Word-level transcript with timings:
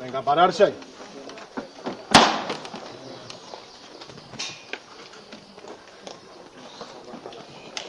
Venga, 0.00 0.22
pararse. 0.22 0.72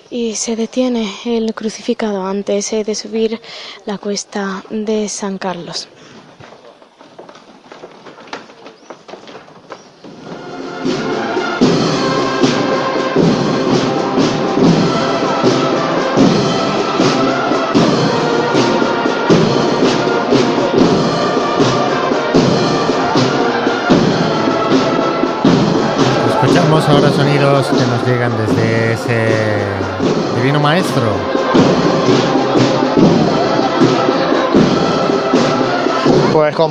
Y 0.10 0.36
se 0.36 0.58
detiene 0.58 1.10
el 1.24 1.54
crucificado 1.54 2.26
antes 2.26 2.72
de 2.72 2.96
subir 2.96 3.42
la 3.86 3.98
cuesta 3.98 4.62
de 4.70 5.08
San 5.08 5.38
Carlos. 5.38 5.88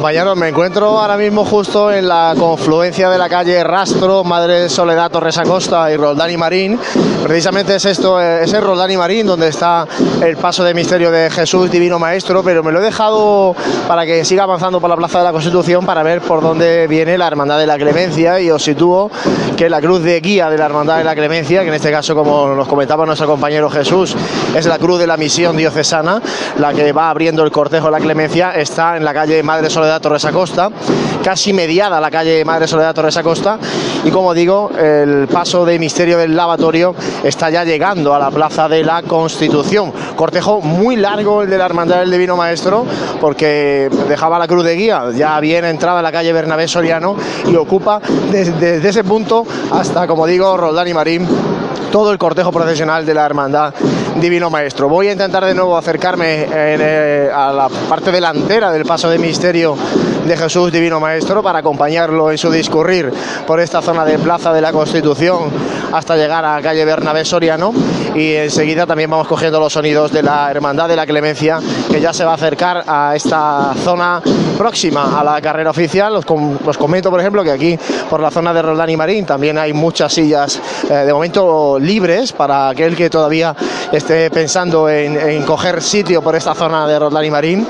Compañeros, 0.00 0.34
me 0.34 0.48
encuentro 0.48 0.98
ahora 0.98 1.18
mismo 1.18 1.44
justo 1.44 1.92
en 1.92 2.08
la 2.08 2.34
confluencia 2.38 3.10
de 3.10 3.18
la 3.18 3.28
calle 3.28 3.62
Rastro, 3.62 4.24
Madre 4.24 4.70
Soledad 4.70 5.10
Torres 5.10 5.36
Acosta 5.36 5.92
y 5.92 5.96
Roldán 5.98 6.30
y 6.30 6.38
Marín. 6.38 6.80
Precisamente 7.22 7.74
es 7.74 7.84
esto, 7.84 8.18
eh, 8.18 8.44
ese 8.44 8.62
Roldán 8.62 8.90
y 8.90 8.96
Marín 8.96 9.26
donde 9.26 9.48
está 9.48 9.86
el 10.22 10.38
paso 10.38 10.64
de 10.64 10.72
misterio 10.72 11.10
de 11.10 11.28
Jesús 11.28 11.70
Divino 11.70 11.98
Maestro, 11.98 12.42
pero 12.42 12.62
me 12.62 12.72
lo 12.72 12.80
he 12.80 12.82
dejado 12.82 13.54
para 13.86 14.06
que 14.06 14.24
siga 14.24 14.44
avanzando 14.44 14.80
por 14.80 14.88
la 14.88 14.96
Plaza 14.96 15.18
de 15.18 15.24
la 15.24 15.32
Constitución 15.32 15.84
para 15.84 16.02
ver 16.02 16.22
por 16.22 16.40
dónde 16.40 16.86
viene 16.86 17.18
la 17.18 17.26
Hermandad 17.26 17.58
de 17.58 17.66
la 17.66 17.76
Clemencia 17.76 18.40
y 18.40 18.50
os 18.50 18.62
sitúo 18.62 19.10
que 19.54 19.68
la 19.68 19.82
cruz 19.82 20.02
de 20.02 20.18
guía 20.22 20.48
de 20.48 20.56
la 20.56 20.64
Hermandad 20.64 20.96
de 20.96 21.04
la 21.04 21.14
Clemencia, 21.14 21.60
que 21.60 21.68
en 21.68 21.74
este 21.74 21.90
caso, 21.90 22.14
como 22.14 22.54
nos 22.54 22.66
comentaba 22.66 23.04
nuestro 23.04 23.26
compañero 23.26 23.68
Jesús, 23.68 24.16
es 24.56 24.64
la 24.64 24.78
cruz 24.78 24.98
de 24.98 25.06
la 25.06 25.18
misión 25.18 25.58
diocesana, 25.58 26.22
la 26.58 26.72
que 26.72 26.90
va 26.92 27.10
abriendo 27.10 27.44
el 27.44 27.50
cortejo 27.50 27.86
de 27.88 27.92
la 27.92 28.00
Clemencia, 28.00 28.52
está 28.52 28.96
en 28.96 29.04
la 29.04 29.12
calle 29.12 29.42
Madre 29.42 29.68
Soledad 29.68 29.89
Torres 29.98 30.24
Acosta, 30.26 30.70
casi 31.24 31.52
mediada 31.52 32.00
la 32.00 32.10
calle 32.10 32.44
Madre 32.44 32.68
Soledad 32.68 32.94
Torres 32.94 33.16
Acosta, 33.16 33.58
y 34.04 34.10
como 34.10 34.34
digo, 34.34 34.70
el 34.78 35.26
paso 35.26 35.64
de 35.64 35.78
misterio 35.78 36.18
del 36.18 36.36
lavatorio 36.36 36.94
está 37.24 37.50
ya 37.50 37.64
llegando 37.64 38.14
a 38.14 38.18
la 38.18 38.30
Plaza 38.30 38.68
de 38.68 38.84
la 38.84 39.02
Constitución. 39.02 39.92
Cortejo 40.16 40.60
muy 40.60 40.96
largo 40.96 41.42
el 41.42 41.50
de 41.50 41.58
la 41.58 41.64
Hermandad 41.64 42.00
del 42.00 42.10
Divino 42.10 42.36
Maestro, 42.36 42.84
porque 43.20 43.90
dejaba 44.08 44.38
la 44.38 44.46
cruz 44.46 44.64
de 44.64 44.76
guía, 44.76 45.04
ya 45.16 45.40
bien 45.40 45.64
entrada 45.64 45.98
en 45.98 46.04
la 46.04 46.12
calle 46.12 46.32
Bernabé 46.32 46.68
Soriano 46.68 47.16
y 47.50 47.56
ocupa 47.56 48.00
desde, 48.30 48.52
desde 48.52 48.88
ese 48.88 49.04
punto 49.04 49.46
hasta, 49.72 50.06
como 50.06 50.26
digo, 50.26 50.56
Roldán 50.56 50.88
y 50.88 50.94
Marín 50.94 51.26
todo 51.90 52.12
el 52.12 52.18
cortejo 52.18 52.52
procesional 52.52 53.04
de 53.04 53.14
la 53.14 53.26
Hermandad 53.26 53.74
Divino 54.16 54.50
Maestro. 54.50 54.88
Voy 54.88 55.08
a 55.08 55.12
intentar 55.12 55.44
de 55.44 55.54
nuevo 55.54 55.76
acercarme 55.76 56.42
en, 56.44 56.50
eh, 56.82 57.30
a 57.32 57.52
la 57.52 57.68
parte 57.68 58.10
delantera 58.10 58.70
del 58.72 58.84
paso 58.84 59.08
de 59.08 59.18
misterio 59.18 59.76
de 60.26 60.36
Jesús 60.36 60.70
Divino 60.70 61.00
Maestro 61.00 61.42
para 61.42 61.60
acompañarlo 61.60 62.30
en 62.30 62.36
su 62.38 62.50
discurrir 62.50 63.10
por 63.46 63.60
esta 63.60 63.80
zona 63.80 64.04
de 64.04 64.18
Plaza 64.18 64.52
de 64.52 64.60
la 64.60 64.72
Constitución 64.72 65.50
hasta 65.92 66.16
llegar 66.16 66.44
a 66.44 66.60
calle 66.60 66.84
Bernabé 66.84 67.24
Soriano 67.24 67.72
y 68.14 68.34
enseguida 68.34 68.86
también 68.86 69.10
vamos 69.10 69.26
cogiendo 69.26 69.58
los 69.58 69.72
sonidos 69.72 70.12
de 70.12 70.22
la 70.22 70.50
Hermandad 70.50 70.88
de 70.88 70.96
la 70.96 71.06
Clemencia 71.06 71.58
que 71.90 72.00
ya 72.00 72.12
se 72.12 72.24
va 72.24 72.32
a 72.32 72.34
acercar 72.34 72.84
a 72.86 73.14
esta 73.16 73.72
zona 73.82 74.20
próxima 74.58 75.18
a 75.18 75.24
la 75.24 75.40
carrera 75.40 75.70
oficial. 75.70 76.14
Os, 76.16 76.24
com- 76.24 76.58
os 76.64 76.76
comento, 76.78 77.10
por 77.10 77.20
ejemplo, 77.20 77.42
que 77.42 77.50
aquí 77.50 77.78
por 78.08 78.20
la 78.20 78.30
zona 78.30 78.52
de 78.52 78.62
Roldán 78.62 78.90
y 78.90 78.96
Marín 78.96 79.24
también 79.24 79.58
hay 79.58 79.72
muchas 79.72 80.12
sillas 80.12 80.60
eh, 80.88 80.94
de 81.06 81.12
momento 81.12 81.78
libres 81.80 82.32
para 82.32 82.68
aquel 82.68 82.94
que 82.94 83.08
todavía 83.10 83.54
esté 84.00 84.30
pensando 84.30 84.88
en, 84.88 85.42
coger 85.42 85.82
sitio 85.82 86.22
por 86.22 86.34
esta 86.34 86.54
zona 86.54 86.86
de 86.86 86.98
Roldán 86.98 87.24
y 87.24 87.30
Marín 87.30 87.68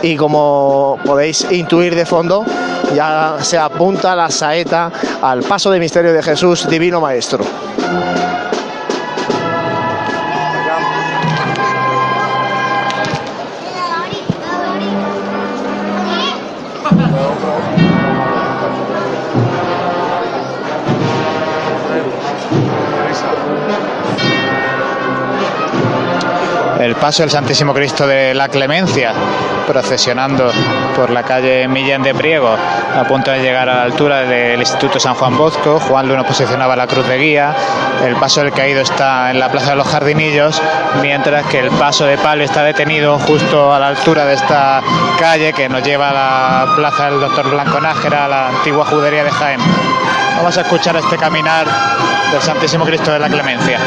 y 0.00 0.16
como 0.16 0.98
podéis 1.04 1.46
intuir 1.50 1.94
de 1.94 2.06
fondo, 2.06 2.44
ya 2.96 3.36
se 3.40 3.58
apunta 3.58 4.16
la 4.16 4.30
saeta 4.30 4.90
al 5.20 5.42
paso 5.42 5.70
de 5.70 5.78
misterio 5.78 6.14
de 6.14 6.22
Jesús, 6.22 6.66
Divino 6.68 7.02
Maestro. 7.02 7.44
Paso 27.02 27.24
del 27.24 27.30
Santísimo 27.30 27.74
Cristo 27.74 28.06
de 28.06 28.32
la 28.32 28.48
Clemencia, 28.48 29.12
procesionando 29.66 30.52
por 30.94 31.10
la 31.10 31.24
calle 31.24 31.66
Millán 31.66 32.04
de 32.04 32.14
Priego, 32.14 32.54
a 32.54 33.02
punto 33.02 33.32
de 33.32 33.40
llegar 33.40 33.68
a 33.68 33.74
la 33.74 33.82
altura 33.82 34.20
del 34.20 34.60
Instituto 34.60 35.00
San 35.00 35.14
Juan 35.14 35.36
Bosco. 35.36 35.80
Juan 35.80 36.06
Luno 36.06 36.22
posicionaba 36.24 36.76
la 36.76 36.86
cruz 36.86 37.08
de 37.08 37.18
guía. 37.18 37.56
El 38.04 38.14
paso 38.14 38.42
del 38.42 38.52
caído 38.52 38.82
está 38.82 39.32
en 39.32 39.40
la 39.40 39.50
Plaza 39.50 39.70
de 39.70 39.76
los 39.78 39.88
Jardinillos, 39.88 40.62
mientras 41.00 41.44
que 41.46 41.58
el 41.58 41.70
paso 41.70 42.04
de 42.04 42.18
palio 42.18 42.44
está 42.44 42.62
detenido 42.62 43.18
justo 43.18 43.74
a 43.74 43.80
la 43.80 43.88
altura 43.88 44.24
de 44.24 44.34
esta 44.34 44.80
calle 45.18 45.52
que 45.52 45.68
nos 45.68 45.82
lleva 45.82 46.10
a 46.10 46.12
la 46.12 46.76
Plaza 46.76 47.10
del 47.10 47.18
Doctor 47.18 47.50
Blanco 47.50 47.80
Nájera, 47.80 48.26
a 48.26 48.28
la 48.28 48.48
antigua 48.50 48.84
judería 48.84 49.24
de 49.24 49.30
Jaén. 49.32 49.60
Vamos 50.36 50.56
a 50.56 50.60
escuchar 50.60 50.94
este 50.94 51.16
caminar 51.16 51.66
del 52.30 52.40
Santísimo 52.40 52.84
Cristo 52.84 53.10
de 53.10 53.18
la 53.18 53.28
Clemencia. 53.28 53.80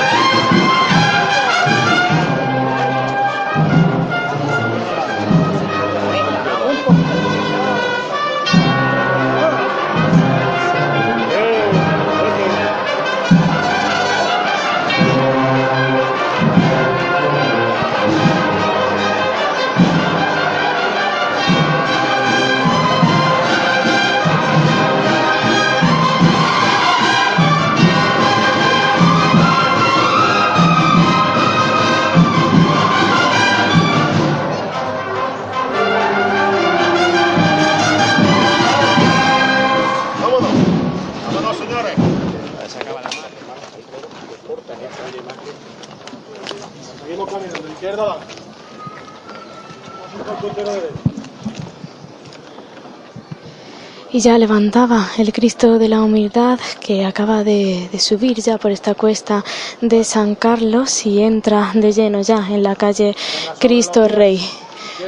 Y 54.11 54.19
ya 54.21 54.37
levantaba 54.37 55.09
el 55.17 55.33
Cristo 55.33 55.77
de 55.77 55.89
la 55.89 56.01
Humildad 56.01 56.57
que 56.79 57.03
acaba 57.03 57.43
de, 57.43 57.89
subir 57.99 58.39
ya 58.39 58.57
por 58.57 58.71
esta 58.71 58.95
cuesta 58.95 59.43
de 59.81 60.05
San 60.05 60.35
Carlos 60.35 61.05
y 61.05 61.21
entra 61.21 61.71
de 61.73 61.91
lleno 61.91 62.21
ya 62.21 62.47
en 62.49 62.63
la 62.63 62.75
calle 62.75 63.15
Cristo 63.59 64.07
Rey. 64.07 64.39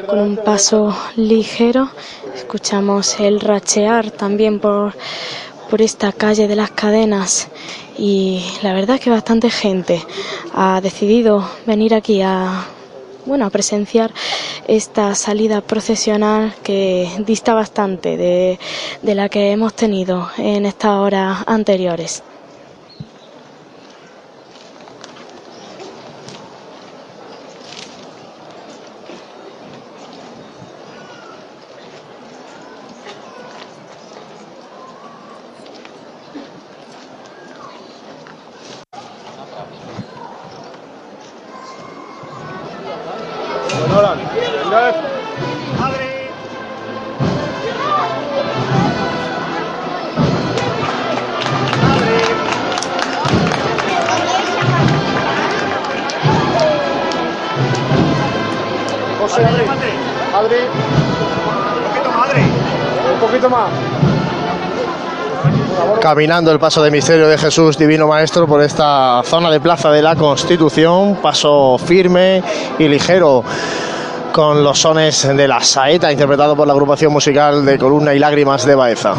Con 0.08 0.20
un 0.20 0.36
paso 0.36 0.94
ligero, 1.16 1.90
escuchamos 2.36 3.18
el 3.22 3.40
rachear 3.40 4.12
también 4.12 4.60
por, 4.60 4.94
por 5.70 5.82
esta 5.82 6.12
calle 6.12 6.50
de 6.50 6.58
las 6.58 6.72
cadenas 6.72 7.48
y 7.98 8.44
la 8.62 8.74
verdad 8.74 9.00
que 9.00 9.10
bastante 9.10 9.50
gente 9.50 10.06
ha 10.54 10.82
decidido 10.82 11.50
venir 11.66 11.96
aquí 11.96 12.22
a 12.22 12.68
bueno 13.28 13.46
a 13.46 13.50
presenciar 13.50 14.12
esta 14.68 15.14
salida 15.16 15.62
procesional 15.62 16.56
que 16.64 17.08
dista 17.20 17.54
bastante 17.54 18.18
de, 18.18 18.60
de 19.02 19.16
la 19.16 19.30
que 19.30 19.52
hemos 19.52 19.74
tenido 19.74 20.30
en 20.38 20.66
estas 20.66 20.92
horas 20.94 21.44
anteriores. 21.46 22.24
Caminando 66.08 66.54
el 66.54 66.58
paso 66.58 66.82
de 66.82 66.90
misterio 66.90 67.28
de 67.28 67.38
Jesús 67.38 67.78
Divino 67.78 68.08
Maestro 68.08 68.48
por 68.48 68.62
esta 68.62 69.22
zona 69.26 69.52
de 69.52 69.60
Plaza 69.60 69.92
de 69.92 70.02
la 70.02 70.16
Constitución, 70.16 71.18
paso 71.22 71.78
firme 71.78 72.42
y 72.80 72.88
ligero 72.88 73.44
con 74.32 74.64
los 74.64 74.80
sones 74.80 75.28
de 75.28 75.48
la 75.50 75.60
saeta 75.60 76.10
interpretado 76.10 76.56
por 76.56 76.66
la 76.66 76.72
agrupación 76.72 77.12
musical 77.12 77.66
de 77.66 77.78
Columna 77.78 78.14
y 78.14 78.20
Lágrimas 78.20 78.66
de 78.66 78.76
Baeza. 78.76 79.16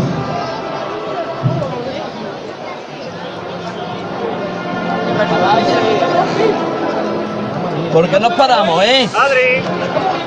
¿Por 7.93 8.09
qué 8.09 8.19
nos 8.19 8.33
paramos, 8.33 8.83
eh? 8.83 9.07
Adri. 9.15 10.18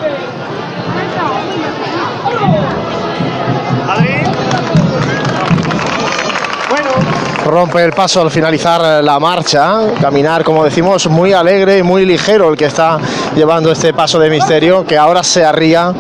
Rompe 7.51 7.83
el 7.83 7.91
paso 7.91 8.21
al 8.21 8.31
finalizar 8.31 9.03
la 9.03 9.19
marcha. 9.19 9.91
Caminar, 9.99 10.41
como 10.41 10.63
decimos, 10.63 11.07
muy 11.07 11.33
alegre 11.33 11.79
y 11.79 11.83
muy 11.83 12.05
ligero 12.05 12.49
el 12.49 12.55
que 12.55 12.63
está 12.63 12.97
llevando 13.35 13.73
este 13.73 13.93
paso 13.93 14.17
de 14.19 14.29
misterio, 14.29 14.85
que 14.85 14.97
ahora 14.97 15.21
se 15.21 15.43
arría 15.43 15.93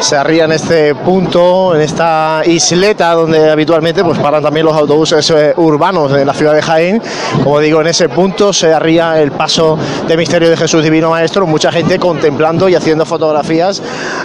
se 0.00 0.16
arría 0.16 0.46
en 0.46 0.52
este 0.52 0.94
punto, 0.94 1.74
en 1.74 1.82
esta 1.82 2.42
isleta 2.46 3.12
donde 3.12 3.50
habitualmente 3.50 4.02
pues 4.02 4.18
paran 4.18 4.42
también 4.42 4.64
los 4.64 4.74
autobuses 4.74 5.30
eh, 5.30 5.52
urbanos 5.56 6.10
de 6.10 6.24
la 6.24 6.32
ciudad 6.32 6.54
de 6.54 6.62
Jaén. 6.62 7.02
Como 7.42 7.60
digo, 7.60 7.80
en 7.82 7.88
ese 7.88 8.08
punto 8.08 8.52
se 8.52 8.72
arría 8.72 9.20
el 9.20 9.32
paso 9.32 9.78
de 10.08 10.16
misterio 10.16 10.48
de 10.48 10.56
Jesús 10.56 10.82
Divino 10.82 11.10
Maestro, 11.10 11.46
mucha 11.46 11.70
gente 11.70 11.98
contemplando 11.98 12.68
y 12.68 12.74
haciendo 12.74 13.04
fotografías 13.04 13.82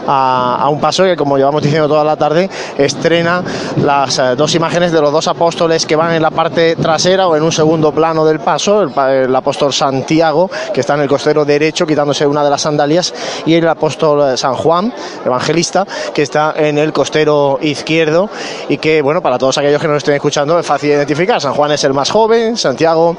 a, 0.07 0.67
un 0.69 0.79
paso 0.79 1.03
que, 1.03 1.17
como 1.17 1.37
llevamos 1.37 1.61
diciendo 1.61 1.87
toda 1.89 2.03
la 2.03 2.15
tarde, 2.15 2.49
estrena 2.77 3.43
las 3.83 4.17
eh, 4.17 4.35
dos 4.37 4.55
imágenes 4.55 4.93
de 4.93 5.01
los 5.01 5.11
dos 5.11 5.27
apóstoles 5.27 5.85
que 5.85 5.95
van 5.95 6.13
en 6.13 6.21
la 6.21 6.31
parte 6.31 6.75
trasera 6.77 7.27
o 7.27 7.35
en 7.35 7.43
un 7.43 7.51
segundo 7.51 7.91
plano 7.91 8.25
del 8.25 8.39
paso, 8.39 8.81
el, 8.81 8.91
el 9.25 9.35
apóstol 9.35 9.73
Santiago, 9.73 10.49
que 10.73 10.79
está 10.79 10.95
en 10.95 11.01
el 11.01 11.09
costero 11.09 11.43
derecho 11.43 11.85
quitándose 11.85 12.25
una 12.25 12.43
de 12.43 12.49
las 12.49 12.61
sandalias, 12.61 13.13
y 13.45 13.55
el 13.55 13.67
apóstol 13.67 14.33
eh, 14.33 14.37
San 14.37 14.55
Juan, 14.55 14.93
evangelista, 15.25 15.64
que 16.13 16.21
está 16.21 16.53
en 16.57 16.77
el 16.77 16.93
costero 16.93 17.59
izquierdo 17.61 18.29
y 18.69 18.77
que, 18.77 19.01
bueno, 19.01 19.21
para 19.21 19.37
todos 19.37 19.57
aquellos 19.57 19.81
que 19.81 19.87
nos 19.87 19.97
estén 19.97 20.15
escuchando 20.15 20.59
es 20.59 20.65
fácil 20.65 20.91
identificar. 20.91 21.41
San 21.41 21.53
Juan 21.53 21.71
es 21.71 21.83
el 21.83 21.93
más 21.93 22.09
joven, 22.09 22.57
Santiago 22.57 23.15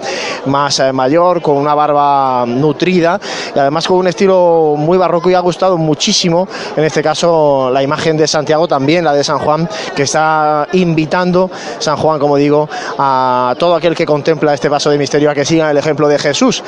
más 0.47 0.79
eh, 0.81 0.93
mayor, 0.93 1.43
con 1.43 1.57
una 1.57 1.75
barba 1.75 2.45
nutrida 2.47 3.21
y 3.55 3.59
además 3.59 3.87
con 3.87 3.99
un 3.99 4.07
estilo 4.07 4.75
muy 4.77 4.99
barroco 4.99 5.31
y 5.31 5.35
ha 5.35 5.41
gustado 5.41 5.77
muchísimo, 5.77 6.49
en 6.77 6.85
este 6.85 7.03
caso, 7.03 7.71
la 7.73 7.83
imagen 7.83 8.17
de 8.17 8.27
Santiago, 8.27 8.69
también 8.69 9.05
la 9.05 9.13
de 9.13 9.25
San 9.25 9.39
Juan, 9.39 9.69
que 9.95 10.03
está 10.03 10.69
invitando, 10.73 11.51
San 11.79 11.97
Juan, 11.97 12.19
como 12.19 12.37
digo, 12.37 12.69
a 12.99 13.55
todo 13.59 13.75
aquel 13.75 13.95
que 13.95 14.07
contempla 14.07 14.55
este 14.55 14.71
paso 14.71 14.91
de 14.91 14.99
misterio 14.99 15.31
a 15.31 15.35
que 15.35 15.45
siga 15.45 15.71
el 15.71 15.77
ejemplo 15.77 16.09
de 16.09 16.19
Jesús, 16.19 16.63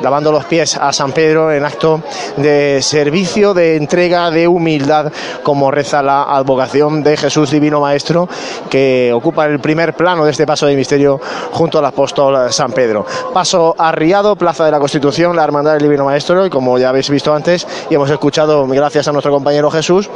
lavando 0.00 0.32
los 0.32 0.44
pies 0.44 0.76
a 0.76 0.92
San 0.92 1.12
Pedro 1.12 1.52
en 1.52 1.64
acto 1.64 2.02
de 2.36 2.80
servicio, 2.82 3.54
de 3.54 3.76
entrega, 3.76 4.30
de 4.30 4.48
humildad, 4.48 5.12
como 5.42 5.70
reza 5.70 6.02
la 6.02 6.24
advocación 6.24 7.02
de 7.02 7.16
Jesús 7.16 7.50
Divino 7.50 7.80
Maestro, 7.80 8.28
que 8.70 9.12
ocupa 9.14 9.46
el 9.46 9.60
primer 9.60 9.94
plano 9.94 10.24
de 10.24 10.30
este 10.30 10.46
paso 10.46 10.66
de 10.66 10.76
misterio 10.76 11.20
junto 11.52 11.78
al 11.78 11.84
apóstol 11.84 12.52
San 12.52 12.72
Pedro. 12.72 13.06
Paso 13.32 13.74
arriado, 13.78 14.36
Plaza 14.36 14.64
de 14.64 14.70
la 14.70 14.78
Constitución, 14.78 15.36
la 15.36 15.44
Hermandad 15.44 15.74
del 15.74 15.82
Divino 15.82 16.04
Maestro, 16.04 16.46
y 16.46 16.50
como 16.50 16.78
ya 16.78 16.88
habéis 16.88 17.10
visto 17.10 17.34
antes 17.34 17.66
y 17.90 17.94
hemos 17.94 18.10
escuchado, 18.10 18.66
gracias 18.66 19.08
a 19.08 19.12
nuestro 19.12 19.32
compañero 19.32 19.70
Jesús, 19.70 20.08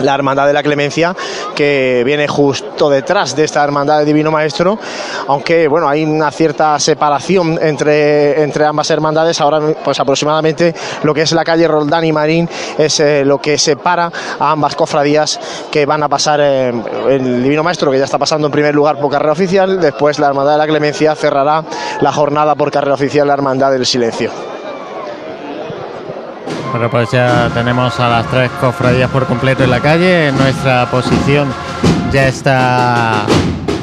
la 0.00 0.14
Hermandad 0.14 0.46
de 0.46 0.52
la 0.52 0.62
Clemencia, 0.62 1.14
que 1.54 2.02
viene 2.04 2.28
justo 2.28 2.90
detrás 2.90 3.34
de 3.36 3.44
esta 3.44 3.62
Hermandad 3.64 3.98
del 3.98 4.06
Divino 4.06 4.30
Maestro, 4.30 4.78
aunque 5.26 5.68
bueno, 5.68 5.88
hay 5.88 6.04
una 6.04 6.30
cierta 6.30 6.78
separación 6.78 7.58
entre, 7.60 8.42
entre 8.42 8.64
ambas 8.64 8.90
hermandades, 8.90 9.40
ahora 9.40 9.60
pues 9.84 9.98
aproximadamente 10.00 10.74
lo 11.02 11.14
que 11.14 11.22
es 11.22 11.32
la 11.32 11.44
calle 11.44 11.68
Roldán 11.68 12.04
y 12.04 12.12
Marín 12.12 12.48
es 12.76 13.00
eh, 13.00 13.24
lo 13.24 13.38
que 13.38 13.58
separa 13.58 14.10
a 14.38 14.50
ambas 14.52 14.76
cofradías 14.76 15.40
que 15.70 15.86
van 15.86 16.02
a 16.02 16.08
pasar 16.08 16.40
eh, 16.42 16.72
el 17.08 17.42
Divino 17.42 17.62
Maestro, 17.62 17.90
que 17.90 17.98
ya 17.98 18.04
está 18.04 18.18
pasando 18.18 18.46
en 18.46 18.52
primer 18.52 18.74
lugar 18.74 18.98
por 18.98 19.10
carrera 19.10 19.32
oficial, 19.32 19.80
después 19.80 20.18
la 20.18 20.28
Hermandad 20.28 20.52
de 20.52 20.58
la 20.58 20.66
Clemencia 20.66 21.14
cerrará 21.14 21.64
la 22.00 22.12
jornada 22.12 22.54
por 22.54 22.70
carrera 22.70 22.94
oficial 22.94 23.26
la 23.26 23.34
Hermandad 23.34 23.72
del 23.72 23.86
Silencio. 23.86 24.57
Bueno, 26.70 26.90
pues 26.90 27.10
ya 27.10 27.50
tenemos 27.54 27.98
a 27.98 28.08
las 28.08 28.26
tres 28.30 28.50
cofradías 28.60 29.10
por 29.10 29.26
completo 29.26 29.64
en 29.64 29.70
la 29.70 29.80
calle. 29.80 30.28
En 30.28 30.36
nuestra 30.36 30.90
posición 30.90 31.48
ya 32.12 32.28
está 32.28 33.24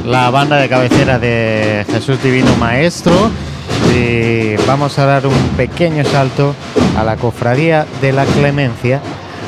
la 0.06 0.30
banda 0.30 0.58
de 0.58 0.70
cabecera 0.70 1.18
de 1.18 1.86
Jesús 1.92 2.22
Divino 2.22 2.56
Maestro. 2.58 3.32
Y 3.96 4.56
vamos 4.68 5.00
a 5.00 5.06
dar 5.06 5.26
un 5.26 5.50
pequeño 5.58 6.04
salto 6.06 6.54
a 6.98 7.04
la 7.04 7.16
cofradía 7.16 7.86
de 8.02 8.12
la 8.14 8.26
Clemencia 8.26 9.02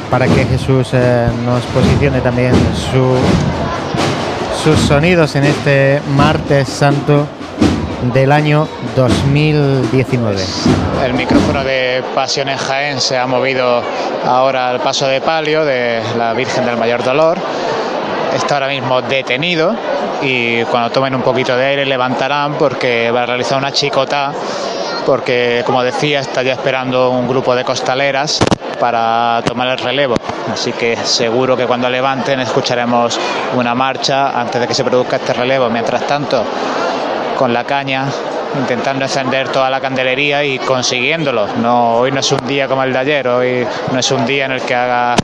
para 0.09 0.27
que 0.27 0.45
Jesús 0.45 0.89
eh, 0.93 1.27
nos 1.45 1.63
posicione 1.65 2.21
también 2.21 2.53
su, 2.91 3.17
sus 4.63 4.79
sonidos 4.79 5.35
en 5.35 5.43
este 5.43 6.01
martes 6.15 6.67
santo 6.69 7.27
del 8.01 8.31
año 8.31 8.67
2019. 8.95 10.43
El 11.03 11.13
micrófono 11.13 11.63
de 11.63 12.03
Pasión 12.13 12.49
en 12.49 12.57
Jaén 12.57 13.01
se 13.01 13.17
ha 13.17 13.25
movido 13.25 13.81
ahora 14.25 14.69
al 14.69 14.79
paso 14.79 15.07
de 15.07 15.21
palio 15.21 15.65
de 15.65 16.01
la 16.17 16.33
Virgen 16.33 16.65
del 16.65 16.77
Mayor 16.77 17.03
Dolor. 17.03 17.37
Está 18.35 18.55
ahora 18.55 18.67
mismo 18.67 19.01
detenido 19.01 19.75
y 20.21 20.63
cuando 20.65 20.91
tomen 20.91 21.15
un 21.15 21.21
poquito 21.21 21.55
de 21.55 21.65
aire 21.65 21.85
levantarán 21.85 22.55
porque 22.55 23.09
va 23.11 23.23
a 23.23 23.25
realizar 23.25 23.57
una 23.57 23.71
chicota 23.71 24.31
porque 25.05 25.63
como 25.65 25.81
decía 25.83 26.19
está 26.19 26.43
ya 26.43 26.53
esperando 26.53 27.09
un 27.11 27.27
grupo 27.27 27.55
de 27.55 27.63
costaleras 27.63 28.39
para 28.79 29.41
tomar 29.45 29.69
el 29.69 29.77
relevo. 29.77 30.15
Así 30.51 30.71
que 30.73 30.95
seguro 30.97 31.57
que 31.57 31.65
cuando 31.65 31.89
levanten 31.89 32.39
escucharemos 32.39 33.19
una 33.55 33.73
marcha 33.73 34.39
antes 34.39 34.61
de 34.61 34.67
que 34.67 34.73
se 34.73 34.83
produzca 34.83 35.15
este 35.15 35.33
relevo. 35.33 35.69
Mientras 35.69 36.05
tanto, 36.05 36.43
con 37.37 37.53
la 37.53 37.63
caña, 37.63 38.05
intentando 38.59 39.05
encender 39.05 39.49
toda 39.49 39.69
la 39.69 39.79
candelería 39.79 40.43
y 40.43 40.57
consiguiéndolo. 40.57 41.47
No, 41.61 41.97
hoy 41.97 42.11
no 42.11 42.19
es 42.19 42.31
un 42.31 42.45
día 42.47 42.67
como 42.67 42.83
el 42.83 42.91
de 42.91 42.99
ayer, 42.99 43.27
hoy 43.27 43.67
no 43.91 43.99
es 43.99 44.11
un 44.11 44.25
día 44.25 44.45
en 44.45 44.53
el 44.53 44.61
que 44.61 44.73
haga, 44.73 45.15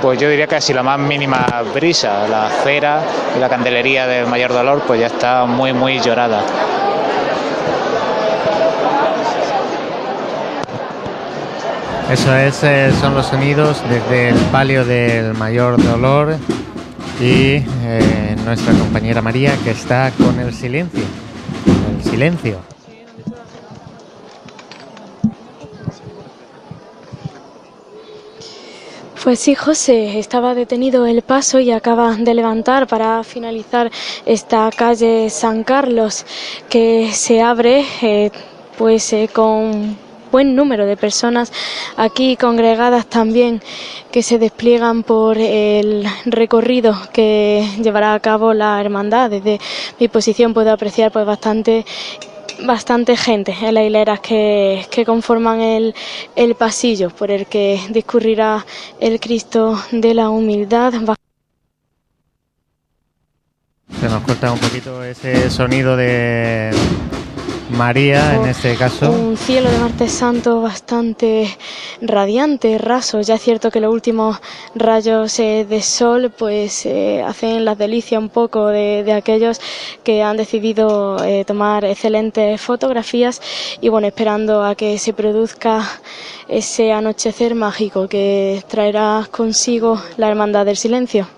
pues 0.00 0.18
yo 0.20 0.28
diría 0.30 0.46
casi 0.46 0.72
la 0.72 0.84
más 0.84 0.98
mínima 0.98 1.44
brisa. 1.74 2.28
La 2.28 2.48
cera 2.62 3.02
y 3.36 3.40
la 3.40 3.48
candelería 3.48 4.06
del 4.06 4.26
mayor 4.26 4.52
dolor 4.52 4.82
pues 4.86 5.00
ya 5.00 5.08
está 5.08 5.44
muy, 5.44 5.72
muy 5.72 5.98
llorada. 5.98 6.42
Eso 12.10 12.34
es, 12.34 12.62
eh, 12.64 12.92
son 13.00 13.14
los 13.14 13.26
sonidos 13.26 13.82
desde 13.88 14.30
el 14.30 14.36
palio 14.52 14.84
del 14.84 15.34
mayor 15.34 15.82
dolor 15.82 16.36
y 17.20 17.62
eh, 17.84 18.36
nuestra 18.44 18.72
compañera 18.72 19.22
María 19.22 19.52
que 19.62 19.70
está 19.70 20.10
con 20.12 20.40
el 20.40 20.52
silencio. 20.52 21.04
Silencio. 22.02 22.58
Pues 29.22 29.38
sí, 29.38 29.54
José, 29.54 30.18
estaba 30.18 30.54
detenido 30.54 31.04
el 31.04 31.20
paso 31.20 31.60
y 31.60 31.70
acaba 31.72 32.14
de 32.16 32.32
levantar 32.32 32.86
para 32.86 33.22
finalizar 33.22 33.90
esta 34.24 34.70
calle 34.74 35.28
San 35.28 35.62
Carlos 35.62 36.24
que 36.70 37.10
se 37.12 37.42
abre 37.42 37.84
eh, 38.00 38.30
pues 38.78 39.12
eh, 39.12 39.28
con 39.30 39.94
buen 40.30 40.54
número 40.54 40.86
de 40.86 40.96
personas 40.96 41.52
aquí 41.96 42.36
congregadas 42.36 43.06
también 43.06 43.62
que 44.10 44.22
se 44.22 44.38
despliegan 44.38 45.02
por 45.02 45.38
el 45.38 46.06
recorrido 46.24 46.96
que 47.12 47.66
llevará 47.82 48.14
a 48.14 48.20
cabo 48.20 48.54
la 48.54 48.80
hermandad. 48.80 49.30
Desde 49.30 49.60
mi 49.98 50.08
posición 50.08 50.54
puedo 50.54 50.72
apreciar 50.72 51.12
pues 51.12 51.26
bastante 51.26 51.84
bastante 52.66 53.16
gente 53.16 53.56
en 53.62 53.74
las 53.74 53.84
hileras 53.84 54.20
que, 54.20 54.84
que 54.90 55.04
conforman 55.04 55.60
el, 55.60 55.94
el 56.36 56.54
pasillo 56.54 57.10
por 57.10 57.30
el 57.30 57.46
que 57.46 57.80
discurrirá 57.88 58.66
el 59.00 59.18
Cristo 59.18 59.80
de 59.92 60.14
la 60.14 60.28
humildad. 60.28 60.92
Se 64.00 64.08
nos 64.08 64.22
corta 64.22 64.52
un 64.52 64.58
poquito 64.58 65.02
ese 65.02 65.50
sonido 65.50 65.96
de, 65.96 66.70
María 67.70 68.34
en 68.34 68.46
este 68.46 68.76
caso. 68.76 69.10
Un 69.10 69.36
cielo 69.36 69.70
de 69.70 69.78
martes 69.78 70.12
santo 70.12 70.60
bastante 70.62 71.56
radiante, 72.00 72.78
raso. 72.78 73.20
Ya 73.20 73.36
es 73.36 73.42
cierto 73.42 73.70
que 73.70 73.80
los 73.80 73.92
últimos 73.92 74.38
rayos 74.74 75.38
eh, 75.38 75.66
de 75.68 75.82
sol 75.82 76.32
pues 76.36 76.86
eh, 76.86 77.22
hacen 77.26 77.64
las 77.64 77.78
delicias 77.78 78.20
un 78.20 78.28
poco 78.28 78.66
de, 78.68 79.12
aquellos 79.12 79.60
que 80.04 80.22
han 80.22 80.36
decidido 80.36 81.22
eh, 81.24 81.44
tomar 81.44 81.84
excelentes 81.84 82.60
fotografías 82.60 83.40
y 83.80 83.88
bueno, 83.88 84.06
esperando 84.06 84.64
a 84.64 84.74
que 84.74 84.98
se 84.98 85.12
produzca 85.12 85.82
ese 86.48 86.92
anochecer 86.92 87.54
mágico 87.54 88.08
que 88.08 88.64
traerá 88.68 89.26
consigo 89.30 90.00
la 90.16 90.28
hermandad 90.28 90.66
del 90.66 90.76
silencio. 90.76 91.28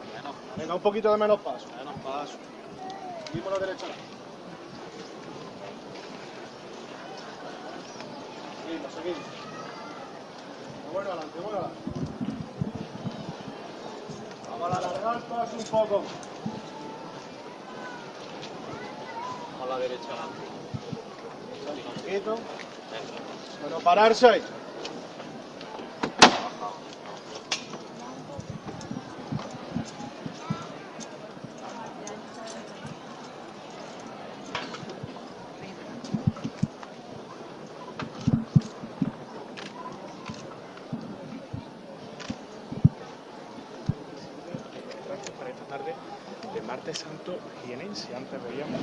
Venga, 0.57 0.75
un 0.75 0.81
poquito 0.81 1.11
de 1.13 1.19
menos 1.19 1.41
paso. 1.41 1.67
Menos 1.79 1.95
paso. 2.05 2.39
la 3.35 3.67
derecha. 3.67 3.87
Seguimos, 8.65 8.93
seguimos. 8.93 9.21
Bueno, 10.93 11.11
adelante, 11.11 11.41
bueno, 11.41 11.59
adelante. 11.59 11.81
Vamos 14.51 14.73
a 14.73 14.79
alargar 14.79 15.21
paso 15.23 15.57
un 15.57 15.61
poco. 15.73 16.03
A 19.63 19.67
la 19.67 19.79
derecha 19.79 20.05
adelante. 20.05 20.43
Poquito. 22.05 22.39
Bueno, 23.63 23.79
pararse. 23.81 24.43
Santo 46.95 47.39
jienense, 47.67 48.15
antes 48.15 48.39
veíamos. 48.49 48.81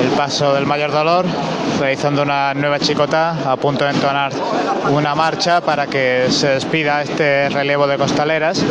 El 0.00 0.08
paso 0.16 0.54
del 0.54 0.66
mayor 0.66 0.92
dolor, 0.92 1.26
realizando 1.78 2.22
una 2.22 2.54
nueva 2.54 2.78
chicota, 2.78 3.50
a 3.50 3.56
punto 3.56 3.84
de 3.84 3.90
entonar 3.90 4.32
una 4.90 5.14
marcha 5.14 5.60
para 5.60 5.86
que 5.86 6.26
se 6.30 6.48
despida 6.48 7.02
este 7.02 7.48
relevo 7.48 7.86
de 7.86 7.96
costaleras. 7.96 8.64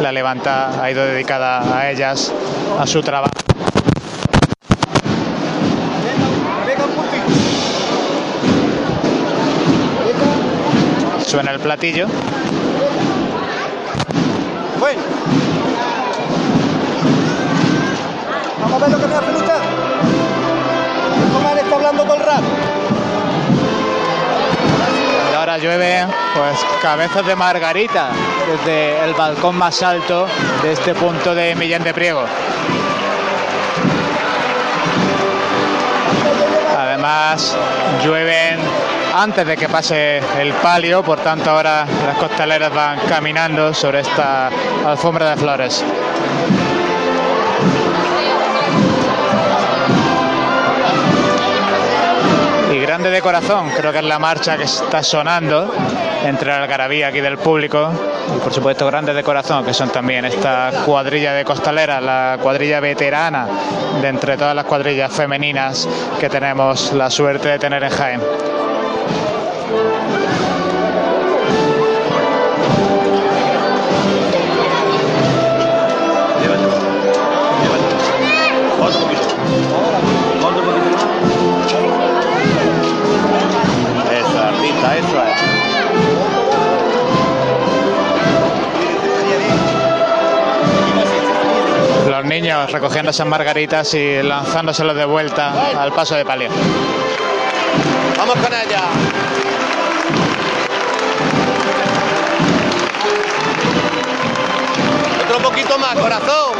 La 0.00 0.10
levanta 0.10 0.82
ha 0.82 0.90
ido 0.90 1.04
dedicada 1.04 1.78
a 1.78 1.90
ellas, 1.90 2.32
a 2.78 2.86
su 2.86 3.02
trabajo. 3.02 3.30
Suena 11.30 11.52
el 11.52 11.60
platillo. 11.60 12.08
Bueno. 14.80 15.00
Vamos 18.60 18.82
a 18.82 18.84
ver 18.84 18.90
lo 18.90 19.00
que 19.00 19.06
me 19.06 19.14
hace 19.14 19.30
usted. 19.36 19.60
¿Cómo 21.32 21.48
está 21.50 21.74
hablando 21.76 22.02
todo 22.02 22.14
el 22.14 22.20
rato? 22.20 22.42
Y 25.30 25.36
ahora 25.36 25.58
llueve, 25.58 26.04
pues 26.34 26.58
cabezas 26.82 27.24
de 27.24 27.36
margarita 27.36 28.08
desde 28.50 29.04
el 29.04 29.14
balcón 29.14 29.54
más 29.54 29.80
alto 29.84 30.26
de 30.64 30.72
este 30.72 30.96
punto 30.96 31.32
de 31.32 31.54
Millán 31.54 31.84
de 31.84 31.94
Priego. 31.94 32.24
Además, 36.76 37.56
llueven 38.02 38.58
antes 39.14 39.46
de 39.46 39.56
que 39.56 39.68
pase 39.68 40.18
el 40.40 40.52
palio, 40.54 41.02
por 41.02 41.18
tanto 41.20 41.50
ahora 41.50 41.86
las 42.06 42.16
costaleras 42.16 42.72
van 42.72 42.98
caminando 43.08 43.74
sobre 43.74 44.00
esta 44.00 44.50
alfombra 44.86 45.30
de 45.30 45.36
flores. 45.36 45.84
Y 52.72 52.78
grande 52.78 53.10
de 53.10 53.20
corazón, 53.20 53.70
creo 53.76 53.90
que 53.90 53.98
es 53.98 54.04
la 54.04 54.18
marcha 54.20 54.56
que 54.56 54.64
está 54.64 55.02
sonando 55.02 55.74
entre 56.24 56.50
la 56.50 56.62
algarabía 56.62 57.08
aquí 57.08 57.20
del 57.20 57.38
público 57.38 57.90
y 58.36 58.38
por 58.38 58.52
supuesto 58.52 58.86
grandes 58.86 59.16
de 59.16 59.24
corazón, 59.24 59.64
que 59.64 59.74
son 59.74 59.90
también 59.90 60.24
esta 60.24 60.70
cuadrilla 60.84 61.32
de 61.32 61.44
costaleras, 61.44 62.00
la 62.00 62.38
cuadrilla 62.40 62.78
veterana 62.78 63.48
de 64.00 64.08
entre 64.08 64.36
todas 64.36 64.54
las 64.54 64.64
cuadrillas 64.66 65.12
femeninas 65.12 65.88
que 66.20 66.28
tenemos 66.28 66.92
la 66.92 67.10
suerte 67.10 67.48
de 67.48 67.58
tener 67.58 67.82
en 67.82 67.90
Jaén. 67.90 68.20
Niños 92.30 92.70
recogiendo 92.70 93.10
esas 93.10 93.26
margaritas 93.26 93.92
y 93.92 94.22
lanzándoselos 94.22 94.94
de 94.94 95.04
vuelta 95.04 95.52
al 95.76 95.90
paso 95.90 96.14
de 96.14 96.24
palio. 96.24 96.48
Vamos 98.16 98.36
con 98.36 98.52
ella. 98.54 98.82
Otro 105.24 105.42
poquito 105.42 105.76
más, 105.76 105.96
corazón. 105.96 106.52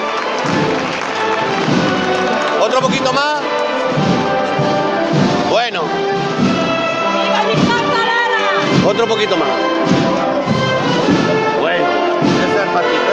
Otro 2.61 2.81
poquito 2.81 3.13
más. 3.13 3.41
Bueno. 5.51 5.83
Otro 8.89 9.07
poquito 9.07 9.37
más. 9.37 9.49
Bueno, 11.61 11.87
ese 12.25 12.57
es 12.57 12.61
el 12.61 12.69
patito, 12.71 13.11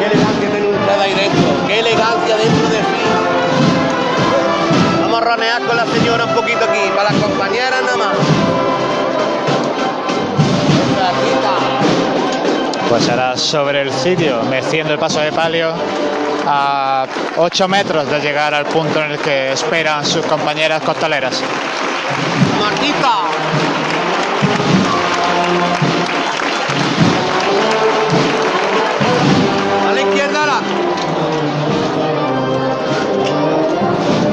Qué 0.00 0.06
elegancia 0.06 0.39
dentro. 1.08 1.66
Qué 1.66 1.80
elegancia 1.80 2.36
dentro 2.36 2.68
de 2.68 2.78
sí. 2.78 3.02
Vamos 5.02 5.20
a 5.20 5.24
ronear 5.24 5.62
con 5.62 5.76
la 5.76 5.86
señora 5.86 6.24
un 6.26 6.34
poquito 6.34 6.64
aquí, 6.64 6.90
para 6.94 7.10
las 7.10 7.22
compañeras 7.22 7.82
nada 7.82 7.96
más. 7.96 8.16
Pues 12.88 13.08
ahora 13.08 13.36
sobre 13.36 13.82
el 13.82 13.92
sitio, 13.92 14.42
meciendo 14.42 14.92
el 14.92 14.98
paso 14.98 15.20
de 15.20 15.30
palio 15.32 15.72
a 16.46 17.06
8 17.36 17.68
metros 17.68 18.10
de 18.10 18.20
llegar 18.20 18.52
al 18.52 18.66
punto 18.66 19.02
en 19.04 19.12
el 19.12 19.18
que 19.18 19.52
esperan 19.52 20.04
sus 20.04 20.26
compañeras 20.26 20.82
costaleras. 20.82 21.40
Martita. 22.58 23.69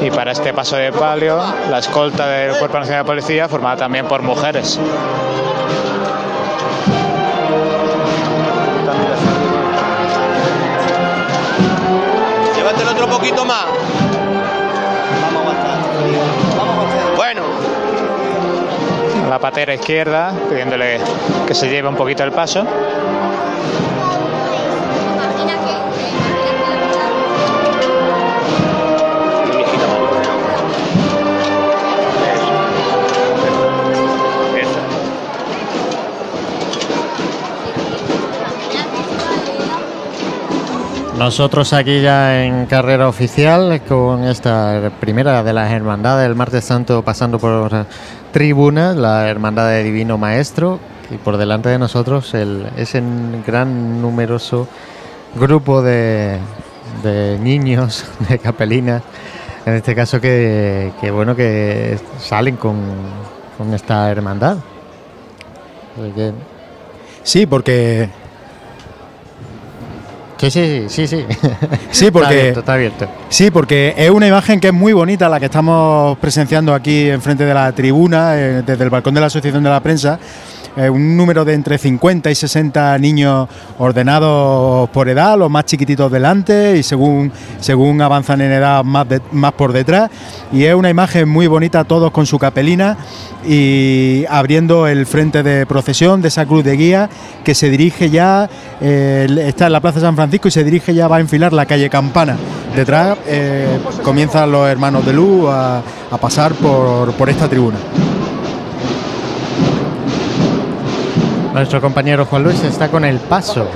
Y 0.08 0.10
para 0.10 0.32
este 0.32 0.54
paso 0.54 0.74
de 0.76 0.90
palio, 0.90 1.38
la 1.70 1.80
escolta 1.80 2.26
del 2.26 2.56
Cuerpo 2.56 2.78
Nacional 2.78 3.04
de 3.04 3.06
Policía, 3.06 3.46
formada 3.46 3.76
también 3.76 4.08
por 4.08 4.22
mujeres. 4.22 4.80
Llévatelo 12.56 12.90
otro 12.92 13.06
poquito 13.08 13.44
más. 13.44 13.66
Vamos 15.34 15.54
a 15.54 16.56
Vamos 16.56 16.86
Bueno. 17.14 17.42
La 19.28 19.38
patera 19.38 19.74
izquierda, 19.74 20.32
pidiéndole 20.48 21.00
que 21.46 21.54
se 21.54 21.68
lleve 21.68 21.86
un 21.86 21.96
poquito 21.96 22.24
el 22.24 22.32
paso. 22.32 22.64
Nosotros 41.18 41.72
aquí 41.72 42.00
ya 42.00 42.44
en 42.44 42.66
carrera 42.66 43.08
oficial 43.08 43.80
con 43.88 44.22
esta 44.24 44.90
primera 45.00 45.42
de 45.42 45.52
las 45.52 45.72
hermandades 45.72 46.28
del 46.28 46.36
martes 46.36 46.64
santo 46.64 47.02
pasando 47.02 47.40
por 47.40 47.86
tribuna, 48.32 48.92
la 48.92 49.28
hermandad 49.28 49.68
de 49.68 49.82
Divino 49.82 50.16
Maestro 50.16 50.78
y 51.10 51.16
por 51.16 51.36
delante 51.36 51.70
de 51.70 51.78
nosotros 51.78 52.34
el, 52.34 52.68
ese 52.76 53.02
gran 53.44 54.00
numeroso 54.00 54.68
grupo 55.34 55.82
de, 55.82 56.38
niños, 57.40 58.04
de 58.28 58.38
capelinas, 58.38 59.02
en 59.66 59.74
este 59.74 59.96
caso 59.96 60.20
que, 60.20 60.92
bueno 61.12 61.34
que 61.34 61.98
salen 62.20 62.56
con, 62.56 62.76
con 63.58 63.74
esta 63.74 64.08
hermandad. 64.10 64.58
Porque- 65.96 66.32
Sí, 67.24 67.44
porque 67.44 68.08
Sí, 70.38 70.50
sí, 70.50 70.84
sí, 70.88 71.06
sí. 71.08 71.24
Sí, 71.90 72.10
porque- 72.10 72.26
Está 72.28 72.38
abierto, 72.40 72.60
está 72.60 72.72
abierto. 72.74 73.08
Sí, 73.28 73.50
porque 73.50 73.94
es 73.96 74.08
una 74.10 74.26
imagen 74.28 74.60
que 74.60 74.68
es 74.68 74.72
muy 74.72 74.92
bonita 74.92 75.28
la 75.28 75.38
que 75.40 75.46
estamos 75.46 76.16
presenciando 76.18 76.72
aquí 76.74 77.10
enfrente 77.10 77.44
de 77.44 77.52
la 77.54 77.72
tribuna, 77.72 78.36
eh, 78.36 78.62
desde 78.64 78.84
el 78.84 78.90
balcón 78.90 79.14
de 79.14 79.20
la 79.20 79.26
Asociación 79.26 79.62
de 79.64 79.70
la 79.70 79.80
Prensa. 79.80 80.18
Eh, 80.76 80.88
un 80.90 81.16
número 81.16 81.44
de 81.44 81.54
entre 81.54 81.78
50 81.78 82.30
y 82.30 82.34
60 82.34 82.98
niños 82.98 83.48
ordenados 83.78 84.88
por 84.90 85.08
edad, 85.08 85.36
los 85.38 85.50
más 85.50 85.64
chiquititos 85.64 86.10
delante 86.10 86.76
y 86.76 86.82
según, 86.82 87.32
según 87.60 88.00
avanzan 88.00 88.40
en 88.40 88.52
edad 88.52 88.84
más, 88.84 89.06
más 89.32 89.52
por 89.52 89.72
detrás. 89.72 90.10
Y 90.52 90.64
es 90.64 90.74
una 90.74 90.90
imagen 90.90 91.28
muy 91.28 91.46
bonita, 91.46 91.84
todos 91.84 92.10
con 92.10 92.26
su 92.26 92.38
capelina 92.38 92.96
y 93.46 94.24
abriendo 94.28 94.86
el 94.86 95.06
frente 95.06 95.42
de 95.42 95.66
procesión 95.66 96.22
de 96.22 96.28
esa 96.28 96.46
cruz 96.46 96.64
de 96.64 96.76
guía 96.76 97.08
que 97.44 97.54
se 97.54 97.70
dirige 97.70 98.10
ya, 98.10 98.48
eh, 98.80 99.26
está 99.46 99.66
en 99.66 99.72
la 99.72 99.80
Plaza 99.80 100.00
San 100.00 100.16
Francisco 100.16 100.48
y 100.48 100.50
se 100.50 100.64
dirige 100.64 100.94
ya, 100.94 101.08
va 101.08 101.16
a 101.16 101.20
enfilar 101.20 101.52
la 101.52 101.66
calle 101.66 101.88
Campana. 101.88 102.36
Detrás 102.74 103.18
eh, 103.26 103.78
comienzan 104.02 104.52
los 104.52 104.68
hermanos 104.68 105.04
de 105.04 105.12
luz 105.12 105.48
a, 105.50 105.82
a 106.10 106.18
pasar 106.18 106.52
por, 106.52 107.12
por 107.12 107.28
esta 107.30 107.48
tribuna. 107.48 107.78
Nuestro 111.58 111.80
compañero 111.80 112.24
Juan 112.24 112.44
Luis 112.44 112.62
está 112.62 112.88
con 112.88 113.04
el 113.04 113.18
paso 113.18 113.66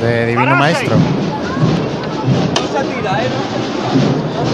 de 0.00 0.26
Divino 0.28 0.54
Maestro. 0.54 0.94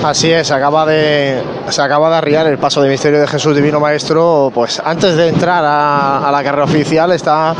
Así 0.04 0.30
es, 0.30 0.50
acaba 0.50 0.86
de, 0.86 1.42
se 1.68 1.82
acaba 1.82 2.10
de 2.10 2.16
arriar 2.16 2.46
el 2.46 2.58
paso 2.58 2.80
de 2.80 2.88
misterio 2.88 3.20
de 3.20 3.26
Jesús 3.26 3.56
Divino 3.56 3.80
Maestro. 3.80 4.52
Pues 4.54 4.80
antes 4.84 5.16
de 5.16 5.28
entrar 5.28 5.64
a, 5.66 6.30
la 6.30 6.44
carrera 6.44 6.64
oficial, 6.64 7.10
está 7.12 7.50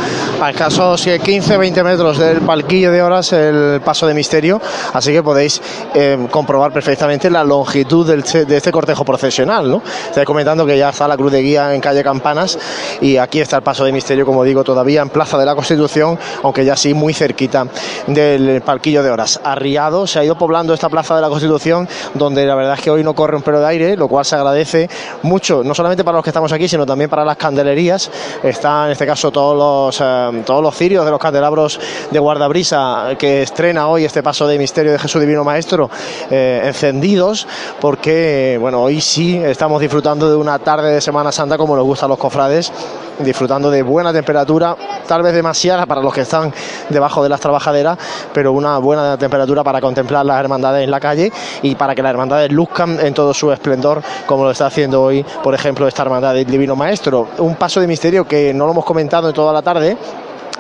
a 0.41 0.51
escasos 0.51 1.07
15-20 1.07 1.83
metros 1.83 2.19
del 2.19 2.41
palquillo 2.43 2.93
de 2.93 3.03
horas 3.03 3.33
el 3.33 3.81
paso 3.85 4.07
de 4.07 4.15
misterio. 4.15 4.61
Así 4.93 5.13
que 5.13 5.23
podéis 5.23 5.61
eh, 5.95 6.29
comprobar 6.31 6.73
perfectamente 6.73 7.31
la 7.31 7.43
longitud 7.43 8.07
del 8.07 8.23
de 8.23 8.57
este 8.57 8.71
cortejo 8.71 9.05
procesional. 9.05 9.71
¿no? 9.71 9.83
Estoy 10.09 10.25
comentando 10.25 10.67
que 10.67 10.79
ya 10.79 10.91
está 10.91 11.09
la 11.09 11.17
cruz 11.17 11.33
de 11.33 11.43
guía 11.43 11.75
en 11.75 11.81
calle 11.81 12.05
Campanas 12.05 12.59
y 13.01 13.17
aquí 13.17 13.41
está 13.41 13.57
el 13.57 13.63
paso 13.63 13.85
de 13.85 13.93
misterio, 13.93 14.27
como 14.27 14.45
digo, 14.45 14.63
todavía 14.63 15.03
en 15.03 15.09
Plaza 15.09 15.39
de 15.39 15.47
la 15.47 15.55
Constitución, 15.55 16.19
aunque 16.43 16.65
ya 16.65 16.77
sí 16.77 16.95
muy 16.95 17.13
cerquita 17.13 17.67
del 18.07 18.61
palquillo 18.63 19.03
de 19.03 19.11
horas. 19.11 19.41
Arriado, 19.43 20.07
se 20.07 20.19
ha 20.19 20.25
ido 20.25 20.37
poblando 20.37 20.75
esta 20.75 20.89
Plaza 20.89 21.17
de 21.17 21.23
la 21.23 21.29
Constitución, 21.29 21.89
la 22.35 22.55
verdad 22.55 22.75
es 22.75 22.81
que 22.81 22.91
hoy 22.91 23.05
no 23.05 23.15
corre 23.15 23.37
un 23.37 23.43
pelo 23.43 23.61
de 23.61 23.67
aire, 23.67 23.97
lo 23.97 24.09
cual 24.09 24.25
se 24.25 24.37
agradece 24.37 24.89
mucho, 25.23 25.63
no 25.65 25.75
solamente 25.75 26.05
para 26.05 26.17
los 26.17 26.25
que 26.25 26.31
estamos 26.31 26.53
aquí, 26.53 26.69
sino 26.69 26.85
también 26.85 27.09
para 27.11 27.25
las 27.25 27.37
candelerías. 27.37 28.11
Están 28.43 28.87
en 28.87 28.93
este 28.93 29.07
caso 29.07 29.31
todos 29.31 29.57
los, 29.57 30.01
eh, 30.01 30.43
todos 30.45 30.63
los 30.63 30.75
cirios 30.75 31.05
de 31.05 31.11
los 31.11 31.21
candelabros 31.21 31.79
de 32.11 32.19
guardabrisa 32.19 33.11
que 33.19 33.43
estrena 33.43 33.89
hoy 33.89 34.05
este 34.05 34.23
paso 34.23 34.47
de 34.47 34.59
misterio 34.59 34.93
de 34.93 34.99
Jesús 34.99 35.21
Divino 35.21 35.45
Maestro 35.45 35.91
eh, 36.31 36.63
encendidos, 36.65 37.47
porque 37.81 38.59
bueno, 38.61 38.83
hoy 38.83 39.01
sí 39.01 39.37
estamos 39.37 39.81
disfrutando 39.81 40.31
de 40.31 40.37
una 40.37 40.59
tarde 40.59 40.93
de 40.93 41.01
Semana 41.01 41.33
Santa 41.33 41.57
como 41.57 41.77
nos 41.77 41.85
gusta 41.85 42.07
a 42.07 42.09
los 42.09 42.19
cofrades, 42.19 42.73
disfrutando 43.19 43.71
de 43.71 43.83
buena 43.83 44.13
temperatura, 44.13 44.77
tal 45.07 45.23
vez 45.23 45.35
demasiada 45.35 45.87
para 45.87 46.01
los 46.01 46.13
que 46.13 46.23
están 46.23 46.53
debajo 46.89 47.23
de 47.23 47.29
las 47.29 47.41
trabajaderas, 47.41 47.99
pero 48.33 48.53
una 48.53 48.79
buena 48.79 49.17
temperatura 49.17 49.63
para 49.65 49.81
contemplar 49.81 50.27
las 50.27 50.39
hermandades 50.41 50.85
en 50.85 50.91
la 50.91 51.01
calle 51.01 51.33
y 51.63 51.75
para 51.75 51.95
que 51.95 52.03
las 52.17 52.23
hermandades 52.23 52.51
luzcan 52.51 52.99
en 52.99 53.13
todo 53.13 53.35
su 53.35 53.53
esplendor, 53.53 54.03
como 54.25 54.45
lo 54.45 54.51
está 54.51 54.67
haciendo 54.67 55.03
hoy, 55.03 55.25
por 55.43 55.55
ejemplo, 55.55 55.87
esta 55.87 56.03
hermandad 56.03 56.33
del 56.33 56.47
Divino 56.47 56.75
Maestro. 56.75 57.29
Un 57.39 57.57
paso 57.57 57.81
de 57.81 57.87
misterio 57.87 58.27
que 58.27 58.55
no 58.55 58.65
lo 58.65 58.73
hemos 58.73 58.85
comentado 58.87 59.29
en 59.29 59.35
toda 59.35 59.53
la 59.53 59.61
tarde, 59.61 59.97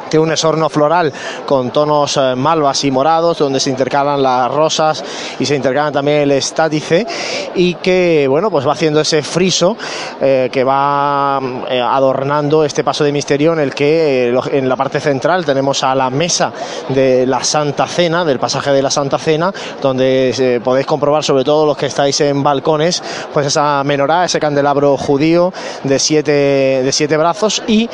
tiene 0.08 0.24
un 0.24 0.32
esorno 0.32 0.68
floral 0.68 1.12
con 1.44 1.70
tonos 1.70 2.16
eh, 2.16 2.34
malvas 2.36 2.84
y 2.84 2.90
morados, 2.90 3.38
donde 3.38 3.60
se 3.60 3.70
intercalan 3.70 4.22
las 4.22 4.50
rosas 4.50 5.04
y 5.38 5.46
se 5.46 5.56
intercalan 5.56 5.92
también 5.92 6.18
el 6.18 6.32
estátice, 6.32 7.06
y 7.54 7.74
que 7.74 8.26
bueno, 8.28 8.50
pues 8.50 8.66
va 8.66 8.72
haciendo 8.72 9.00
ese 9.00 9.22
friso 9.22 9.76
eh, 10.20 10.48
que 10.52 10.64
va 10.64 11.40
eh, 11.68 11.80
adornando 11.80 12.64
este 12.64 12.84
paso 12.84 13.04
de 13.04 13.12
misterio 13.12 13.52
en 13.52 13.60
el 13.60 13.74
que 13.74 14.34
en 14.52 14.68
la 14.68 14.76
parte 14.76 15.00
central 15.00 15.44
tenemos 15.44 15.82
a 15.82 15.94
la 15.94 16.10
mesa 16.10 16.52
de 16.88 17.26
la 17.26 17.42
Santa 17.42 17.86
Cena, 17.86 18.24
del 18.24 18.38
pasaje 18.38 18.70
de 18.72 18.82
la 18.82 18.90
Santa 18.90 19.18
Cena, 19.18 19.52
donde 19.80 20.60
podéis 20.62 20.86
comprobar, 20.86 21.24
sobre 21.24 21.44
todo 21.44 21.66
los 21.66 21.76
que 21.76 21.86
estáis 21.86 22.20
en 22.20 22.42
balcones, 22.42 23.02
pues 23.32 23.46
esa 23.46 23.82
menorá, 23.84 24.24
ese 24.24 24.40
candelabro 24.40 24.96
judío 24.96 25.52
de 25.84 25.98
siete, 25.98 26.32
de 26.32 26.92
siete 26.92 27.16
brazos 27.16 27.62
y 27.66 27.88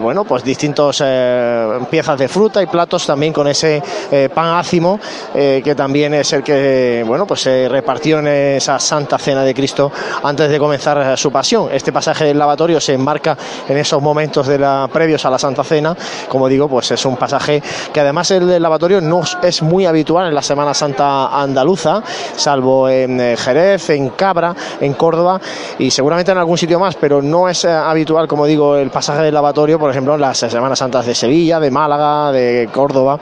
bueno, 0.00 0.24
pues 0.24 0.44
distintos 0.44 1.02
eh, 1.16 1.78
piezas 1.90 2.18
de 2.18 2.28
fruta 2.28 2.62
y 2.62 2.66
platos 2.66 3.06
también 3.06 3.32
con 3.32 3.48
ese 3.48 3.82
eh, 4.10 4.28
pan 4.32 4.58
ácimo 4.58 5.00
eh, 5.34 5.60
que 5.64 5.74
también 5.74 6.14
es 6.14 6.32
el 6.32 6.42
que 6.42 7.04
bueno, 7.06 7.26
pues 7.26 7.40
se 7.40 7.68
repartió 7.68 8.18
en 8.18 8.28
esa 8.28 8.78
Santa 8.78 9.18
Cena 9.18 9.42
de 9.42 9.54
Cristo 9.54 9.90
antes 10.22 10.50
de 10.50 10.58
comenzar 10.58 11.16
su 11.16 11.30
pasión. 11.32 11.68
Este 11.72 11.92
pasaje 11.92 12.24
del 12.24 12.38
lavatorio 12.38 12.80
se 12.80 12.94
enmarca 12.94 13.36
en 13.68 13.76
esos 13.76 14.02
momentos 14.02 14.46
de 14.46 14.58
la, 14.58 14.88
previos 14.92 15.24
a 15.24 15.30
la 15.30 15.38
Santa 15.38 15.64
Cena, 15.64 15.96
como 16.28 16.48
digo, 16.48 16.68
pues 16.68 16.90
es 16.90 17.04
un 17.06 17.16
pasaje 17.16 17.62
que 17.92 18.00
además 18.00 18.30
el 18.30 18.46
del 18.46 18.62
lavatorio 18.62 19.00
no 19.00 19.22
es 19.42 19.62
muy 19.62 19.86
habitual 19.86 20.28
en 20.28 20.34
la 20.34 20.42
Semana 20.42 20.74
Santa 20.74 21.40
andaluza, 21.40 22.02
salvo 22.36 22.88
en 22.88 23.36
Jerez, 23.36 23.90
en 23.90 24.10
Cabra, 24.10 24.54
en 24.80 24.92
Córdoba 24.94 25.40
y 25.78 25.90
seguramente 25.90 26.32
en 26.32 26.38
algún 26.38 26.58
sitio 26.58 26.78
más, 26.78 26.94
pero 26.96 27.22
no 27.22 27.48
es 27.48 27.64
habitual, 27.64 28.28
como 28.28 28.46
digo, 28.46 28.76
el 28.76 28.90
pasaje 28.90 29.22
del 29.22 29.34
lavatorio, 29.34 29.78
por 29.78 29.90
ejemplo, 29.90 30.14
en 30.14 30.20
las 30.20 30.38
Semanas 30.38 30.78
Santas 30.78 31.05
de 31.06 31.14
Sevilla, 31.14 31.60
de 31.60 31.70
Málaga, 31.70 32.32
de 32.32 32.68
Córdoba, 32.72 33.18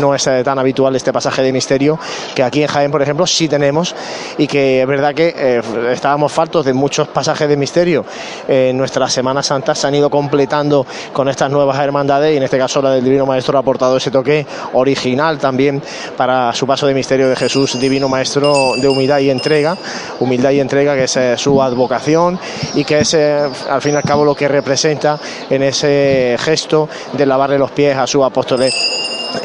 no 0.00 0.14
es 0.14 0.26
eh, 0.26 0.42
tan 0.44 0.58
habitual 0.58 0.94
este 0.96 1.12
pasaje 1.12 1.42
de 1.42 1.52
misterio 1.52 1.98
que 2.34 2.42
aquí 2.42 2.62
en 2.62 2.68
Jaén, 2.68 2.90
por 2.90 3.02
ejemplo, 3.02 3.26
sí 3.26 3.48
tenemos 3.48 3.94
y 4.38 4.46
que 4.46 4.82
es 4.82 4.86
verdad 4.86 5.14
que 5.14 5.34
eh, 5.36 5.62
estábamos 5.92 6.32
faltos 6.32 6.64
de 6.64 6.72
muchos 6.72 7.08
pasajes 7.08 7.48
de 7.48 7.56
misterio. 7.56 8.04
en 8.48 8.76
nuestras 8.76 9.12
Semanas 9.12 9.46
Santas 9.46 9.78
se 9.78 9.86
han 9.86 9.94
ido 9.94 10.10
completando 10.10 10.86
con 11.12 11.28
estas 11.28 11.50
nuevas 11.50 11.78
hermandades 11.78 12.34
y 12.34 12.36
en 12.36 12.42
este 12.42 12.58
caso 12.58 12.82
la 12.82 12.90
del 12.90 13.04
Divino 13.04 13.26
Maestro 13.26 13.56
ha 13.56 13.60
aportado 13.60 13.96
ese 13.96 14.10
toque 14.10 14.46
original 14.72 15.38
también 15.38 15.82
para 16.16 16.52
su 16.52 16.66
paso 16.66 16.86
de 16.86 16.94
misterio 16.94 17.28
de 17.28 17.36
Jesús, 17.36 17.78
Divino 17.80 18.08
Maestro 18.08 18.74
de 18.76 18.88
humildad 18.88 19.20
y 19.20 19.30
entrega, 19.30 19.76
humildad 20.18 20.50
y 20.50 20.60
entrega 20.60 20.94
que 20.94 21.04
es 21.04 21.16
eh, 21.16 21.36
su 21.36 21.62
advocación 21.62 22.38
y 22.74 22.84
que 22.84 23.00
es 23.00 23.14
eh, 23.14 23.48
al 23.68 23.80
fin 23.80 23.94
y 23.94 23.96
al 23.96 24.02
cabo 24.02 24.24
lo 24.24 24.34
que 24.34 24.48
representa 24.48 25.18
en 25.48 25.62
ese 25.62 26.36
gesto 26.38 26.88
de 27.20 27.26
lavarle 27.26 27.58
los 27.58 27.70
pies 27.70 27.96
a 27.96 28.06
su 28.06 28.24
apóstoles 28.24 28.74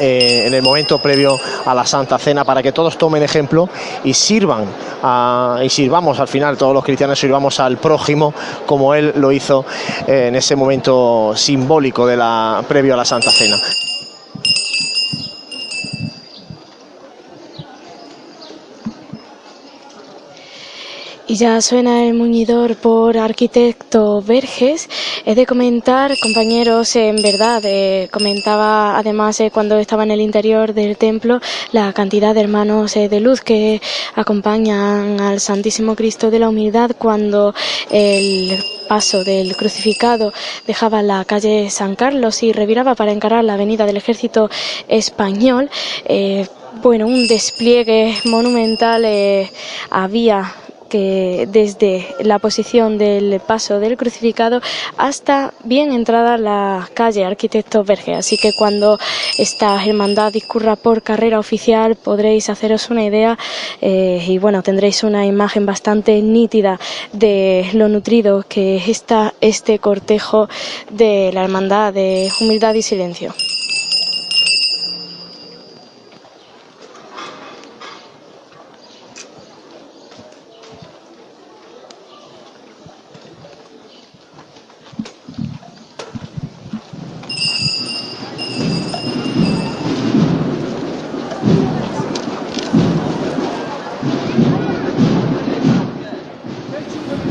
eh, 0.00 0.44
en 0.46 0.54
el 0.54 0.62
momento 0.62 0.98
previo 0.98 1.38
a 1.66 1.74
la 1.74 1.84
Santa 1.84 2.18
Cena 2.18 2.42
para 2.42 2.62
que 2.62 2.72
todos 2.72 2.96
tomen 2.96 3.22
ejemplo 3.22 3.68
y 4.02 4.14
sirvan 4.14 4.64
y 5.62 5.68
sirvamos 5.68 6.18
al 6.18 6.26
final 6.26 6.56
todos 6.56 6.74
los 6.74 6.82
cristianos 6.82 7.20
sirvamos 7.20 7.60
al 7.60 7.76
prójimo 7.76 8.34
como 8.64 8.94
él 8.94 9.12
lo 9.16 9.30
hizo 9.30 9.64
eh, 10.06 10.28
en 10.28 10.36
ese 10.36 10.56
momento 10.56 11.34
simbólico 11.36 12.06
de 12.06 12.16
la 12.16 12.64
previo 12.66 12.94
a 12.94 12.96
la 12.96 13.04
Santa 13.04 13.30
Cena. 13.30 13.60
Y 21.28 21.34
ya 21.34 21.60
suena 21.60 22.04
el 22.04 22.14
muñidor 22.14 22.76
por 22.76 23.18
arquitecto 23.18 24.22
Verges. 24.22 24.88
He 25.24 25.34
de 25.34 25.44
comentar, 25.44 26.16
compañeros, 26.20 26.94
en 26.94 27.16
verdad, 27.16 27.60
eh, 27.64 28.08
comentaba 28.12 28.96
además 28.96 29.40
eh, 29.40 29.50
cuando 29.52 29.76
estaba 29.76 30.04
en 30.04 30.12
el 30.12 30.20
interior 30.20 30.72
del 30.72 30.96
templo 30.96 31.40
la 31.72 31.92
cantidad 31.92 32.32
de 32.32 32.42
hermanos 32.42 32.96
eh, 32.96 33.08
de 33.08 33.18
luz 33.18 33.40
que 33.40 33.82
acompañan 34.14 35.20
al 35.20 35.40
Santísimo 35.40 35.96
Cristo 35.96 36.30
de 36.30 36.38
la 36.38 36.48
Humildad 36.48 36.92
cuando 36.96 37.52
el 37.90 38.62
paso 38.88 39.24
del 39.24 39.56
crucificado 39.56 40.32
dejaba 40.64 41.02
la 41.02 41.24
calle 41.24 41.70
San 41.70 41.96
Carlos 41.96 42.44
y 42.44 42.52
reviraba 42.52 42.94
para 42.94 43.10
encarar 43.10 43.42
la 43.42 43.54
avenida 43.54 43.84
del 43.84 43.96
Ejército 43.96 44.48
Español. 44.86 45.70
Bueno, 46.82 47.06
un 47.06 47.26
despliegue 47.26 48.14
monumental 48.26 49.04
había 49.90 50.54
desde 50.96 52.06
la 52.20 52.38
posición 52.38 52.98
del 52.98 53.40
paso 53.40 53.80
del 53.80 53.96
crucificado 53.96 54.60
hasta 54.96 55.52
bien 55.64 55.92
entrada 55.92 56.38
la 56.38 56.88
calle 56.94 57.24
Arquitecto 57.24 57.84
Verge. 57.84 58.14
Así 58.14 58.36
que 58.36 58.52
cuando 58.56 58.98
esta 59.38 59.84
hermandad 59.84 60.32
discurra 60.32 60.76
por 60.76 61.02
carrera 61.02 61.38
oficial 61.38 61.96
podréis 61.96 62.48
haceros 62.50 62.90
una 62.90 63.04
idea 63.04 63.38
eh, 63.80 64.24
y 64.26 64.38
bueno, 64.38 64.62
tendréis 64.62 65.02
una 65.04 65.26
imagen 65.26 65.66
bastante 65.66 66.20
nítida 66.22 66.78
de 67.12 67.68
lo 67.72 67.88
nutrido 67.88 68.44
que 68.48 68.76
está 68.76 69.34
este 69.40 69.78
cortejo 69.78 70.48
de 70.90 71.30
la 71.32 71.44
hermandad 71.44 71.92
de 71.92 72.30
humildad 72.40 72.74
y 72.74 72.82
silencio. 72.82 73.34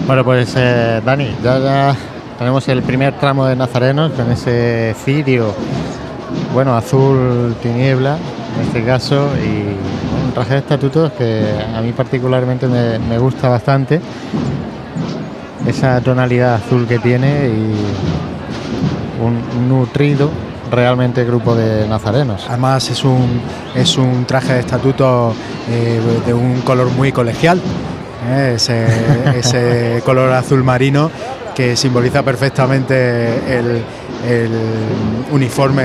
Bueno, 0.07 0.23
pues 0.23 0.53
eh, 0.55 1.01
Dani, 1.03 1.35
ya, 1.43 1.57
ya 1.57 1.95
tenemos 2.37 2.67
el 2.67 2.83
primer 2.83 3.17
tramo 3.17 3.45
de 3.45 3.55
Nazarenos 3.55 4.11
con 4.11 4.31
ese 4.31 4.95
cirio, 5.03 5.51
bueno, 6.53 6.77
azul 6.77 7.55
tiniebla 7.63 8.15
en 8.55 8.67
este 8.67 8.83
caso, 8.83 9.29
y 9.35 10.27
un 10.27 10.31
traje 10.33 10.53
de 10.53 10.59
estatutos 10.59 11.11
que 11.13 11.43
a 11.75 11.81
mí 11.81 11.91
particularmente 11.91 12.67
me, 12.67 13.17
gusta 13.17 13.49
bastante. 13.49 13.99
Esa 15.65 15.99
tonalidad 16.01 16.53
azul 16.53 16.85
que 16.87 16.99
tiene 16.99 17.47
y 17.47 17.73
un 19.23 19.67
nutrido 19.67 20.29
realmente 20.69 21.25
grupo 21.25 21.55
de 21.55 21.87
nazarenos. 21.87 22.45
Además 22.47 22.91
es 22.91 23.03
un, 23.03 23.41
es 23.73 23.97
un 23.97 24.25
traje 24.25 24.53
de 24.53 24.59
estatuto 24.59 25.33
eh, 25.67 25.99
de 26.27 26.33
un 26.33 26.61
color 26.61 26.91
muy 26.91 27.11
colegial, 27.11 27.59
¿eh? 28.27 28.53
ese, 28.55 28.85
ese 29.37 30.01
color 30.05 30.31
azul 30.33 30.63
marino 30.63 31.09
que 31.55 31.75
simboliza 31.75 32.21
perfectamente 32.23 33.57
el, 33.57 33.81
el 34.29 34.49
uniforme 35.31 35.83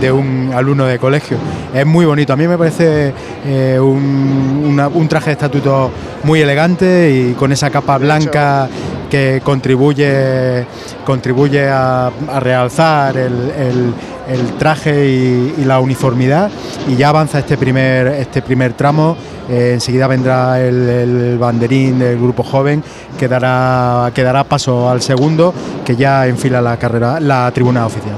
de 0.00 0.12
un 0.12 0.50
alumno 0.54 0.84
de 0.84 0.98
colegio. 0.98 1.38
Es 1.72 1.86
muy 1.86 2.04
bonito, 2.04 2.32
a 2.32 2.36
mí 2.36 2.46
me 2.46 2.58
parece 2.58 3.12
eh, 3.46 3.78
un, 3.80 4.64
una- 4.70 4.88
un 4.88 5.08
traje 5.08 5.26
de 5.26 5.32
estatuto 5.32 5.90
muy 6.24 6.40
elegante 6.42 7.10
y 7.10 7.32
con 7.34 7.52
esa 7.52 7.70
capa 7.70 7.96
blanca 7.98 8.68
que 9.10 9.40
contribuye, 9.42 10.66
contribuye 11.06 11.66
a, 11.70 12.08
a 12.30 12.40
realzar 12.40 13.16
el, 13.16 13.32
el- 13.58 13.94
el 14.28 14.52
traje 14.58 15.06
y, 15.06 15.64
la 15.64 15.80
uniformidad 15.80 16.50
y 16.86 16.96
ya 16.96 17.08
avanza 17.08 17.40
este 17.40 17.56
primer, 17.56 18.06
este 18.08 18.42
primer 18.42 18.72
tramo. 18.74 19.16
Eh, 19.48 19.72
enseguida 19.74 20.06
vendrá 20.06 20.60
el, 20.60 20.88
el 20.88 21.38
banderín 21.38 21.98
del 21.98 22.18
grupo 22.18 22.42
joven 22.42 22.82
que 23.18 23.28
dará, 23.28 24.10
que 24.14 24.22
dará 24.22 24.44
paso 24.44 24.88
al 24.90 25.00
segundo 25.00 25.54
que 25.84 25.96
ya 25.96 26.26
enfila 26.26 26.60
la 26.60 26.76
carrera, 26.76 27.18
la 27.18 27.50
tribuna 27.50 27.86
oficial. 27.86 28.16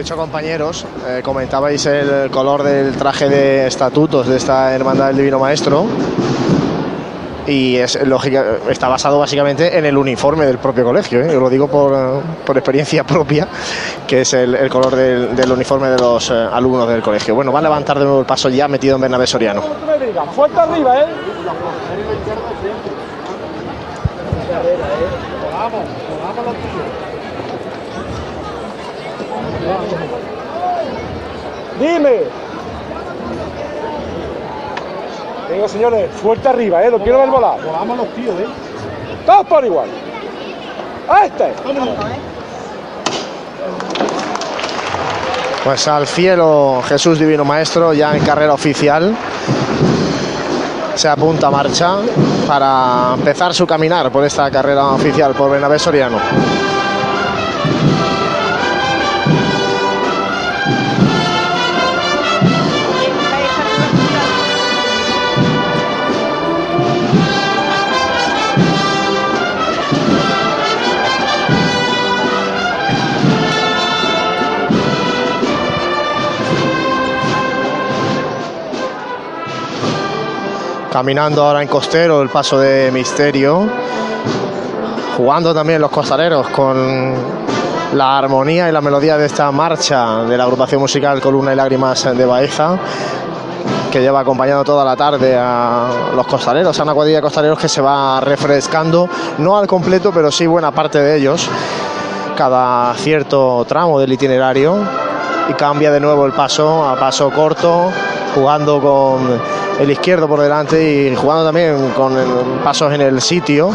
De 0.00 0.04
hecho, 0.04 0.16
compañeros, 0.16 0.86
eh, 1.06 1.20
comentabais 1.22 1.84
el 1.84 2.30
color 2.30 2.62
del 2.62 2.96
traje 2.96 3.28
de 3.28 3.66
estatutos 3.66 4.26
de 4.26 4.38
esta 4.38 4.74
Hermandad 4.74 5.08
del 5.08 5.18
Divino 5.18 5.38
Maestro. 5.38 5.84
Y 7.46 7.76
es 7.76 8.00
lógica, 8.06 8.44
está 8.68 8.88
basado 8.88 9.18
básicamente 9.18 9.76
en 9.78 9.86
el 9.86 9.96
uniforme 9.96 10.46
del 10.46 10.58
propio 10.58 10.84
colegio. 10.84 11.20
¿eh? 11.22 11.30
Yo 11.32 11.40
lo 11.40 11.48
digo 11.48 11.68
por, 11.68 12.22
por 12.44 12.56
experiencia 12.56 13.04
propia, 13.06 13.48
que 14.06 14.20
es 14.22 14.32
el, 14.34 14.54
el 14.54 14.68
color 14.68 14.94
del, 14.94 15.34
del 15.34 15.50
uniforme 15.50 15.88
de 15.88 15.98
los 15.98 16.30
eh, 16.30 16.34
alumnos 16.34 16.88
del 16.88 17.02
colegio. 17.02 17.34
Bueno, 17.34 17.52
va 17.52 17.60
a 17.60 17.62
levantar 17.62 17.98
de 17.98 18.04
nuevo 18.04 18.20
el 18.20 18.26
paso 18.26 18.48
ya 18.48 18.68
metido 18.68 18.96
en 18.96 19.02
Bernabé 19.02 19.26
Soriano. 19.26 19.62
Fuerte 20.34 20.60
arriba, 20.60 21.00
¿eh? 21.00 21.06
Dime. 31.78 32.49
Venga, 35.50 35.66
señores, 35.66 36.10
fuerte 36.22 36.48
arriba, 36.48 36.82
¿eh? 36.84 36.90
Lo 36.90 37.00
quiero 37.00 37.18
ver 37.18 37.28
volar. 37.28 37.60
Volamos 37.60 37.98
los 37.98 38.08
tíos, 38.14 38.38
¿eh? 38.38 38.46
Todos 39.26 39.46
por 39.46 39.64
igual. 39.64 39.88
¡A 41.08 41.24
este! 41.24 41.52
Pues 45.64 45.88
al 45.88 46.06
cielo 46.06 46.82
Jesús 46.86 47.18
Divino 47.18 47.44
Maestro 47.44 47.92
ya 47.92 48.16
en 48.16 48.24
carrera 48.24 48.54
oficial. 48.54 49.14
Se 50.94 51.08
apunta 51.08 51.48
a 51.48 51.50
marcha 51.50 51.96
para 52.46 53.14
empezar 53.14 53.52
su 53.52 53.66
caminar 53.66 54.10
por 54.10 54.24
esta 54.24 54.50
carrera 54.50 54.86
oficial 54.88 55.34
por 55.34 55.50
Bernabé 55.50 55.78
Soriano. 55.78 56.18
Caminando 80.92 81.44
ahora 81.44 81.62
en 81.62 81.68
costero 81.68 82.20
el 82.20 82.30
paso 82.30 82.58
de 82.58 82.90
Misterio. 82.90 83.64
Jugando 85.16 85.54
también 85.54 85.80
los 85.80 85.90
costaleros 85.90 86.48
con 86.48 87.14
la 87.94 88.18
armonía 88.18 88.68
y 88.68 88.72
la 88.72 88.80
melodía 88.80 89.16
de 89.16 89.26
esta 89.26 89.52
marcha 89.52 90.24
de 90.24 90.36
la 90.36 90.42
agrupación 90.44 90.80
musical 90.80 91.20
Columna 91.20 91.52
y 91.52 91.56
Lágrimas 91.56 92.16
de 92.16 92.24
Baeza, 92.24 92.76
que 93.92 94.00
lleva 94.00 94.20
acompañando 94.20 94.64
toda 94.64 94.84
la 94.84 94.96
tarde 94.96 95.36
a 95.38 95.86
los 96.16 96.26
costaleros, 96.26 96.78
a 96.80 96.82
una 96.82 96.94
cuadrilla 96.94 97.18
de 97.18 97.22
costaleros 97.22 97.58
que 97.60 97.68
se 97.68 97.80
va 97.80 98.18
refrescando, 98.20 99.08
no 99.38 99.56
al 99.56 99.68
completo, 99.68 100.10
pero 100.12 100.32
sí 100.32 100.48
buena 100.48 100.72
parte 100.72 100.98
de 100.98 101.16
ellos, 101.16 101.48
cada 102.36 102.94
cierto 102.94 103.64
tramo 103.68 104.00
del 104.00 104.12
itinerario, 104.12 104.76
y 105.48 105.52
cambia 105.54 105.92
de 105.92 106.00
nuevo 106.00 106.26
el 106.26 106.32
paso 106.32 106.84
a 106.84 106.98
paso 106.98 107.30
corto, 107.30 107.92
jugando 108.34 108.80
con 108.80 109.40
el 109.80 109.90
izquierdo 109.90 110.28
por 110.28 110.40
delante 110.40 111.08
y 111.10 111.16
jugando 111.16 111.44
también 111.44 111.90
con 111.96 112.14
pasos 112.62 112.92
en 112.92 113.00
el 113.00 113.20
sitio, 113.20 113.70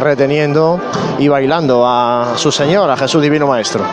reteniendo 0.00 0.80
y 1.18 1.28
bailando 1.28 1.86
a 1.86 2.34
su 2.36 2.50
Señor, 2.50 2.90
a 2.90 2.96
Jesús 2.96 3.22
Divino 3.22 3.46
Maestro. 3.46 3.84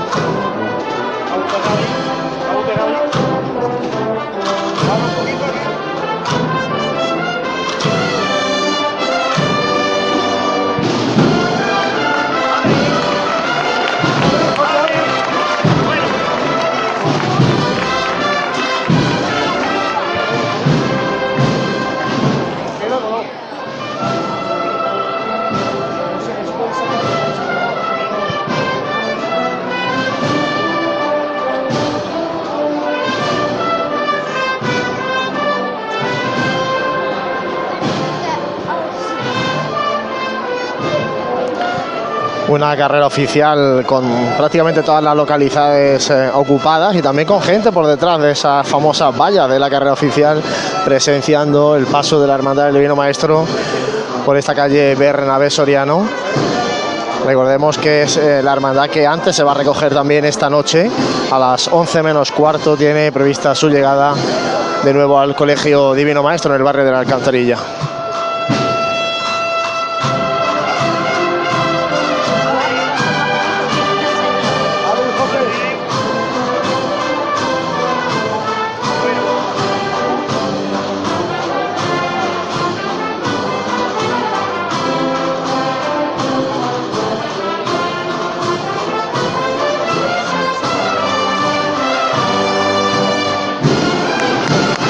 Una 42.51 42.75
carrera 42.75 43.07
oficial 43.07 43.85
con 43.85 44.03
prácticamente 44.35 44.83
todas 44.83 45.01
las 45.01 45.15
localidades 45.15 46.09
eh, 46.09 46.29
ocupadas 46.33 46.93
y 46.93 47.01
también 47.01 47.25
con 47.25 47.41
gente 47.41 47.71
por 47.71 47.87
detrás 47.87 48.19
de 48.19 48.31
esas 48.31 48.67
famosas 48.67 49.17
vallas 49.17 49.49
de 49.49 49.57
la 49.57 49.69
carrera 49.69 49.93
oficial 49.93 50.43
presenciando 50.83 51.77
el 51.77 51.85
paso 51.85 52.19
de 52.19 52.27
la 52.27 52.33
Hermandad 52.33 52.65
del 52.65 52.73
Divino 52.73 52.93
Maestro 52.93 53.45
por 54.25 54.35
esta 54.35 54.53
calle 54.53 54.95
Bernabé 54.95 55.49
Soriano. 55.49 56.05
Recordemos 57.25 57.77
que 57.77 58.01
es 58.03 58.17
eh, 58.17 58.43
la 58.43 58.51
hermandad 58.51 58.89
que 58.89 59.07
antes 59.07 59.33
se 59.33 59.43
va 59.43 59.51
a 59.51 59.55
recoger 59.55 59.93
también 59.93 60.25
esta 60.25 60.49
noche. 60.49 60.91
A 61.31 61.39
las 61.39 61.69
11 61.69 62.03
menos 62.03 62.33
cuarto 62.33 62.75
tiene 62.75 63.13
prevista 63.13 63.55
su 63.55 63.69
llegada 63.69 64.13
de 64.83 64.93
nuevo 64.93 65.17
al 65.17 65.35
Colegio 65.37 65.93
Divino 65.93 66.21
Maestro 66.21 66.53
en 66.53 66.57
el 66.57 66.63
barrio 66.65 66.83
de 66.83 66.91
la 66.91 66.99
Alcantarilla. 66.99 67.57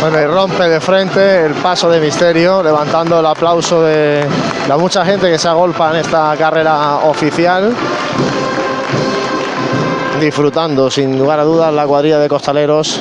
Bueno, 0.01 0.19
y 0.19 0.25
rompe 0.25 0.67
de 0.67 0.81
frente 0.81 1.45
el 1.45 1.53
paso 1.53 1.87
de 1.87 1.99
Misterio, 1.99 2.63
levantando 2.63 3.19
el 3.19 3.25
aplauso 3.27 3.83
de 3.83 4.25
la 4.67 4.75
mucha 4.75 5.05
gente 5.05 5.29
que 5.29 5.37
se 5.37 5.47
agolpa 5.47 5.91
en 5.91 5.97
esta 5.97 6.35
carrera 6.35 7.01
oficial. 7.03 7.71
Disfrutando 10.19 10.89
sin 10.89 11.19
lugar 11.19 11.39
a 11.39 11.43
dudas 11.43 11.71
la 11.71 11.85
cuadrilla 11.85 12.17
de 12.17 12.27
costaleros 12.27 12.99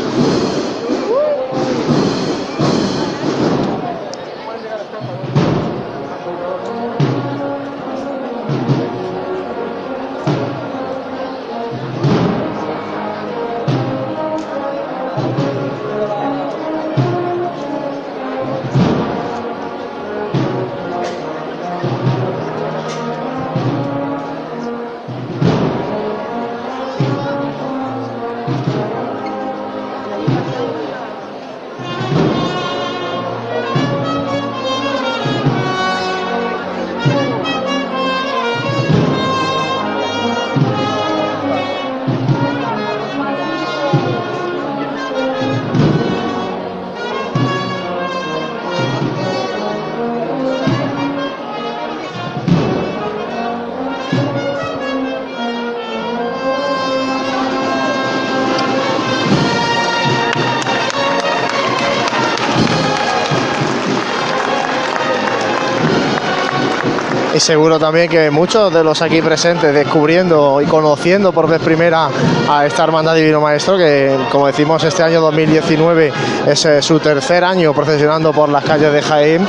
seguro 67.40 67.79
también 67.79 68.09
que 68.09 68.31
muchos 68.31 68.72
de 68.72 68.85
los 68.85 69.00
aquí 69.00 69.22
presentes 69.22 69.72
descubriendo 69.72 70.61
y 70.61 70.66
conociendo 70.66 71.33
por 71.33 71.48
vez 71.48 71.61
primera 71.61 72.09
a 72.48 72.66
esta 72.66 72.85
hermandad 72.85 73.14
Divino 73.14 73.40
Maestro 73.40 73.79
que 73.79 74.14
como 74.31 74.46
decimos 74.46 74.85
este 74.85 75.03
año 75.03 75.22
2019 75.22 76.12
es 76.46 76.64
eh, 76.66 76.83
su 76.83 77.00
tercer 77.00 77.42
año 77.42 77.72
procesionando 77.72 78.33
por 78.33 78.50
las 78.50 78.62
calles 78.64 78.92
de 78.92 79.00
Jaén 79.00 79.46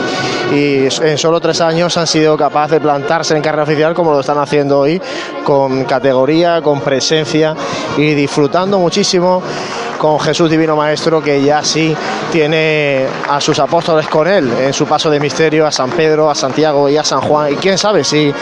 y 0.53 0.87
en 1.03 1.17
solo 1.17 1.41
tres 1.41 1.59
años 1.59 1.97
han 1.97 2.07
sido 2.07 2.37
capaces 2.37 2.71
de 2.71 2.79
plantarse 2.79 3.35
en 3.35 3.41
carrera 3.41 3.63
oficial 3.63 3.93
como 3.93 4.13
lo 4.13 4.21
están 4.21 4.37
haciendo 4.37 4.79
hoy 4.79 5.01
con 5.43 5.83
categoría, 5.83 6.61
con 6.61 6.79
presencia 6.79 7.55
y 7.97 8.13
disfrutando 8.13 8.79
muchísimo 8.79 9.43
con 10.01 10.19
Jesús 10.19 10.49
Divino 10.49 10.75
Maestro, 10.75 11.21
que 11.21 11.43
ya 11.43 11.63
sí 11.63 11.95
tiene 12.31 13.05
a 13.29 13.39
sus 13.39 13.59
apóstoles 13.59 14.07
con 14.07 14.27
él 14.27 14.51
en 14.59 14.73
su 14.73 14.87
paso 14.87 15.11
de 15.11 15.19
misterio 15.19 15.67
a 15.67 15.71
San 15.71 15.91
Pedro, 15.91 16.27
a 16.27 16.33
Santiago 16.33 16.89
y 16.89 16.97
a 16.97 17.03
San 17.03 17.21
Juan. 17.21 17.53
Y 17.53 17.55
quién 17.57 17.77
sabe 17.77 18.03
si 18.03 18.33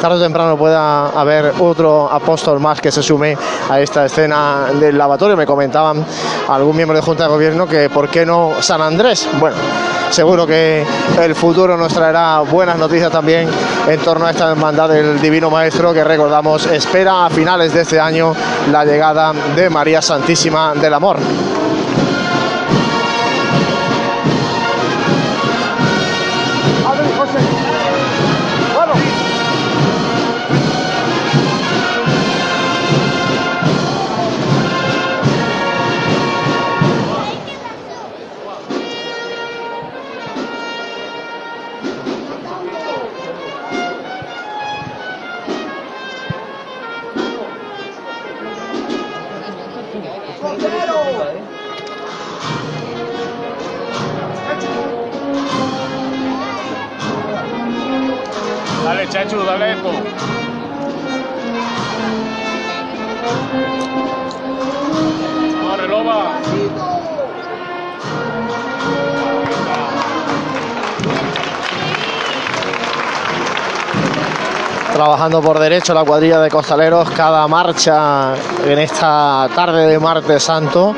tarde 0.00 0.14
o 0.14 0.20
temprano 0.20 0.56
pueda 0.56 1.08
haber 1.08 1.54
otro 1.58 2.08
apóstol 2.08 2.60
más 2.60 2.80
que 2.80 2.92
se 2.92 3.02
sume 3.02 3.36
a 3.68 3.80
esta 3.80 4.04
escena 4.04 4.66
del 4.78 4.96
lavatorio. 4.96 5.36
Me 5.36 5.44
comentaban 5.44 6.06
algún 6.46 6.76
miembro 6.76 6.96
de 6.96 7.02
Junta 7.02 7.24
de 7.24 7.30
Gobierno 7.30 7.66
que 7.66 7.90
por 7.90 8.08
qué 8.08 8.24
no 8.24 8.52
San 8.60 8.80
Andrés. 8.80 9.28
Bueno, 9.40 9.56
seguro 10.10 10.46
que 10.46 10.86
el 11.20 11.34
futuro 11.34 11.76
nos 11.76 11.92
traerá 11.92 12.42
buenas 12.42 12.78
noticias 12.78 13.10
también 13.10 13.48
en 13.88 14.00
torno 14.00 14.24
a 14.26 14.30
esta 14.30 14.50
hermandad 14.50 14.88
del 14.88 15.20
Divino 15.20 15.50
Maestro 15.50 15.92
que 15.92 16.04
recordamos 16.04 16.66
espera 16.66 17.26
a 17.26 17.30
finales 17.30 17.74
de 17.74 17.80
este 17.80 17.98
año 17.98 18.32
la 18.70 18.84
llegada 18.84 19.32
de 19.56 19.68
María 19.68 20.00
Santísima 20.00 20.74
del 20.74 20.94
Amor. 20.94 21.07
Dale, 21.08 21.67
por 75.28 75.58
derecho 75.58 75.92
la 75.92 76.04
cuadrilla 76.04 76.40
de 76.40 76.48
costaleros 76.48 77.10
cada 77.10 77.46
marcha 77.46 78.32
en 78.66 78.78
esta 78.78 79.46
tarde 79.54 79.86
de 79.86 79.98
martes 79.98 80.42
santo 80.42 80.94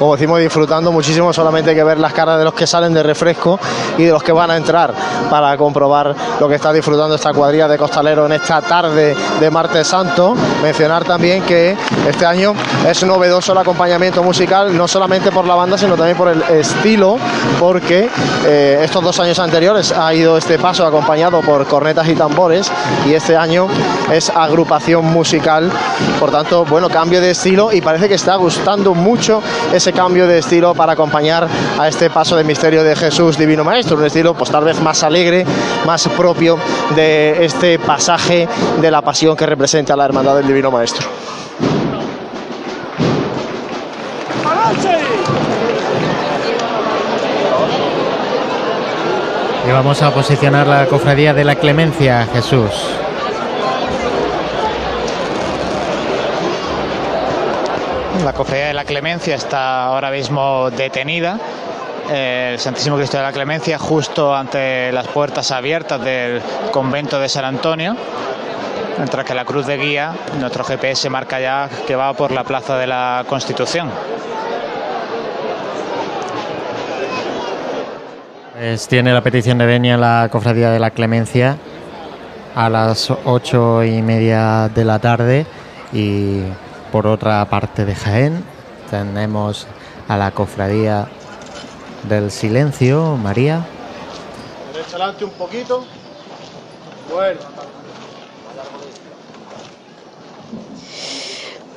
como 0.00 0.16
decimos, 0.16 0.40
disfrutando 0.40 0.90
muchísimo. 0.90 1.30
Solamente 1.30 1.68
hay 1.68 1.76
que 1.76 1.84
ver 1.84 1.98
las 1.98 2.14
caras 2.14 2.38
de 2.38 2.44
los 2.44 2.54
que 2.54 2.66
salen 2.66 2.94
de 2.94 3.02
refresco 3.02 3.60
y 3.98 4.04
de 4.04 4.10
los 4.10 4.22
que 4.22 4.32
van 4.32 4.50
a 4.50 4.56
entrar 4.56 4.94
para 5.28 5.54
comprobar 5.58 6.16
lo 6.40 6.48
que 6.48 6.54
está 6.54 6.72
disfrutando 6.72 7.16
esta 7.16 7.34
cuadrilla 7.34 7.68
de 7.68 7.76
costalero 7.76 8.24
en 8.24 8.32
esta 8.32 8.62
tarde 8.62 9.14
de 9.38 9.50
martes 9.50 9.86
santo. 9.86 10.34
Mencionar 10.62 11.04
también 11.04 11.42
que 11.42 11.76
este 12.08 12.24
año 12.24 12.54
es 12.88 13.04
novedoso 13.04 13.52
el 13.52 13.58
acompañamiento 13.58 14.22
musical, 14.22 14.74
no 14.74 14.88
solamente 14.88 15.30
por 15.30 15.44
la 15.44 15.54
banda, 15.54 15.76
sino 15.76 15.96
también 15.96 16.16
por 16.16 16.28
el 16.28 16.40
estilo, 16.44 17.18
porque 17.58 18.08
eh, 18.46 18.80
estos 18.82 19.04
dos 19.04 19.20
años 19.20 19.38
anteriores 19.38 19.92
ha 19.92 20.14
ido 20.14 20.38
este 20.38 20.58
paso 20.58 20.86
acompañado 20.86 21.42
por 21.42 21.66
cornetas 21.66 22.08
y 22.08 22.14
tambores 22.14 22.72
y 23.06 23.12
este 23.12 23.36
año 23.36 23.68
es 24.10 24.30
agrupación 24.30 25.04
musical. 25.04 25.70
Por 26.18 26.30
tanto, 26.30 26.64
bueno, 26.64 26.88
cambio 26.88 27.20
de 27.20 27.32
estilo 27.32 27.70
y 27.70 27.82
parece 27.82 28.08
que 28.08 28.14
está 28.14 28.36
gustando 28.36 28.94
mucho 28.94 29.42
ese 29.74 29.89
cambio 29.92 30.26
de 30.26 30.38
estilo 30.38 30.74
para 30.74 30.92
acompañar 30.92 31.48
a 31.78 31.88
este 31.88 32.10
paso 32.10 32.36
de 32.36 32.44
misterio 32.44 32.82
de 32.82 32.94
Jesús 32.96 33.36
Divino 33.36 33.64
Maestro, 33.64 33.96
un 33.96 34.04
estilo 34.04 34.34
pues 34.34 34.50
tal 34.50 34.64
vez 34.64 34.80
más 34.80 35.02
alegre, 35.02 35.44
más 35.86 36.08
propio 36.08 36.58
de 36.94 37.44
este 37.44 37.78
pasaje 37.78 38.48
de 38.80 38.90
la 38.90 39.02
pasión 39.02 39.36
que 39.36 39.46
representa 39.46 39.96
la 39.96 40.04
Hermandad 40.04 40.36
del 40.36 40.46
Divino 40.46 40.70
Maestro. 40.70 41.06
Y 49.68 49.72
vamos 49.72 50.02
a 50.02 50.10
posicionar 50.12 50.66
la 50.66 50.86
cofradía 50.86 51.32
de 51.32 51.44
la 51.44 51.54
Clemencia, 51.54 52.26
Jesús. 52.32 52.70
La 58.24 58.34
cofradía 58.34 58.66
de 58.66 58.74
la 58.74 58.84
Clemencia 58.84 59.34
está 59.34 59.84
ahora 59.84 60.10
mismo 60.10 60.70
detenida. 60.70 61.38
El 62.12 62.58
Santísimo 62.58 62.96
Cristo 62.96 63.16
de 63.16 63.22
la 63.22 63.32
Clemencia 63.32 63.78
justo 63.78 64.34
ante 64.34 64.92
las 64.92 65.06
puertas 65.08 65.50
abiertas 65.50 66.02
del 66.02 66.42
convento 66.70 67.18
de 67.18 67.28
San 67.30 67.46
Antonio. 67.46 67.96
mientras 68.98 69.24
que 69.24 69.34
la 69.34 69.46
cruz 69.46 69.66
de 69.66 69.78
guía, 69.78 70.12
nuestro 70.38 70.64
GPS 70.64 71.08
marca 71.08 71.40
ya 71.40 71.70
que 71.86 71.96
va 71.96 72.12
por 72.12 72.30
la 72.32 72.44
Plaza 72.44 72.76
de 72.76 72.86
la 72.86 73.24
Constitución. 73.26 73.88
Pues 78.52 78.86
tiene 78.86 79.14
la 79.14 79.22
petición 79.22 79.56
de 79.56 79.64
venia 79.64 79.96
la 79.96 80.28
Cofradía 80.30 80.70
de 80.70 80.78
la 80.78 80.90
Clemencia 80.90 81.56
a 82.54 82.68
las 82.68 83.10
ocho 83.24 83.82
y 83.82 84.02
media 84.02 84.68
de 84.68 84.84
la 84.84 84.98
tarde 84.98 85.46
y 85.94 86.42
por 86.90 87.06
otra 87.06 87.44
parte 87.48 87.84
de 87.84 87.94
Jaén 87.94 88.44
tenemos 88.90 89.66
a 90.08 90.16
la 90.16 90.32
Cofradía 90.32 91.08
del 92.08 92.30
Silencio, 92.30 93.16
María. 93.16 93.64
Derecha 94.72 94.96
adelante 94.96 95.24
un 95.24 95.30
poquito. 95.32 95.84
Bueno. 97.12 97.40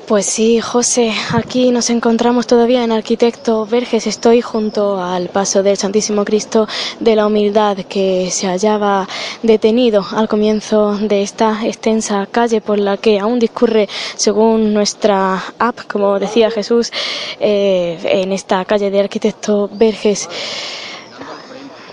Pues 0.08 0.26
sí, 0.26 0.60
José, 0.60 1.14
aquí 1.32 1.72
nos 1.72 1.90
encontramos 1.90 2.46
todavía 2.46 2.84
en 2.84 2.92
Arquitecto 2.92 3.66
Verges. 3.66 4.06
Estoy 4.06 4.42
junto 4.42 5.02
al 5.02 5.30
paso 5.30 5.64
del 5.64 5.78
Santísimo 5.78 6.26
Cristo 6.26 6.68
de 7.00 7.16
la 7.16 7.26
Humildad 7.26 7.78
que 7.88 8.30
se 8.30 8.48
hallaba 8.48 9.08
detenido 9.44 10.06
al 10.12 10.28
comienzo 10.28 10.98
de 10.98 11.22
esta 11.22 11.66
extensa 11.66 12.28
calle 12.30 12.60
por 12.60 12.80
la 12.80 12.98
que 12.98 13.18
aún 13.18 13.40
discurre, 13.40 13.88
según 14.18 14.74
nuestra 14.74 15.42
app, 15.58 15.80
como 15.88 16.20
decía 16.20 16.52
Jesús, 16.52 16.92
eh, 17.40 17.98
en 18.04 18.34
esta 18.34 18.66
calle 18.66 18.92
de 18.92 19.00
Arquitecto 19.00 19.70
Verges. 19.72 20.28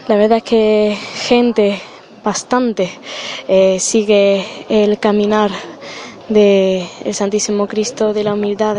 La 0.09 0.16
verdad 0.16 0.38
es 0.38 0.44
que 0.44 0.99
gente 1.29 1.81
bastante 2.25 2.90
eh, 3.46 3.79
sigue 3.79 4.44
el 4.68 4.99
caminar 4.99 5.53
del 6.31 7.12
Santísimo 7.12 7.66
Cristo 7.66 8.14
de 8.14 8.25
la 8.25 8.35
Humildad 8.35 8.79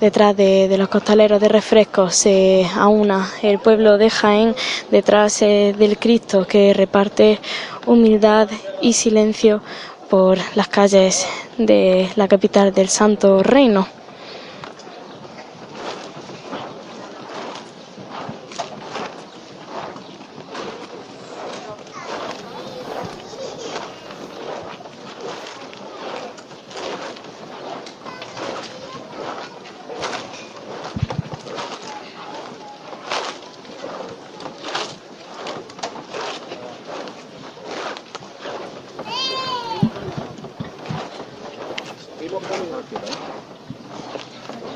detrás 0.00 0.36
de, 0.36 0.66
de 0.68 0.78
los 0.78 0.88
costaleros 0.88 1.40
de 1.40 1.48
refrescos 1.48 2.14
se 2.14 2.66
aúna 2.76 3.30
el 3.42 3.60
pueblo 3.60 3.98
de 3.98 4.10
Jaén 4.10 4.54
detrás 4.90 5.42
eh, 5.42 5.74
del 5.78 5.96
Cristo 5.96 6.44
que 6.46 6.74
reparte 6.74 7.38
humildad 7.86 8.48
y 8.80 8.92
silencio 8.94 9.62
por 10.10 10.38
las 10.56 10.68
calles 10.68 11.26
de 11.56 12.08
la 12.16 12.26
capital 12.28 12.74
del 12.74 12.88
Santo 12.88 13.42
Reino. 13.42 13.86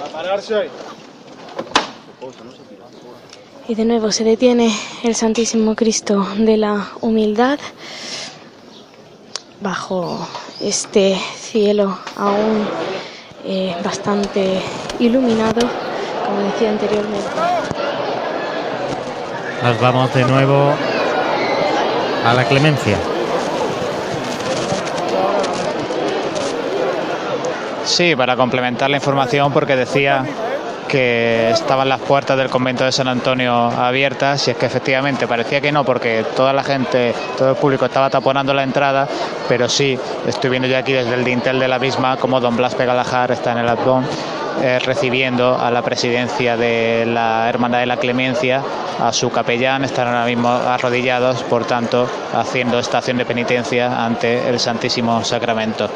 A 0.04 0.08
pararse 0.12 0.54
ahí. 0.54 0.68
Y 3.65 3.65
de 3.76 3.84
nuevo 3.84 4.10
se 4.10 4.24
detiene 4.24 4.74
el 5.02 5.14
Santísimo 5.14 5.74
Cristo 5.74 6.26
de 6.38 6.56
la 6.56 6.88
Humildad 7.02 7.58
bajo 9.60 10.26
este 10.62 11.14
cielo 11.38 11.98
aún 12.16 12.66
eh, 13.44 13.76
bastante 13.84 14.62
iluminado, 14.98 15.68
como 16.24 16.38
decía 16.50 16.70
anteriormente. 16.70 17.28
Nos 19.62 19.78
vamos 19.78 20.14
de 20.14 20.24
nuevo 20.24 20.72
a 22.24 22.32
la 22.32 22.44
Clemencia. 22.44 22.96
Sí, 27.84 28.16
para 28.16 28.36
complementar 28.36 28.88
la 28.88 28.96
información, 28.96 29.52
porque 29.52 29.76
decía 29.76 30.24
que 30.88 31.50
estaban 31.50 31.88
las 31.88 32.00
puertas 32.00 32.36
del 32.36 32.48
convento 32.48 32.84
de 32.84 32.92
San 32.92 33.08
Antonio 33.08 33.52
abiertas 33.52 34.46
y 34.48 34.52
es 34.52 34.56
que 34.56 34.66
efectivamente 34.66 35.26
parecía 35.26 35.60
que 35.60 35.72
no 35.72 35.84
porque 35.84 36.24
toda 36.34 36.52
la 36.52 36.62
gente, 36.62 37.14
todo 37.36 37.50
el 37.50 37.56
público 37.56 37.86
estaba 37.86 38.10
taponando 38.10 38.54
la 38.54 38.62
entrada, 38.62 39.08
pero 39.48 39.68
sí, 39.68 39.98
estoy 40.26 40.50
viendo 40.50 40.68
ya 40.68 40.78
aquí 40.78 40.92
desde 40.92 41.14
el 41.14 41.24
dintel 41.24 41.58
de 41.58 41.68
la 41.68 41.78
misma 41.78 42.16
como 42.16 42.40
don 42.40 42.56
Blas 42.56 42.74
Pegalajar 42.74 43.30
está 43.30 43.52
en 43.52 43.58
el 43.58 43.68
Adbón 43.68 44.04
eh, 44.62 44.78
recibiendo 44.78 45.58
a 45.58 45.70
la 45.70 45.82
presidencia 45.82 46.56
de 46.56 47.04
la 47.06 47.48
Hermandad 47.48 47.80
de 47.80 47.86
la 47.86 47.98
Clemencia, 47.98 48.62
a 48.98 49.12
su 49.12 49.30
capellán, 49.30 49.84
están 49.84 50.08
ahora 50.08 50.24
mismo 50.24 50.48
arrodillados, 50.48 51.42
por 51.42 51.66
tanto, 51.66 52.08
haciendo 52.32 52.78
esta 52.78 52.98
acción 52.98 53.18
de 53.18 53.26
penitencia 53.26 54.02
ante 54.02 54.48
el 54.48 54.58
Santísimo 54.58 55.22
Sacramento. 55.22 55.90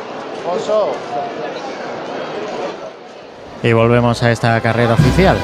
Y 3.63 3.73
volvemos 3.73 4.23
a 4.23 4.31
esta 4.31 4.61
carrera 4.61 4.95
oficial. 4.95 5.37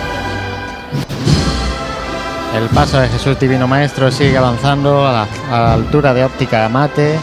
El 2.56 2.68
paso 2.70 2.98
de 2.98 3.08
Jesús 3.08 3.38
Divino 3.38 3.68
Maestro 3.68 4.10
sigue 4.10 4.38
avanzando 4.38 5.06
a 5.06 5.26
la, 5.50 5.74
altura 5.74 6.14
de 6.14 6.24
óptica 6.24 6.64
Amate. 6.64 7.18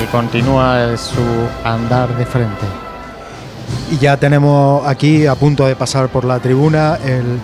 Y 0.00 0.06
continúa 0.12 0.96
su 0.96 1.20
andar 1.64 2.16
de 2.16 2.24
frente. 2.24 2.64
Y 3.90 3.98
ya 3.98 4.16
tenemos 4.16 4.86
aquí 4.86 5.26
a 5.26 5.34
punto 5.34 5.66
de 5.66 5.74
pasar 5.74 6.08
por 6.08 6.24
la 6.24 6.38
tribuna 6.38 6.98
el- 7.04 7.40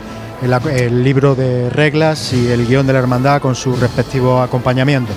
el 0.70 1.02
libro 1.02 1.34
de 1.34 1.70
reglas 1.70 2.32
y 2.32 2.48
el 2.52 2.66
guion 2.66 2.86
de 2.86 2.92
la 2.92 2.98
hermandad 3.00 3.40
con 3.40 3.54
su 3.56 3.74
respectivo 3.74 4.40
acompañamiento. 4.40 5.12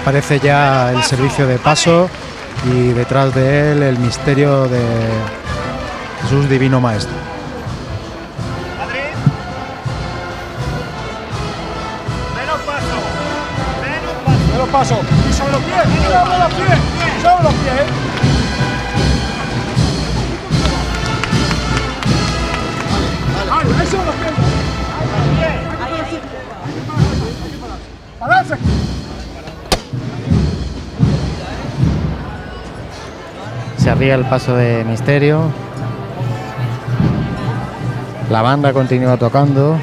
Aparece 0.00 0.38
ya 0.38 0.92
el 0.92 1.02
servicio 1.02 1.46
de 1.46 1.58
paso 1.58 2.08
y 2.64 2.92
detrás 2.92 3.34
de 3.34 3.72
él 3.72 3.82
el 3.82 3.98
misterio 3.98 4.68
de 4.68 4.80
Jesús 6.22 6.48
Divino 6.48 6.80
Maestro. 6.80 7.25
Paso. 14.76 15.00
Y 15.26 15.32
sobre 15.32 15.52
los 15.52 15.62
pies. 15.62 15.82
Sobre 15.82 16.38
los 16.38 16.52
pies. 16.52 16.78
Sobre 17.22 17.42
los 17.44 17.54
pies. 17.54 17.72
¿eh? 17.72 17.86
Ahí, 23.50 23.66
ahí 23.80 23.86
sobre 23.86 24.04
los 24.04 24.14
pies. 24.16 24.32
Pararse. 28.18 28.56
Se 33.78 33.90
arría 33.90 34.14
el 34.16 34.26
paso 34.26 34.54
de 34.56 34.84
Misterio. 34.84 35.52
La 38.28 38.42
banda 38.42 38.74
continúa 38.74 39.16
tocando. 39.16 39.78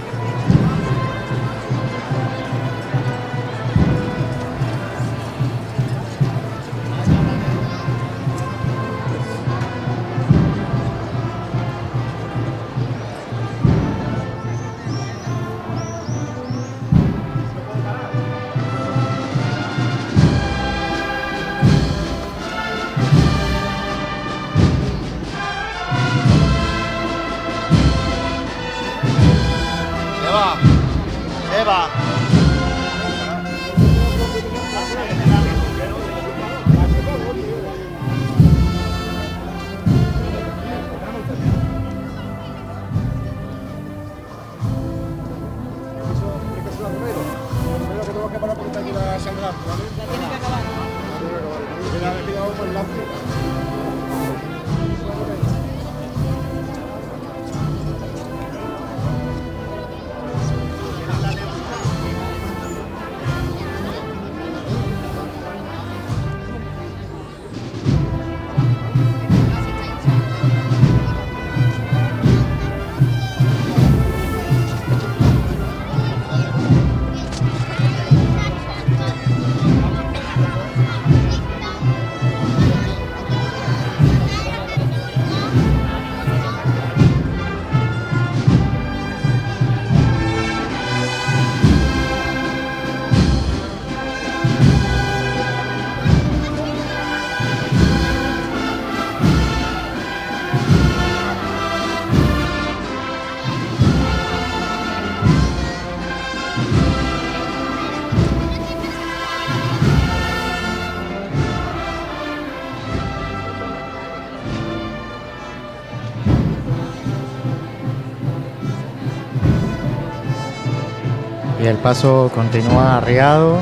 Paso 121.84 122.32
continúa 122.34 122.98
arriado 122.98 123.58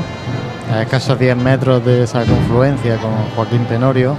a 0.71 0.83
escasos 0.83 1.17
10 1.17 1.35
metros 1.37 1.83
de 1.83 2.03
esa 2.03 2.23
confluencia 2.23 2.97
con 2.97 3.11
Joaquín 3.35 3.65
Tenorio. 3.65 4.15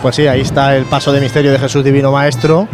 Pues 0.00 0.14
sí, 0.14 0.28
ahí 0.28 0.42
está 0.42 0.76
el 0.76 0.84
paso 0.84 1.12
de 1.12 1.20
misterio 1.20 1.50
de 1.50 1.58
Jesús 1.58 1.82
Divino 1.82 2.12
Maestro. 2.12 2.68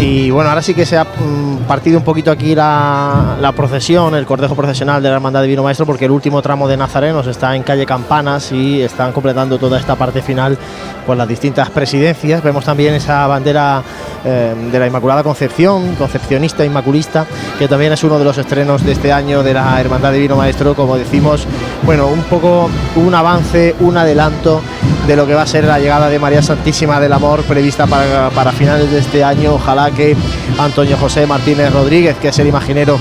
Y 0.00 0.30
bueno, 0.30 0.50
ahora 0.50 0.62
sí 0.62 0.74
que 0.74 0.84
se 0.84 0.98
ha 0.98 1.04
mm, 1.04 1.64
partido 1.68 1.96
un 1.96 2.04
poquito 2.04 2.30
aquí 2.30 2.54
la, 2.54 3.36
la 3.40 3.52
procesión, 3.52 4.14
el 4.14 4.26
cortejo 4.26 4.54
procesional 4.54 5.02
de 5.02 5.08
la 5.08 5.14
Hermandad 5.14 5.42
Divino 5.42 5.62
Maestro, 5.62 5.86
porque 5.86 6.06
el 6.06 6.10
último 6.10 6.42
tramo 6.42 6.68
de 6.68 6.76
Nazarenos 6.76 7.26
está 7.26 7.54
en 7.56 7.62
calle 7.62 7.86
Campanas 7.86 8.52
y 8.52 8.82
están 8.82 9.12
completando 9.12 9.58
toda 9.58 9.78
esta 9.78 9.94
parte 9.94 10.20
final 10.20 10.58
por 11.06 11.16
las 11.16 11.28
distintas 11.28 11.70
presidencias. 11.70 12.42
Vemos 12.42 12.64
también 12.64 12.94
esa 12.94 13.26
bandera 13.28 13.82
eh, 14.24 14.54
de 14.70 14.78
la 14.78 14.86
Inmaculada 14.86 15.22
Concepción, 15.22 15.94
concepcionista, 15.96 16.64
inmaculista, 16.64 17.26
que 17.58 17.68
también 17.68 17.92
es 17.92 18.02
uno 18.04 18.18
de 18.18 18.24
los 18.24 18.38
estrenos 18.38 18.84
de 18.84 18.92
este 18.92 19.12
año 19.12 19.42
de 19.42 19.54
la 19.54 19.80
Hermandad 19.80 20.12
Divino 20.12 20.36
Maestro, 20.36 20.74
como 20.74 20.96
decimos, 20.96 21.46
bueno, 21.82 22.06
un 22.08 22.22
poco 22.22 22.70
un 22.96 23.14
avance, 23.14 23.74
un 23.80 23.96
adelanto 23.96 24.60
de 25.06 25.16
lo 25.16 25.26
que 25.26 25.34
va 25.34 25.42
a 25.42 25.46
ser 25.46 25.64
la 25.64 25.78
llegada 25.78 26.08
de 26.08 26.18
María 26.18 26.42
Santísima 26.42 27.00
del 27.00 27.12
Amor 27.12 27.42
prevista 27.42 27.86
para, 27.86 28.30
para 28.30 28.52
finales 28.52 28.90
de 28.90 28.98
este 29.00 29.24
año. 29.24 29.54
Ojalá 29.54 29.90
que 29.90 30.16
Antonio 30.58 30.96
José 30.96 31.26
Martínez 31.26 31.72
Rodríguez, 31.72 32.16
que 32.18 32.28
es 32.28 32.38
el 32.38 32.46
imaginero 32.46 32.98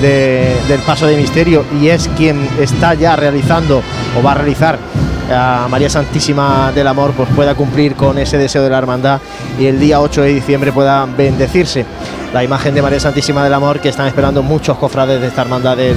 de- 0.00 0.56
del 0.68 0.80
Paso 0.80 1.06
de 1.06 1.16
Misterio 1.16 1.64
y 1.80 1.88
es 1.88 2.08
quien 2.16 2.48
está 2.60 2.94
ya 2.94 3.14
realizando 3.14 3.82
o 4.18 4.22
va 4.22 4.32
a 4.32 4.34
realizar 4.34 4.78
a 5.32 5.66
María 5.70 5.88
Santísima 5.88 6.72
del 6.72 6.86
Amor, 6.86 7.12
pues 7.12 7.28
pueda 7.30 7.54
cumplir 7.54 7.94
con 7.94 8.18
ese 8.18 8.38
deseo 8.38 8.62
de 8.62 8.70
la 8.70 8.78
hermandad 8.78 9.20
y 9.58 9.66
el 9.66 9.78
día 9.78 10.00
8 10.00 10.22
de 10.22 10.34
diciembre 10.34 10.72
pueda 10.72 11.06
bendecirse 11.06 11.84
la 12.32 12.42
imagen 12.42 12.74
de 12.74 12.82
María 12.82 12.98
Santísima 12.98 13.44
del 13.44 13.54
Amor 13.54 13.80
que 13.80 13.88
están 13.88 14.08
esperando 14.08 14.42
muchos 14.42 14.76
cofrades 14.76 15.20
de 15.20 15.28
esta 15.28 15.42
hermandad 15.42 15.76
del, 15.76 15.96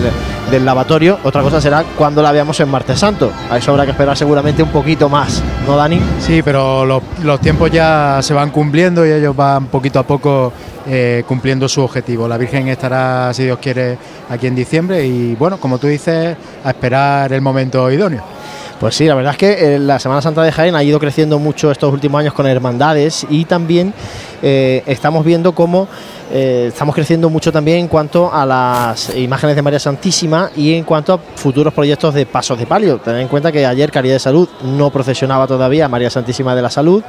del 0.51 0.65
lavatorio. 0.65 1.17
Otra 1.23 1.41
cosa 1.41 1.59
será 1.59 1.83
cuando 1.97 2.21
la 2.21 2.31
veamos 2.31 2.59
en 2.59 2.69
Martes 2.69 2.99
Santo. 2.99 3.31
A 3.49 3.57
eso 3.57 3.71
habrá 3.71 3.85
que 3.85 3.91
esperar 3.91 4.15
seguramente 4.15 4.61
un 4.61 4.69
poquito 4.69 5.09
más, 5.09 5.41
¿no, 5.65 5.75
Dani? 5.75 5.99
Sí, 6.19 6.41
pero 6.43 6.85
los, 6.85 7.01
los 7.23 7.41
tiempos 7.41 7.71
ya 7.71 8.19
se 8.21 8.35
van 8.35 8.51
cumpliendo 8.51 9.05
y 9.05 9.11
ellos 9.11 9.35
van 9.35 9.65
poquito 9.65 9.97
a 9.99 10.03
poco 10.03 10.53
eh, 10.87 11.23
cumpliendo 11.27 11.67
su 11.67 11.81
objetivo. 11.81 12.27
La 12.27 12.37
Virgen 12.37 12.67
estará, 12.69 13.33
si 13.33 13.43
Dios 13.43 13.59
quiere, 13.59 13.97
aquí 14.29 14.47
en 14.47 14.55
diciembre 14.55 15.05
y 15.05 15.35
bueno, 15.35 15.57
como 15.57 15.79
tú 15.79 15.87
dices, 15.87 16.37
a 16.63 16.69
esperar 16.69 17.33
el 17.33 17.41
momento 17.41 17.91
idóneo. 17.91 18.36
Pues 18.79 18.93
sí, 18.95 19.05
la 19.07 19.15
verdad 19.15 19.31
es 19.31 19.37
que 19.39 19.75
eh, 19.75 19.79
la 19.79 19.97
Semana 19.97 20.21
Santa 20.21 20.43
de 20.43 20.51
Jaén 20.51 20.75
ha 20.75 20.83
ido 20.83 20.99
creciendo 20.99 21.39
mucho 21.39 21.71
estos 21.71 21.91
últimos 21.91 22.19
años 22.19 22.33
con 22.35 22.45
hermandades 22.45 23.25
y 23.27 23.45
también 23.45 23.91
eh, 24.43 24.83
estamos 24.85 25.25
viendo 25.25 25.53
cómo 25.53 25.87
eh, 26.31 26.65
estamos 26.67 26.93
creciendo 26.93 27.27
mucho 27.31 27.51
también 27.51 27.79
en 27.79 27.87
cuanto 27.87 28.31
a 28.31 28.45
las 28.45 29.15
imágenes 29.15 29.55
de 29.55 29.63
María 29.63 29.79
Santísima 29.79 30.51
y 30.55 30.75
en 30.75 30.83
cuanto 30.83 31.13
a 31.13 31.17
futuros 31.17 31.73
proyectos 31.73 32.13
de 32.13 32.27
pasos 32.27 32.59
de 32.59 32.67
palio. 32.67 32.99
Tened 32.99 33.21
en 33.21 33.27
cuenta 33.27 33.51
que 33.51 33.65
ayer 33.65 33.89
Caridad 33.91 34.13
de 34.13 34.19
Salud 34.19 34.47
no 34.61 34.91
procesionaba 34.91 35.47
todavía 35.47 35.85
a 35.85 35.89
María 35.89 36.11
Santísima 36.11 36.53
de 36.53 36.61
la 36.61 36.69
Salud. 36.69 37.01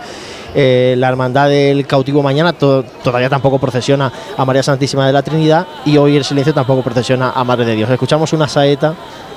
La 0.55 1.09
Hermandad 1.09 1.51
del 1.51 1.87
Cautivo 1.87 2.23
mañana 2.23 2.55
to- 2.55 2.83
todavía 3.05 3.29
tampoco 3.29 3.59
procesiona 3.59 4.11
a 4.39 4.45
María 4.47 4.63
Santísima 4.63 5.07
de 5.07 5.13
la 5.13 5.23
Trinidad 5.23 5.67
y 5.85 5.99
hoy 5.99 6.17
el 6.17 6.25
silencio 6.25 6.55
tampoco 6.55 6.81
procesiona 6.83 7.33
a 7.35 7.45
Madre 7.45 7.67
de 7.67 7.75
Dios. 7.75 7.91
Escuchamos 7.91 8.33
una 8.33 8.49
saeta 8.49 8.95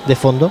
de 0.08 0.16
fondo. 0.16 0.50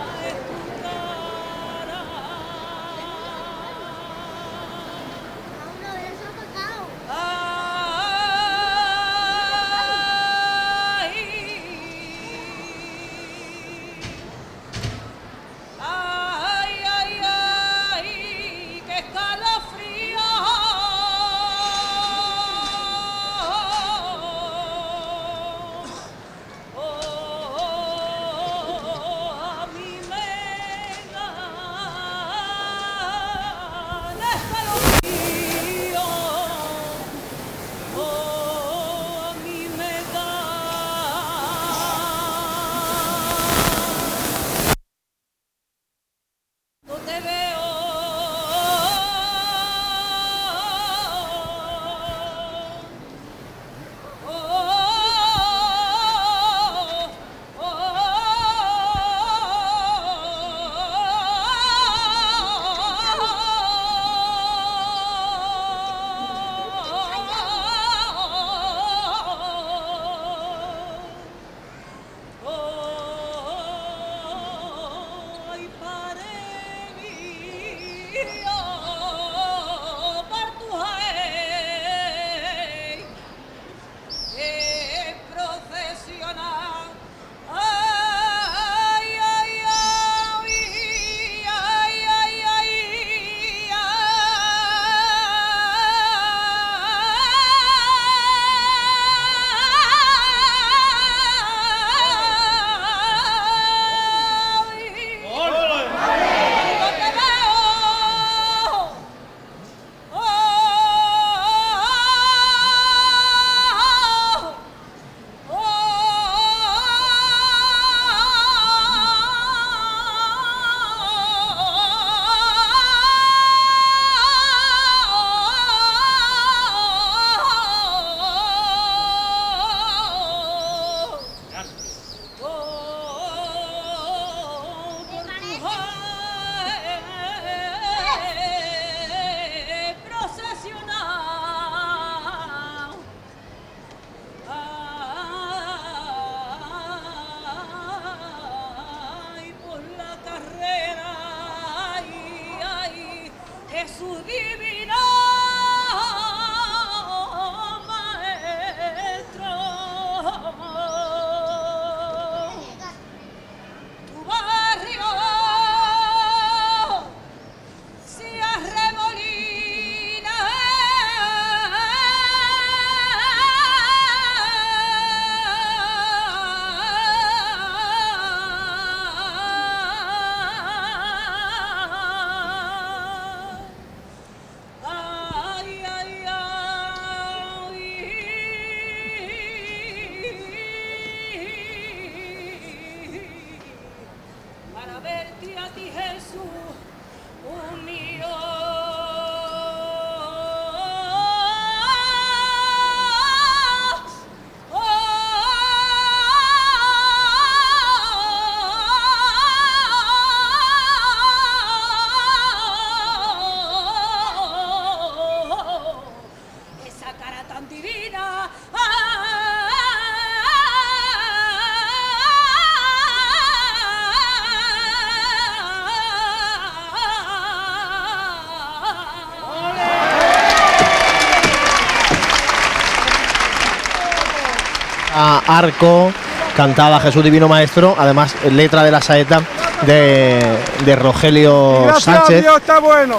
Arco, 235.60 236.12
cantaba 236.56 237.00
Jesús 237.00 237.22
Divino 237.22 237.48
Maestro, 237.48 237.94
además 237.98 238.34
letra 238.50 238.82
de 238.82 238.90
la 238.90 239.00
saeta 239.00 239.40
de, 239.86 240.40
de 240.84 240.96
Rogelio 240.96 241.84
Gracias 241.84 242.04
Sánchez, 242.04 242.42
Dios 242.42 242.56
está 242.56 242.80
bueno. 242.80 243.16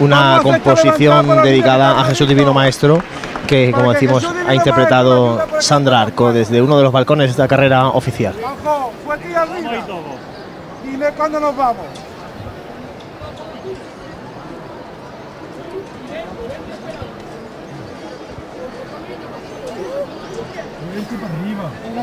una 0.00 0.40
composición 0.42 1.42
dedicada 1.42 2.00
a 2.00 2.04
Jesús 2.04 2.28
Divino 2.28 2.52
Maestro, 2.52 3.02
que 3.46 3.70
como 3.72 3.92
decimos 3.92 4.26
ha 4.46 4.54
interpretado 4.54 5.46
Sandra 5.60 6.00
Arco 6.00 6.32
desde 6.32 6.60
uno 6.62 6.76
de 6.78 6.84
los 6.84 6.92
balcones 6.92 7.26
de 7.28 7.30
esta 7.32 7.48
carrera 7.48 7.88
oficial. 7.88 8.34
Juanjo, 8.40 8.92
fue 9.04 9.14
aquí 9.14 9.34
arriba. 9.34 9.72
Dime 10.84 11.06
cuándo 11.16 11.40
nos 11.40 11.56
vamos. 11.56 11.86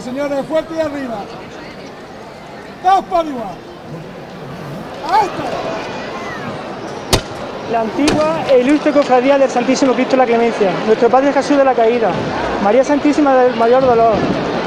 Señores, 0.10 0.46
fuerte 0.48 0.74
y 0.76 0.80
arriba. 0.80 1.20
Dos 2.84 3.06
para 3.06 3.20
arriba. 3.22 3.52
¡A 5.10 5.26
esto! 5.26 5.44
La 7.72 7.82
antigua 7.82 8.44
e 8.52 8.62
ilustre 8.62 8.92
cofradía 8.92 9.38
del 9.38 9.50
Santísimo 9.50 9.94
Cristo 9.94 10.12
de 10.12 10.18
la 10.18 10.26
Clemencia, 10.26 10.72
nuestro 10.88 11.10
Padre 11.10 11.32
Jesús 11.32 11.58
de 11.58 11.64
la 11.64 11.76
Caída, 11.76 12.10
María 12.64 12.84
Santísima 12.84 13.36
del 13.36 13.56
Mayor 13.56 13.86
Dolor, 13.86 14.16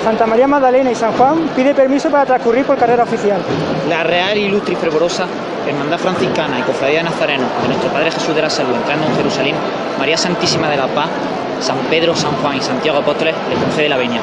Santa 0.05 0.27
María 0.27 0.47
Magdalena 0.47 0.93
y 0.93 0.95
San 0.95 1.13
Juan 1.15 1.49
pide 1.57 1.75
permiso 1.75 2.11
para 2.11 2.25
transcurrir 2.25 2.65
por 2.65 2.77
carrera 2.77 3.03
oficial. 3.03 3.41
La 3.89 4.05
Real, 4.05 4.39
Ilustre 4.39 4.75
y 4.75 4.77
Fervorosa 4.77 5.27
Hermandad 5.67 5.99
Franciscana 5.99 6.61
y 6.61 6.63
Cofradía 6.63 6.99
de 6.99 7.05
Nazareno 7.05 7.45
de 7.63 7.69
nuestro 7.69 7.91
Padre 7.91 8.13
Jesús 8.13 8.35
de 8.35 8.43
la 8.43 8.51
Salud 8.51 8.75
entrando 8.75 9.07
en 9.07 9.17
Jerusalén, 9.17 9.57
María 9.99 10.17
Santísima 10.17 10.69
de 10.69 10.77
la 10.77 10.87
Paz, 10.87 11.09
San 11.61 11.79
Pedro, 11.91 12.15
San 12.15 12.33
Juan 12.37 12.57
y 12.57 12.61
Santiago 12.61 12.99
Apóstoles 12.99 13.35
les 13.49 13.59
concede 13.59 13.89
la 13.89 13.97
venia. 13.97 14.21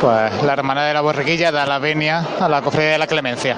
Pues 0.00 0.42
la 0.42 0.52
hermana 0.52 0.84
de 0.84 0.94
la 0.94 1.00
borriquilla 1.00 1.52
da 1.52 1.66
la 1.66 1.78
venia 1.78 2.24
a 2.40 2.48
la 2.48 2.62
cofradía 2.62 2.92
de 2.92 2.98
la 2.98 3.06
clemencia. 3.06 3.56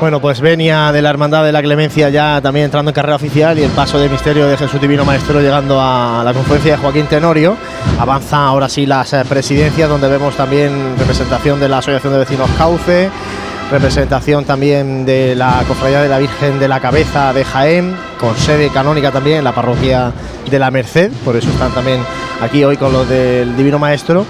Bueno, 0.00 0.20
pues 0.20 0.40
venia 0.40 0.92
de 0.92 1.02
la 1.02 1.10
Hermandad 1.10 1.42
de 1.42 1.50
la 1.50 1.60
Clemencia 1.60 2.08
ya 2.08 2.40
también 2.40 2.66
entrando 2.66 2.90
en 2.90 2.94
carrera 2.94 3.16
oficial 3.16 3.58
y 3.58 3.64
el 3.64 3.70
paso 3.72 3.98
de 3.98 4.08
misterio 4.08 4.46
de 4.46 4.56
Jesús 4.56 4.80
Divino 4.80 5.04
Maestro 5.04 5.40
llegando 5.40 5.80
a 5.80 6.22
la 6.24 6.32
confluencia 6.32 6.76
de 6.76 6.78
Joaquín 6.78 7.06
Tenorio. 7.06 7.56
Avanza 7.98 8.46
ahora 8.46 8.68
sí 8.68 8.86
las 8.86 9.12
eh, 9.12 9.24
presidencias 9.28 9.88
donde 9.88 10.06
vemos 10.06 10.36
también 10.36 10.96
representación 10.96 11.58
de 11.58 11.68
la 11.68 11.78
Asociación 11.78 12.12
de 12.12 12.20
Vecinos 12.20 12.48
Cauce, 12.56 13.10
representación 13.72 14.44
también 14.44 15.04
de 15.04 15.34
la 15.34 15.64
Cofradía 15.66 16.00
de 16.00 16.08
la 16.08 16.18
Virgen 16.18 16.60
de 16.60 16.68
la 16.68 16.78
Cabeza 16.78 17.32
de 17.32 17.44
Jaén, 17.44 17.96
con 18.20 18.36
sede 18.36 18.70
canónica 18.70 19.10
también 19.10 19.38
en 19.38 19.44
la 19.44 19.52
parroquia 19.52 20.12
de 20.48 20.58
la 20.60 20.70
Merced, 20.70 21.10
por 21.24 21.34
eso 21.34 21.50
están 21.50 21.72
también 21.72 22.00
aquí 22.40 22.64
hoy 22.64 22.76
con 22.76 22.92
los 22.92 23.08
del 23.08 23.56
Divino 23.56 23.78
Maestro. 23.78 24.26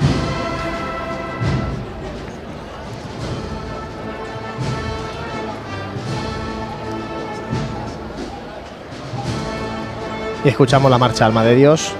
y 10.44 10.48
escuchamos 10.48 10.90
la 10.90 10.98
marcha 10.98 11.26
Alma 11.26 11.42
de 11.44 11.56
Dios 11.56 11.92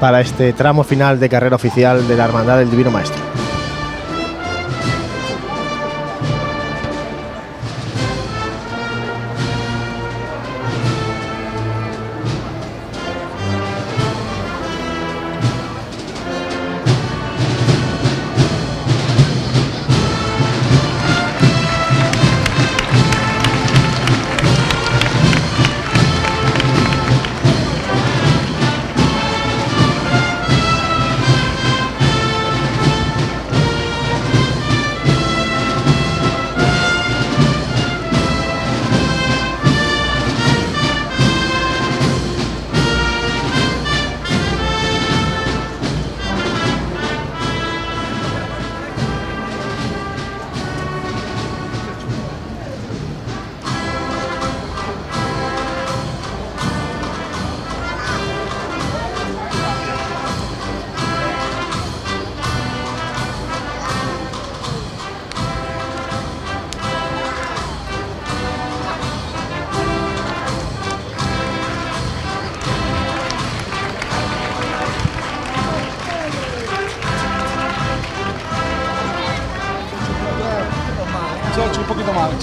para 0.00 0.20
este 0.20 0.52
tramo 0.52 0.84
final 0.84 1.20
de 1.20 1.28
carrera 1.28 1.56
oficial 1.56 2.08
de 2.08 2.16
la 2.16 2.24
Hermandad 2.24 2.58
del 2.58 2.70
Divino 2.70 2.90
Maestro. 2.90 3.23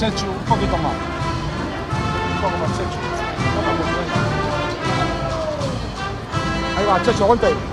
Hetzu 0.01 0.25
un 0.25 0.37
txoko 0.45 0.67
tama. 0.71 0.91
Hau 2.41 2.49
da 2.61 2.69
txetxu. 2.73 3.01
Hau 3.53 3.65
da 3.67 3.73
txetxu. 3.81 4.23
Aita 6.79 6.95
txetxu. 7.03 7.70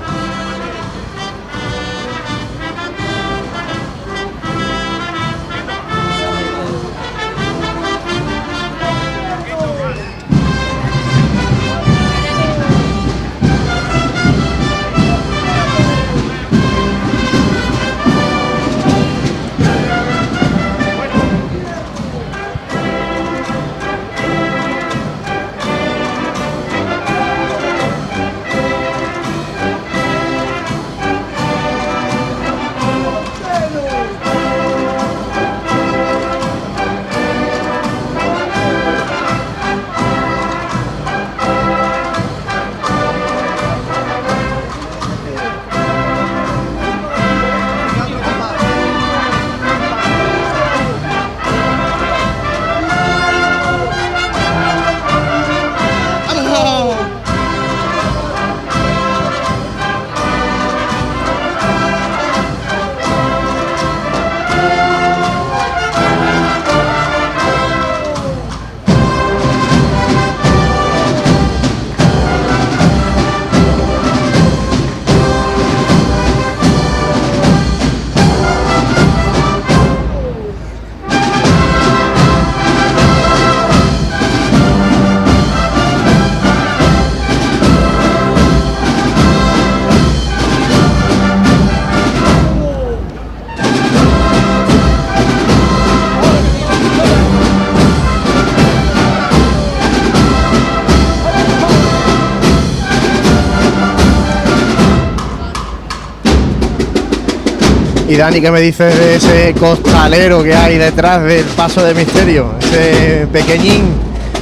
Y 108.08 108.16
Dani, 108.16 108.40
¿qué 108.40 108.50
me 108.50 108.60
dices 108.60 108.98
de 108.98 109.16
ese 109.16 109.54
costalero 109.60 110.42
que 110.42 110.54
hay 110.54 110.78
detrás 110.78 111.22
del 111.22 111.44
paso 111.44 111.84
de 111.84 111.92
misterio? 111.92 112.54
Ese 112.58 113.28
pequeñín 113.30 113.84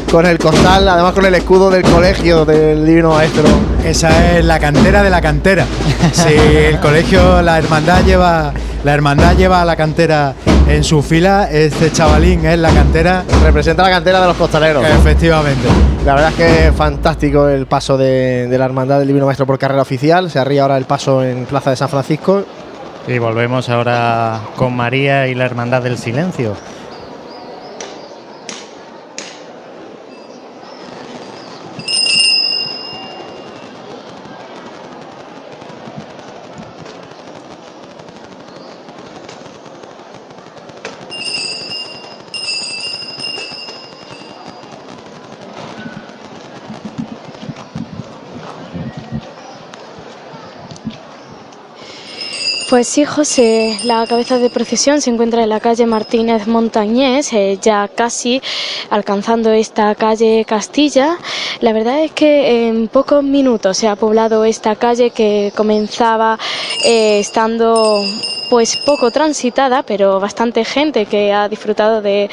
con 0.09 0.25
el 0.25 0.39
costal, 0.39 0.89
además 0.89 1.13
con 1.13 1.27
el 1.27 1.35
escudo 1.35 1.69
del 1.69 1.83
colegio 1.83 2.45
del 2.45 2.87
Divino 2.87 3.11
Maestro. 3.11 3.43
Esa 3.85 4.39
es 4.39 4.45
la 4.45 4.61
cantera 4.61 5.03
de 5.03 5.11
la 5.11 5.21
cantera. 5.21 5.67
Si 6.13 6.33
el 6.33 6.79
colegio, 6.79 7.43
la 7.43 7.59
hermandad 7.59 8.05
lleva, 8.05 8.53
la 8.85 8.95
hermandad 8.95 9.37
lleva 9.37 9.63
a 9.63 9.65
la 9.65 9.75
cantera 9.75 10.35
en 10.69 10.85
su 10.85 11.03
fila, 11.03 11.49
este 11.51 11.91
chavalín 11.91 12.47
es 12.47 12.59
la 12.61 12.71
cantera. 12.71 13.25
Representa 13.43 13.83
la 13.83 13.91
cantera 13.91 14.21
de 14.21 14.29
los 14.29 14.37
costaleros. 14.37 14.85
Efectivamente. 14.85 15.67
La 16.05 16.15
verdad 16.15 16.31
es 16.31 16.37
que 16.37 16.67
es 16.69 16.75
fantástico 16.75 17.49
el 17.49 17.67
paso 17.67 17.99
de, 17.99 18.47
de 18.47 18.59
la 18.59 18.65
Hermandad 18.65 19.01
del 19.01 19.09
Divino 19.09 19.27
Maestro 19.27 19.45
por 19.45 19.59
carrera 19.59 19.83
oficial. 19.83 20.31
Se 20.31 20.39
arría 20.39 20.63
ahora 20.63 20.77
el 20.77 20.85
paso 20.85 21.25
en 21.25 21.47
Plaza 21.47 21.71
de 21.71 21.77
San 21.77 21.89
Francisco. 21.89 22.45
Y 23.09 23.19
volvemos 23.19 23.69
ahora 23.69 24.41
con 24.57 24.75
María 24.75 25.29
y 25.29 25.35
la 25.35 25.45
Hermandad 25.45 25.83
del 25.83 25.97
Silencio. 25.97 26.57
Pues 52.77 52.89
sí, 52.89 53.07
José, 53.07 53.79
la 53.85 54.07
cabeza 54.07 54.39
de 54.39 54.51
procesión 54.51 55.01
se 55.01 55.09
encuentra 55.09 55.43
en 55.43 55.49
la 55.49 55.61
calle 55.61 55.87
Martínez 55.87 56.47
Montañés, 56.47 57.33
eh, 57.33 57.59
ya 57.59 57.89
casi 57.89 58.43
alcanzando 58.91 59.51
esta 59.51 59.95
calle 59.95 60.45
Castilla. 60.47 61.17
La 61.61 61.73
verdad 61.73 62.05
es 62.05 62.13
que 62.13 62.69
en 62.69 62.89
pocos 62.89 63.25
minutos 63.25 63.79
se 63.79 63.89
ha 63.89 63.97
poblado 63.97 64.45
esta 64.45 64.77
calle 64.77 65.09
que 65.09 65.55
comenzaba 65.57 66.39
eh, 66.85 67.19
estando 67.19 68.03
pues 68.51 68.77
poco 68.85 69.11
transitada, 69.11 69.83
pero 69.83 70.21
bastante 70.21 70.63
gente 70.63 71.07
que 71.07 71.33
ha 71.33 71.49
disfrutado 71.49 72.03
de, 72.03 72.29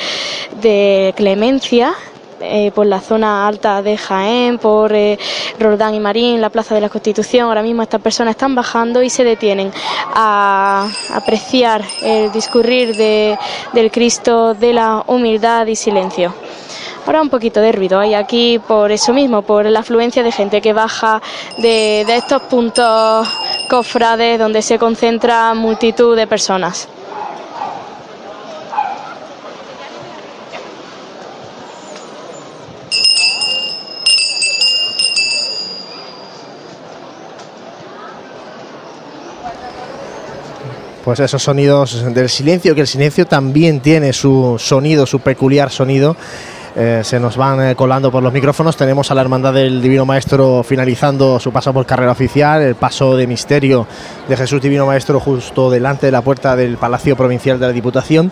de 0.62 1.14
clemencia 1.16 1.96
eh, 2.44 2.72
por 2.76 2.86
la 2.86 3.00
zona 3.00 3.48
alta 3.48 3.82
de 3.82 3.98
Jaén, 3.98 4.58
por 4.58 4.94
eh, 4.94 5.18
Roldán 5.60 5.96
y 5.96 6.00
Marín, 6.00 6.42
la 6.42 6.50
Plaza 6.50 6.76
de 6.76 6.82
la 6.82 6.90
Constitución. 6.90 7.48
Ahora 7.48 7.62
mismo 7.64 7.82
estas 7.82 8.02
personas 8.02 8.32
están 8.32 8.54
bajando 8.56 9.02
y 9.02 9.10
se 9.10 9.24
detienen 9.24 9.72
a 10.14 10.88
apreciar 11.14 11.82
el 12.04 12.32
discurrir 12.32 12.96
de- 12.96 13.38
del 13.74 13.92
Cristo 13.92 14.54
de 14.54 14.74
la 14.74 15.04
humildad 15.08 15.68
y 15.68 15.76
silencio. 15.76 16.34
Ahora 17.06 17.22
un 17.22 17.30
poquito 17.30 17.60
de 17.60 17.72
ruido 17.74 18.00
hay 18.00 18.14
aquí 18.14 18.60
por 18.66 18.90
eso 18.92 19.12
mismo, 19.14 19.42
por 19.42 19.66
la 19.66 19.80
afluencia 19.80 20.24
de 20.24 20.32
gente 20.32 20.62
que 20.62 20.72
baja 20.72 21.22
de, 21.58 22.04
de 22.08 22.16
estos 22.16 22.42
puntos 22.44 23.28
cofrades 23.70 24.40
donde 24.40 24.62
se 24.62 24.80
concentra 24.80 25.54
multitud 25.54 26.16
de 26.16 26.28
personas. 26.28 26.88
Pues 41.04 41.20
esos 41.20 41.44
sonidos 41.44 42.14
del 42.14 42.30
silencio, 42.30 42.74
que 42.74 42.82
el 42.82 42.88
silencio 42.88 43.28
también 43.28 43.82
tiene 43.82 44.14
su 44.14 44.56
sonido, 44.58 45.06
su 45.06 45.20
peculiar 45.20 45.70
sonido. 45.70 46.16
Eh, 46.78 47.02
se 47.04 47.20
nos 47.20 47.36
van 47.36 47.62
eh, 47.62 47.76
colando 47.76 48.10
por 48.10 48.24
los 48.24 48.32
micrófonos. 48.32 48.78
Tenemos 48.78 49.12
a 49.12 49.16
la 49.16 49.20
Hermandad 49.20 49.54
del 49.54 49.82
Divino 49.82 50.06
Maestro 50.06 50.64
finalizando 50.64 51.42
su 51.42 51.52
paso 51.52 51.74
por 51.74 51.86
carrera 51.86 52.14
oficial, 52.14 52.62
el 52.62 52.76
paso 52.76 53.18
de 53.18 53.28
misterio 53.28 53.86
de 54.28 54.38
Jesús 54.38 54.62
Divino 54.62 54.86
Maestro 54.86 55.20
justo 55.20 55.70
delante 55.70 56.06
de 56.06 56.12
la 56.12 56.22
puerta 56.22 56.56
del 56.56 56.78
Palacio 56.78 57.16
Provincial 57.16 57.60
de 57.60 57.68
la 57.68 57.74
Diputación 57.74 58.32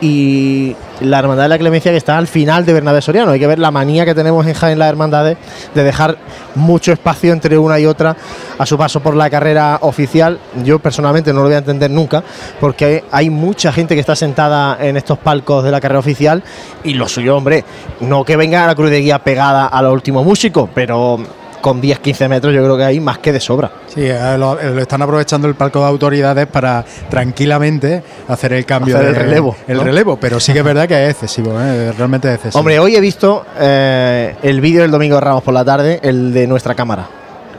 y 0.00 0.74
la 1.00 1.18
Hermandad 1.18 1.44
de 1.44 1.48
la 1.50 1.58
Clemencia 1.58 1.90
que 1.90 1.98
está 1.98 2.16
al 2.16 2.26
final 2.26 2.64
de 2.64 2.72
Bernabé 2.72 3.02
Soriano. 3.02 3.32
Hay 3.32 3.40
que 3.40 3.46
ver 3.46 3.58
la 3.58 3.70
manía 3.70 4.04
que 4.04 4.14
tenemos 4.14 4.46
en 4.46 4.54
Jaén 4.54 4.78
las 4.78 4.88
hermandades 4.88 5.36
de 5.74 5.82
dejar 5.82 6.16
mucho 6.54 6.92
espacio 6.92 7.32
entre 7.32 7.58
una 7.58 7.78
y 7.78 7.86
otra 7.86 8.16
a 8.58 8.66
su 8.66 8.78
paso 8.78 9.00
por 9.00 9.14
la 9.14 9.28
carrera 9.28 9.78
oficial. 9.82 10.38
Yo 10.64 10.78
personalmente 10.78 11.32
no 11.32 11.40
lo 11.40 11.46
voy 11.46 11.54
a 11.54 11.58
entender 11.58 11.90
nunca 11.90 12.22
porque 12.60 13.04
hay 13.10 13.30
mucha 13.30 13.72
gente 13.72 13.94
que 13.94 14.00
está 14.00 14.16
sentada 14.16 14.78
en 14.80 14.96
estos 14.96 15.18
palcos 15.18 15.64
de 15.64 15.70
la 15.70 15.80
carrera 15.80 16.00
oficial 16.00 16.42
y 16.84 16.94
lo 16.94 17.08
suyo, 17.08 17.36
hombre, 17.36 17.64
no 18.00 18.24
que 18.24 18.36
venga 18.36 18.66
la 18.66 18.74
cruz 18.74 18.90
de 18.90 19.00
guía 19.00 19.18
pegada 19.18 19.66
a 19.66 19.82
los 19.82 19.92
últimos 19.92 20.24
músicos, 20.24 20.68
pero 20.74 21.18
con 21.66 21.82
10-15 21.82 22.28
metros 22.28 22.54
yo 22.54 22.62
creo 22.62 22.76
que 22.76 22.84
hay 22.84 23.00
más 23.00 23.18
que 23.18 23.32
de 23.32 23.40
sobra. 23.40 23.68
Sí, 23.92 24.02
eh, 24.04 24.36
lo, 24.38 24.56
eh, 24.60 24.70
lo 24.70 24.80
están 24.80 25.02
aprovechando 25.02 25.48
el 25.48 25.56
palco 25.56 25.80
de 25.80 25.86
autoridades 25.86 26.46
para 26.46 26.84
tranquilamente 27.10 28.04
hacer 28.28 28.52
el 28.52 28.64
cambio 28.64 28.94
Hacer 28.96 29.08
el 29.08 29.14
de- 29.14 29.18
relevo, 29.20 29.56
El 29.66 29.78
¿no? 29.78 29.82
relevo, 29.82 30.16
pero 30.16 30.38
sí 30.38 30.52
que 30.52 30.60
es 30.60 30.64
verdad 30.64 30.86
que 30.86 31.04
es 31.06 31.10
excesivo, 31.10 31.60
eh, 31.60 31.90
realmente 31.98 32.28
es 32.28 32.34
excesivo. 32.36 32.60
Hombre, 32.60 32.78
hoy 32.78 32.94
he 32.94 33.00
visto 33.00 33.44
eh, 33.58 34.36
el 34.44 34.60
vídeo 34.60 34.82
del 34.82 34.92
domingo 34.92 35.16
de 35.16 35.20
Ramos 35.22 35.42
por 35.42 35.54
la 35.54 35.64
tarde, 35.64 35.98
el 36.04 36.32
de 36.32 36.46
nuestra 36.46 36.76
cámara, 36.76 37.08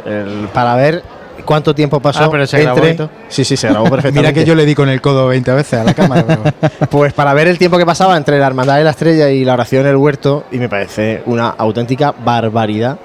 el- 0.06 0.48
para 0.54 0.76
ver 0.76 1.04
cuánto 1.44 1.76
tiempo 1.76 2.00
pasó 2.00 2.24
Ah, 2.24 2.30
pero 2.32 2.48
se 2.48 2.62
grabó 2.62 2.78
entre. 2.78 2.94
todo. 2.96 3.10
Sí, 3.28 3.44
sí, 3.44 3.58
se 3.58 3.68
grabó 3.68 3.86
perfectamente. 3.90 4.20
Mira 4.22 4.34
que 4.34 4.46
yo 4.46 4.56
le 4.56 4.66
di 4.66 4.74
con 4.74 4.88
el 4.88 5.02
codo 5.02 5.28
20 5.28 5.52
veces 5.52 5.80
a 5.80 5.84
la 5.84 5.94
cámara. 5.94 6.24
pero- 6.26 6.70
Pues 6.90 7.12
para 7.12 7.34
ver 7.34 7.48
el 7.50 7.58
tiempo 7.58 7.78
que 7.78 7.86
pasaba 7.86 8.16
entre 8.16 8.40
la 8.40 8.48
Hermandad 8.48 8.78
de 8.78 8.86
la 8.86 8.92
Estrella 8.92 9.30
y 9.32 9.44
la 9.44 9.54
oración 9.54 9.82
en 9.82 9.90
el 9.92 9.98
huerto, 9.98 10.46
y 10.52 10.58
me 10.60 10.70
parece 10.70 11.24
una 11.26 11.50
auténtica 11.50 12.14
barbaridad 12.24 12.98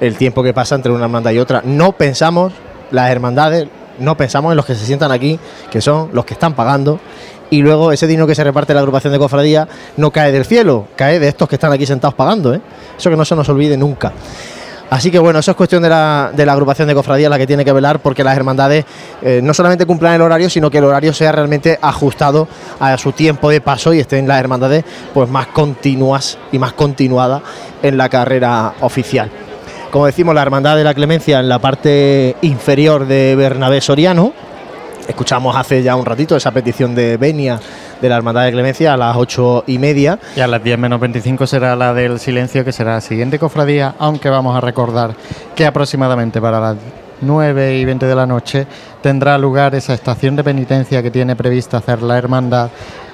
el 0.00 0.16
tiempo 0.16 0.42
que 0.42 0.52
pasa 0.52 0.74
entre 0.74 0.92
una 0.92 1.04
hermandad 1.04 1.32
y 1.32 1.38
otra. 1.38 1.62
No 1.64 1.92
pensamos, 1.92 2.52
las 2.90 3.10
hermandades, 3.10 3.68
no 3.98 4.16
pensamos 4.16 4.52
en 4.52 4.56
los 4.56 4.66
que 4.66 4.74
se 4.74 4.84
sientan 4.84 5.12
aquí, 5.12 5.38
que 5.70 5.80
son 5.80 6.10
los 6.12 6.24
que 6.24 6.34
están 6.34 6.54
pagando, 6.54 7.00
y 7.50 7.62
luego 7.62 7.92
ese 7.92 8.06
dinero 8.06 8.26
que 8.26 8.34
se 8.34 8.42
reparte 8.42 8.72
en 8.72 8.76
la 8.76 8.80
agrupación 8.80 9.12
de 9.12 9.18
cofradía 9.18 9.68
no 9.96 10.10
cae 10.10 10.32
del 10.32 10.44
cielo, 10.44 10.88
cae 10.96 11.20
de 11.20 11.28
estos 11.28 11.48
que 11.48 11.56
están 11.56 11.72
aquí 11.72 11.86
sentados 11.86 12.14
pagando, 12.14 12.54
¿eh? 12.54 12.60
Eso 12.98 13.10
que 13.10 13.16
no 13.16 13.24
se 13.24 13.36
nos 13.36 13.48
olvide 13.48 13.76
nunca. 13.76 14.12
Así 14.90 15.10
que 15.10 15.18
bueno, 15.18 15.38
eso 15.38 15.50
es 15.50 15.56
cuestión 15.56 15.82
de 15.82 15.88
la, 15.88 16.26
agrupación 16.26 16.86
de 16.86 16.94
cofradías 16.94 17.30
la 17.30 17.38
que 17.38 17.46
tiene 17.46 17.64
que 17.64 17.72
velar 17.72 18.00
porque 18.00 18.22
las 18.22 18.36
hermandades 18.36 18.84
eh, 19.22 19.40
no 19.42 19.54
solamente 19.54 19.86
cumplan 19.86 20.14
el 20.14 20.22
horario, 20.22 20.48
sino 20.50 20.70
que 20.70 20.78
el 20.78 20.84
horario 20.84 21.12
sea 21.12 21.32
realmente 21.32 21.78
ajustado 21.80 22.46
a 22.78 22.96
su 22.98 23.12
tiempo 23.12 23.50
de 23.50 23.60
paso 23.60 23.92
y 23.92 24.00
estén 24.00 24.28
las 24.28 24.38
hermandades 24.38 24.84
pues 25.12 25.28
más 25.28 25.48
continuas 25.48 26.38
y 26.52 26.58
más 26.58 26.74
continuadas 26.74 27.42
en 27.82 27.96
la 27.96 28.08
carrera 28.08 28.74
oficial. 28.80 29.30
Como 29.94 30.06
decimos, 30.06 30.34
la 30.34 30.42
Hermandad 30.42 30.76
de 30.76 30.82
la 30.82 30.92
Clemencia 30.92 31.38
en 31.38 31.48
la 31.48 31.60
parte 31.60 32.34
inferior 32.42 33.06
de 33.06 33.36
Bernabé 33.36 33.80
Soriano. 33.80 34.32
Escuchamos 35.06 35.54
hace 35.54 35.84
ya 35.84 35.94
un 35.94 36.04
ratito 36.04 36.34
esa 36.34 36.50
petición 36.50 36.96
de 36.96 37.16
Benia 37.16 37.60
de 38.02 38.08
la 38.08 38.16
Hermandad 38.16 38.44
de 38.44 38.50
Clemencia 38.50 38.94
a 38.94 38.96
las 38.96 39.16
ocho 39.16 39.62
y 39.68 39.78
media. 39.78 40.18
Y 40.34 40.40
a 40.40 40.48
las 40.48 40.64
10 40.64 40.80
menos 40.80 40.98
25 40.98 41.46
será 41.46 41.76
la 41.76 41.94
del 41.94 42.18
silencio, 42.18 42.64
que 42.64 42.72
será 42.72 42.94
la 42.94 43.00
siguiente 43.00 43.38
cofradía, 43.38 43.94
aunque 44.00 44.28
vamos 44.30 44.56
a 44.56 44.60
recordar 44.60 45.14
que 45.54 45.64
aproximadamente 45.64 46.40
para 46.40 46.58
las 46.58 46.76
9 47.20 47.78
y 47.78 47.84
20 47.84 48.04
de 48.04 48.14
la 48.16 48.26
noche 48.26 48.66
tendrá 49.00 49.38
lugar 49.38 49.76
esa 49.76 49.94
estación 49.94 50.34
de 50.34 50.42
penitencia 50.42 51.04
que 51.04 51.12
tiene 51.12 51.36
prevista 51.36 51.76
hacer 51.76 52.02
la 52.02 52.18
hermandad 52.18 52.68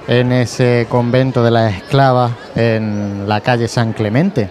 en 0.08 0.32
ese 0.32 0.86
convento 0.88 1.44
de 1.44 1.50
las 1.50 1.74
esclavas 1.74 2.32
en 2.56 3.28
la 3.28 3.42
calle 3.42 3.68
San 3.68 3.92
Clemente. 3.92 4.48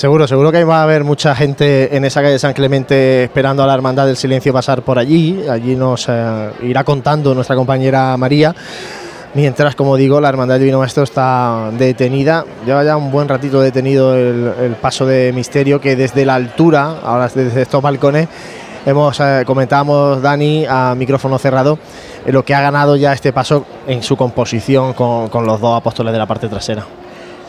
Seguro, 0.00 0.26
seguro 0.26 0.50
que 0.50 0.64
va 0.64 0.78
a 0.78 0.84
haber 0.84 1.04
mucha 1.04 1.34
gente 1.36 1.94
en 1.94 2.06
esa 2.06 2.22
calle 2.22 2.38
San 2.38 2.54
Clemente 2.54 3.24
esperando 3.24 3.62
a 3.62 3.66
la 3.66 3.74
Hermandad 3.74 4.06
del 4.06 4.16
Silencio 4.16 4.50
pasar 4.50 4.80
por 4.80 4.98
allí. 4.98 5.44
Allí 5.46 5.76
nos 5.76 6.06
eh, 6.08 6.50
irá 6.62 6.84
contando 6.84 7.34
nuestra 7.34 7.54
compañera 7.54 8.16
María. 8.16 8.54
Mientras, 9.34 9.74
como 9.74 9.98
digo, 9.98 10.18
la 10.18 10.30
Hermandad 10.30 10.54
del 10.54 10.62
Divino 10.62 10.78
Maestro 10.78 11.02
está 11.02 11.68
detenida. 11.76 12.46
Lleva 12.64 12.82
ya 12.82 12.96
un 12.96 13.10
buen 13.12 13.28
ratito 13.28 13.60
detenido 13.60 14.16
el, 14.16 14.74
paso 14.80 15.04
de 15.04 15.34
misterio 15.34 15.82
que 15.82 15.96
desde 15.96 16.24
la 16.24 16.36
altura, 16.36 17.00
ahora 17.04 17.28
desde 17.28 17.60
estos 17.60 17.82
balcones, 17.82 18.26
hemos 18.86 19.20
eh, 19.20 19.42
comentábamos 19.44 20.22
Dani 20.22 20.64
a 20.66 20.94
micrófono 20.96 21.38
cerrado 21.38 21.78
eh, 22.24 22.32
lo 22.32 22.42
que 22.42 22.54
ha 22.54 22.62
ganado 22.62 22.96
ya 22.96 23.12
este 23.12 23.34
paso 23.34 23.66
en 23.86 24.02
su 24.02 24.16
composición 24.16 24.94
con, 24.94 25.28
con 25.28 25.44
los 25.44 25.60
dos 25.60 25.76
apóstoles 25.76 26.14
de 26.14 26.18
la 26.18 26.24
parte 26.24 26.48
trasera. 26.48 26.86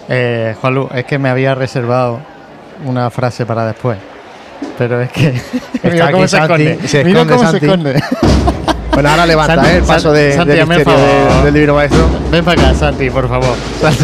Eh, 0.10 0.56
Juanlu, 0.60 0.89
es 0.93 1.06
que 1.06 1.18
me 1.18 1.30
había 1.30 1.56
reservado 1.56 2.20
una 2.86 3.09
frase 3.09 3.45
para 3.45 3.65
después. 3.65 3.97
Pero 4.77 5.01
es 5.01 5.11
que. 5.11 5.41
mira 5.84 6.11
cómo 6.11 6.27
se 6.27 6.38
esconde. 6.38 6.79
se 6.88 7.03
Mira 7.03 7.21
esconde 7.21 7.36
cómo 7.38 7.51
Santi. 7.51 7.59
se 7.59 7.65
esconde. 7.71 8.03
Bueno, 8.93 9.09
ahora 9.09 9.25
levanta 9.25 9.55
Santi, 9.55 9.69
eh, 9.69 9.77
el 9.77 9.84
paso 9.84 10.11
de, 10.11 10.34
Santi, 10.34 10.51
del 10.51 10.67
misterio 10.67 10.93
de- 10.99 11.43
del 11.45 11.53
Divino 11.53 11.75
Maestro. 11.75 12.05
Ven 12.29 12.43
para 12.43 12.61
acá, 12.61 12.73
Santi, 12.77 13.09
por 13.09 13.29
favor. 13.29 13.55
Santi. 13.82 14.03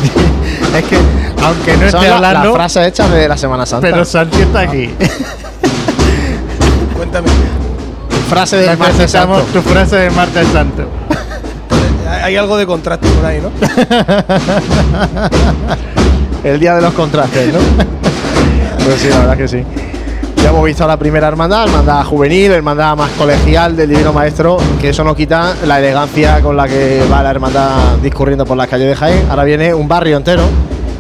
Es 0.78 0.84
que, 0.86 0.98
aunque 1.44 1.76
no 1.76 1.86
esté 1.88 2.08
la- 2.08 2.16
hablando, 2.16 2.44
las 2.48 2.56
frases 2.56 2.88
hechas 2.88 3.12
de 3.12 3.28
la 3.28 3.36
Semana 3.36 3.66
Santa. 3.66 3.90
pero 3.92 4.06
Santi 4.06 4.42
está 4.42 4.62
aquí. 4.62 4.88
Cuéntame. 6.96 7.28
frase 8.30 8.56
del 8.58 8.78
martes 8.78 9.12
santo. 9.12 9.46
tu 9.52 9.62
frase 9.62 9.98
del 9.98 10.12
martes 10.14 10.48
santo. 10.54 10.88
Hay 12.24 12.38
algo 12.38 12.56
de 12.56 12.66
contraste 12.66 13.10
por 13.10 13.26
ahí, 13.26 13.42
¿no? 13.42 13.52
El 16.46 16.62
día 16.62 16.76
de 16.76 16.82
los 16.82 16.94
contrastes, 16.94 17.54
¿no? 17.54 17.60
Pues 18.88 19.02
sí, 19.02 19.10
la 19.10 19.20
verdad 19.20 19.38
que 19.38 19.48
sí. 19.48 19.64
Ya 20.44 20.50
hemos 20.50 20.64
visto 20.66 20.84
a 20.84 20.88
la 20.88 20.98
primera 20.98 21.28
hermandad, 21.28 21.66
hermandad 21.68 22.04
juvenil, 22.06 22.52
hermandad 22.52 22.96
más 22.96 23.10
colegial 23.12 23.76
del 23.76 23.90
Divino 23.90 24.14
Maestro, 24.14 24.58
que 24.80 24.90
eso 24.90 25.04
no 25.04 25.16
quita 25.16 25.56
la 25.66 25.80
elegancia 25.80 26.40
con 26.42 26.56
la 26.56 26.68
que 26.68 27.02
va 27.12 27.24
la 27.24 27.32
hermandad 27.32 27.98
discurriendo 28.02 28.46
por 28.46 28.56
las 28.56 28.68
calles 28.68 28.88
de 28.88 28.96
Jaén. 28.96 29.26
Ahora 29.30 29.44
viene 29.44 29.74
un 29.74 29.88
barrio 29.88 30.16
entero, 30.16 30.44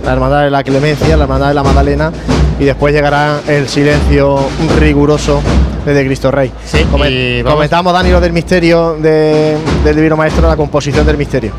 la 0.04 0.14
hermandad 0.14 0.44
de 0.44 0.50
la 0.50 0.64
Clemencia, 0.64 1.16
la 1.16 1.24
hermandad 1.24 1.50
de 1.50 1.54
la 1.54 1.64
Magdalena, 1.64 2.12
y 2.60 2.66
después 2.66 2.94
llegará 2.94 3.40
el 3.48 3.68
silencio 3.70 4.40
riguroso 4.80 5.42
desde 5.86 6.04
Cristo 6.06 6.32
Rey. 6.32 6.52
Sí, 6.66 6.80
Comen- 6.92 7.44
Comentamos, 7.54 7.94
Dani, 7.94 8.10
lo 8.12 8.20
del 8.20 8.34
misterio 8.34 8.98
de- 9.00 9.56
del 9.84 9.96
Divino 9.96 10.18
Maestro, 10.18 10.48
la 10.48 10.56
composición 10.58 11.06
del 11.06 11.16
misterio. 11.16 11.52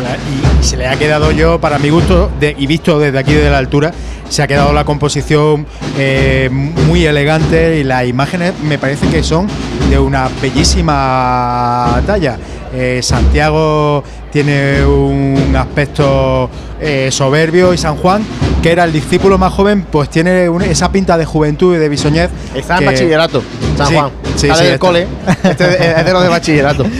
Y, 0.00 0.64
se 0.64 0.76
le 0.76 0.86
ha 0.86 0.96
quedado 0.96 1.30
yo, 1.30 1.60
para 1.60 1.78
mi 1.78 1.90
gusto, 1.90 2.30
y 2.40 2.66
visto 2.66 2.98
desde 2.98 3.18
aquí, 3.18 3.34
desde 3.34 3.50
la 3.50 3.58
altura, 3.58 3.92
se 4.28 4.42
ha 4.42 4.46
quedado 4.46 4.72
la 4.72 4.84
composición 4.84 5.66
eh, 5.98 6.48
muy 6.50 7.04
elegante 7.04 7.78
y 7.78 7.84
las 7.84 8.06
imágenes 8.06 8.54
me 8.62 8.78
parece 8.78 9.06
que 9.08 9.22
son 9.22 9.46
de 9.90 9.98
una 9.98 10.28
bellísima 10.40 12.02
talla. 12.06 12.38
Eh, 12.72 13.00
Santiago 13.02 14.02
tiene 14.32 14.84
un 14.84 15.54
aspecto 15.56 16.50
eh, 16.84 17.10
soberbio 17.10 17.72
y 17.74 17.78
San 17.78 17.96
Juan, 17.96 18.22
que 18.62 18.70
era 18.72 18.84
el 18.84 18.92
discípulo 18.92 19.38
más 19.38 19.52
joven, 19.52 19.86
pues 19.90 20.08
tiene 20.10 20.48
un- 20.48 20.62
esa 20.62 20.90
pinta 20.92 21.16
de 21.18 21.24
juventud 21.24 21.74
y 21.74 21.78
de 21.78 21.88
bisoñez. 21.88 22.30
Está 22.54 22.74
en 22.74 22.80
que- 22.80 22.86
bachillerato, 22.86 23.42
San 23.76 23.86
Sí, 23.88 23.94
Juan. 23.94 24.10
sí, 24.36 24.48
Sale 24.48 24.60
sí, 24.62 24.66
del 24.70 24.78
cole. 24.78 25.06
Este 25.42 25.98
es 25.98 26.04
de 26.04 26.12
los 26.12 26.22
de 26.22 26.28
bachillerato. 26.28 26.84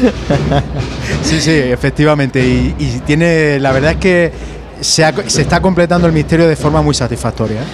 Sí, 1.22 1.41
sí, 1.41 1.51
efectivamente. 1.53 2.41
Y, 2.47 2.74
y 2.78 3.01
tiene, 3.07 3.59
la 3.61 3.72
verdad 3.72 3.93
es 3.93 3.97
que 3.99 4.32
se, 4.80 5.05
ha- 5.05 5.14
se 5.26 5.43
está 5.43 5.61
completando 5.61 6.07
el 6.07 6.12
misterio 6.12 6.47
de 6.49 6.57
forma 6.57 6.82
muy 6.82 6.95
satisfactoria. 6.95 7.61
¿eh? 7.61 7.64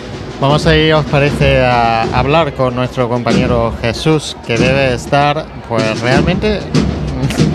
Vamos 0.40 0.66
a 0.66 0.76
ir, 0.76 0.94
¿os 0.94 1.04
parece, 1.06 1.58
a 1.64 2.02
hablar 2.16 2.54
con 2.54 2.74
nuestro 2.74 3.08
compañero 3.08 3.74
Jesús, 3.82 4.36
que 4.46 4.56
debe 4.56 4.94
estar, 4.94 5.44
pues 5.68 6.00
realmente, 6.00 6.60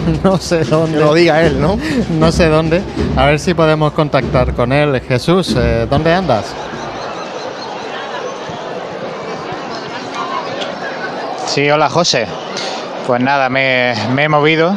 no 0.23 0.37
sé 0.37 0.63
dónde. 0.63 0.97
Que 0.97 1.03
lo 1.03 1.13
diga 1.13 1.41
él, 1.41 1.59
¿no? 1.61 1.79
No 2.11 2.31
sé 2.31 2.47
dónde. 2.47 2.81
A 3.15 3.25
ver 3.25 3.39
si 3.39 3.53
podemos 3.53 3.93
contactar 3.93 4.53
con 4.53 4.71
él. 4.71 5.01
Jesús, 5.07 5.55
eh, 5.57 5.87
¿dónde 5.89 6.13
andas? 6.13 6.45
Sí, 11.47 11.69
hola 11.69 11.89
José. 11.89 12.27
Pues 13.07 13.21
nada, 13.21 13.49
me, 13.49 13.93
me 14.13 14.23
he 14.23 14.29
movido. 14.29 14.75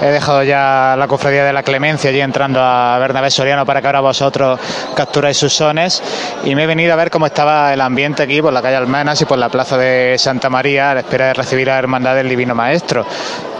He 0.00 0.06
dejado 0.06 0.42
ya 0.42 0.96
la 0.98 1.06
cofradía 1.06 1.44
de 1.44 1.52
la 1.52 1.62
Clemencia 1.62 2.10
allí 2.10 2.20
entrando 2.20 2.60
a 2.60 2.98
Bernabé 2.98 3.30
Soriano 3.30 3.64
para 3.64 3.80
que 3.80 3.86
ahora 3.86 4.00
vosotros 4.00 4.58
capturáis 4.96 5.36
sus 5.36 5.52
sones. 5.54 6.02
Y 6.44 6.56
me 6.56 6.64
he 6.64 6.66
venido 6.66 6.92
a 6.92 6.96
ver 6.96 7.10
cómo 7.10 7.26
estaba 7.26 7.72
el 7.72 7.80
ambiente 7.80 8.24
aquí 8.24 8.42
por 8.42 8.52
la 8.52 8.62
calle 8.62 8.76
Almenas 8.76 9.20
y 9.20 9.26
por 9.26 9.38
la 9.38 9.48
plaza 9.48 9.78
de 9.78 10.16
Santa 10.18 10.50
María 10.50 10.90
a 10.90 10.94
la 10.94 11.00
espera 11.00 11.26
de 11.26 11.34
recibir 11.34 11.70
a 11.70 11.74
la 11.74 11.78
Hermandad 11.78 12.16
del 12.16 12.28
Divino 12.28 12.52
Maestro. 12.54 13.06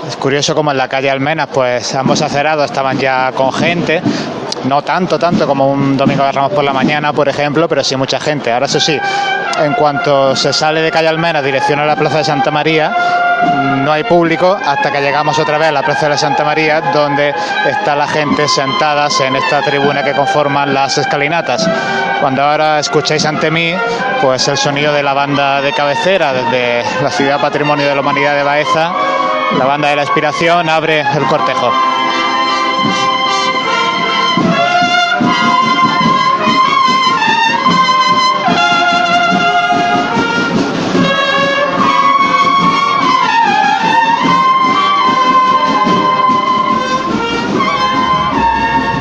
Es 0.06 0.16
curioso 0.16 0.54
como 0.54 0.70
en 0.72 0.78
la 0.78 0.88
calle 0.88 1.10
Almenas, 1.10 1.48
pues 1.52 1.94
ambos 1.94 2.22
acerados 2.22 2.64
estaban 2.64 2.98
ya 2.98 3.30
con 3.32 3.52
gente. 3.52 4.02
No 4.64 4.82
tanto, 4.82 5.18
tanto 5.18 5.46
como 5.46 5.70
un 5.70 5.96
domingo 5.96 6.24
de 6.24 6.32
Ramos 6.32 6.52
por 6.52 6.64
la 6.64 6.72
mañana, 6.72 7.12
por 7.12 7.28
ejemplo, 7.28 7.68
pero 7.68 7.82
sí 7.82 7.96
mucha 7.96 8.20
gente. 8.20 8.52
Ahora 8.52 8.66
eso 8.66 8.80
sí, 8.80 8.98
en 9.58 9.72
cuanto 9.74 10.36
se 10.36 10.52
sale 10.52 10.80
de 10.80 10.90
calle 10.90 11.08
Almenas 11.08 11.44
dirección 11.44 11.80
a 11.80 11.86
la 11.86 11.96
plaza 11.96 12.18
de 12.18 12.24
Santa 12.24 12.50
María, 12.50 12.94
no 13.82 13.90
hay 13.90 14.04
público 14.04 14.56
hasta 14.64 14.90
que 14.92 15.00
llegamos 15.00 15.38
otra 15.38 15.58
vez 15.58 15.68
a 15.68 15.72
la 15.72 15.82
plaza 15.82 16.06
de 16.06 16.10
la 16.10 16.18
Santa 16.18 16.44
María, 16.44 16.80
donde 16.92 17.34
está 17.66 17.96
la 17.96 18.06
gente 18.06 18.46
sentadas 18.46 19.20
en 19.20 19.34
esta 19.34 19.62
tribuna 19.62 20.04
que 20.04 20.12
conforman 20.12 20.72
las 20.72 20.98
escalinatas. 20.98 21.68
Cuando 22.20 22.42
ahora 22.42 22.78
escucháis 22.78 23.24
ante 23.24 23.50
mí, 23.50 23.74
pues 24.20 24.46
el 24.46 24.56
sonido 24.56 24.92
de 24.92 25.02
la 25.02 25.12
banda 25.12 25.60
de 25.60 25.72
cabecera 25.72 26.32
desde 26.32 26.84
la 27.02 27.10
ciudad 27.10 27.40
Patrimonio 27.40 27.88
de 27.88 27.94
la 27.94 28.00
Humanidad 28.00 28.36
de 28.36 28.44
Baeza, 28.44 28.92
la 29.58 29.64
banda 29.66 29.88
de 29.88 29.96
la 29.96 30.02
Inspiración 30.02 30.68
abre 30.68 31.00
el 31.00 31.26
cortejo. 31.26 31.70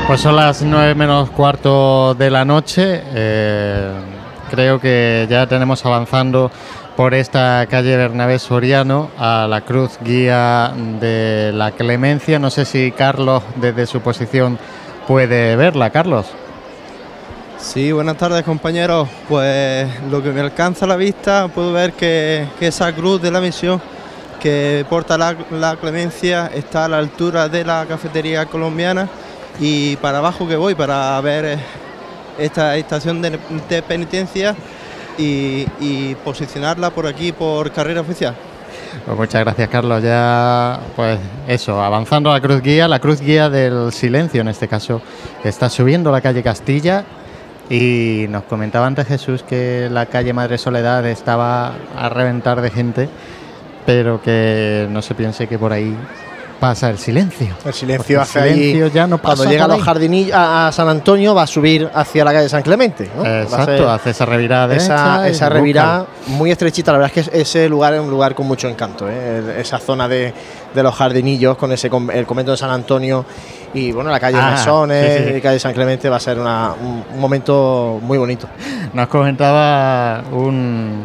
Pues 0.07 0.19
son 0.19 0.35
las 0.35 0.61
9 0.61 0.93
menos 0.95 1.29
cuarto 1.29 2.13
de 2.15 2.29
la 2.29 2.43
noche. 2.43 3.01
eh, 3.13 3.91
creo 4.51 4.77
que 4.77 5.25
ya 5.29 5.47
tenemos 5.47 5.85
avanzando 5.85 6.51
por 6.95 7.13
esta 7.13 7.65
calle 7.69 7.95
Bernabé 7.95 8.39
Soriano 8.39 9.09
a 9.17 9.47
la 9.49 9.61
cruz 9.61 9.97
guía 10.03 10.73
de 10.99 11.51
la 11.53 11.71
Clemencia. 11.71 12.39
No 12.39 12.49
sé 12.49 12.65
si 12.65 12.91
Carlos 12.91 13.43
desde 13.55 13.85
su 13.85 14.01
posición 14.01 14.59
puede 15.07 15.55
verla, 15.55 15.89
Carlos. 15.89 16.27
Sí, 17.57 17.91
buenas 17.91 18.17
tardes 18.17 18.43
compañeros. 18.43 19.07
Pues 19.29 19.87
lo 20.09 20.21
que 20.21 20.31
me 20.31 20.41
alcanza 20.41 20.85
la 20.85 20.95
vista 20.95 21.47
puedo 21.47 21.71
ver 21.71 21.93
que, 21.93 22.47
esa 22.59 22.91
cruz 22.93 23.21
de 23.21 23.31
la 23.31 23.39
misión 23.39 23.81
que 24.39 24.85
porta 24.89 25.17
la, 25.17 25.75
clemencia 25.79 26.49
está 26.53 26.85
a 26.85 26.87
la 26.89 26.97
altura 26.97 27.47
de 27.47 27.63
la 27.63 27.85
cafetería 27.87 28.47
colombiana 28.47 29.07
y 29.59 29.95
para 29.97 30.17
abajo 30.17 30.47
que 30.47 30.55
voy 30.55 30.73
para 30.73 31.21
ver 31.21 31.45
eh, 31.45 31.57
esta 32.39 32.75
estación 32.75 33.21
de 33.21 33.83
penitencia 33.83 34.55
y, 35.17 36.15
posicionarla 36.23 36.91
por 36.91 37.07
aquí 37.07 37.31
por 37.31 37.71
carrera 37.71 38.01
oficial. 38.01 38.35
Pues 39.05 39.17
muchas 39.17 39.41
gracias, 39.43 39.69
Carlos. 39.69 40.03
Ya, 40.03 40.79
pues 40.95 41.19
eso, 41.47 41.81
avanzando 41.81 42.29
a 42.29 42.33
la 42.33 42.41
cruz 42.41 42.61
guía, 42.61 42.87
la 42.87 42.99
cruz 42.99 43.21
guía 43.21 43.49
del 43.49 43.91
silencio 43.91 44.41
en 44.41 44.47
este 44.49 44.67
caso, 44.67 45.01
está 45.43 45.69
subiendo 45.69 46.11
la 46.11 46.21
calle 46.21 46.43
Castilla 46.43 47.05
y 47.69 48.25
nos 48.29 48.43
comentaba 48.43 48.85
antes 48.85 49.07
Jesús 49.07 49.43
que 49.43 49.87
la 49.89 50.07
calle 50.07 50.33
Madre 50.33 50.57
Soledad 50.57 51.05
estaba 51.05 51.73
a 51.97 52.09
reventar 52.09 52.61
de 52.61 52.69
gente, 52.69 53.09
pero 53.85 54.21
que 54.21 54.87
no 54.89 55.01
se 55.01 55.15
piense 55.15 55.47
que 55.47 55.57
por 55.57 55.71
ahí 55.71 55.95
pasa 56.61 56.89
el 56.89 56.97
silencio. 56.97 57.47
El 57.65 57.73
silencio 57.73 57.97
Porque 57.97 58.13
el 58.13 58.19
hace 58.21 58.39
ahí- 58.39 58.53
silencio 58.53 58.87
ya 58.87 59.07
no 59.07 59.17
Cuando 59.17 59.43
llega 59.45 59.65
a 59.65 59.67
los 59.67 59.81
jardinillos 59.81 60.33
a 60.33 60.67
a 60.67 60.71
San 60.71 60.87
Antonio 60.87 61.35
va 61.35 61.41
a 61.41 61.47
subir 61.47 61.89
hacia 61.93 62.23
la 62.23 62.31
calle 62.31 62.47
San 62.47 62.61
Clemente. 62.61 63.09
¿no? 63.17 63.25
Exacto, 63.25 63.89
hace 63.89 64.11
esa 64.11 64.25
revirada 64.25 64.73
esa, 64.75 65.27
esa 65.27 65.49
revirada 65.49 66.05
muy 66.27 66.51
estrechita. 66.51 66.91
La 66.93 66.99
verdad 66.99 67.11
es 67.17 67.29
que 67.29 67.41
ese 67.41 67.67
lugar 67.67 67.93
es 67.95 67.99
un 67.99 68.09
lugar 68.09 68.33
con 68.35 68.47
mucho 68.47 68.69
encanto. 68.69 69.07
¿eh? 69.09 69.55
Esa 69.59 69.79
zona 69.79 70.07
de, 70.07 70.33
de 70.73 70.83
los 70.83 70.95
jardinillos 70.95 71.57
con 71.57 71.71
ese 71.73 71.87
el 72.13 72.25
convento 72.25 72.51
de 72.51 72.57
San 72.57 72.69
Antonio 72.69 73.25
y 73.73 73.91
bueno 73.91 74.09
la 74.11 74.19
calle 74.19 74.37
Ah, 74.39 74.55
sí, 74.57 75.29
sí. 75.29 75.37
y 75.37 75.41
calle 75.41 75.59
San 75.59 75.73
Clemente 75.73 76.07
va 76.09 76.17
a 76.17 76.19
ser 76.19 76.37
una- 76.39 76.73
un, 76.79 77.03
un 77.13 77.19
momento 77.19 77.99
muy 78.01 78.17
bonito. 78.17 78.47
Nos 78.93 79.07
comentaba 79.07 80.23
un. 80.31 81.03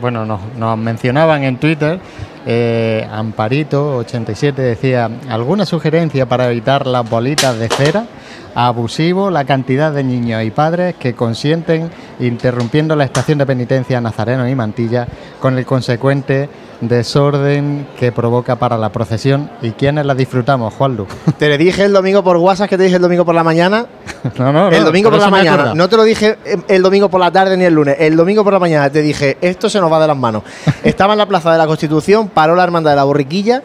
Bueno, 0.00 0.24
nos, 0.24 0.40
nos 0.56 0.78
mencionaban 0.78 1.44
en 1.44 1.58
Twitter. 1.58 2.00
Eh, 2.46 3.08
Amparito87 3.12 4.54
decía: 4.54 5.10
¿Alguna 5.28 5.66
sugerencia 5.66 6.26
para 6.26 6.50
evitar 6.50 6.86
las 6.86 7.08
bolitas 7.08 7.58
de 7.58 7.68
cera? 7.68 8.06
Abusivo 8.54 9.30
la 9.30 9.44
cantidad 9.44 9.92
de 9.92 10.02
niños 10.02 10.42
y 10.42 10.50
padres 10.50 10.96
que 10.96 11.14
consienten 11.14 11.90
interrumpiendo 12.18 12.96
la 12.96 13.04
estación 13.04 13.38
de 13.38 13.46
penitencia 13.46 14.00
Nazareno 14.00 14.48
y 14.48 14.54
Mantilla 14.54 15.06
con 15.40 15.56
el 15.56 15.64
consecuente 15.64 16.48
desorden 16.80 17.86
que 17.98 18.10
provoca 18.12 18.56
para 18.56 18.76
la 18.78 18.90
procesión. 18.90 19.50
¿Y 19.62 19.72
quiénes 19.72 20.06
la 20.06 20.14
disfrutamos, 20.14 20.74
Juanlu? 20.74 21.06
Te 21.38 21.48
le 21.48 21.58
dije 21.58 21.84
el 21.84 21.92
domingo 21.92 22.24
por 22.24 22.36
WhatsApp 22.38 22.68
que 22.68 22.76
te 22.76 22.84
dije 22.84 22.96
el 22.96 23.02
domingo 23.02 23.24
por 23.24 23.34
la 23.34 23.44
mañana. 23.44 23.86
no, 24.38 24.52
no, 24.52 24.68
el 24.68 24.84
domingo 24.84 25.10
por 25.10 25.20
la 25.20 25.30
mañana. 25.30 25.74
No 25.74 25.88
te 25.88 25.96
lo 25.96 26.04
dije 26.04 26.38
el 26.68 26.82
domingo 26.82 27.08
por 27.08 27.20
la 27.20 27.30
tarde 27.30 27.56
ni 27.56 27.64
el 27.64 27.74
lunes. 27.74 27.96
El 27.98 28.16
domingo 28.16 28.42
por 28.44 28.52
la 28.52 28.58
mañana 28.58 28.90
te 28.90 29.02
dije, 29.02 29.38
esto 29.40 29.68
se 29.68 29.80
nos 29.80 29.92
va 29.92 30.00
de 30.00 30.06
las 30.06 30.16
manos. 30.16 30.42
Estaba 30.84 31.14
en 31.14 31.18
la 31.18 31.26
Plaza 31.26 31.52
de 31.52 31.58
la 31.58 31.66
Constitución, 31.66 32.28
paró 32.28 32.54
la 32.54 32.64
hermandad 32.64 32.92
de 32.92 32.96
la 32.96 33.04
borriquilla, 33.04 33.62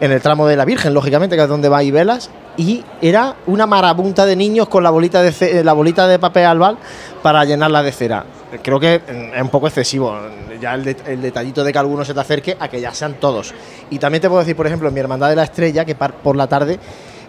en 0.00 0.12
el 0.12 0.20
tramo 0.20 0.46
de 0.46 0.56
la 0.56 0.64
Virgen, 0.64 0.94
lógicamente, 0.94 1.36
que 1.36 1.42
es 1.42 1.48
donde 1.48 1.68
va 1.68 1.82
y 1.82 1.90
velas. 1.90 2.30
Y 2.58 2.82
era 3.02 3.36
una 3.46 3.66
marabunta 3.66 4.24
de 4.24 4.34
niños 4.34 4.68
con 4.68 4.82
la 4.82 4.90
bolita 4.90 5.22
de, 5.22 5.30
ce- 5.32 5.62
la 5.62 5.72
bolita 5.74 6.08
de 6.08 6.18
papel 6.18 6.46
albal 6.46 6.78
para 7.22 7.44
llenarla 7.44 7.82
de 7.82 7.92
cera. 7.92 8.24
Creo 8.62 8.80
que 8.80 8.94
es 9.34 9.42
un 9.42 9.48
poco 9.50 9.66
excesivo. 9.66 10.16
Ya 10.60 10.74
el, 10.74 10.84
det- 10.84 11.06
el 11.06 11.20
detallito 11.20 11.62
de 11.62 11.72
que 11.72 11.78
alguno 11.78 12.04
se 12.04 12.14
te 12.14 12.20
acerque 12.20 12.56
a 12.58 12.68
que 12.68 12.80
ya 12.80 12.92
sean 12.94 13.14
todos. 13.20 13.52
Y 13.90 13.98
también 13.98 14.22
te 14.22 14.28
puedo 14.28 14.40
decir, 14.40 14.56
por 14.56 14.66
ejemplo, 14.66 14.88
en 14.88 14.94
mi 14.94 15.00
hermandad 15.00 15.28
de 15.28 15.36
la 15.36 15.42
estrella, 15.44 15.84
que 15.84 15.94
por 15.94 16.34
la 16.34 16.46
tarde 16.46 16.78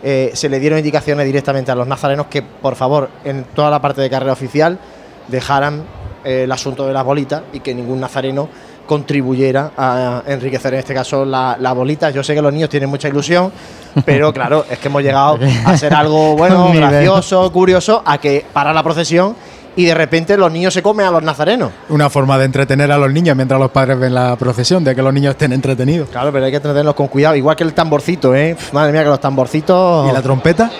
eh, 0.02 0.32
se 0.34 0.48
le 0.48 0.60
dieron 0.60 0.80
indicaciones 0.80 1.26
directamente 1.26 1.72
a 1.72 1.76
los 1.76 1.88
nazarenos 1.88 2.28
que, 2.28 2.42
por 2.42 2.76
favor, 2.76 3.10
en 3.26 3.44
toda 3.54 3.70
la 3.70 3.82
parte 3.82 4.00
de 4.02 4.10
carrera 4.10 4.32
oficial, 4.32 4.80
dejaran 5.28 5.84
eh, 6.24 6.44
el 6.44 6.52
asunto 6.54 6.88
de 6.88 6.94
las 6.94 7.04
bolitas 7.04 7.42
y 7.52 7.60
que 7.60 7.74
ningún 7.74 8.00
nazareno 8.00 8.48
contribuyera 8.88 9.72
a 9.78 10.24
enriquecer 10.26 10.74
en 10.74 10.80
este 10.80 10.94
caso 10.94 11.24
la, 11.26 11.58
la 11.60 11.74
bolita. 11.74 12.10
Yo 12.10 12.24
sé 12.24 12.34
que 12.34 12.42
los 12.42 12.52
niños 12.52 12.70
tienen 12.70 12.90
mucha 12.90 13.08
ilusión, 13.08 13.52
pero 14.06 14.34
claro, 14.34 14.66
es 14.70 14.80
que 14.80 14.88
hemos 14.88 15.04
llegado 15.04 15.38
a 15.66 15.78
ser 15.78 15.94
algo 15.94 16.36
bueno, 16.38 16.72
gracioso, 16.74 17.52
curioso, 17.52 18.02
a 18.04 18.18
que 18.18 18.46
para 18.52 18.74
la 18.74 18.82
procesión 18.82 19.36
y 19.78 19.86
de 19.86 19.94
repente 19.94 20.36
los 20.36 20.52
niños 20.52 20.74
se 20.74 20.82
comen 20.82 21.06
a 21.06 21.12
los 21.12 21.22
nazarenos. 21.22 21.72
Una 21.90 22.10
forma 22.10 22.38
de 22.40 22.46
entretener 22.46 22.92
a 22.92 22.98
los 22.98 23.14
niños 23.14 23.36
mientras 23.36 23.60
los 23.60 23.70
padres 23.70 23.98
ven 24.00 24.14
la 24.14 24.36
procesión, 24.36 24.84
de 24.84 24.96
que 24.96 25.04
los 25.04 25.14
niños 25.14 25.32
estén 25.32 25.54
entretenidos. 25.54 26.10
Claro, 26.10 26.32
pero 26.34 26.46
hay 26.46 26.52
que 26.52 26.58
entretenerlos 26.58 26.96
con 26.96 27.08
cuidado, 27.08 27.36
igual 27.36 27.56
que 27.56 27.64
el 27.64 27.74
tamborcito, 27.74 28.36
¿eh? 28.36 28.58
Madre 28.72 28.92
mía, 28.92 29.04
que 29.04 29.10
los 29.10 29.20
tamborcitos... 29.20 30.10
¿Y 30.10 30.14
la 30.14 30.22
trompeta? 30.24 30.72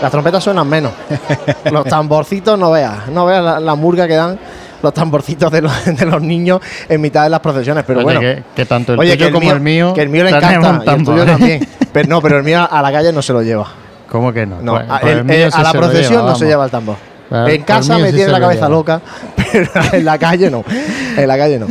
Las 0.00 0.10
trompetas 0.10 0.44
suenan 0.44 0.68
menos. 0.68 0.92
los 1.72 1.84
tamborcitos 1.84 2.56
no 2.56 2.70
veas, 2.70 3.08
no 3.08 3.26
veas 3.26 3.42
la, 3.42 3.58
la 3.58 3.74
murga 3.74 4.06
que 4.06 4.14
dan 4.14 4.38
los 4.84 4.94
tamborcitos 4.94 5.50
de 5.50 5.62
los, 5.62 5.72
de 5.84 6.06
los 6.06 6.22
niños 6.22 6.60
en 6.88 7.00
mitad 7.00 7.24
de 7.24 7.30
las 7.30 7.40
procesiones. 7.40 7.82
Pero 7.86 7.98
Oye, 8.00 8.04
bueno, 8.04 8.20
que, 8.20 8.42
que 8.54 8.64
tanto 8.66 8.92
el 8.94 9.00
Oye, 9.00 9.12
tuyo 9.16 9.18
que 9.18 9.26
el 9.28 9.32
como 9.32 9.46
mío- 9.46 9.54
el 9.54 9.60
mío. 9.60 9.94
que 9.94 10.02
el 10.02 10.08
mío 10.08 10.22
le 10.24 10.30
encanta 10.30 10.52
y 10.52 10.78
el 10.78 10.84
tambor, 10.84 11.14
tuyo 11.14 11.26
también. 11.26 11.68
Pero 11.92 12.08
no, 12.08 12.20
pero 12.20 12.38
el 12.38 12.42
mío 12.44 12.66
a 12.68 12.82
la 12.82 12.90
calle 12.92 13.12
no 13.12 13.22
se 13.22 13.32
lo 13.32 13.40
lleva. 13.42 13.68
¿Cómo 14.10 14.32
que 14.32 14.44
no? 14.46 14.60
No, 14.60 14.72
Pues- 14.74 14.90
a, 14.90 14.98
pues 15.00 15.12
el- 15.12 15.18
el 15.18 15.24
mío 15.24 15.34
eh, 15.36 15.50
sí 15.50 15.58
a 15.60 15.62
la 15.62 15.72
procesión 15.72 16.12
lleva, 16.12 16.30
no 16.30 16.34
se 16.36 16.46
lleva 16.46 16.64
el 16.64 16.70
tambor. 16.72 16.96
En 17.30 17.62
casa 17.62 17.98
me 17.98 18.10
sí 18.10 18.16
tiene 18.16 18.32
la 18.32 18.40
cabeza 18.40 18.62
lleva. 18.66 18.68
loca, 18.76 19.00
pero 19.52 19.70
en 19.92 20.04
la 20.04 20.18
calle 20.18 20.50
no. 20.50 20.64
En 21.16 21.26
la 21.28 21.36
calle 21.36 21.58
no. 21.58 21.66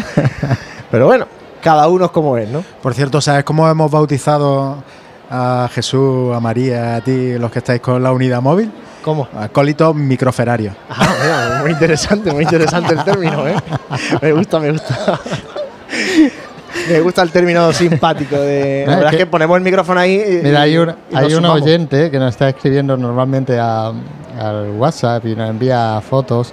Pero 0.91 1.05
bueno, 1.07 1.27
cada 1.61 1.87
uno 1.89 2.05
es 2.05 2.11
como 2.11 2.37
es, 2.37 2.47
¿no? 2.49 2.63
Por 2.81 2.93
cierto, 2.93 3.19
¿sabes 3.21 3.43
cómo 3.43 3.67
hemos 3.69 3.89
bautizado 3.91 4.77
a 5.29 5.69
Jesús, 5.73 6.33
a 6.35 6.39
María, 6.39 6.95
a 6.95 7.01
ti, 7.01 7.37
los 7.37 7.51
que 7.51 7.59
estáis 7.59 7.81
con 7.81 8.01
la 8.01 8.11
unidad 8.11 8.41
móvil? 8.41 8.71
¿Cómo? 9.03 9.27
Acólitos 9.37 9.93
microferarios. 9.95 10.73
Ah, 10.89 11.15
mira, 11.21 11.61
muy 11.61 11.71
interesante, 11.71 12.31
muy 12.31 12.43
interesante 12.43 12.93
el 12.93 13.03
término, 13.03 13.47
¿eh? 13.47 13.55
Me 14.21 14.31
gusta, 14.31 14.59
me 14.59 14.71
gusta. 14.71 15.19
Me 16.89 16.99
gusta 17.01 17.21
el 17.21 17.31
término 17.31 17.71
simpático 17.71 18.35
de. 18.35 18.83
La 18.87 18.93
Ah, 18.93 18.95
verdad 18.95 19.13
es 19.13 19.19
es 19.19 19.25
que 19.25 19.31
ponemos 19.31 19.57
el 19.57 19.63
micrófono 19.63 19.99
ahí. 19.99 20.13
y- 20.15 20.43
Mira, 20.43 20.61
hay 20.61 20.77
un, 20.77 20.89
y 21.11 21.15
hay 21.15 21.33
un 21.35 21.45
oyente 21.45 22.09
que 22.09 22.17
nos 22.17 22.29
está 22.31 22.49
escribiendo 22.49 22.97
normalmente 22.97 23.59
a- 23.59 23.91
al 24.39 24.71
WhatsApp 24.71 25.25
y 25.27 25.35
nos 25.35 25.49
envía 25.49 26.01
fotos 26.01 26.51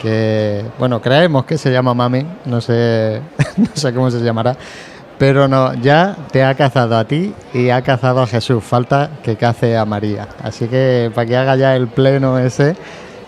que, 0.00 0.64
bueno, 0.78 1.00
creemos 1.02 1.44
que 1.44 1.58
se 1.58 1.70
llama 1.70 1.92
Mami, 1.92 2.24
no 2.46 2.60
sé, 2.60 3.20
no 3.56 3.68
sé 3.74 3.92
cómo 3.92 4.10
se 4.10 4.20
llamará, 4.20 4.56
pero 5.18 5.48
no, 5.48 5.74
ya 5.74 6.16
te 6.30 6.44
ha 6.44 6.54
cazado 6.54 6.96
a 6.96 7.04
ti 7.04 7.34
y 7.52 7.70
ha 7.70 7.82
cazado 7.82 8.22
a 8.22 8.26
Jesús, 8.26 8.62
falta 8.62 9.10
que 9.22 9.36
cace 9.36 9.76
a 9.76 9.84
María. 9.84 10.28
Así 10.42 10.68
que 10.68 11.10
para 11.14 11.26
que 11.26 11.36
haga 11.36 11.56
ya 11.56 11.74
el 11.74 11.88
pleno 11.88 12.38
ese 12.38 12.76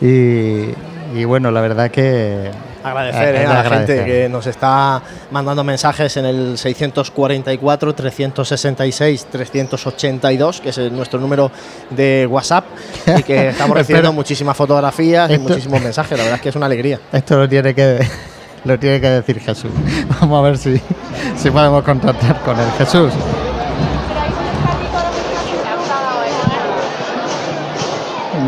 y, 0.00 0.68
y 1.14 1.24
bueno, 1.24 1.50
la 1.50 1.60
verdad 1.60 1.90
que... 1.90 2.50
Agradecer 2.82 3.34
eh, 3.34 3.38
de 3.40 3.46
a 3.46 3.48
la 3.52 3.60
agradecer. 3.60 3.96
gente 3.98 4.10
que 4.10 4.28
nos 4.30 4.46
está 4.46 5.02
mandando 5.30 5.62
mensajes 5.62 6.16
en 6.16 6.24
el 6.24 6.56
644 6.56 7.94
366 7.94 9.26
382, 9.30 10.60
que 10.62 10.68
es 10.70 10.78
nuestro 10.90 11.20
número 11.20 11.50
de 11.90 12.26
WhatsApp, 12.30 12.64
y 13.18 13.22
que 13.22 13.48
estamos 13.50 13.76
recibiendo 13.76 14.14
muchísimas 14.14 14.56
fotografías 14.56 15.30
y 15.30 15.36
muchísimos 15.36 15.82
mensajes. 15.82 16.16
La 16.16 16.24
verdad 16.24 16.36
es 16.36 16.42
que 16.42 16.48
es 16.48 16.56
una 16.56 16.66
alegría. 16.66 17.00
Esto 17.12 17.36
lo 17.36 17.46
tiene 17.46 17.74
que 17.74 17.98
lo 18.64 18.78
tiene 18.78 19.00
que 19.00 19.08
decir 19.08 19.40
Jesús. 19.40 19.70
Vamos 20.20 20.38
a 20.38 20.42
ver 20.42 20.58
si, 20.58 20.80
si 21.36 21.50
podemos 21.50 21.82
contactar 21.82 22.40
con 22.42 22.58
él. 22.58 22.66
Jesús. 22.78 23.12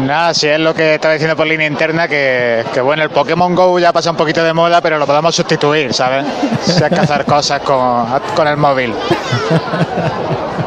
Nada, 0.07 0.35
si 0.35 0.49
es 0.49 0.59
lo 0.59 0.75
que 0.75 0.95
estaba 0.95 1.15
diciendo 1.15 1.37
por 1.37 1.47
línea 1.47 1.67
interna, 1.67 2.09
que, 2.09 2.65
que 2.73 2.81
bueno, 2.81 3.03
el 3.03 3.11
Pokémon 3.11 3.55
Go 3.55 3.79
ya 3.79 3.93
pasa 3.93 4.11
un 4.11 4.17
poquito 4.17 4.43
de 4.43 4.53
moda, 4.53 4.81
pero 4.81 4.99
lo 4.99 5.07
podemos 5.07 5.35
sustituir, 5.35 5.95
¿sabes? 5.95 6.27
Si 6.65 6.83
hay 6.83 6.91
que 6.91 7.01
hacer 7.01 7.25
cosas 7.25 7.61
con, 7.61 8.07
con 8.35 8.49
el 8.49 8.57
móvil. 8.57 8.93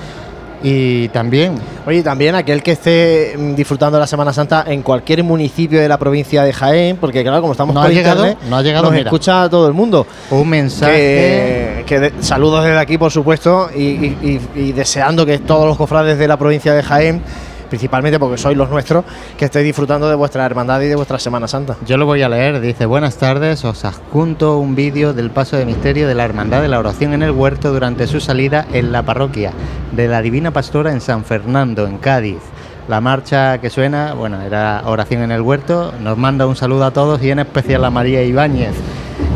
Y 0.61 1.07
también 1.09 1.55
Oye, 1.87 2.03
también 2.03 2.35
aquel 2.35 2.61
que 2.61 2.71
esté 2.73 3.33
mm, 3.37 3.55
disfrutando 3.55 3.97
de 3.97 4.01
la 4.01 4.07
Semana 4.07 4.33
Santa 4.33 4.65
en 4.67 4.81
cualquier 4.83 5.23
municipio 5.23 5.79
de 5.79 5.87
la 5.87 5.97
provincia 5.97 6.43
de 6.43 6.51
Jaén, 6.53 6.97
porque 6.97 7.23
claro, 7.23 7.39
como 7.41 7.53
estamos 7.53 7.73
No 7.73 7.81
por 7.81 7.89
ha 7.89 7.93
llegado, 7.93 8.35
no 8.49 8.57
ha 8.57 8.61
llegado, 8.61 8.83
nos 8.85 8.93
mira. 8.93 9.05
escucha 9.05 9.49
todo 9.49 9.67
el 9.67 9.73
mundo. 9.73 10.05
un 10.31 10.49
mensaje. 10.49 10.93
Que, 10.93 11.83
que 11.87 11.99
de- 11.99 12.13
saludos 12.21 12.63
desde 12.65 12.77
aquí, 12.79 12.97
por 12.97 13.11
supuesto, 13.11 13.69
y, 13.75 13.81
y- 13.83 14.17
y- 14.55 14.59
y 14.59 14.71
deseando 14.73 15.25
que 15.25 15.39
todos 15.39 15.65
los 15.65 15.77
cofrades 15.77 16.17
de 16.19 16.27
la 16.27 16.37
provincia 16.37 16.73
de 16.73 16.83
Jaén 16.83 17.21
principalmente 17.69 18.19
porque 18.19 18.37
sois 18.37 18.57
los 18.57 18.69
nuestros, 18.69 19.05
que 19.37 19.45
estéis 19.45 19.65
disfrutando 19.65 20.09
de 20.09 20.15
vuestra 20.15 20.45
hermandad 20.45 20.81
y 20.81 20.87
de 20.87 20.95
vuestra 20.95 21.19
Semana 21.19 21.47
Santa. 21.47 21.77
Yo 21.85 21.97
lo 21.97 22.05
voy 22.05 22.21
a 22.21 22.29
leer, 22.29 22.59
dice, 22.59 22.85
buenas 22.85 23.17
tardes, 23.17 23.63
os 23.63 23.85
adjunto 23.85 24.57
un 24.57 24.75
vídeo 24.75 25.13
del 25.13 25.31
paso 25.31 25.55
de 25.55 25.65
misterio 25.65 26.07
de 26.07 26.15
la 26.15 26.25
Hermandad 26.25 26.61
de 26.61 26.67
la 26.67 26.79
Oración 26.79 27.13
en 27.13 27.23
el 27.23 27.31
Huerto 27.31 27.71
durante 27.71 28.07
su 28.07 28.19
salida 28.19 28.65
en 28.73 28.91
la 28.91 29.03
parroquia 29.03 29.51
de 29.91 30.07
la 30.07 30.21
Divina 30.21 30.51
Pastora 30.51 30.91
en 30.91 31.01
San 31.01 31.23
Fernando, 31.23 31.87
en 31.87 31.97
Cádiz. 31.97 32.39
La 32.87 33.01
marcha 33.01 33.59
que 33.59 33.69
suena, 33.69 34.13
bueno, 34.13 34.41
era 34.41 34.81
Oración 34.85 35.21
en 35.21 35.31
el 35.31 35.41
Huerto, 35.41 35.93
nos 36.01 36.17
manda 36.17 36.47
un 36.47 36.55
saludo 36.55 36.85
a 36.85 36.91
todos 36.91 37.21
y 37.21 37.29
en 37.29 37.39
especial 37.39 37.85
a 37.85 37.91
María 37.91 38.23
Ibáñez. 38.23 38.73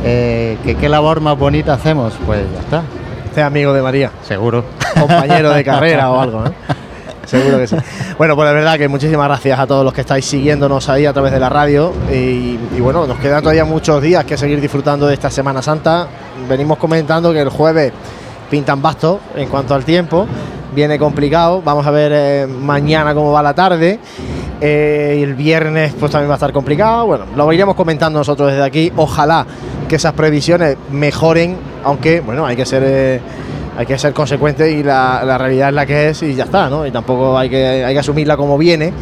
Eh, 0.03 0.57
que 0.63 0.75
qué 0.75 0.89
labor 0.89 1.21
más 1.21 1.37
bonita 1.37 1.73
hacemos, 1.73 2.13
pues 2.25 2.41
ya 2.51 2.59
está. 2.59 2.83
Este 3.25 3.41
amigo 3.41 3.73
de 3.73 3.81
María. 3.81 4.11
Seguro. 4.23 4.65
Compañero 4.99 5.51
de 5.51 5.63
carrera 5.65 6.11
o 6.11 6.19
algo, 6.19 6.41
¿no? 6.41 6.53
Seguro 7.25 7.57
que 7.57 7.67
sí. 7.67 7.75
Bueno, 8.17 8.35
pues 8.35 8.49
de 8.49 8.55
verdad 8.55 8.77
que 8.77 8.87
muchísimas 8.87 9.27
gracias 9.27 9.59
a 9.59 9.65
todos 9.65 9.83
los 9.83 9.93
que 9.93 10.01
estáis 10.01 10.25
siguiéndonos 10.25 10.87
ahí 10.89 11.05
a 11.05 11.13
través 11.13 11.31
de 11.31 11.39
la 11.39 11.49
radio. 11.49 11.93
Y, 12.11 12.59
y 12.75 12.79
bueno, 12.79 13.07
nos 13.07 13.17
quedan 13.19 13.41
todavía 13.41 13.65
muchos 13.65 14.01
días 14.01 14.23
que 14.25 14.37
seguir 14.37 14.61
disfrutando 14.61 15.07
de 15.07 15.13
esta 15.13 15.29
Semana 15.29 15.61
Santa. 15.61 16.07
Venimos 16.47 16.77
comentando 16.77 17.33
que 17.33 17.41
el 17.41 17.49
jueves 17.49 17.91
pintan 18.49 18.81
bastos 18.81 19.19
en 19.35 19.49
cuanto 19.49 19.73
al 19.73 19.83
tiempo. 19.83 20.27
Viene 20.75 20.99
complicado. 20.99 21.61
Vamos 21.63 21.85
a 21.85 21.91
ver 21.91 22.11
eh, 22.13 22.47
mañana 22.47 23.13
cómo 23.13 23.31
va 23.31 23.41
la 23.41 23.53
tarde. 23.53 23.99
Eh, 24.61 25.19
el 25.21 25.33
viernes 25.33 25.93
pues 25.99 26.11
también 26.11 26.29
va 26.29 26.35
a 26.35 26.37
estar 26.37 26.53
complicado. 26.53 27.05
Bueno, 27.05 27.25
lo 27.35 27.51
iremos 27.51 27.75
comentando 27.75 28.19
nosotros 28.19 28.51
desde 28.51 28.63
aquí. 28.63 28.91
Ojalá 28.95 29.45
que 29.87 29.95
esas 29.95 30.13
previsiones 30.13 30.77
mejoren, 30.91 31.57
aunque 31.83 32.21
bueno, 32.21 32.45
hay 32.45 32.55
que 32.55 32.65
ser 32.65 32.83
eh, 32.85 33.21
hay 33.77 33.85
que 33.85 33.97
ser 33.97 34.13
consecuente 34.13 34.71
y 34.71 34.83
la, 34.83 35.23
la 35.25 35.37
realidad 35.37 35.69
es 35.69 35.75
la 35.75 35.85
que 35.85 36.09
es 36.09 36.23
y 36.23 36.35
ya 36.35 36.43
está, 36.45 36.69
¿no? 36.69 36.85
Y 36.85 36.91
tampoco 36.91 37.37
hay 37.37 37.49
que, 37.49 37.83
hay 37.83 37.93
que 37.93 37.99
asumirla 37.99 38.37
como 38.37 38.57
viene, 38.57 38.93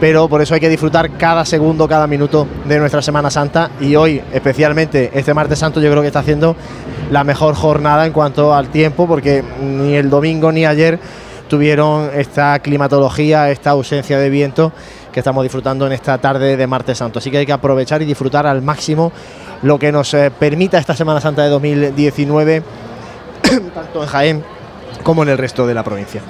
pero 0.00 0.28
por 0.28 0.42
eso 0.42 0.54
hay 0.54 0.60
que 0.60 0.68
disfrutar 0.68 1.16
cada 1.16 1.44
segundo, 1.44 1.86
cada 1.86 2.06
minuto 2.06 2.46
de 2.64 2.78
nuestra 2.78 3.02
Semana 3.02 3.30
Santa 3.30 3.70
y 3.80 3.96
hoy, 3.96 4.22
especialmente 4.32 5.10
este 5.14 5.34
martes 5.34 5.58
santo, 5.58 5.80
yo 5.80 5.90
creo 5.90 6.02
que 6.02 6.08
está 6.08 6.20
haciendo 6.20 6.56
la 7.10 7.24
mejor 7.24 7.54
jornada 7.54 8.06
en 8.06 8.12
cuanto 8.12 8.54
al 8.54 8.68
tiempo, 8.68 9.06
porque 9.06 9.44
ni 9.62 9.94
el 9.94 10.10
domingo 10.10 10.50
ni 10.52 10.64
ayer 10.66 10.98
tuvieron 11.48 12.10
esta 12.14 12.58
climatología, 12.60 13.50
esta 13.50 13.70
ausencia 13.70 14.18
de 14.18 14.30
viento 14.30 14.72
que 15.12 15.20
estamos 15.20 15.44
disfrutando 15.44 15.86
en 15.86 15.92
esta 15.92 16.18
tarde 16.18 16.56
de 16.56 16.66
martes 16.66 16.98
santo. 16.98 17.20
Así 17.20 17.30
que 17.30 17.38
hay 17.38 17.46
que 17.46 17.52
aprovechar 17.52 18.02
y 18.02 18.04
disfrutar 18.04 18.46
al 18.46 18.62
máximo 18.62 19.12
lo 19.62 19.78
que 19.78 19.92
nos 19.92 20.12
eh, 20.14 20.32
permita 20.36 20.78
esta 20.78 20.96
Semana 20.96 21.20
Santa 21.20 21.42
de 21.42 21.50
2019 21.50 22.62
tanto 23.74 24.02
en 24.02 24.08
Jaén 24.08 24.44
como 25.02 25.22
en 25.22 25.28
el 25.28 25.38
resto 25.38 25.66
de 25.66 25.74
la 25.74 25.82
provincia. 25.82 26.22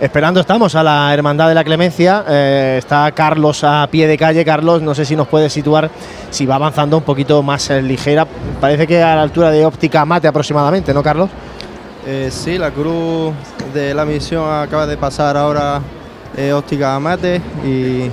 Esperando 0.00 0.40
estamos 0.40 0.74
a 0.74 0.82
la 0.82 1.14
Hermandad 1.14 1.48
de 1.48 1.54
la 1.54 1.62
Clemencia. 1.62 2.24
eh, 2.26 2.76
está 2.78 3.12
Carlos 3.12 3.62
a 3.62 3.86
pie 3.90 4.08
de 4.08 4.18
calle. 4.18 4.44
Carlos, 4.44 4.82
no 4.82 4.94
sé 4.94 5.04
si 5.04 5.14
nos 5.14 5.28
puede 5.28 5.48
situar 5.48 5.90
si 6.30 6.46
va 6.46 6.56
avanzando 6.56 6.96
un 6.96 7.04
poquito 7.04 7.42
más 7.42 7.70
eh, 7.70 7.80
ligera. 7.82 8.26
Parece 8.60 8.86
que 8.86 9.02
a 9.02 9.14
la 9.14 9.22
altura 9.22 9.50
de 9.50 9.64
óptica 9.64 10.04
mate 10.04 10.26
aproximadamente, 10.26 10.92
¿no, 10.92 11.02
Carlos? 11.02 11.30
Eh, 12.06 12.30
sí, 12.32 12.58
la 12.58 12.72
cruz 12.72 13.32
de 13.72 13.94
la 13.94 14.04
misión 14.04 14.44
acaba 14.50 14.86
de 14.86 14.96
pasar 14.96 15.36
ahora 15.36 15.80
óptica 16.54 16.96
Amate 16.96 17.42
y 17.62 18.10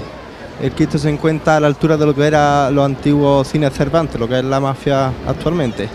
el 0.62 0.72
Cristo 0.76 0.97
se 0.97 1.10
encuentra 1.10 1.55
a 1.55 1.60
la 1.62 1.68
altura 1.68 1.95
de 1.95 2.05
lo 2.05 2.14
que 2.14 2.28
era 2.28 2.70
los 2.70 2.86
antiguos 2.86 3.47
cines 3.47 3.74
Cervantes, 3.74 4.20
lo 4.20 4.28
que 4.28 4.39
es 4.39 4.45
la 4.45 4.60
mafia 4.60 5.12
actualmente. 5.26 5.88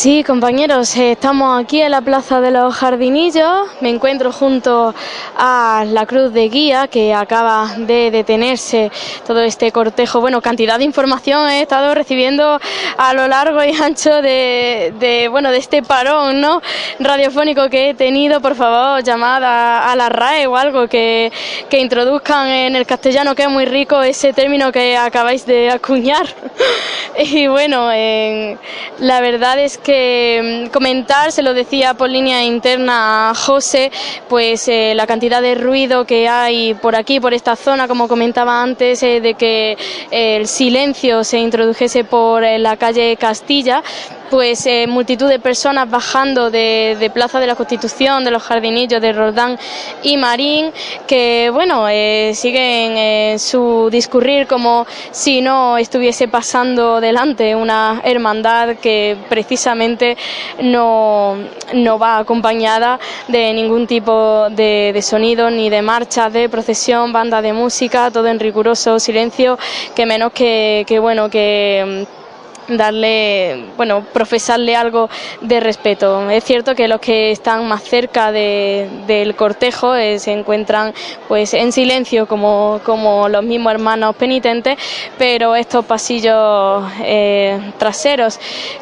Sí, 0.00 0.22
compañeros, 0.22 0.96
eh, 0.96 1.10
estamos 1.10 1.60
aquí 1.60 1.82
en 1.82 1.90
la 1.90 2.00
Plaza 2.00 2.40
de 2.40 2.52
los 2.52 2.72
Jardinillos. 2.72 3.66
Me 3.80 3.90
encuentro 3.90 4.30
junto 4.30 4.94
a 5.36 5.84
la 5.88 6.06
Cruz 6.06 6.32
de 6.32 6.48
Guía 6.48 6.86
que 6.86 7.12
acaba 7.12 7.74
de 7.76 8.12
detenerse 8.12 8.92
todo 9.26 9.40
este 9.40 9.72
cortejo. 9.72 10.20
Bueno, 10.20 10.40
cantidad 10.40 10.78
de 10.78 10.84
información 10.84 11.48
he 11.48 11.62
estado 11.62 11.96
recibiendo 11.96 12.60
a 12.96 13.12
lo 13.12 13.26
largo 13.26 13.64
y 13.64 13.72
ancho 13.74 14.22
de, 14.22 14.94
de, 15.00 15.26
bueno, 15.26 15.50
de 15.50 15.58
este 15.58 15.82
parón 15.82 16.40
¿no? 16.40 16.62
radiofónico 17.00 17.68
que 17.68 17.90
he 17.90 17.94
tenido. 17.94 18.40
Por 18.40 18.54
favor, 18.54 19.02
llamada 19.02 19.90
a 19.90 19.96
la 19.96 20.08
RAE 20.08 20.46
o 20.46 20.56
algo 20.56 20.86
que, 20.86 21.32
que 21.68 21.80
introduzcan 21.80 22.46
en 22.46 22.76
el 22.76 22.86
castellano, 22.86 23.34
que 23.34 23.42
es 23.42 23.50
muy 23.50 23.64
rico 23.64 24.00
ese 24.00 24.32
término 24.32 24.70
que 24.70 24.96
acabáis 24.96 25.44
de 25.44 25.72
acuñar. 25.72 26.28
y 27.18 27.48
bueno, 27.48 27.90
eh, 27.92 28.56
la 29.00 29.20
verdad 29.20 29.58
es 29.58 29.76
que 29.76 29.87
mm, 29.88 30.70
comentar, 30.70 31.32
se 31.32 31.42
lo 31.42 31.54
decía 31.54 31.94
por 31.94 32.10
línea 32.10 32.44
interna 32.44 33.30
a 33.30 33.34
José, 33.34 33.90
pues 34.28 34.68
eh, 34.68 34.92
la 34.94 35.06
cantidad 35.06 35.42
de 35.42 35.54
ruido 35.54 36.04
que 36.04 36.28
hay 36.28 36.74
por 36.74 36.96
aquí, 36.96 37.20
por 37.20 37.34
esta 37.34 37.56
zona, 37.56 37.88
como 37.88 38.08
comentaba 38.08 38.62
antes, 38.62 39.02
eh, 39.02 39.20
de 39.20 39.34
que 39.34 39.72
eh, 40.10 40.36
el 40.36 40.46
silencio 40.46 41.24
se 41.24 41.38
introdujese 41.38 42.04
por 42.04 42.42
la 42.42 42.76
calle 42.76 43.16
Castilla, 43.16 43.82
pues 44.30 44.66
eh, 44.66 44.86
multitud 44.86 45.28
de 45.28 45.38
personas 45.38 45.90
bajando 45.90 46.50
de, 46.50 46.96
de 46.98 47.10
Plaza 47.10 47.40
de 47.40 47.46
la 47.46 47.54
Constitución, 47.54 48.24
de 48.24 48.30
los 48.30 48.42
Jardinillos, 48.42 49.00
de 49.00 49.12
Roldán 49.12 49.58
y 50.02 50.16
Marín, 50.16 50.72
que 51.06 51.50
bueno, 51.52 51.88
eh, 51.88 52.32
siguen 52.34 52.96
eh, 52.96 53.36
su 53.38 53.88
discurrir 53.90 54.46
como 54.46 54.86
si 55.10 55.40
no 55.40 55.78
estuviese 55.78 56.28
pasando 56.28 57.00
delante 57.00 57.54
una 57.54 58.00
hermandad 58.04 58.76
que 58.76 59.16
precisamente 59.28 60.16
no, 60.62 61.36
no 61.74 61.98
va 61.98 62.18
acompañada 62.18 62.98
de 63.28 63.52
ningún 63.52 63.86
tipo 63.86 64.48
de, 64.50 64.90
de 64.92 65.02
sonido 65.02 65.50
ni 65.50 65.70
de 65.70 65.82
marcha, 65.82 66.30
de 66.30 66.48
procesión, 66.48 67.12
banda 67.12 67.42
de 67.42 67.52
música, 67.52 68.10
todo 68.10 68.26
en 68.28 68.40
riguroso 68.40 68.98
silencio, 68.98 69.58
que 69.94 70.06
menos 70.06 70.32
que, 70.32 70.84
que 70.86 70.98
bueno, 70.98 71.28
que 71.28 72.06
mm, 72.06 72.17
darle, 72.68 73.64
bueno, 73.76 74.04
profesarle 74.12 74.76
algo 74.76 75.08
de 75.40 75.60
respeto. 75.60 76.28
Es 76.30 76.44
cierto 76.44 76.74
que 76.74 76.88
los 76.88 77.00
que 77.00 77.30
están 77.30 77.66
más 77.66 77.82
cerca 77.82 78.32
de- 78.32 78.88
del 79.06 79.34
cortejo 79.34 79.94
eh, 79.94 80.18
se 80.18 80.32
encuentran 80.32 80.92
pues 81.28 81.54
en 81.54 81.72
silencio 81.72 82.26
como, 82.26 82.80
como 82.84 83.28
los 83.28 83.42
mismos 83.42 83.72
hermanos 83.72 84.16
penitentes, 84.16 84.76
pero 85.16 85.54
estos 85.56 85.84
pasillos 85.84 86.84
eh, 87.02 87.58
traseros 87.78 88.38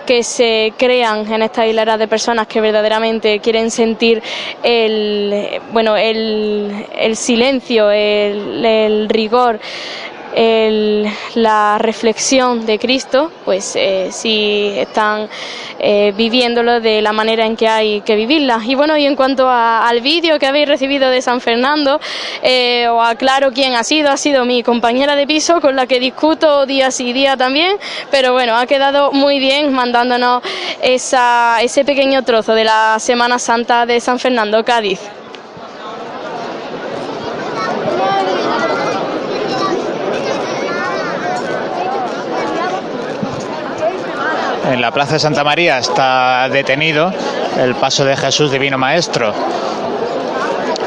que 0.07 0.23
se 0.23 0.73
crean 0.77 1.31
en 1.33 1.43
esta 1.43 1.67
hilera 1.67 1.97
de 1.97 2.09
personas 2.09 2.47
que 2.47 2.61
verdaderamente 2.61 3.41
quieren 3.41 3.71
sentir 3.71 4.23
el, 4.63 5.61
bueno, 5.73 5.97
el, 5.97 6.87
el 6.99 7.17
silencio, 7.17 7.91
el, 7.91 8.65
el 8.65 9.09
rigor 9.09 9.59
la 10.37 11.79
reflexión 11.79 12.67
de 12.67 12.79
Cristo, 12.79 13.33
pues 13.45 13.75
eh, 13.75 14.09
sí 14.13 14.71
están 14.77 15.29
eh, 15.79 16.13
viviéndolo 16.15 16.81
de 16.81 17.01
la 17.01 17.13
manera 17.13 17.47
en 17.47 17.57
que 17.57 17.67
hay 17.67 18.01
que 18.03 18.15
vivirla. 18.17 18.61
Y 18.65 18.75
bueno, 18.75 18.97
y 18.99 19.07
en 19.07 19.17
cuanto 19.17 19.49
a- 19.49 19.89
al 19.89 20.03
vídeo 20.03 20.39
que 20.39 20.47
habéis 20.47 20.69
recibido 20.69 21.09
de 21.09 21.23
San 21.23 21.41
Fernando, 21.41 21.99
eh, 22.43 22.87
os 22.89 23.07
aclaro 23.09 23.51
quién 23.53 23.75
ha 23.77 23.83
sido, 23.83 24.11
ha 24.11 24.17
sido 24.19 24.45
mi 24.45 24.63
compañera 24.63 25.17
de 25.17 25.27
piso 25.27 25.61
con 25.63 25.75
la 25.75 25.87
que 25.87 25.99
discuto 26.01 26.67
día 26.67 26.91
sí 26.91 27.15
día 27.15 27.37
también, 27.39 27.79
pero 28.11 28.35
bueno, 28.35 28.57
ha 28.57 28.67
quedado 28.67 29.13
muy 29.13 29.39
bien 29.39 29.73
mandándonos 29.73 30.43
ese 30.83 31.85
pequeño 31.87 32.23
trozo 32.25 32.53
de 32.55 32.65
la 32.65 32.99
Semana 32.99 33.39
Santa 33.39 33.87
de 33.87 34.01
San 34.01 34.19
Fernando, 34.19 34.63
Cádiz. 34.65 35.01
En 44.67 44.81
la 44.81 44.91
Plaza 44.91 45.15
de 45.15 45.21
Santa 45.21 45.45
María 45.45 45.79
está 45.79 46.49
detenido 46.49 47.13
el 47.59 47.77
paso 47.77 48.05
de 48.05 48.17
Jesús 48.17 48.51
Divino 48.51 48.77
Maestro 48.77 49.33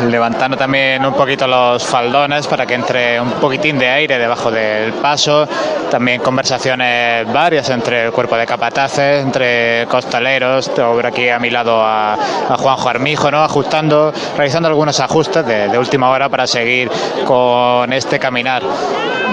levantando 0.07 0.55
también 0.55 1.05
un 1.05 1.13
poquito 1.13 1.47
los 1.47 1.83
faldones 1.85 2.47
para 2.47 2.65
que 2.65 2.75
entre 2.75 3.19
un 3.19 3.31
poquitín 3.33 3.77
de 3.77 3.87
aire 3.87 4.17
debajo 4.17 4.49
del 4.51 4.93
paso. 4.93 5.47
También 5.89 6.21
conversaciones 6.21 7.31
varias 7.31 7.69
entre 7.69 8.05
el 8.05 8.11
cuerpo 8.11 8.37
de 8.37 8.45
capataces, 8.45 9.23
entre 9.23 9.85
costaleros. 9.87 10.73
Tengo 10.73 10.99
aquí 11.05 11.29
a 11.29 11.39
mi 11.39 11.49
lado 11.49 11.81
a, 11.81 12.13
a 12.13 12.57
Juanjo 12.57 12.89
Armijo, 12.89 13.31
¿no? 13.31 13.43
ajustando, 13.43 14.13
realizando 14.37 14.69
algunos 14.69 14.99
ajustes 14.99 15.45
de, 15.45 15.67
de 15.67 15.77
última 15.77 16.09
hora 16.09 16.29
para 16.29 16.47
seguir 16.47 16.89
con 17.25 17.91
este 17.91 18.19
caminar. 18.19 18.61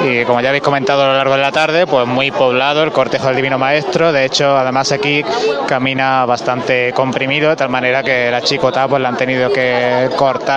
Y 0.05 0.25
como 0.25 0.41
ya 0.41 0.51
habéis 0.51 0.63
comentado 0.63 1.03
a 1.03 1.07
lo 1.07 1.15
largo 1.15 1.37
de 1.37 1.43
la 1.43 1.53
tarde, 1.53 1.87
pues 1.87 2.07
muy 2.07 2.31
poblado 2.31 2.83
el 2.83 2.93
cortejo 2.93 3.29
del 3.29 3.37
Divino 3.37 3.59
Maestro. 3.59 4.13
De 4.13 4.25
hecho, 4.25 4.57
además 4.57 4.93
aquí 4.93 5.25
camina 5.67 6.25
bastante 6.27 6.93
comprimido, 6.93 7.51
de 7.51 7.57
tal 7.57 7.71
manera 7.71 8.03
que 8.03 8.31
la 8.31 8.43
chicota 8.43 8.87
pues 8.87 9.01
la 9.01 9.09
han 9.09 9.17
tenido 9.17 9.51
que 9.51 10.11
cortar 10.15 10.56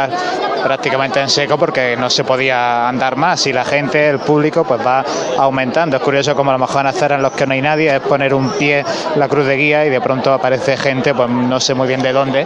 prácticamente 0.64 1.20
en 1.20 1.30
seco 1.30 1.58
porque 1.58 1.95
no 1.97 2.10
se 2.10 2.24
podía 2.24 2.88
andar 2.88 3.16
más 3.16 3.47
y 3.47 3.54
la 3.54 3.66
gente, 3.66 4.10
el 4.10 4.20
público, 4.20 4.64
pues 4.64 4.86
va 4.86 5.04
aumentando. 5.38 5.97
Es 5.97 6.04
curioso 6.04 6.36
como 6.36 6.52
a 6.52 6.54
lo 6.54 6.60
mejor 6.60 6.82
en 6.82 6.88
aceras 6.88 7.18
en 7.18 7.24
los 7.24 7.34
que 7.34 7.47
no 7.47 7.54
hay 7.54 7.62
nadie 7.62 7.95
es 7.95 8.02
poner 8.02 8.34
un 8.34 8.50
pie 8.52 8.84
la 9.16 9.28
cruz 9.28 9.45
de 9.45 9.56
guía 9.56 9.86
y 9.86 9.89
de 9.89 10.02
pronto 10.02 10.34
aparece 10.34 10.78
gente, 10.78 11.14
pues 11.14 11.30
no 11.30 11.60
sé 11.60 11.74
muy 11.74 11.88
bien 11.88 12.02
de 12.02 12.14
dónde, 12.14 12.45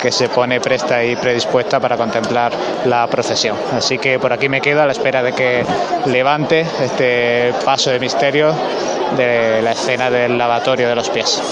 que 0.00 0.12
se 0.12 0.28
pone 0.28 0.60
presta 0.60 1.02
y 1.02 1.16
predispuesta 1.16 1.80
para 1.80 1.96
contemplar 1.96 2.52
la 2.84 3.06
procesión. 3.06 3.56
Así 3.76 3.98
que 3.98 4.18
por 4.18 4.32
aquí 4.32 4.48
me 4.48 4.60
quedo 4.60 4.82
a 4.82 4.86
la 4.86 4.92
espera 4.92 5.22
de 5.22 5.32
que 5.32 5.64
levante 6.06 6.66
este 6.82 7.52
paso 7.64 7.90
de 7.90 7.98
misterio 7.98 8.54
de 9.16 9.62
la 9.62 9.72
escena 9.72 10.10
del 10.10 10.36
lavatorio 10.36 10.88
de 10.88 10.94
los 10.94 11.10
pies. 11.10 11.42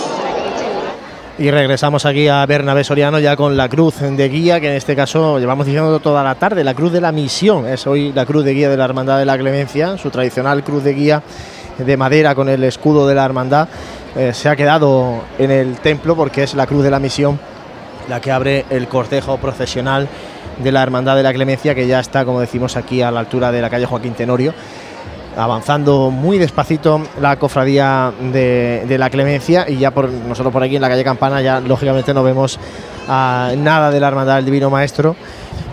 Y 1.43 1.51
regresamos 1.51 2.07
aquí 2.07 2.29
a 2.29 2.47
Bernabé 2.47 2.85
Soriano 2.85 3.19
ya 3.19 3.35
con 3.35 3.57
la 3.57 3.69
cruz 3.69 3.97
de 3.99 4.29
guía, 4.29 4.61
que 4.61 4.69
en 4.69 4.75
este 4.75 4.95
caso 4.95 5.41
llevamos 5.41 5.67
diciendo 5.67 5.99
toda 5.99 6.23
la 6.23 6.37
tarde, 6.37 6.63
la 6.63 6.73
cruz 6.73 6.93
de 6.93 7.01
la 7.01 7.11
misión. 7.11 7.67
Es 7.67 7.85
hoy 7.89 8.13
la 8.13 8.25
cruz 8.25 8.45
de 8.45 8.55
guía 8.55 8.71
de 8.71 8.77
la 8.77 8.85
Hermandad 8.85 9.19
de 9.19 9.25
la 9.25 9.37
Clemencia, 9.37 9.99
su 9.99 10.09
tradicional 10.11 10.63
cruz 10.63 10.85
de 10.85 10.95
guía 10.95 11.21
de 11.79 11.97
madera 11.97 12.37
con 12.37 12.49
el 12.49 12.63
escudo 12.63 13.09
de 13.09 13.17
la 13.17 13.25
Hermandad. 13.25 13.67
eh, 14.15 14.33
se 14.33 14.49
ha 14.51 14.55
quedado 14.55 15.23
en 15.37 15.51
el 15.51 15.79
templo 15.79 16.15
porque 16.15 16.45
es 16.45 16.55
la 16.55 16.65
cruz 16.65 16.85
de 16.85 16.93
la 16.93 17.01
misión 17.01 17.41
la 18.09 18.21
que 18.21 18.31
abre 18.31 18.65
el 18.71 18.87
cortejo 18.87 19.37
procesional 19.39 20.07
de 20.63 20.71
la 20.71 20.81
Hermandad 20.85 21.17
de 21.17 21.25
la 21.25 21.33
Clemencia, 21.33 21.75
que 21.75 21.89
ya 21.89 21.99
está, 21.99 22.25
como 22.25 22.39
decimos, 22.39 22.77
aquí 22.77 23.03
a 23.03 23.11
la 23.11 23.19
altura 23.19 23.51
de 23.51 23.61
la 23.61 23.69
calle 23.69 23.87
Joaquín 23.87 24.15
Tenorio 24.15 24.55
avanzando 25.37 26.11
muy 26.11 26.39
despacito 26.39 27.01
la 27.21 27.39
cofradía 27.39 28.13
de, 28.33 28.97
la 28.99 29.11
Clemencia 29.11 29.69
y 29.69 29.79
ya 29.79 29.91
por 29.91 30.09
nosotros 30.09 30.53
por 30.53 30.63
aquí 30.63 30.77
en 30.77 30.83
la 30.83 30.89
calle 30.89 31.05
Campana 31.05 31.41
ya 31.41 31.61
lógicamente 31.61 32.13
no 32.13 32.23
vemos 32.23 32.59
ah, 33.09 33.53
nada 33.57 33.91
de 33.91 34.01
la 34.01 34.09
hermandad 34.09 34.37
del 34.37 34.45
Divino 34.45 34.71
Maestro. 34.71 35.17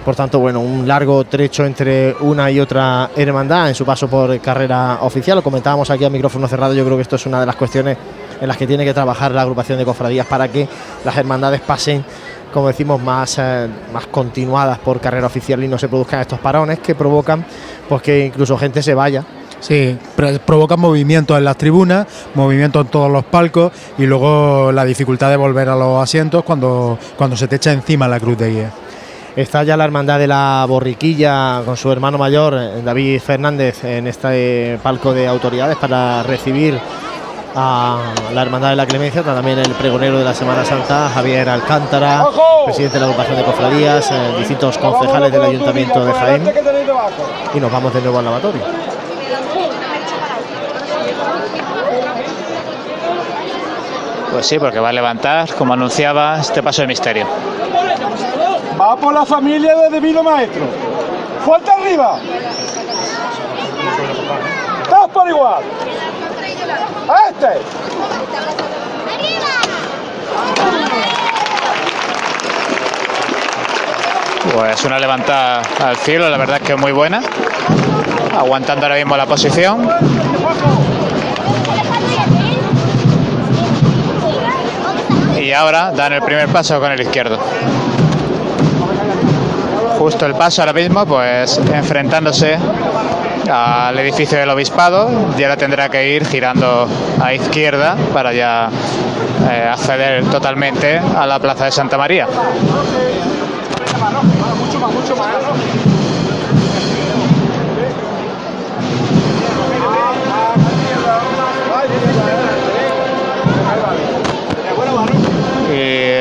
Por 0.06 0.16
tanto, 0.16 0.40
bueno, 0.40 0.62
un 0.62 0.88
largo 0.88 1.24
trecho 1.26 1.66
entre 1.66 2.16
una 2.22 2.50
y 2.50 2.60
otra 2.60 3.12
hermandad 3.16 3.70
en 3.70 3.76
su 3.76 3.86
paso 3.86 4.08
por 4.08 4.40
carrera 4.40 5.00
oficial. 5.02 5.38
Lo 5.38 5.44
comentábamos 5.44 5.90
aquí 5.90 6.06
a 6.06 6.10
micrófono 6.10 6.48
cerrado. 6.48 6.74
Yo 6.74 6.84
creo 6.86 6.96
que 6.96 7.04
esto 7.04 7.18
es 7.18 7.26
una 7.26 7.40
de 7.40 7.46
las 7.46 7.56
cuestiones 7.56 7.98
en 8.42 8.48
las 8.48 8.58
que 8.58 8.66
tiene 8.66 8.86
que 8.86 8.94
trabajar 8.94 9.32
la 9.34 9.42
agrupación 9.42 9.78
de 9.78 9.86
cofradías 9.86 10.26
para 10.26 10.48
que 10.48 10.68
las 11.04 11.16
hermandades 11.18 11.62
pasen, 11.62 12.04
como 12.54 12.70
decimos, 12.70 13.00
más, 13.02 13.38
eh, 13.40 13.68
más 13.94 14.08
continuadas 14.08 14.80
por 14.80 15.02
carrera 15.02 15.28
oficial 15.28 15.64
y 15.64 15.68
no 15.68 15.78
se 15.78 15.90
produzcan 15.90 16.22
estos 16.22 16.40
parones 16.40 16.80
que 16.80 16.96
provocan 16.96 17.46
pues 17.88 18.02
que 18.02 18.26
incluso 18.26 18.58
gente 18.58 18.82
se 18.82 18.94
vaya 18.94 19.24
Sí, 19.60 19.98
pro- 20.16 20.40
provocan 20.46 20.80
movimientos 20.80 21.38
en 21.38 21.44
las 21.46 21.58
tribunas, 21.58 22.08
movimientos 22.36 22.86
en 22.86 22.92
todos 22.92 23.12
los 23.12 23.26
palcos 23.26 23.72
y 23.98 24.06
luego 24.06 24.72
la 24.72 24.86
dificultad 24.86 25.30
de 25.30 25.36
volver 25.36 25.68
a 25.70 25.76
los 25.76 26.02
asientos 26.02 26.44
cuando, 26.44 26.98
cuando 27.18 27.36
se 27.36 27.48
te 27.48 27.58
echa 27.58 27.72
encima 27.74 28.08
la 28.08 28.20
cruz 28.20 28.38
de 28.38 28.50
guía. 28.52 28.72
Está 29.36 29.64
ya 29.64 29.78
la 29.78 29.86
hermandad 29.86 30.18
de 30.18 30.28
la 30.28 30.66
borriquilla 30.68 31.62
con 31.66 31.78
su 31.78 31.92
hermano 31.92 32.18
mayor, 32.18 32.56
eh, 32.58 32.82
David 32.84 33.20
Fernández, 33.22 33.84
en 33.84 34.08
este 34.08 34.80
palco 34.82 35.14
de 35.14 35.28
autoridades 35.28 35.78
para 35.78 36.24
recibir 36.24 36.80
a 37.56 37.98
la 38.34 38.42
hermandad 38.42 38.70
de 38.72 38.76
la 38.76 38.86
clemencia. 38.86 39.20
Está 39.22 39.36
también 39.36 39.60
el 39.60 39.72
pregonero 39.74 40.18
de 40.18 40.26
la 40.26 40.34
Semana 40.34 40.66
Santa, 40.66 41.10
Javier 41.14 41.48
Alcántara, 41.50 42.26
presidente 42.66 42.96
de 42.96 43.00
la 43.02 43.06
agrupación 43.08 43.38
de 43.38 43.44
cofradías, 43.44 44.12
eh, 44.12 44.16
distintos 44.40 44.78
concejales 44.78 45.32
del 45.32 45.42
ayuntamiento 45.44 46.04
de 46.06 46.14
Jaén. 46.14 46.44
Y 47.54 47.60
nos 47.60 47.72
vamos 47.72 47.94
de 47.94 48.02
nuevo 48.02 48.20
al 48.20 48.26
lavatorio. 48.26 48.62
Pues 54.40 54.48
sí, 54.48 54.58
porque 54.58 54.80
va 54.80 54.88
a 54.88 54.94
levantar, 54.94 55.54
como 55.56 55.74
anunciaba, 55.74 56.40
este 56.40 56.64
paso 56.64 56.82
de 56.82 56.88
misterio. 56.88 57.28
Va 58.80 58.96
por 58.96 59.14
la 59.14 59.26
familia 59.26 59.76
de 59.76 59.90
Divino 59.90 60.24
Maestro. 60.24 60.62
Fuerte 61.44 61.70
arriba. 61.70 62.22
Todos 64.90 65.10
por 65.10 65.28
igual. 65.28 65.62
A 67.10 67.30
este. 67.30 67.48
Pues 74.56 74.86
una 74.86 75.00
levantada 75.00 75.64
al 75.84 75.98
cielo, 75.98 76.30
la 76.30 76.38
verdad 76.38 76.62
es 76.62 76.64
que 76.64 76.74
es 76.76 76.80
muy 76.80 76.94
buena. 76.94 77.22
Aguantando 78.38 78.86
ahora 78.86 78.96
mismo 78.96 79.18
la 79.18 79.26
posición. 79.26 79.90
Y 85.50 85.54
ahora 85.54 85.92
dan 85.92 86.14
el 86.14 86.22
primer 86.22 86.48
paso 86.50 86.80
con 86.80 86.92
el 86.92 87.02
izquierdo. 87.02 87.40
Justo 89.98 90.28
el 90.28 90.36
paso 90.36 90.62
ahora 90.62 90.74
mismo, 90.74 91.04
pues 91.08 91.60
enfrentándose 91.74 92.56
al 93.52 93.98
edificio 93.98 94.38
del 94.38 94.52
obispado. 94.52 95.10
Y 95.36 95.42
ahora 95.42 95.58
tendrá 95.58 95.90
que 95.90 96.08
ir 96.08 96.28
girando 96.28 96.88
a 97.20 97.34
izquierda 97.34 97.98
para 98.14 98.32
ya 98.32 98.70
eh, 99.50 99.68
acceder 99.74 100.24
totalmente 100.26 101.00
a 101.00 101.26
la 101.26 101.40
plaza 101.40 101.66
de 101.66 101.72
Santa 101.72 101.98
María. 101.98 102.28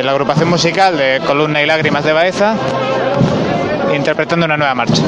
La 0.08 0.12
agrupación 0.12 0.48
musical 0.48 0.96
de 0.96 1.20
Columna 1.26 1.62
y 1.62 1.66
Lágrimas 1.66 2.02
de 2.02 2.14
Baeza 2.14 2.54
interpretando 3.94 4.46
una 4.46 4.56
nueva 4.56 4.74
marcha. 4.74 5.02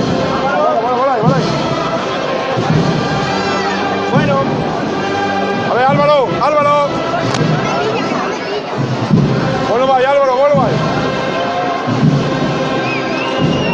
Bueno. 4.13 4.41
A 5.71 5.75
ver, 5.75 5.85
Álvaro, 5.87 6.29
Álvaro. 6.43 6.89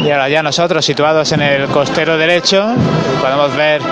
Y 0.05 0.11
ahora 0.13 0.29
ya 0.29 0.45
nosotros 0.45 0.85
situados 0.85 1.33
en 1.33 1.43
el 1.43 1.67
costero 1.67 2.17
derecho 2.17 2.73
podemos 3.21 3.57
ver 3.57 3.83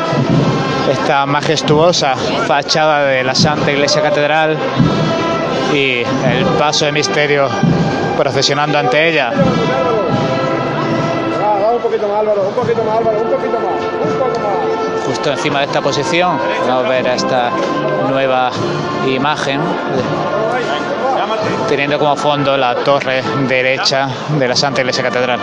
esta 0.88 1.26
majestuosa 1.26 2.14
fachada 2.46 3.02
de 3.06 3.24
la 3.24 3.34
Santa 3.34 3.72
Iglesia 3.72 4.02
Catedral 4.02 4.56
y 5.74 6.02
el 6.02 6.44
paso 6.56 6.84
de 6.84 6.92
misterio 6.92 7.48
procesionando 8.16 8.78
ante 8.78 9.08
ella. 9.08 9.32
Justo 15.06 15.32
encima 15.32 15.58
de 15.60 15.64
esta 15.66 15.80
posición 15.80 16.38
podemos 16.60 16.88
ver 16.88 17.06
esta 17.08 17.50
nueva 18.08 18.50
imagen 19.06 19.60
teniendo 21.68 21.98
como 21.98 22.16
fondo 22.16 22.56
la 22.56 22.76
torre 22.76 23.22
derecha 23.48 24.08
de 24.38 24.48
la 24.48 24.54
Santa 24.54 24.80
Iglesia 24.80 25.02
Catedral. 25.02 25.40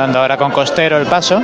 Dando 0.00 0.18
ahora 0.18 0.38
con 0.38 0.50
costero 0.50 0.96
el 0.96 1.04
paso. 1.04 1.42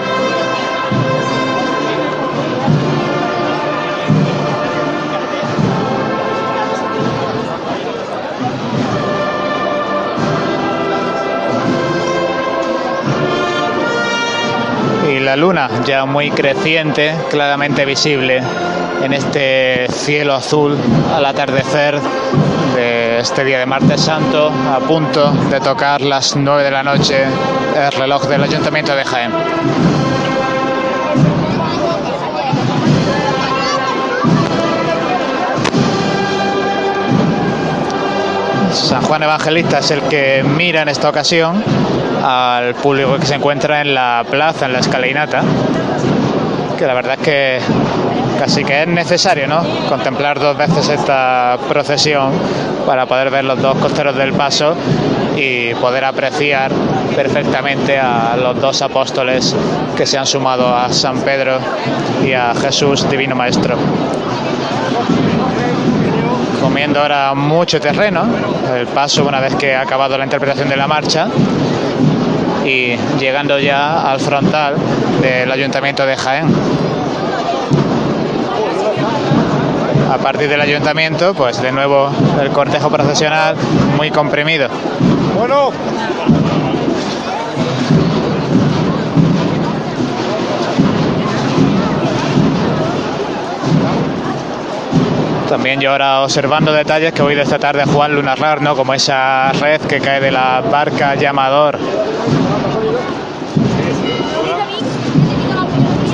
Y 15.07 15.21
la 15.21 15.37
luna, 15.37 15.69
ya 15.85 16.07
muy 16.07 16.31
creciente, 16.31 17.15
claramente 17.29 17.85
visible 17.85 18.41
en 19.03 19.13
este 19.13 19.87
cielo 19.91 20.35
azul 20.35 20.77
al 21.15 21.25
atardecer 21.25 22.01
de 22.75 23.19
este 23.21 23.45
día 23.45 23.59
de 23.59 23.67
martes 23.67 24.01
santo, 24.01 24.51
a 24.51 24.79
punto 24.81 25.31
de 25.51 25.61
tocar 25.61 26.01
las 26.01 26.37
9 26.37 26.65
de 26.65 26.71
la 26.71 26.83
noche 26.83 27.25
el 27.77 27.93
reloj 27.93 28.27
del 28.27 28.43
Ayuntamiento 28.43 28.95
de 28.95 29.05
Jaén. 29.05 29.33
San 38.73 39.03
Juan 39.03 39.23
Evangelista 39.23 39.79
es 39.79 39.91
el 39.91 40.03
que 40.03 40.45
mira 40.45 40.83
en 40.83 40.89
esta 40.89 41.09
ocasión 41.09 41.63
al 42.23 42.75
público 42.75 43.17
que 43.19 43.27
se 43.27 43.35
encuentra 43.35 43.81
en 43.81 43.95
la 43.95 44.25
plaza, 44.31 44.67
en 44.67 44.73
la 44.73 44.81
escalinata, 44.81 45.43
que 46.77 46.87
la 46.87 46.95
verdad 46.95 47.15
es 47.15 47.21
que 47.21 47.61
casi 48.39 48.65
que 48.65 48.83
es 48.83 48.89
necesario 48.89 49.47
¿no? 49.47 49.63
contemplar 49.89 50.39
dos 50.39 50.57
veces 50.57 50.89
esta 50.89 51.59
procesión 51.69 52.33
para 52.87 53.07
poder 53.07 53.31
ver 53.31 53.45
los 53.45 53.61
dos 53.61 53.77
costeros 53.79 54.17
del 54.17 54.33
paso 54.33 54.75
y 55.37 55.75
poder 55.75 56.05
apreciar 56.05 56.71
perfectamente 57.15 57.99
a 57.99 58.37
los 58.37 58.61
dos 58.61 58.83
apóstoles 58.83 59.55
que 59.97 60.07
se 60.07 60.19
han 60.19 60.27
sumado 60.27 60.75
a 60.75 60.93
San 60.93 61.21
Pedro 61.21 61.59
y 62.25 62.33
a 62.33 62.55
Jesús 62.55 63.09
Divino 63.11 63.35
Maestro 63.35 63.77
comiendo 66.61 67.01
ahora 67.01 67.33
mucho 67.35 67.81
terreno, 67.81 68.27
el 68.77 68.87
paso 68.89 69.25
una 69.25 69.41
vez 69.41 69.55
que 69.55 69.75
ha 69.75 69.83
acabado 69.83 70.19
la 70.19 70.25
interpretación 70.25 70.69
de 70.69 70.77
la 70.77 70.87
marcha 70.87 71.29
y 72.65 72.97
llegando 73.19 73.59
ya 73.59 74.11
al 74.11 74.21
frontal 74.21 74.75
del 75.23 75.51
Ayuntamiento 75.51 76.05
de 76.05 76.17
Jaén. 76.17 76.49
A 80.17 80.19
partir 80.19 80.49
del 80.49 80.63
ayuntamiento, 80.63 81.35
pues 81.35 81.61
de 81.61 81.71
nuevo 81.71 82.11
el 82.41 82.49
cortejo 82.49 82.89
procesional 82.91 83.55
muy 83.99 84.11
comprimido. 84.11 84.69
Bueno, 85.37 85.71
También 95.51 95.81
yo 95.81 95.93
ahora 95.93 96.23
observando 96.23 96.73
detalles 96.73 97.13
que 97.13 97.23
voy 97.23 97.35
de 97.35 97.43
esta 97.43 97.59
tarde 97.59 97.83
a 97.83 97.87
Juan 97.87 98.15
Lunarrar, 98.15 98.63
¿no? 98.63 98.75
Como 98.75 98.95
esa 98.95 99.53
red 99.53 99.83
que 99.83 100.01
cae 100.01 100.21
de 100.21 100.33
la 100.33 100.63
barca 100.63 101.15
llamador. 101.15 101.79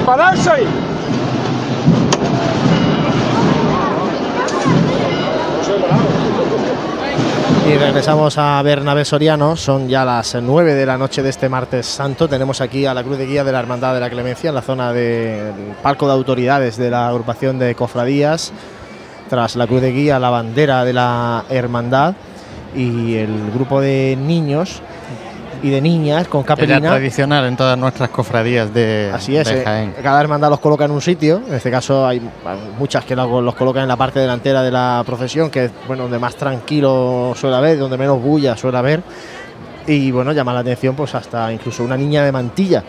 pararse 0.04 0.50
ahí. 0.50 0.81
Y 7.72 7.78
regresamos 7.78 8.36
a 8.36 8.60
Bernabé 8.60 9.02
Soriano, 9.02 9.56
son 9.56 9.88
ya 9.88 10.04
las 10.04 10.34
9 10.34 10.74
de 10.74 10.84
la 10.84 10.98
noche 10.98 11.22
de 11.22 11.30
este 11.30 11.48
martes 11.48 11.86
santo. 11.86 12.28
Tenemos 12.28 12.60
aquí 12.60 12.84
a 12.84 12.92
la 12.92 13.02
Cruz 13.02 13.16
de 13.16 13.24
Guía 13.24 13.44
de 13.44 13.52
la 13.52 13.60
Hermandad 13.60 13.94
de 13.94 14.00
la 14.00 14.10
Clemencia 14.10 14.50
en 14.50 14.54
la 14.56 14.60
zona 14.60 14.92
del 14.92 15.54
palco 15.82 16.06
de 16.06 16.12
autoridades 16.12 16.76
de 16.76 16.90
la 16.90 17.08
agrupación 17.08 17.58
de 17.58 17.74
cofradías. 17.74 18.52
Tras 19.30 19.56
la 19.56 19.66
Cruz 19.66 19.80
de 19.80 19.90
Guía, 19.90 20.18
la 20.18 20.28
bandera 20.28 20.84
de 20.84 20.92
la 20.92 21.44
Hermandad 21.48 22.14
y 22.76 23.14
el 23.14 23.50
grupo 23.54 23.80
de 23.80 24.18
niños 24.20 24.82
y 25.62 25.70
de 25.70 25.80
niñas 25.80 26.26
con 26.28 26.40
ya 26.40 26.44
es 26.44 26.46
capelina. 26.48 26.90
tradicional 26.90 27.44
en 27.46 27.56
todas 27.56 27.78
nuestras 27.78 28.10
cofradías 28.10 28.74
de, 28.74 29.10
Así 29.14 29.36
es, 29.36 29.48
de 29.48 29.62
eh, 29.62 29.92
cada 30.02 30.20
hermandad 30.20 30.50
los 30.50 30.60
coloca 30.60 30.84
en 30.84 30.90
un 30.90 31.00
sitio. 31.00 31.42
En 31.46 31.54
este 31.54 31.70
caso 31.70 32.06
hay 32.06 32.20
muchas 32.78 33.04
que 33.04 33.14
los, 33.14 33.42
los 33.42 33.54
colocan 33.54 33.82
en 33.82 33.88
la 33.88 33.96
parte 33.96 34.20
delantera 34.20 34.62
de 34.62 34.70
la 34.70 35.02
procesión, 35.06 35.50
que 35.50 35.66
es 35.66 35.72
bueno, 35.86 36.04
donde 36.04 36.18
más 36.18 36.34
tranquilo 36.34 37.32
suele 37.36 37.56
haber, 37.56 37.78
donde 37.78 37.96
menos 37.96 38.20
bulla 38.20 38.56
suele 38.56 38.78
haber. 38.78 39.02
Y 39.86 40.10
bueno, 40.10 40.32
llama 40.32 40.52
la 40.52 40.60
atención 40.60 40.94
pues 40.94 41.14
hasta 41.14 41.52
incluso 41.52 41.84
una 41.84 41.96
niña 41.96 42.24
de 42.24 42.32
mantilla 42.32 42.82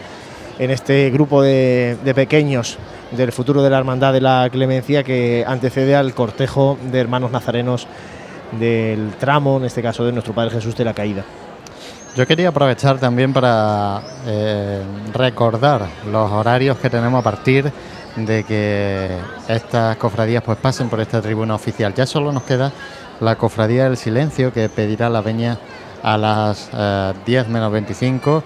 en 0.59 0.71
este 0.71 1.09
grupo 1.09 1.41
de, 1.41 1.97
de 2.03 2.13
pequeños 2.13 2.77
del 3.11 3.31
futuro 3.31 3.61
de 3.61 3.69
la 3.69 3.77
Hermandad 3.77 4.13
de 4.13 4.21
la 4.21 4.49
Clemencia 4.51 5.03
que 5.03 5.43
antecede 5.47 5.95
al 5.95 6.13
cortejo 6.13 6.77
de 6.91 6.99
hermanos 6.99 7.31
nazarenos 7.31 7.87
del 8.59 9.11
tramo, 9.19 9.57
en 9.57 9.65
este 9.65 9.81
caso 9.81 10.05
de 10.05 10.11
nuestro 10.11 10.33
Padre 10.33 10.51
Jesús 10.51 10.75
de 10.75 10.85
la 10.85 10.93
Caída. 10.93 11.23
Yo 12.15 12.27
quería 12.27 12.49
aprovechar 12.49 12.99
también 12.99 13.33
para 13.33 14.03
eh, 14.27 14.83
recordar 15.13 15.87
los 16.11 16.31
horarios 16.31 16.77
que 16.77 16.87
tenemos 16.87 17.19
a 17.19 17.23
partir 17.23 17.71
de 18.15 18.43
que 18.43 19.17
estas 19.47 19.97
cofradías 19.97 20.43
pues 20.43 20.59
pasen 20.59 20.89
por 20.89 21.01
esta 21.01 21.23
tribuna 21.23 21.55
oficial. 21.55 21.91
Ya 21.95 22.05
solo 22.05 22.31
nos 22.31 22.43
queda 22.43 22.71
la 23.19 23.35
cofradía 23.35 23.85
del 23.85 23.97
silencio 23.97 24.53
que 24.53 24.69
pedirá 24.69 25.09
la 25.09 25.21
veña 25.21 25.57
a 26.03 26.15
las 26.19 26.69
eh, 26.71 27.13
10 27.25 27.47
menos 27.47 27.71
25 27.71 28.43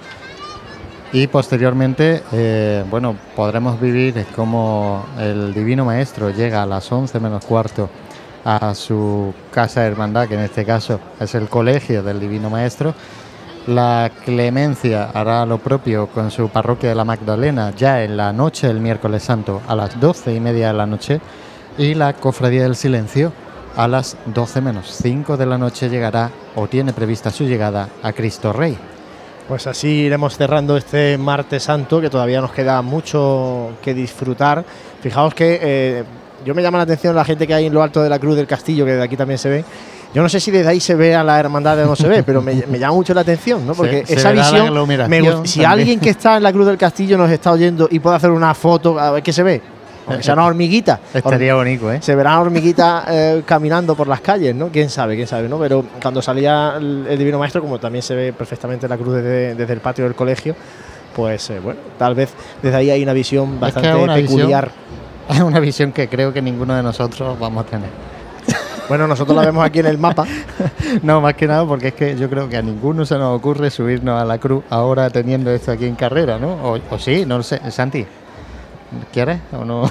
y 1.12 1.28
posteriormente 1.28 2.24
eh, 2.32 2.86
bueno 2.90 3.18
podremos 3.36 3.82
vivir 3.82 4.26
como 4.34 5.06
el 5.20 5.54
divino 5.54 5.84
maestro 5.84 6.30
llega 6.30 6.64
a 6.64 6.66
las 6.66 6.90
11 6.90 7.20
menos 7.20 7.44
cuarto 7.44 7.90
a 8.46 8.74
su 8.76 9.34
casa 9.52 9.82
de 9.82 9.88
hermandad 9.88 10.28
que 10.28 10.36
en 10.36 10.42
este 10.42 10.64
caso 10.64 11.02
es 11.20 11.36
el 11.36 11.50
colegio 11.50 12.04
del 12.04 12.20
divino 12.20 12.50
maestro 12.50 12.94
la 13.68 14.10
Clemencia 14.24 15.12
hará 15.14 15.46
lo 15.46 15.58
propio 15.58 16.08
con 16.08 16.32
su 16.32 16.50
parroquia 16.50 16.90
de 16.90 16.96
la 16.96 17.04
Magdalena 17.04 17.74
ya 17.76 18.04
en 18.04 18.16
la 18.16 18.32
noche 18.32 18.68
del 18.68 18.80
miércoles 18.80 19.24
santo 19.24 19.62
a 19.68 19.76
las 19.76 20.00
12 20.00 20.34
y 20.34 20.40
media 20.40 20.68
de 20.68 20.74
la 20.74 20.86
noche 20.86 21.20
y 21.78 21.94
la 21.94 22.14
Cofradía 22.14 22.64
del 22.64 22.76
Silencio 22.76 23.34
a 23.76 23.88
las 23.88 24.18
12 24.26 24.62
menos 24.62 24.88
5 25.04 25.36
de 25.38 25.46
la 25.46 25.58
noche 25.58 25.90
llegará 25.90 26.32
o 26.56 26.68
tiene 26.68 26.94
prevista 26.94 27.30
su 27.30 27.44
llegada 27.44 27.90
a 28.02 28.14
Cristo 28.14 28.54
Rey. 28.54 28.78
Pues 29.48 29.68
así 29.68 29.88
iremos 29.88 30.36
cerrando 30.36 30.76
este 30.76 31.18
martes 31.18 31.64
santo, 31.64 32.02
que 32.02 32.10
todavía 32.10 32.42
nos 32.42 32.52
queda 32.52 32.82
mucho 32.82 33.72
que 33.82 33.94
disfrutar. 33.94 34.66
Fijaos 35.02 35.34
que 35.34 35.60
eh, 35.62 36.04
yo 36.44 36.56
me 36.56 36.62
llama 36.62 36.80
la 36.80 36.84
atención 36.86 37.16
la 37.16 37.24
gente 37.24 37.48
que 37.48 37.54
hay 37.54 37.66
en 37.66 37.74
lo 37.74 37.84
alto 37.84 38.02
de 38.02 38.10
la 38.10 38.20
cruz 38.20 38.36
del 38.36 38.48
castillo, 38.48 38.84
que 38.84 38.94
de 38.94 39.04
aquí 39.04 39.16
también 39.16 39.38
se 39.38 39.50
ve. 39.50 39.66
Yo 40.18 40.24
no 40.24 40.30
sé 40.30 40.40
si 40.40 40.50
desde 40.50 40.70
ahí 40.70 40.80
se 40.80 40.96
ve 40.96 41.14
a 41.16 41.24
la 41.24 41.40
hermandad 41.40 41.80
o 41.84 41.86
no 41.86 41.96
se 41.96 42.08
ve, 42.08 42.24
pero 42.24 42.42
me, 42.42 42.56
me 42.68 42.80
llama 42.80 42.96
mucho 42.96 43.14
la 43.14 43.22
atención, 43.22 43.66
¿no? 43.68 43.74
Porque 43.76 44.04
Se- 44.06 44.16
esa 44.16 44.32
visión. 44.32 44.74
me 44.88 44.96
si 45.46 45.60
también. 45.60 45.66
alguien 45.70 46.00
que 46.00 46.10
está 46.10 46.38
en 46.38 46.44
la 46.44 46.52
cruz 46.52 46.66
del 46.66 46.78
castillo 46.78 47.18
nos 47.20 47.30
está 47.30 47.52
oyendo 47.52 47.88
y 47.92 48.00
puede 48.00 48.16
hacer 48.16 48.32
una 48.32 48.54
foto, 48.56 49.00
a 49.00 49.12
ver 49.12 49.22
qué 49.22 49.32
se 49.32 49.44
ve. 49.44 49.62
Aunque 50.08 50.24
sea 50.24 50.34
una 50.34 50.46
hormiguita. 50.48 51.00
Estaría 51.14 51.54
bonito, 51.54 51.92
¿eh? 51.92 52.00
Se 52.02 52.16
verán 52.16 52.40
hormiguitas 52.40 53.04
eh, 53.10 53.44
caminando 53.46 53.94
por 53.94 54.08
las 54.08 54.22
calles, 54.22 54.56
¿no? 54.56 54.70
Quién 54.70 54.90
sabe, 54.90 55.16
quién 55.16 55.28
sabe, 55.28 55.48
¿no? 55.48 55.60
Pero 55.60 55.86
cuando 56.02 56.22
salía 56.22 56.76
el, 56.78 57.06
el 57.10 57.18
Divino 57.20 57.38
Maestro, 57.38 57.62
como 57.62 57.78
también 57.78 58.02
se 58.02 58.16
ve 58.16 58.34
perfectamente 58.34 58.88
la 58.88 58.98
cruz 58.98 59.16
desde, 59.16 59.54
desde 59.54 59.74
el 59.74 59.82
patio 59.82 60.06
del 60.06 60.16
colegio, 60.16 60.56
pues 61.16 61.50
eh, 61.50 61.60
bueno, 61.60 61.80
tal 62.00 62.16
vez 62.16 62.30
desde 62.62 62.76
ahí 62.78 62.90
hay 62.90 63.04
una 63.04 63.14
visión 63.14 63.50
Es 63.50 63.54
que 63.56 63.60
bastante 63.60 63.90
es 63.90 63.96
una 63.96 64.16
peculiar. 64.16 64.72
visión- 64.72 65.38
es 65.38 65.42
una 65.42 65.60
visión 65.60 65.92
que 65.92 66.08
creo 66.08 66.32
que 66.34 66.42
ninguno 66.42 66.74
de 66.76 66.82
nosotros 66.84 67.38
vamos 67.38 67.66
a 67.66 67.68
tener. 67.70 67.90
Bueno, 68.90 69.06
nosotros 69.08 69.36
la 69.36 69.46
vemos 69.46 69.66
aquí 69.66 69.80
en 69.80 69.88
el 69.88 69.98
mapa. 69.98 70.26
No, 71.04 71.20
más 71.20 71.34
que 71.34 71.48
nada 71.48 71.66
porque 71.66 71.90
es 71.90 71.94
que 71.94 72.16
yo 72.16 72.30
creo 72.30 72.48
que 72.48 72.56
a 72.56 72.62
ninguno 72.62 73.06
se 73.06 73.16
nos 73.18 73.36
ocurre 73.38 73.70
subirnos 73.70 74.22
a 74.22 74.24
la 74.24 74.38
cruz 74.38 74.64
ahora 74.70 75.10
teniendo 75.10 75.52
esto 75.52 75.72
aquí 75.72 75.86
en 75.86 75.96
carrera, 75.96 76.40
¿no? 76.40 76.54
O, 76.64 76.80
o 76.92 76.98
sí, 77.00 77.26
no 77.26 77.38
lo 77.38 77.44
sé. 77.44 77.60
Santi, 77.72 78.06
¿quieres 79.12 79.40
o 79.52 79.66
no? 79.66 79.90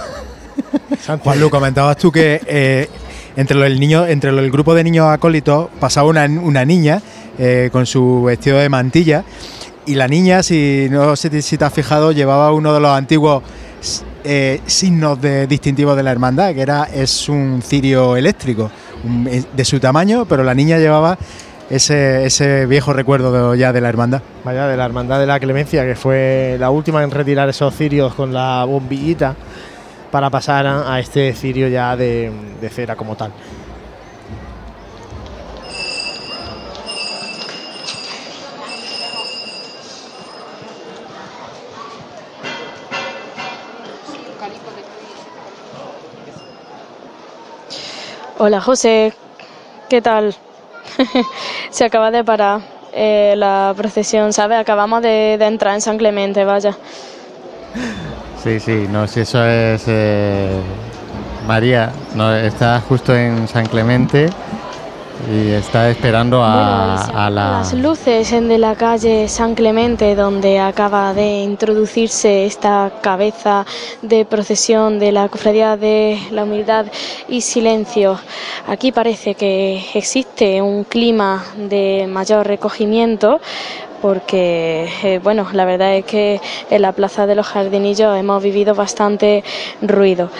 Juanlu, 1.23 1.51
comentabas 1.51 1.99
tú 1.99 2.11
que 2.11 2.41
eh, 2.47 2.89
entre, 3.37 3.57
lo- 3.59 3.67
el 3.67 3.79
niño, 3.79 4.07
entre 4.07 4.33
lo- 4.33 4.41
el 4.41 4.51
grupo 4.51 4.75
de 4.75 4.85
niños 4.85 5.07
acólitos 5.09 5.69
pasaba 5.79 6.09
una, 6.09 6.25
una 6.25 6.65
niña 6.65 7.03
eh, 7.39 7.69
con 7.71 7.85
su 7.85 8.25
vestido 8.25 8.57
de 8.59 8.69
mantilla 8.71 9.23
y 9.85 9.95
la 9.97 10.09
niña, 10.09 10.43
si 10.43 10.89
no 10.91 11.15
sé 11.15 11.29
si- 11.31 11.43
si 11.43 11.59
te 11.59 11.65
has 11.67 11.73
fijado, 11.75 12.13
llevaba 12.13 12.53
uno 12.53 12.73
de 12.73 12.81
los 12.81 12.91
antiguos 12.91 13.43
eh, 14.25 14.61
signos 14.67 15.21
de, 15.21 15.47
distintivos 15.47 15.95
de 15.97 16.03
la 16.03 16.11
hermandad, 16.11 16.55
que 16.55 16.63
era 16.63 16.85
es 16.93 17.29
un 17.29 17.61
cirio 17.63 18.17
eléctrico 18.17 18.71
de 19.05 19.65
su 19.65 19.81
tamaño, 19.81 20.25
pero 20.27 20.43
la 20.43 20.55
niña 20.55 20.79
llevaba 20.79 21.19
ese, 21.71 22.25
ese 22.27 22.67
viejo 22.67 22.93
recuerdo 22.93 23.55
ya 23.55 23.73
de 23.73 23.81
la 23.81 23.89
hermandad. 23.89 24.23
Vaya, 24.45 24.67
de 24.67 24.77
la 24.77 24.85
Hermandad 24.85 25.19
de 25.19 25.27
la 25.27 25.41
Clemencia, 25.41 25.85
que 25.85 25.95
fue 25.95 26.57
la 26.59 26.71
última 26.71 27.03
en 27.03 27.11
retirar 27.11 27.49
esos 27.49 27.75
cirios 27.75 28.15
con 28.15 28.33
la 28.33 28.65
bombillita 28.65 29.35
para 30.11 30.31
pasar 30.31 30.67
a, 30.67 30.95
a 30.95 31.01
este 31.01 31.33
cirio 31.33 31.69
ya 31.69 31.97
de, 31.97 32.31
de 32.61 32.69
cera 32.69 32.97
como 32.97 33.17
tal. 33.17 33.33
Hola 48.39 48.61
José, 48.61 49.15
¿qué 49.89 50.03
tal? 50.03 50.35
Se 51.71 51.87
acaba 51.87 52.11
de 52.11 52.23
parar 52.23 52.61
eh, 52.93 53.33
la 53.35 53.73
procesión, 53.75 54.35
¿sabes? 54.35 54.59
Acabamos 54.59 55.01
de, 55.01 55.35
entrar 55.35 55.73
en 55.73 55.81
San 55.81 55.97
Clemente, 55.97 56.45
vaya. 56.45 56.77
Sí, 58.45 58.61
sí, 58.61 58.87
no, 58.91 59.09
si 59.09 59.21
eso 59.21 59.43
es 59.43 59.85
eh, 59.87 60.61
María, 61.47 61.93
no, 62.15 62.35
está 62.35 62.79
justo 62.87 63.17
en 63.17 63.49
San 63.49 63.65
Clemente 63.65 64.29
y 65.31 65.51
está 65.51 65.91
esperando 65.91 66.43
a, 66.43 67.27
a 67.27 67.31
la... 67.31 67.51
Las 67.59 67.75
luces 67.75 68.33
en 68.33 68.49
de 68.49 68.59
la 68.59 68.75
calle 68.75 69.29
San 69.29 69.55
Clemente, 69.55 70.15
donde 70.15 70.61
acaba 70.61 71.15
de 71.15 71.43
introducirse 71.43 72.47
esta 72.47 72.93
cabeza 73.01 73.67
de 74.03 74.25
procesión 74.25 74.99
de 74.99 75.13
la 75.13 75.29
Cofradía 75.29 75.77
de 75.77 76.19
la 76.31 76.45
Humildad 76.45 76.87
y 77.29 77.41
Silencio. 77.41 78.19
Aquí 78.69 78.93
parece 78.93 79.35
que 79.35 79.85
existe 79.95 80.63
un 80.63 80.85
clima 80.85 81.45
de 81.57 82.07
mayor 82.09 82.47
recogimiento 82.47 83.41
porque 84.03 84.89
eh, 85.03 85.21
bueno, 85.23 85.49
la 85.53 85.65
verdad 85.65 85.97
es 85.97 86.05
que 86.05 86.41
en 86.71 86.83
la 86.83 86.93
Plaza 86.93 87.27
de 87.27 87.35
los 87.35 87.47
Jardinillos 87.47 88.17
hemos 88.17 88.43
vivido 88.43 88.75
bastante 88.75 89.43
ruido. 89.83 90.31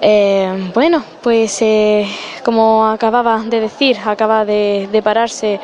Eh, 0.00 0.70
bueno, 0.74 1.02
pues 1.22 1.60
eh, 1.62 2.06
como 2.46 2.86
acababa 2.86 3.42
de 3.42 3.58
decir, 3.58 3.96
acaba 4.04 4.44
de, 4.44 5.00
pararse 5.02 5.58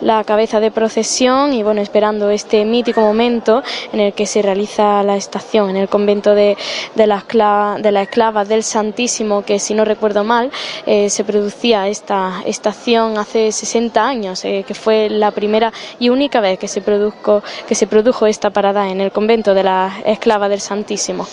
la 0.00 0.22
cabeza 0.22 0.60
de 0.60 0.70
procesión 0.70 1.52
y 1.52 1.64
bueno, 1.64 1.80
esperando 1.80 2.30
este 2.30 2.64
mítico 2.64 3.00
momento 3.00 3.64
en 3.92 3.98
el 3.98 4.12
que 4.12 4.24
se 4.24 4.40
realiza 4.40 5.02
la 5.02 5.16
estación 5.16 5.70
en 5.70 5.76
el 5.76 5.88
convento 5.88 6.36
de, 6.36 6.56
de, 6.94 7.06
la, 7.08 7.16
esclava, 7.16 7.78
de 7.80 7.90
la 7.90 8.02
esclava 8.02 8.44
del 8.44 8.62
Santísimo, 8.62 9.42
que 9.42 9.58
si 9.58 9.74
no 9.74 9.84
recuerdo 9.84 10.22
mal, 10.22 10.52
eh, 10.86 11.10
se 11.10 11.24
producía 11.24 11.88
esta 11.88 12.40
estación 12.46 13.18
hace 13.18 13.50
60 13.50 14.06
años, 14.06 14.44
eh, 14.44 14.64
que 14.64 14.74
fue 14.74 15.10
la 15.10 15.32
primera 15.32 15.72
y 15.98 16.08
única 16.08 16.40
vez 16.40 16.56
que 16.56 16.68
se, 16.68 16.80
produjo, 16.82 17.42
que 17.66 17.74
se 17.74 17.88
produjo 17.88 18.28
esta 18.28 18.50
parada 18.50 18.88
en 18.88 19.00
el 19.00 19.10
convento 19.10 19.54
de 19.54 19.64
la 19.64 19.92
esclava 20.04 20.48
del 20.48 20.60
Santísimo. 20.60 21.26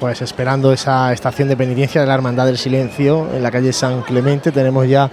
Pues 0.00 0.20
esperando 0.22 0.72
esa 0.72 1.12
estación 1.12 1.48
de 1.48 1.56
penitencia 1.56 2.00
de 2.00 2.06
la 2.06 2.14
Hermandad 2.14 2.46
del 2.46 2.58
Silencio 2.58 3.28
en 3.34 3.42
la 3.42 3.50
calle 3.50 3.72
San 3.72 4.02
Clemente, 4.02 4.52
tenemos 4.52 4.88
ya 4.88 5.10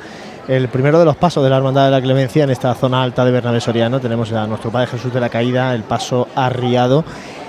el 0.47 0.67
primero 0.69 0.99
de 0.99 1.05
los 1.05 1.15
pasos 1.15 1.43
de 1.43 1.49
la 1.49 1.57
Hermandad 1.57 1.85
de 1.85 1.91
la 1.91 2.01
Clemencia 2.01 2.43
en 2.43 2.49
esta 2.49 2.73
zona 2.73 3.03
alta 3.03 3.23
de 3.23 3.31
Bernabé 3.31 3.61
Soriano. 3.61 3.99
Tenemos 3.99 4.31
a 4.33 4.47
nuestro 4.47 4.71
Padre 4.71 4.87
Jesús 4.87 5.13
de 5.13 5.19
la 5.19 5.29
Caída, 5.29 5.73
el 5.75 5.83
paso 5.83 6.27
arriado 6.35 7.05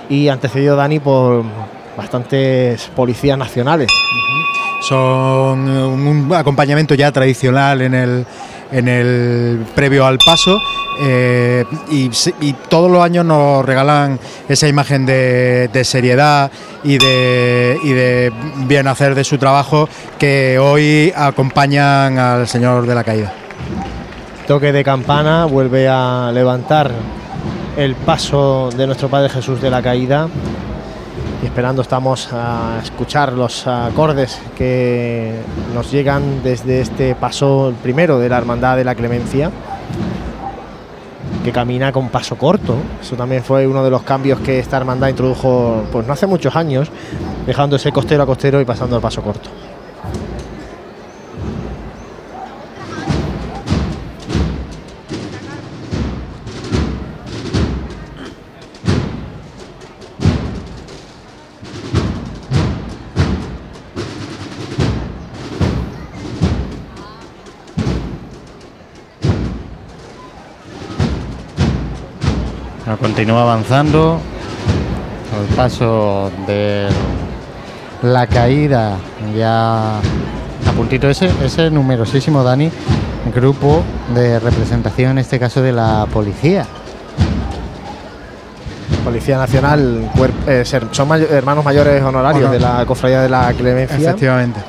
y 0.09 0.27
antecedido 0.27 0.75
Dani 0.75 0.99
por 0.99 1.43
bastantes 1.97 2.89
policías 2.95 3.37
nacionales. 3.37 3.89
Son 4.81 5.67
un 5.67 6.33
acompañamiento 6.33 6.93
ya 6.93 7.11
tradicional 7.11 7.81
en 7.81 7.93
el, 7.93 8.25
en 8.71 8.87
el 8.87 9.65
previo 9.75 10.05
al 10.05 10.17
paso 10.17 10.59
eh, 11.01 11.65
y, 11.89 12.09
todos 12.69 12.89
los 12.89 13.03
años 13.03 13.25
nos 13.25 13.65
regalan 13.65 14.19
esa 14.47 14.67
imagen 14.67 15.05
de, 15.05 15.81
seriedad 15.83 16.51
y 16.83 16.97
de, 16.97 17.77
y 17.83 17.91
de 17.93 18.31
bien 18.67 18.87
hacer 18.87 19.15
de 19.15 19.23
su 19.23 19.37
trabajo 19.37 19.87
que 20.19 20.59
hoy 20.59 21.13
acompañan 21.15 22.17
al 22.17 22.47
Señor 22.47 22.85
de 22.85 22.95
la 22.95 23.03
Caída. 23.03 23.33
Toque 24.47 24.71
de 24.71 24.83
campana 24.83 25.45
vuelve 25.45 25.87
a 25.87 26.29
levantar 26.33 26.91
el 27.77 27.95
paso 27.95 28.69
de 28.75 28.85
nuestro 28.85 29.07
Padre 29.09 29.29
Jesús 29.29 29.61
de 29.61 29.69
la 29.69 29.81
Caída. 29.81 30.27
Y 31.41 31.45
esperando 31.45 31.81
estamos 31.81 32.29
a 32.31 32.79
escuchar 32.81 33.33
los 33.33 33.67
acordes 33.67 34.41
que 34.57 35.33
nos 35.73 35.91
llegan 35.91 36.41
desde 36.43 36.81
este 36.81 37.15
paso, 37.15 37.73
primero 37.81 38.19
de 38.19 38.29
la 38.29 38.37
Hermandad 38.37 38.77
de 38.77 38.85
la 38.85 38.95
Clemencia, 38.95 39.51
que 41.43 41.51
camina 41.51 41.91
con 41.91 42.09
paso 42.09 42.37
corto. 42.37 42.75
Eso 43.01 43.15
también 43.15 43.43
fue 43.43 43.67
uno 43.67 43.83
de 43.83 43.89
los 43.89 44.03
cambios 44.03 44.39
que 44.39 44.59
esta 44.59 44.77
hermandad 44.77 45.09
introdujo 45.09 45.83
pues 45.91 46.07
no 46.07 46.13
hace 46.13 46.25
muchos 46.25 46.55
años, 46.55 46.89
dejando 47.45 47.75
ese 47.75 47.91
costero 47.91 48.23
a 48.23 48.25
costero 48.25 48.61
y 48.61 48.65
pasando 48.65 48.95
al 48.95 49.01
paso 49.01 49.21
corto. 49.21 49.49
Continúa 73.13 73.43
avanzando. 73.43 74.19
El 75.39 75.55
paso 75.55 76.31
de 76.47 76.87
la 78.01 78.25
caída 78.25 78.97
ya 79.37 79.97
a 79.99 80.71
puntito 80.75 81.07
ese, 81.07 81.29
ese 81.45 81.69
numerosísimo 81.69 82.43
Dani 82.43 82.71
grupo 83.35 83.83
de 84.15 84.39
representación 84.39 85.11
en 85.11 85.17
este 85.19 85.37
caso 85.39 85.61
de 85.61 85.73
la 85.73 86.07
policía. 86.11 86.65
Policía 89.05 89.37
Nacional, 89.37 90.09
eh, 90.47 90.63
ser- 90.65 90.87
son 90.91 91.11
hermanos 91.11 91.63
mayores 91.63 92.01
honorarios 92.01 92.45
Honor- 92.45 92.53
de 92.53 92.59
la 92.59 92.83
Cofradía 92.87 93.21
de 93.21 93.29
la 93.29 93.53
Clemencia. 93.53 93.95
Efectivamente. 93.95 94.59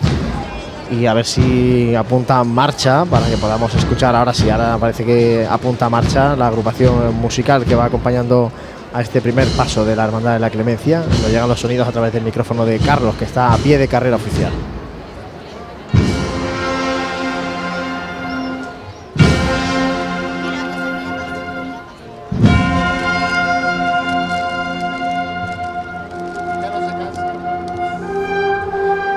Y 0.90 1.06
a 1.06 1.14
ver 1.14 1.24
si 1.24 1.94
apunta 1.94 2.44
marcha 2.44 3.04
para 3.04 3.26
que 3.26 3.36
podamos 3.36 3.74
escuchar 3.74 4.14
ahora 4.14 4.34
sí. 4.34 4.50
Ahora 4.50 4.76
parece 4.78 5.04
que 5.04 5.46
apunta 5.48 5.88
marcha 5.88 6.36
la 6.36 6.48
agrupación 6.48 7.14
musical 7.16 7.64
que 7.64 7.74
va 7.74 7.86
acompañando 7.86 8.52
a 8.92 9.00
este 9.00 9.20
primer 9.20 9.48
paso 9.48 9.84
de 9.84 9.96
la 9.96 10.04
Hermandad 10.04 10.34
de 10.34 10.38
la 10.38 10.50
Clemencia. 10.50 11.00
Nos 11.00 11.28
llegan 11.28 11.48
los 11.48 11.58
sonidos 11.58 11.88
a 11.88 11.92
través 11.92 12.12
del 12.12 12.22
micrófono 12.22 12.64
de 12.64 12.78
Carlos, 12.78 13.16
que 13.16 13.24
está 13.24 13.52
a 13.52 13.56
pie 13.56 13.76
de 13.76 13.88
carrera 13.88 14.16
oficial. 14.16 14.52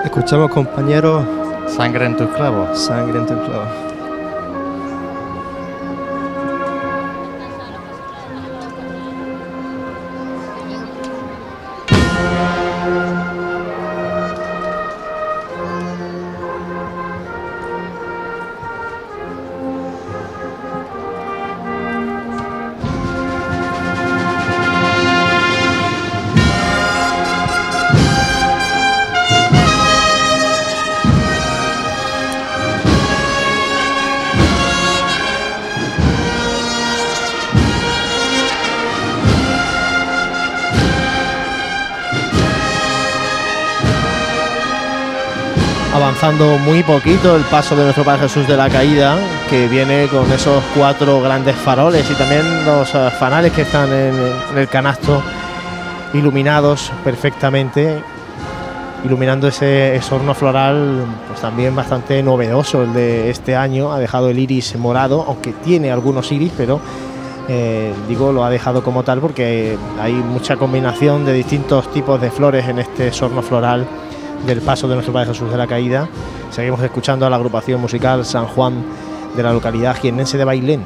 Escuchamos, 0.04 0.50
compañeros. 0.50 1.47
Sangre 1.68 2.06
en 2.06 2.16
tus 2.16 2.30
clavos. 2.30 2.80
Sangre 2.80 3.20
en 3.20 3.26
tus 3.26 3.38
clavos. 3.42 3.87
Muy 46.38 46.84
poquito 46.84 47.36
el 47.36 47.42
paso 47.46 47.76
de 47.76 47.82
nuestro 47.82 48.04
Padre 48.04 48.24
Jesús 48.24 48.48
de 48.48 48.56
la 48.56 48.70
Caída, 48.70 49.18
que 49.50 49.68
viene 49.68 50.08
con 50.08 50.32
esos 50.32 50.64
cuatro 50.76 51.20
grandes 51.20 51.56
faroles 51.56 52.08
y 52.12 52.14
también 52.14 52.64
los 52.64 52.94
eh, 52.94 53.10
fanales 53.18 53.52
que 53.54 53.64
están 53.64 53.92
en, 53.92 54.14
el 54.56 54.68
canasto 54.68 55.24
iluminados 56.14 56.92
perfectamente, 57.04 58.04
iluminando 59.04 59.48
ese, 59.48 59.96
ese 59.96 60.14
horno 60.14 60.36
floral, 60.36 61.06
pues 61.28 61.42
también 61.42 61.76
bastante 61.76 62.22
novedoso 62.22 62.84
el 62.84 62.94
de 62.94 63.32
este 63.32 63.56
año. 63.56 63.92
Ha 63.92 63.98
dejado 63.98 64.30
el 64.30 64.38
iris 64.38 64.76
morado, 64.76 65.26
aunque 65.28 65.54
tiene 65.54 65.92
algunos 65.92 66.32
iris, 66.32 66.52
pero 66.56 66.80
eh, 67.48 67.92
digo 68.08 68.32
lo 68.32 68.44
ha 68.44 68.52
dejado 68.52 68.84
como 68.84 69.02
tal 69.02 69.22
porque 69.22 69.76
hay 70.00 70.14
mucha 70.14 70.56
combinación 70.56 71.26
de 71.26 71.34
distintos 71.34 71.92
tipos 71.92 72.22
de 72.22 72.30
flores 72.30 72.68
en 72.68 72.78
este 72.78 73.12
sorno 73.12 73.42
floral 73.42 73.88
del 74.46 74.62
paso 74.62 74.88
de 74.88 74.96
nuestro 74.96 75.14
Padre 75.14 75.34
Jesús 75.34 75.50
de 75.50 75.58
la 75.58 75.68
Caída. 75.68 76.08
Seguimos 76.52 76.82
escuchando 76.82 77.26
a 77.26 77.30
la 77.30 77.36
agrupación 77.36 77.82
musical 77.82 78.26
San 78.26 78.46
Juan 78.48 78.84
de 79.36 79.44
la 79.44 79.54
localidad 79.54 79.96
jiennense 79.96 80.38
de 80.38 80.46
Bailén. 80.46 80.84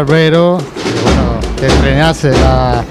Barbero, 0.00 0.58
que 0.58 1.00
bueno, 1.02 1.40
estrenase 1.74 2.30
la 2.32 2.84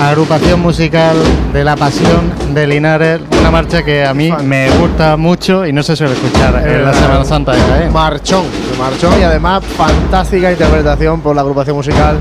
agrupación 0.00 0.58
musical 0.60 1.14
de 1.52 1.62
la 1.62 1.76
Pasión 1.76 2.32
de 2.52 2.66
Linares, 2.66 3.20
una 3.38 3.52
marcha 3.52 3.84
que 3.84 4.04
a 4.04 4.12
mí 4.12 4.28
me 4.42 4.68
gusta 4.70 5.16
mucho 5.16 5.64
y 5.64 5.72
no 5.72 5.84
se 5.84 5.94
suele 5.94 6.14
escuchar 6.14 6.66
en 6.66 6.84
la 6.84 6.90
Eh, 6.90 6.94
Semana 6.94 7.24
Santa 7.24 7.52
de 7.52 7.60
Jaén. 7.60 7.92
Marchón, 7.92 8.42
marchón 8.76 9.20
y 9.20 9.22
además 9.22 9.62
fantástica 9.76 10.50
interpretación 10.50 11.20
por 11.20 11.36
la 11.36 11.42
agrupación 11.42 11.76
musical 11.76 12.16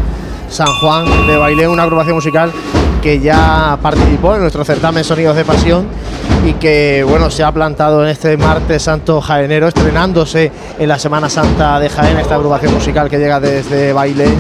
San 0.52 0.68
Juan 0.68 1.06
de 1.26 1.38
Bailén, 1.38 1.69
una 1.69 1.81
agrupación 1.81 2.14
musical 2.14 2.52
que 3.02 3.19
ya 3.22 3.76
participó 3.81 4.35
en 4.35 4.41
nuestro 4.41 4.64
certamen 4.64 5.03
Sonidos 5.03 5.35
de 5.35 5.45
Pasión 5.45 5.88
y 6.43 6.53
que 6.53 7.05
bueno 7.07 7.30
se 7.30 7.43
ha 7.43 7.51
plantado 7.51 8.03
en 8.03 8.09
este 8.09 8.35
martes 8.35 8.81
santo 8.84 9.22
jaenero, 9.22 9.68
estrenándose 9.68 10.51
en 10.80 10.89
la 10.89 10.97
Semana 10.97 11.30
Santa 11.30 11.80
de 11.80 11.88
Jaén, 11.89 12.18
esta 12.18 12.35
agrupación 12.35 12.73
musical 12.73 13.09
que 13.09 13.19
llega 13.19 13.39
desde 13.39 13.93
Bailén, 13.93 14.35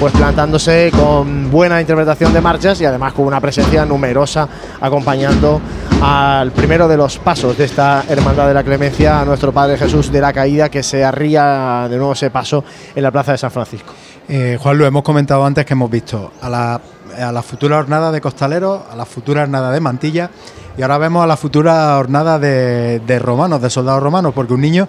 pues 0.00 0.14
plantándose 0.14 0.90
con 0.96 1.50
buena 1.50 1.80
interpretación 1.80 2.32
de 2.32 2.40
marchas 2.40 2.80
y 2.80 2.86
además 2.86 3.12
con 3.12 3.26
una 3.26 3.40
presencia 3.40 3.84
numerosa 3.84 4.48
acompañando 4.80 5.60
al 6.02 6.52
primero 6.52 6.88
de 6.88 6.96
los 6.96 7.18
pasos 7.18 7.58
de 7.58 7.64
esta 7.64 8.04
Hermandad 8.08 8.48
de 8.48 8.54
la 8.54 8.64
Clemencia, 8.64 9.20
a 9.20 9.24
nuestro 9.24 9.52
Padre 9.52 9.76
Jesús 9.76 10.10
de 10.10 10.20
la 10.20 10.32
Caída, 10.32 10.70
que 10.70 10.82
se 10.82 11.04
arría 11.04 11.86
de 11.90 11.96
nuevo 11.98 12.14
ese 12.14 12.30
paso 12.30 12.64
en 12.94 13.02
la 13.02 13.10
Plaza 13.10 13.32
de 13.32 13.38
San 13.38 13.50
Francisco. 13.50 13.92
Eh, 14.28 14.58
Juan, 14.60 14.78
lo 14.78 14.86
hemos 14.86 15.02
comentado 15.02 15.44
antes 15.44 15.66
que 15.66 15.74
hemos 15.74 15.90
visto 15.90 16.32
a 16.40 16.48
la, 16.48 16.80
a 17.20 17.30
la 17.30 17.42
futura 17.42 17.76
hornada 17.76 18.10
de 18.10 18.22
costaleros, 18.22 18.80
a 18.90 18.96
la 18.96 19.04
futura 19.04 19.42
hornada 19.42 19.70
de 19.70 19.80
mantilla 19.80 20.30
y 20.76 20.82
ahora 20.82 20.98
vemos 20.98 21.22
a 21.22 21.26
la 21.26 21.36
futura 21.36 21.96
hornada 21.98 22.38
de, 22.38 23.00
de 23.00 23.18
romanos, 23.18 23.60
de 23.62 23.70
soldados 23.70 24.02
romanos, 24.02 24.32
porque 24.34 24.54
un 24.54 24.60
niño 24.60 24.88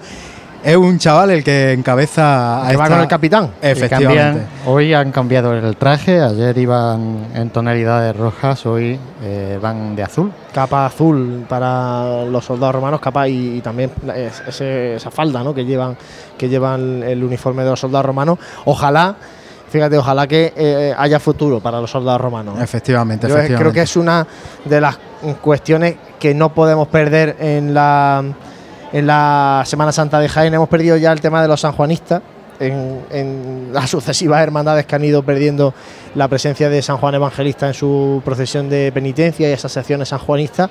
es 0.63 0.77
un 0.77 0.97
chaval 0.97 1.29
el 1.31 1.43
que 1.43 1.73
encabeza 1.73 2.63
a 2.65 2.69
Que 2.69 2.77
va 2.77 2.83
esta- 2.85 2.95
con 2.95 3.01
el 3.03 3.07
capitán. 3.09 3.49
Efectivamente. 3.61 4.39
cambian- 4.45 4.47
hoy 4.65 4.93
han 4.93 5.11
cambiado 5.11 5.53
el 5.53 5.75
traje, 5.75 6.21
ayer 6.21 6.57
iban 6.57 7.25
en 7.35 7.49
tonalidades 7.49 8.15
rojas, 8.15 8.65
hoy 8.65 8.97
eh, 9.21 9.59
van 9.61 9.93
de 9.93 10.03
azul. 10.03 10.31
Capa 10.53 10.85
azul 10.85 11.45
para 11.49 12.23
los 12.23 12.45
soldados 12.45 12.75
romanos, 12.75 13.01
capa 13.01 13.27
y, 13.27 13.57
y 13.57 13.61
también 13.61 13.91
ese- 14.47 14.95
esa 14.95 15.11
falda 15.11 15.43
¿no? 15.43 15.53
que 15.53 15.65
llevan 15.65 15.97
que 16.37 16.47
llevan 16.47 17.03
el 17.03 17.21
uniforme 17.25 17.63
de 17.65 17.71
los 17.71 17.79
soldados 17.81 18.05
romanos. 18.05 18.39
Ojalá, 18.63 19.15
fíjate, 19.73 19.97
ojalá 19.97 20.27
que 20.27 20.53
eh, 20.55 20.93
haya 20.95 21.19
futuro 21.19 21.59
para 21.59 21.81
los 21.81 21.89
soldados 21.89 22.21
romanos. 22.21 22.61
Efectivamente, 22.61 23.27
Yo 23.27 23.33
efectivamente. 23.33 23.59
creo 23.59 23.73
que 23.73 23.81
es 23.81 23.97
una 23.97 24.27
de 24.63 24.79
las 24.79 24.99
cuestiones 25.41 25.95
que 26.19 26.35
no 26.35 26.53
podemos 26.53 26.87
perder 26.89 27.37
en 27.39 27.73
la, 27.73 28.23
en 28.91 29.07
la 29.07 29.63
Semana 29.65 29.91
Santa 29.91 30.19
de 30.19 30.29
Jaén. 30.29 30.53
Hemos 30.53 30.69
perdido 30.69 30.95
ya 30.97 31.11
el 31.11 31.21
tema 31.21 31.41
de 31.41 31.47
los 31.47 31.61
sanjuanistas. 31.61 32.21
En, 32.59 33.01
en 33.09 33.69
las 33.73 33.89
sucesivas 33.89 34.41
hermandades 34.43 34.85
que 34.85 34.95
han 34.95 35.03
ido 35.03 35.23
perdiendo 35.23 35.73
la 36.13 36.27
presencia 36.27 36.69
de 36.69 36.83
San 36.83 36.97
Juan 36.97 37.15
Evangelista 37.15 37.65
en 37.67 37.73
su 37.73 38.21
procesión 38.23 38.69
de 38.69 38.91
penitencia 38.93 39.49
y 39.49 39.53
esas 39.53 39.71
secciones 39.71 40.09
sanjuanistas. 40.09 40.69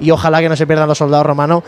Y 0.00 0.10
ojalá 0.10 0.40
que 0.40 0.50
no 0.50 0.54
se 0.54 0.66
pierdan 0.66 0.86
los 0.86 0.98
soldados 0.98 1.24
romanos 1.24 1.62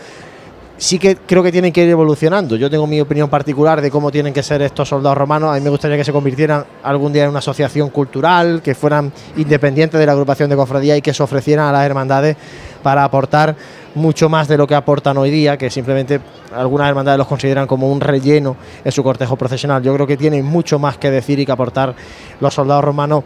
sí 0.77 0.99
que 0.99 1.15
creo 1.15 1.43
que 1.43 1.51
tienen 1.51 1.73
que 1.73 1.83
ir 1.83 1.89
evolucionando. 1.89 2.55
Yo 2.55 2.69
tengo 2.69 2.87
mi 2.87 3.01
opinión 3.01 3.29
particular 3.29 3.81
de 3.81 3.89
cómo 3.91 4.11
tienen 4.11 4.33
que 4.33 4.43
ser 4.43 4.61
estos 4.61 4.89
soldados 4.89 5.17
romanos. 5.17 5.51
A 5.51 5.55
mí 5.55 5.61
me 5.61 5.69
gustaría 5.69 5.97
que 5.97 6.03
se 6.03 6.11
convirtieran 6.11 6.65
algún 6.83 7.11
día 7.11 7.23
en 7.23 7.29
una 7.29 7.39
asociación 7.39 7.89
cultural, 7.89 8.61
que 8.61 8.75
fueran 8.75 9.11
independientes 9.35 9.99
de 9.99 10.05
la 10.05 10.11
agrupación 10.11 10.49
de 10.49 10.55
cofradía 10.55 10.95
y 10.95 11.01
que 11.01 11.13
se 11.13 11.23
ofrecieran 11.23 11.67
a 11.67 11.71
las 11.71 11.85
hermandades 11.85 12.37
para 12.83 13.03
aportar 13.03 13.55
mucho 13.95 14.29
más 14.29 14.47
de 14.47 14.57
lo 14.57 14.67
que 14.67 14.75
aportan 14.75 15.17
hoy 15.17 15.31
día, 15.31 15.57
que 15.57 15.69
simplemente 15.69 16.21
algunas 16.55 16.87
hermandades 16.87 17.17
los 17.17 17.27
consideran 17.27 17.65
como 17.65 17.91
un 17.91 17.99
relleno 17.99 18.55
en 18.85 18.91
su 18.91 19.03
cortejo 19.03 19.35
procesional. 19.35 19.81
Yo 19.81 19.93
creo 19.93 20.05
que 20.05 20.17
tienen 20.17 20.45
mucho 20.45 20.77
más 20.77 20.97
que 20.97 21.09
decir 21.09 21.39
y 21.39 21.45
que 21.45 21.51
aportar 21.51 21.95
los 22.39 22.53
soldados 22.53 22.83
romanos 22.83 23.23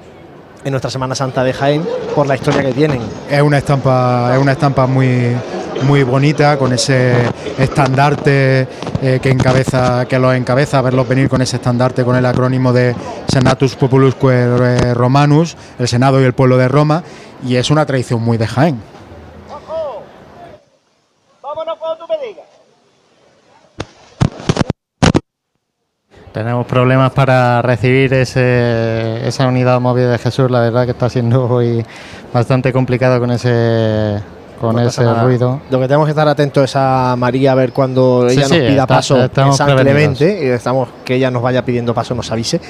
en 0.63 0.71
nuestra 0.71 0.91
Semana 0.91 1.15
Santa 1.15 1.43
de 1.43 1.53
Jaén 1.53 1.83
por 2.15 2.27
la 2.27 2.35
historia 2.35 2.61
que 2.61 2.71
tienen. 2.71 3.01
Es 3.29 3.41
una 3.41 3.57
estampa, 3.57 4.31
es 4.33 4.39
una 4.39 4.51
estampa 4.53 4.85
muy, 4.85 5.35
muy 5.83 6.03
bonita, 6.03 6.57
con 6.57 6.73
ese 6.73 7.13
estandarte 7.57 8.67
eh, 9.01 9.19
que 9.21 9.29
encabeza, 9.29 10.05
que 10.05 10.19
los 10.19 10.35
encabeza, 10.35 10.81
verlos 10.81 11.07
venir 11.07 11.29
con 11.29 11.41
ese 11.41 11.57
estandarte 11.57 12.03
con 12.03 12.15
el 12.15 12.25
acrónimo 12.25 12.73
de 12.73 12.95
Senatus 13.27 13.75
Populusque 13.75 14.27
eh, 14.27 14.93
Romanus, 14.93 15.55
el 15.79 15.87
Senado 15.87 16.21
y 16.21 16.23
el 16.23 16.33
pueblo 16.33 16.57
de 16.57 16.67
Roma, 16.67 17.03
y 17.45 17.55
es 17.55 17.71
una 17.71 17.85
tradición 17.85 18.21
muy 18.21 18.37
de 18.37 18.47
Jaén. 18.47 18.81
Tenemos 26.33 26.65
problemas 26.65 27.11
para 27.11 27.61
recibir 27.61 28.13
ese, 28.13 29.27
esa 29.27 29.47
unidad 29.47 29.81
móvil 29.81 30.09
de 30.09 30.17
Jesús, 30.17 30.49
la 30.49 30.61
verdad 30.61 30.85
que 30.85 30.91
está 30.91 31.09
siendo 31.09 31.45
hoy 31.45 31.85
bastante 32.33 32.71
complicado 32.71 33.19
con 33.19 33.31
ese 33.31 34.21
con 34.61 34.75
No 34.75 34.81
ese 34.81 35.03
nada. 35.03 35.23
ruido. 35.23 35.59
Lo 35.69 35.79
que 35.79 35.88
tenemos 35.88 36.05
que 36.05 36.11
estar 36.11 36.27
atentos 36.27 36.63
es 36.63 36.75
a 36.75 37.15
María 37.17 37.51
a 37.51 37.55
ver 37.55 37.73
cuando 37.73 38.25
Sí, 38.29 38.38
ella 38.38 38.47
sí, 38.47 38.53
nos 38.57 38.61
pida 38.69 38.81
está- 38.83 38.88
paso 38.88 39.21
en 39.21 39.53
San. 39.53 39.75
Clemente 39.77 40.39
y 40.45 40.47
estamos 40.47 40.88
que 41.03 41.15
ella 41.15 41.29
nos 41.31 41.41
vaya 41.41 41.65
pidiendo 41.65 41.93
paso, 41.93 42.15
nos 42.15 42.31
avise. 42.31 42.61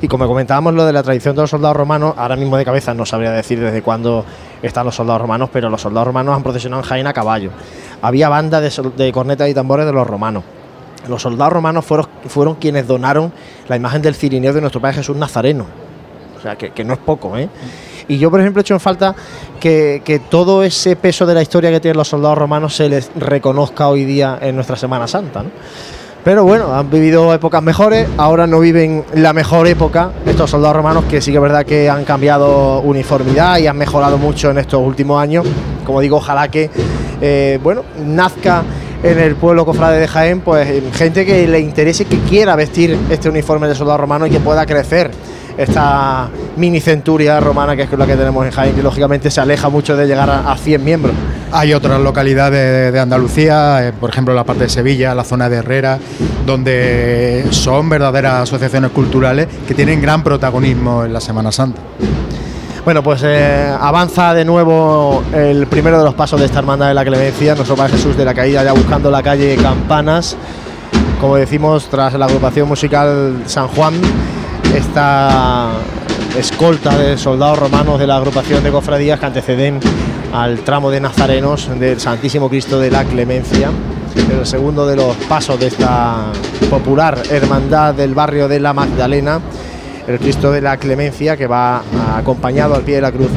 Y 0.00 0.06
como 0.06 0.26
comentábamos 0.28 0.74
lo 0.74 0.84
de 0.84 0.92
la 0.92 1.02
tradición 1.02 1.34
de 1.34 1.42
los 1.42 1.50
soldados 1.50 1.76
romanos, 1.76 2.14
ahora 2.16 2.36
mismo 2.36 2.56
de 2.56 2.64
cabeza 2.64 2.94
no 2.94 3.04
sabría 3.04 3.32
decir 3.32 3.58
desde 3.60 3.82
cuándo 3.82 4.24
están 4.62 4.84
los 4.86 4.94
soldados 4.94 5.20
romanos, 5.22 5.48
pero 5.52 5.70
los 5.70 5.80
soldados 5.80 6.06
romanos 6.06 6.36
han 6.36 6.42
procesionado 6.44 6.82
en 6.82 6.88
Jaén 6.88 7.06
a 7.08 7.12
caballo. 7.12 7.50
Había 8.02 8.28
banda 8.28 8.60
de, 8.60 8.70
de 8.96 9.12
cornetas 9.12 9.48
y 9.48 9.54
tambores 9.54 9.86
de 9.86 9.92
los 9.92 10.06
romanos. 10.06 10.44
Los 11.08 11.22
soldados 11.22 11.52
romanos 11.52 11.84
fueron, 11.84 12.06
fueron 12.28 12.54
quienes 12.56 12.86
donaron 12.86 13.32
la 13.68 13.76
imagen 13.76 14.02
del 14.02 14.14
cirineo 14.14 14.52
de 14.52 14.60
nuestro 14.60 14.80
Padre 14.80 14.96
Jesús 14.96 15.16
Nazareno. 15.16 15.64
O 16.36 16.40
sea, 16.40 16.54
que, 16.56 16.70
que 16.70 16.84
no 16.84 16.92
es 16.92 16.98
poco, 17.00 17.36
¿eh? 17.36 17.48
Y 18.08 18.18
yo, 18.18 18.30
por 18.30 18.40
ejemplo, 18.40 18.60
he 18.60 18.62
hecho 18.62 18.74
en 18.74 18.80
falta 18.80 19.14
que, 19.60 20.22
todo 20.30 20.62
ese 20.62 20.96
peso 20.96 21.26
de 21.26 21.34
la 21.34 21.42
historia 21.42 21.70
que 21.70 21.80
tienen 21.80 21.98
los 21.98 22.08
soldados 22.08 22.38
romanos 22.38 22.74
se 22.74 22.88
les 22.88 23.10
reconozca 23.14 23.88
hoy 23.88 24.04
día 24.04 24.38
en 24.40 24.54
nuestra 24.54 24.76
Semana 24.76 25.06
Santa, 25.06 25.42
¿no? 25.42 25.50
Pero 26.24 26.44
bueno, 26.44 26.74
han 26.74 26.90
vivido 26.90 27.32
épocas 27.32 27.62
mejores, 27.62 28.06
ahora 28.18 28.46
no 28.46 28.60
viven 28.60 29.04
la 29.14 29.32
mejor 29.32 29.66
época 29.66 30.10
estos 30.26 30.50
soldados 30.50 30.76
romanos 30.76 31.04
que 31.08 31.22
sí 31.22 31.30
que 31.30 31.38
es 31.38 31.42
verdad 31.42 31.64
que 31.64 31.88
han 31.88 32.04
cambiado 32.04 32.80
uniformidad 32.80 33.56
y 33.58 33.66
han 33.66 33.78
mejorado 33.78 34.18
mucho 34.18 34.50
en 34.50 34.58
estos 34.58 34.80
últimos 34.80 35.22
años. 35.22 35.46
Como 35.86 36.00
digo, 36.00 36.16
ojalá 36.16 36.48
que 36.48 36.70
eh, 37.20 37.58
bueno, 37.62 37.82
nazca 38.04 38.62
en 39.02 39.18
el 39.18 39.36
pueblo 39.36 39.64
cofrade 39.64 40.00
de 40.00 40.08
Jaén, 40.08 40.40
pues 40.40 40.68
gente 40.92 41.24
que 41.24 41.46
le 41.46 41.60
interese, 41.60 42.04
que 42.04 42.18
quiera 42.18 42.56
vestir 42.56 42.98
este 43.10 43.28
uniforme 43.28 43.68
de 43.68 43.74
soldado 43.74 43.98
romano 43.98 44.26
y 44.26 44.30
que 44.30 44.40
pueda 44.40 44.66
crecer 44.66 45.10
esta 45.58 46.28
mini 46.56 46.80
centuria 46.80 47.40
romana 47.40 47.76
que 47.76 47.82
es 47.82 47.92
la 47.92 48.06
que 48.06 48.16
tenemos 48.16 48.46
en 48.46 48.52
Jaén, 48.52 48.74
que 48.74 48.82
lógicamente 48.82 49.30
se 49.30 49.40
aleja 49.40 49.68
mucho 49.68 49.96
de 49.96 50.06
llegar 50.06 50.30
a, 50.30 50.50
a 50.50 50.56
100 50.56 50.84
miembros. 50.84 51.14
Hay 51.50 51.74
otras 51.74 52.00
localidades 52.00 52.92
de, 52.92 53.00
Andalucía, 53.00 53.88
eh, 53.88 53.92
por 53.92 54.10
ejemplo 54.10 54.34
la 54.34 54.44
parte 54.44 54.64
de 54.64 54.68
Sevilla, 54.68 55.14
la 55.14 55.24
zona 55.24 55.48
de 55.48 55.56
Herrera, 55.56 55.98
donde 56.46 57.44
son 57.50 57.88
verdaderas 57.88 58.42
asociaciones 58.42 58.92
culturales 58.92 59.48
que 59.66 59.74
tienen 59.74 60.00
gran 60.00 60.22
protagonismo 60.22 61.04
en 61.04 61.12
la 61.12 61.20
Semana 61.20 61.50
Santa. 61.50 61.80
Bueno, 62.84 63.02
pues 63.02 63.22
eh, 63.24 63.74
avanza 63.78 64.32
de 64.34 64.44
nuevo 64.44 65.22
el 65.34 65.66
primero 65.66 65.98
de 65.98 66.04
los 66.04 66.14
pasos 66.14 66.38
de 66.40 66.46
esta 66.46 66.60
hermandad 66.60 66.88
de 66.88 66.94
la 66.94 67.04
clemencia, 67.04 67.54
nuestro 67.54 67.76
Padre 67.76 67.94
Jesús 67.94 68.16
de 68.16 68.24
la 68.24 68.32
Caída, 68.34 68.62
ya 68.62 68.72
buscando 68.72 69.10
la 69.10 69.22
calle 69.22 69.56
Campanas. 69.56 70.36
Como 71.20 71.36
decimos, 71.36 71.88
tras 71.90 72.14
la 72.14 72.26
agrupación 72.26 72.68
musical 72.68 73.42
San 73.46 73.68
Juan, 73.68 73.94
esta 74.74 75.70
escolta 76.38 76.96
de 76.96 77.16
soldados 77.16 77.58
romanos 77.58 77.98
de 77.98 78.06
la 78.06 78.16
agrupación 78.16 78.62
de 78.62 78.70
cofradías 78.70 79.18
que 79.18 79.26
anteceden 79.26 79.80
al 80.32 80.58
tramo 80.60 80.90
de 80.90 81.00
nazarenos 81.00 81.68
del 81.78 82.00
Santísimo 82.00 82.48
Cristo 82.48 82.78
de 82.78 82.90
la 82.90 83.04
Clemencia, 83.04 83.70
el 84.30 84.46
segundo 84.46 84.86
de 84.86 84.96
los 84.96 85.16
pasos 85.28 85.58
de 85.58 85.68
esta 85.68 86.26
popular 86.70 87.18
hermandad 87.30 87.94
del 87.94 88.14
barrio 88.14 88.48
de 88.48 88.60
la 88.60 88.72
Magdalena 88.72 89.40
el 90.08 90.18
Cristo 90.18 90.50
de 90.50 90.62
la 90.62 90.78
Clemencia, 90.78 91.36
que 91.36 91.46
va 91.46 91.82
acompañado 92.16 92.74
al 92.74 92.82
pie 92.82 92.96
de 92.96 93.02
la 93.02 93.12
cruz 93.12 93.28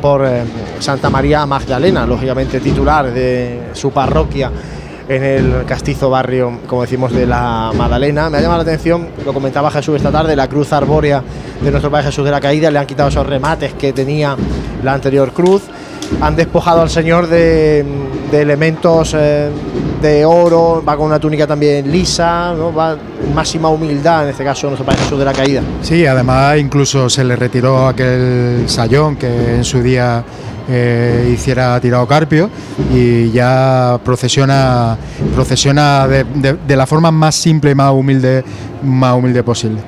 por 0.00 0.24
eh, 0.24 0.44
Santa 0.78 1.10
María 1.10 1.44
Magdalena, 1.44 2.06
lógicamente 2.06 2.60
titular 2.60 3.12
de 3.12 3.70
su 3.72 3.90
parroquia 3.90 4.50
en 5.10 5.24
el 5.24 5.64
castizo 5.66 6.08
barrio, 6.08 6.60
como 6.68 6.82
decimos, 6.82 7.12
de 7.12 7.26
la 7.26 7.72
Magdalena. 7.76 8.30
Me 8.30 8.38
ha 8.38 8.40
llamado 8.40 8.62
la 8.62 8.70
atención, 8.70 9.08
lo 9.26 9.34
comentaba 9.34 9.68
Jesús 9.68 9.96
esta 9.96 10.12
tarde, 10.12 10.36
la 10.36 10.46
cruz 10.46 10.72
arbórea 10.72 11.20
de 11.60 11.68
nuestro 11.68 11.90
Padre 11.90 12.06
Jesús 12.06 12.24
de 12.24 12.30
la 12.30 12.40
Caída, 12.40 12.70
le 12.70 12.78
han 12.78 12.86
quitado 12.86 13.08
esos 13.08 13.26
remates 13.26 13.74
que 13.74 13.92
tenía 13.92 14.36
la 14.84 14.94
anterior 14.94 15.32
cruz, 15.32 15.62
han 16.20 16.36
despojado 16.36 16.82
al 16.82 16.90
Señor 16.90 17.26
de, 17.26 17.84
elementos 18.32 19.12
eh, 19.18 19.50
de 20.00 20.24
oro, 20.24 20.80
va 20.88 20.96
con 20.96 21.06
una 21.06 21.18
túnica 21.18 21.44
también 21.44 21.90
lisa, 21.90 22.54
¿no? 22.54 22.72
va 22.72 22.96
máxima 23.34 23.68
humildad, 23.68 24.24
en 24.24 24.30
este 24.30 24.44
caso 24.44 24.68
nuestro 24.68 24.86
Padre 24.86 25.00
Jesús 25.02 25.18
de 25.18 25.24
la 25.24 25.32
Caída. 25.32 25.62
Sí, 25.82 26.06
además 26.06 26.56
incluso 26.56 27.10
se 27.10 27.24
le 27.24 27.34
retiró 27.34 27.88
aquel 27.88 28.62
sayón 28.68 29.16
que 29.16 29.56
en 29.56 29.64
su 29.64 29.82
día 29.82 30.24
eh, 30.72 31.32
hiciera 31.34 31.80
tirado 31.80 32.06
carpio 32.06 32.48
y 32.94 33.30
ya 33.32 33.98
procesiona, 34.04 34.96
procesiona 35.34 36.06
de, 36.06 36.76
la 36.76 36.86
forma 36.86 37.10
más 37.10 37.34
simple 37.34 37.72
y 37.72 37.74
más 37.74 37.92
humilde, 37.92 38.44
más 38.82 39.16
humilde 39.16 39.42
posible. 39.42 39.80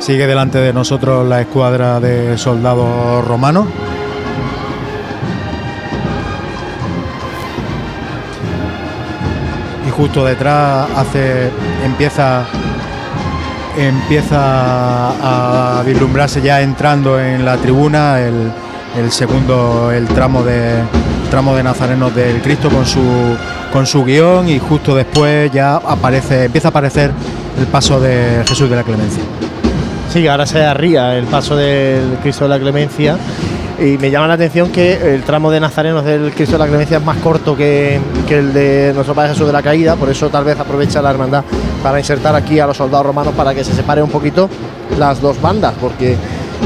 Sigue 0.00 0.26
delante 0.26 0.58
de 0.58 0.72
nosotros 0.72 1.28
la 1.28 1.42
escuadra 1.42 2.00
de 2.00 2.36
soldados 2.36 3.24
romanos. 3.24 3.68
Justo 10.00 10.24
detrás 10.24 10.88
hace 10.96 11.50
empieza 11.84 12.46
empieza 13.76 14.38
a 14.40 15.82
vislumbrarse 15.84 16.40
ya 16.40 16.62
entrando 16.62 17.20
en 17.20 17.44
la 17.44 17.58
tribuna 17.58 18.18
el, 18.18 18.50
el 18.96 19.12
segundo 19.12 19.92
el 19.92 20.06
tramo 20.08 20.42
de 20.42 20.76
tramo 21.30 21.54
de 21.54 21.62
nazarenos 21.62 22.14
del 22.14 22.40
Cristo 22.40 22.70
con 22.70 22.86
su 22.86 23.02
con 23.74 23.86
su 23.86 24.02
guion 24.02 24.48
y 24.48 24.58
justo 24.58 24.96
después 24.96 25.52
ya 25.52 25.76
aparece 25.76 26.44
empieza 26.44 26.68
a 26.68 26.70
aparecer 26.70 27.12
el 27.58 27.66
paso 27.66 28.00
de 28.00 28.42
Jesús 28.48 28.70
de 28.70 28.76
la 28.76 28.82
Clemencia. 28.82 29.22
Sí, 30.10 30.26
ahora 30.26 30.46
se 30.46 30.64
arría 30.64 31.14
el 31.18 31.26
paso 31.26 31.56
del 31.56 32.16
Cristo 32.22 32.44
de 32.44 32.48
la 32.48 32.58
Clemencia 32.58 33.18
y 33.80 33.96
me 33.96 34.10
llama 34.10 34.28
la 34.28 34.34
atención 34.34 34.70
que 34.70 35.14
el 35.14 35.22
tramo 35.22 35.50
de 35.50 35.58
nazarenos 35.58 36.04
del 36.04 36.32
Cristo 36.32 36.52
de 36.52 36.58
la 36.58 36.66
Clemencia 36.66 36.98
es 36.98 37.04
más 37.04 37.16
corto 37.18 37.56
que, 37.56 37.98
el 38.28 38.52
de 38.52 38.92
nuestro 38.94 39.14
Padre 39.14 39.30
Jesús 39.30 39.46
de 39.46 39.52
la 39.54 39.62
Caída, 39.62 39.96
por 39.96 40.10
eso 40.10 40.28
tal 40.28 40.44
vez 40.44 40.60
aprovecha 40.60 41.00
la 41.00 41.10
hermandad 41.10 41.44
para 41.82 41.98
insertar 41.98 42.34
aquí 42.34 42.60
a 42.60 42.66
los 42.66 42.76
soldados 42.76 43.06
romanos 43.06 43.32
para 43.34 43.54
que 43.54 43.64
se 43.64 43.72
separe 43.72 44.02
un 44.02 44.10
poquito 44.10 44.50
las 44.98 45.20
dos 45.20 45.40
bandas, 45.40 45.74
porque 45.80 46.14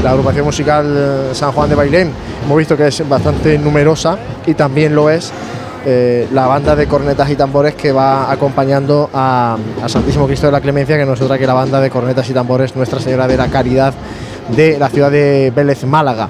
la 0.03 0.11
agrupación 0.11 0.45
musical 0.45 0.85
eh, 0.95 1.29
San 1.33 1.53
Juan 1.53 1.69
de 1.69 1.75
Bailén 1.75 2.11
hemos 2.43 2.57
visto 2.57 2.75
que 2.75 2.87
es 2.87 3.07
bastante 3.07 3.57
numerosa 3.57 4.17
y 4.45 4.53
también 4.53 4.93
lo 4.93 5.09
es 5.09 5.31
eh, 5.85 6.27
la 6.33 6.47
banda 6.47 6.75
de 6.75 6.85
cornetas 6.85 7.29
y 7.29 7.35
tambores 7.35 7.75
que 7.75 7.93
va 7.93 8.29
acompañando 8.29 9.09
a, 9.13 9.57
a 9.81 9.87
Santísimo 9.87 10.27
Cristo 10.27 10.47
de 10.47 10.51
la 10.51 10.59
Clemencia, 10.59 10.97
que 10.97 11.05
no 11.05 11.13
es 11.13 11.21
otra 11.21 11.37
que 11.37 11.47
la 11.47 11.53
banda 11.53 11.79
de 11.79 11.89
cornetas 11.89 12.29
y 12.29 12.33
tambores 12.33 12.75
Nuestra 12.75 12.99
Señora 12.99 13.25
de 13.25 13.37
la 13.37 13.47
Caridad 13.47 13.93
de 14.49 14.77
la 14.77 14.89
ciudad 14.89 15.11
de 15.11 15.51
Vélez, 15.55 15.83
Málaga, 15.85 16.27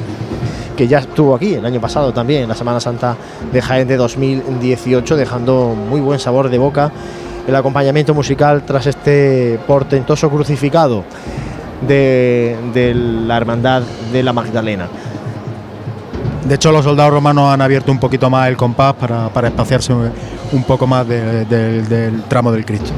que 0.76 0.88
ya 0.88 1.00
estuvo 1.00 1.36
aquí 1.36 1.54
el 1.56 1.66
año 1.66 1.80
pasado 1.82 2.14
también, 2.14 2.44
en 2.44 2.50
la 2.50 2.56
Semana 2.56 2.80
Santa 2.80 3.16
de 3.52 3.62
Jaén 3.62 3.88
de 3.88 3.98
2018, 3.98 5.16
dejando 5.16 5.76
muy 5.90 6.02
buen 6.02 6.20
sabor 6.20 6.50
de 6.50 6.58
boca 6.58 6.92
el 7.48 7.56
acompañamiento 7.56 8.14
musical 8.14 8.64
tras 8.66 8.88
este 8.88 9.60
portentoso 9.68 10.30
crucificado 10.30 11.04
de, 11.88 12.56
la 13.28 13.38
Hermandad 13.38 13.84
de 14.12 14.24
la 14.24 14.34
Magdalena. 14.34 14.88
De 16.48 16.56
hecho, 16.56 16.72
los 16.72 16.84
soldados 16.86 17.12
romanos 17.14 17.52
han 17.54 17.62
abierto 17.62 17.92
un 17.92 18.00
poquito 18.00 18.30
más 18.30 18.48
el 18.50 18.58
compás 18.58 18.94
para, 18.94 19.30
para 19.30 19.48
espaciarse 19.48 19.94
un, 19.94 20.64
poco 20.64 20.86
más 20.88 21.08
de- 21.08 21.46
de- 21.46 21.82
del 21.84 22.24
tramo 22.24 22.52
del 22.52 22.66
Cristo. 22.66 22.92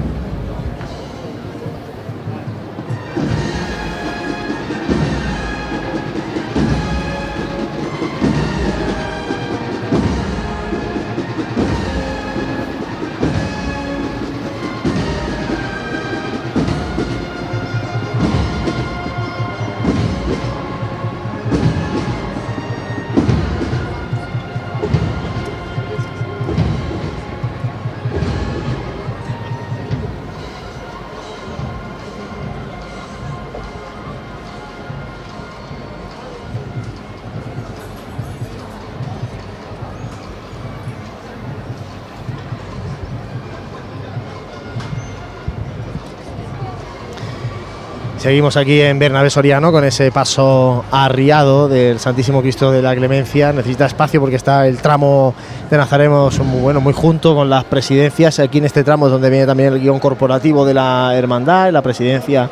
Seguimos 48.18 48.57
aquí 48.57 48.81
en 48.81 48.98
Bernabé 48.98 49.30
Soriano 49.30 49.72
con 49.72 49.84
ese 49.84 50.11
paso 50.11 50.84
arriado 50.91 51.69
del 51.69 51.99
Santísimo 51.99 52.41
Cristo 52.41 52.72
de 52.72 52.81
la 52.81 52.95
Clemencia. 52.95 53.53
Necesita 53.53 53.85
espacio 53.85 54.19
porque 54.19 54.35
está 54.35 54.65
el 54.68 54.80
tramo 54.80 55.35
de 55.69 55.77
Nazarenos 55.77 56.39
muy 56.39 56.60
bueno, 56.60 56.81
muy 56.81 56.94
junto 56.94 57.35
con 57.35 57.48
las 57.48 57.64
presidencias. 57.65 58.39
Aquí 58.39 58.57
en 58.57 58.65
este 58.65 58.84
tramo 58.84 59.06
es 59.06 59.11
donde 59.11 59.30
viene 59.30 59.45
también 59.45 59.72
el 59.72 59.80
guion 59.80 59.99
corporativo 59.99 60.65
de 60.65 60.73
la 60.73 61.15
hermandad, 61.15 61.72
la 61.72 61.84
presidencia 61.84 62.49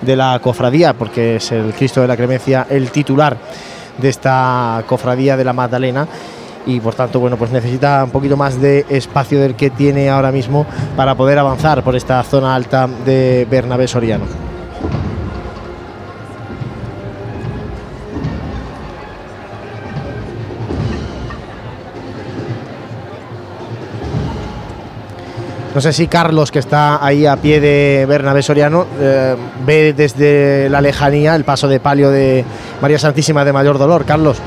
de 0.00 0.14
la 0.14 0.38
cofradía, 0.40 0.94
porque 0.94 1.36
es 1.36 1.50
el 1.50 1.74
Cristo 1.74 2.00
de 2.00 2.06
la 2.06 2.16
Clemencia 2.16 2.68
el 2.70 2.92
titular 2.92 3.36
de 3.98 4.08
esta 4.08 4.84
cofradía 4.86 5.36
de 5.36 5.44
la 5.44 5.52
Magdalena 5.52 6.06
y 6.64 6.78
por 6.78 6.94
tanto 6.94 7.18
bueno 7.18 7.36
pues 7.36 7.50
necesita 7.50 8.04
un 8.04 8.10
poquito 8.10 8.36
más 8.36 8.60
de 8.60 8.86
espacio 8.88 9.40
del 9.40 9.56
que 9.56 9.70
tiene 9.70 10.10
ahora 10.10 10.30
mismo 10.30 10.64
para 10.96 11.16
poder 11.16 11.38
avanzar 11.38 11.82
por 11.82 11.96
esta 11.96 12.22
zona 12.22 12.54
alta 12.54 12.88
de 13.04 13.48
Bernabé 13.50 13.88
Soriano. 13.88 14.47
No 25.74 25.80
sé 25.82 25.92
si 25.92 26.08
Carlos, 26.08 26.50
que 26.50 26.58
está 26.58 27.04
ahí 27.04 27.26
a 27.26 27.36
pie 27.36 27.60
de 27.60 28.06
Bernabé 28.08 28.42
Soriano, 28.42 28.86
eh, 28.98 29.36
ve 29.66 29.92
desde 29.92 30.68
la 30.70 30.80
lejanía 30.80 31.36
el 31.36 31.44
paso 31.44 31.68
de 31.68 31.78
palio 31.78 32.10
de 32.10 32.44
María 32.80 32.98
Santísima 32.98 33.44
de 33.44 33.52
Mayor 33.52 33.78
Dolor. 33.78 34.04
Carlos. 34.04 34.38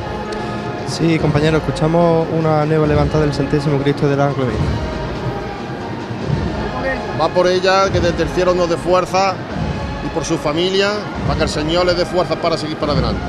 Sí, 0.87 1.19
compañero, 1.19 1.57
escuchamos 1.57 2.27
una 2.37 2.65
nueva 2.65 2.85
levantada 2.87 3.23
del 3.23 3.33
Santísimo 3.33 3.77
Cristo 3.77 4.09
de 4.09 4.17
la 4.17 4.29
Clemencia. 4.29 4.59
Va 7.19 7.29
por 7.29 7.47
ella, 7.47 7.89
que 7.91 7.99
desde 7.99 8.23
el 8.23 8.29
cielo 8.29 8.53
nos 8.55 8.67
dé 8.67 8.75
fuerza 8.75 9.35
y 10.05 10.09
por 10.09 10.25
su 10.25 10.37
familia, 10.37 10.89
para 11.27 11.37
que 11.37 11.43
el 11.43 11.49
Señor 11.49 11.85
le 11.85 11.93
dé 11.93 12.05
fuerza 12.05 12.35
para 12.35 12.57
seguir 12.57 12.77
para 12.77 12.93
adelante. 12.93 13.21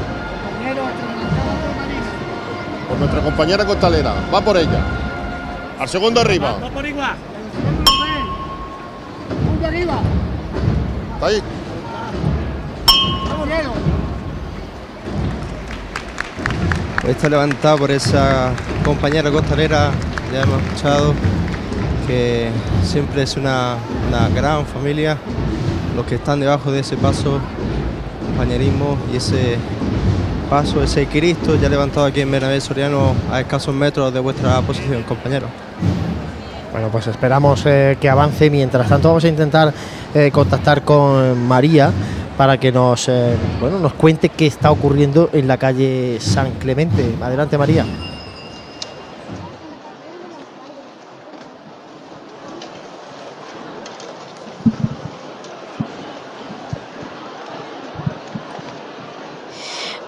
Por 2.88 2.98
nuestra 2.98 3.20
compañera 3.20 3.64
costalera, 3.64 4.14
va 4.34 4.40
por 4.40 4.56
ella. 4.56 4.80
Al 5.78 5.88
segundo 5.88 6.20
arriba. 6.20 6.56
por 6.72 6.86
igual. 6.86 7.16
¿Está 11.22 11.36
ahí? 11.36 11.42
Esta 17.06 17.28
levantada 17.28 17.76
por 17.76 17.92
esa 17.92 18.50
compañera 18.84 19.30
costalera, 19.30 19.92
ya 20.32 20.42
hemos 20.42 20.60
escuchado 20.62 21.14
que 22.08 22.50
siempre 22.82 23.22
es 23.22 23.36
una, 23.36 23.76
una 24.08 24.28
gran 24.30 24.66
familia, 24.66 25.16
los 25.94 26.06
que 26.06 26.16
están 26.16 26.40
debajo 26.40 26.72
de 26.72 26.80
ese 26.80 26.96
paso, 26.96 27.38
compañerismo 28.26 28.98
y 29.12 29.18
ese 29.18 29.58
paso, 30.50 30.82
ese 30.82 31.06
Cristo 31.06 31.54
ya 31.54 31.68
levantado 31.68 32.06
aquí 32.06 32.20
en 32.20 32.32
Bernabé 32.32 32.60
Soriano 32.60 33.14
a 33.30 33.40
escasos 33.40 33.72
metros 33.72 34.12
de 34.12 34.18
vuestra 34.18 34.60
posición, 34.62 35.04
compañero. 35.04 35.46
Bueno, 36.72 36.88
pues 36.88 37.06
esperamos 37.06 37.62
eh, 37.66 37.98
que 38.00 38.08
avance. 38.08 38.48
Mientras 38.48 38.88
tanto, 38.88 39.08
vamos 39.08 39.24
a 39.24 39.28
intentar 39.28 39.72
eh, 40.14 40.30
contactar 40.32 40.82
con 40.82 41.46
María 41.46 41.92
para 42.36 42.58
que 42.58 42.72
nos, 42.72 43.08
eh, 43.08 43.34
bueno, 43.60 43.78
nos 43.78 43.92
cuente 43.92 44.30
qué 44.30 44.46
está 44.46 44.70
ocurriendo 44.70 45.28
en 45.34 45.46
la 45.46 45.58
calle 45.58 46.16
San 46.18 46.52
Clemente. 46.52 47.14
Adelante, 47.20 47.58
María. 47.58 47.84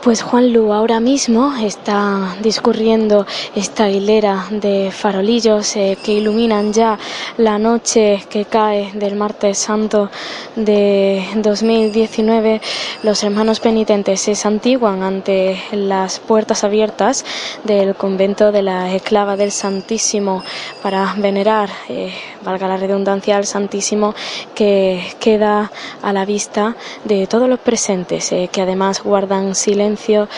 Pues 0.04 0.20
Juan 0.22 0.52
Lu 0.52 0.70
ahora 0.70 1.00
mismo 1.00 1.54
está 1.56 2.36
discurriendo 2.42 3.26
esta 3.54 3.88
hilera 3.88 4.44
de 4.50 4.90
farolillos 4.92 5.76
eh, 5.76 5.96
que 6.04 6.12
iluminan 6.12 6.74
ya 6.74 6.98
la 7.38 7.58
noche 7.58 8.22
que 8.28 8.44
cae 8.44 8.92
del 8.92 9.16
martes 9.16 9.56
santo 9.56 10.10
de 10.56 11.24
2019. 11.36 12.60
Los 13.02 13.24
hermanos 13.24 13.60
penitentes 13.60 14.20
se 14.20 14.34
santiguan 14.34 15.02
ante 15.02 15.58
las 15.72 16.20
puertas 16.20 16.64
abiertas 16.64 17.24
del 17.64 17.94
convento 17.94 18.52
de 18.52 18.60
la 18.60 18.94
Esclava 18.94 19.38
del 19.38 19.52
Santísimo 19.52 20.44
para 20.82 21.14
venerar, 21.16 21.70
eh, 21.88 22.12
valga 22.44 22.68
la 22.68 22.76
redundancia, 22.76 23.36
al 23.36 23.46
Santísimo 23.46 24.14
que 24.54 25.02
queda 25.18 25.72
a 26.02 26.12
la 26.12 26.24
vista 26.24 26.76
de 27.04 27.26
todos 27.26 27.48
los 27.48 27.58
presentes, 27.58 28.30
eh, 28.32 28.48
que 28.52 28.62
además 28.62 29.02
guardan 29.02 29.54
silencio 29.54 30.28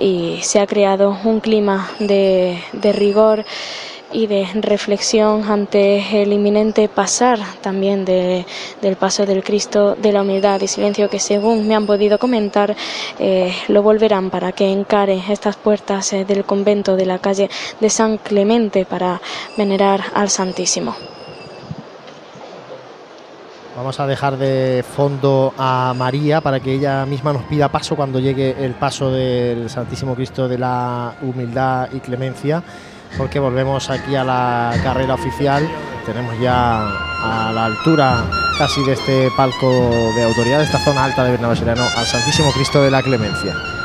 y 0.00 0.38
se 0.42 0.60
ha 0.60 0.66
creado 0.66 1.16
un 1.24 1.40
clima 1.40 1.90
de, 1.98 2.62
rigor 2.94 3.44
y 4.12 4.28
de 4.28 4.46
reflexión 4.54 5.44
ante 5.50 6.22
el 6.22 6.32
inminente 6.32 6.88
pasar 6.88 7.40
también 7.60 8.04
de, 8.04 8.46
del 8.80 8.96
paso 8.96 9.26
del 9.26 9.42
Cristo 9.42 9.96
de 9.96 10.12
la 10.12 10.22
humildad 10.22 10.60
y 10.60 10.68
silencio 10.68 11.10
que 11.10 11.18
según 11.18 11.66
me 11.66 11.74
han 11.74 11.86
podido 11.86 12.18
comentar 12.18 12.76
eh, 13.18 13.52
lo 13.68 13.82
volverán 13.82 14.30
para 14.30 14.52
que 14.52 14.70
encare 14.70 15.20
estas 15.28 15.56
puertas 15.56 16.12
eh, 16.12 16.24
del 16.24 16.44
convento 16.44 16.96
de 16.96 17.06
la 17.06 17.18
calle 17.18 17.50
de 17.80 17.90
San 17.90 18.18
Clemente 18.18 18.84
para 18.84 19.20
venerar 19.56 20.04
al 20.14 20.30
Santísimo. 20.30 20.94
Vamos 23.76 24.00
a 24.00 24.06
dejar 24.06 24.38
de 24.38 24.82
fondo 24.96 25.52
a 25.58 25.92
María 25.94 26.40
para 26.40 26.60
que 26.60 26.72
ella 26.72 27.04
misma 27.04 27.34
nos 27.34 27.42
pida 27.42 27.68
paso 27.68 27.94
cuando 27.94 28.18
llegue 28.18 28.64
el 28.64 28.72
paso 28.72 29.10
del 29.10 29.68
Santísimo 29.68 30.14
Cristo 30.14 30.48
de 30.48 30.56
la 30.56 31.14
Humildad 31.20 31.90
y 31.92 32.00
Clemencia, 32.00 32.62
porque 33.18 33.38
volvemos 33.38 33.90
aquí 33.90 34.16
a 34.16 34.24
la 34.24 34.72
carrera 34.82 35.12
oficial. 35.12 35.68
Tenemos 36.06 36.40
ya 36.40 36.88
a 36.88 37.52
la 37.52 37.66
altura 37.66 38.24
casi 38.56 38.82
de 38.82 38.94
este 38.94 39.28
palco 39.36 39.68
de 40.16 40.24
autoridad, 40.24 40.58
de 40.58 40.64
esta 40.64 40.78
zona 40.78 41.04
alta 41.04 41.24
de 41.24 41.32
Bernabé 41.32 41.56
Soriano, 41.56 41.82
al 41.82 42.06
Santísimo 42.06 42.50
Cristo 42.52 42.82
de 42.82 42.90
la 42.90 43.02
Clemencia. 43.02 43.75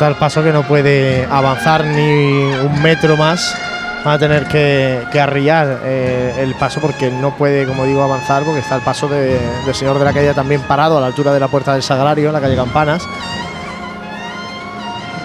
Está 0.00 0.08
el 0.08 0.14
paso 0.16 0.42
que 0.42 0.50
no 0.50 0.62
puede 0.62 1.26
avanzar 1.30 1.84
ni 1.84 2.42
un 2.54 2.80
metro 2.82 3.18
más. 3.18 3.54
Van 4.02 4.14
a 4.14 4.18
tener 4.18 4.46
que, 4.46 5.04
que 5.12 5.20
arriar 5.20 5.80
eh, 5.84 6.36
el 6.38 6.54
paso 6.54 6.80
porque 6.80 7.10
no 7.10 7.36
puede, 7.36 7.66
como 7.66 7.84
digo, 7.84 8.02
avanzar 8.02 8.42
porque 8.44 8.60
está 8.60 8.76
el 8.76 8.80
paso 8.80 9.08
de- 9.08 9.38
del 9.66 9.74
señor 9.74 9.98
de 9.98 10.06
la 10.06 10.14
calle 10.14 10.32
también 10.32 10.62
parado 10.62 10.96
a 10.96 11.02
la 11.02 11.06
altura 11.08 11.34
de 11.34 11.40
la 11.40 11.48
puerta 11.48 11.74
del 11.74 11.82
Sagrario, 11.82 12.28
en 12.28 12.32
la 12.32 12.40
calle 12.40 12.56
Campanas. 12.56 13.02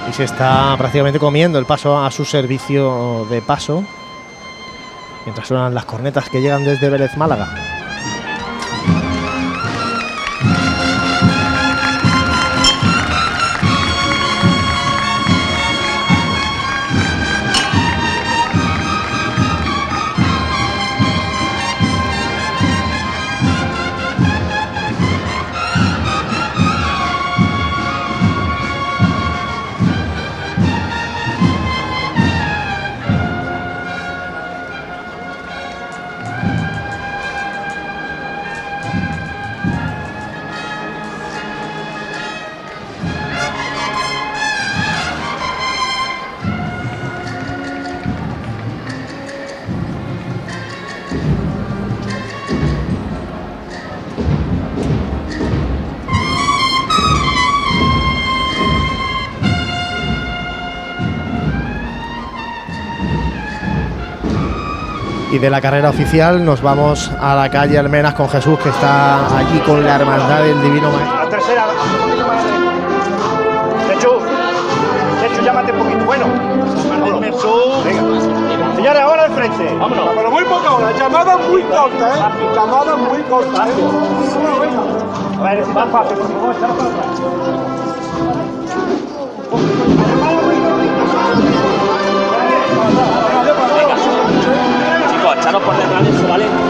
Y 0.10 0.14
se 0.14 0.26
está 0.26 0.76
prácticamente 0.77 1.19
comiendo 1.19 1.57
el 1.57 1.65
paso 1.65 1.97
a 2.03 2.11
su 2.11 2.26
servicio 2.26 3.26
de 3.30 3.41
paso. 3.41 3.81
Mientras 5.23 5.47
suenan 5.47 5.73
las 5.73 5.85
cornetas 5.85 6.30
que 6.30 6.41
llegan 6.41 6.65
desde 6.65 6.89
Vélez 6.89 7.15
Málaga. 7.15 7.47
Y 65.36 65.38
de 65.38 65.49
la 65.49 65.60
carrera 65.60 65.90
oficial 65.90 66.45
nos 66.45 66.62
vamos 66.62 67.12
a 67.20 67.36
la 67.36 67.49
calle 67.49 67.78
Almenas 67.78 68.14
con 68.14 68.30
Jesús, 68.30 68.57
que 68.57 68.70
está 68.70 69.38
allí 69.38 69.60
con 69.66 69.84
la 69.84 69.98
hermandad 69.98 70.44
del 70.44 70.62
Divino 70.62 70.90
Maestro. 70.90 71.18
La 71.18 71.30
tercera. 71.30 71.66
Chechu. 73.86 74.12
Chechu, 75.20 75.44
llámate 75.44 75.74
un 75.74 75.80
poquito. 75.80 76.06
Bueno. 76.06 76.26
Venga. 77.84 78.76
Señores, 78.78 79.02
ahora 79.02 79.24
al 79.26 79.32
frente. 79.32 79.76
Vámonos. 79.78 80.10
Pero 80.16 80.32
muy 80.32 80.44
poca 80.45 80.72
hora, 80.72 80.91
llamada 80.98 81.38
muy 81.38 81.64
corta, 81.64 82.14
¿eh? 82.14 82.56
Llamada 82.56 82.95
muy 82.95 83.22
corta. 83.24 83.64
A 83.64 85.44
ver, 85.44 85.66
más 85.68 85.90
fácil, 85.90 86.18
para 86.18 86.52
atrás. 86.53 87.85
Por 95.64 95.77
detrás 95.77 96.03
de 96.03 96.27
¿vale? 96.27 96.65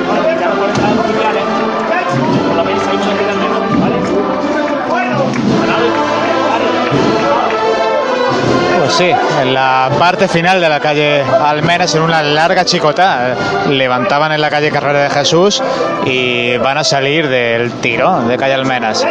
Sí, 8.95 9.11
en 9.41 9.53
la 9.53 9.89
parte 9.99 10.27
final 10.27 10.61
de 10.61 10.69
la 10.69 10.79
calle 10.79 11.21
Almenas, 11.21 11.93
en 11.95 12.01
una 12.01 12.23
larga 12.23 12.63
chicota, 12.63 13.35
levantaban 13.69 14.31
en 14.31 14.39
la 14.39 14.49
calle 14.49 14.71
Carrera 14.71 15.03
de 15.03 15.09
Jesús 15.09 15.61
y 16.05 16.55
van 16.57 16.77
a 16.77 16.83
salir 16.83 17.27
del 17.27 17.73
tirón 17.73 18.27
de 18.29 18.37
calle 18.37 18.53
Almenas. 18.53 19.05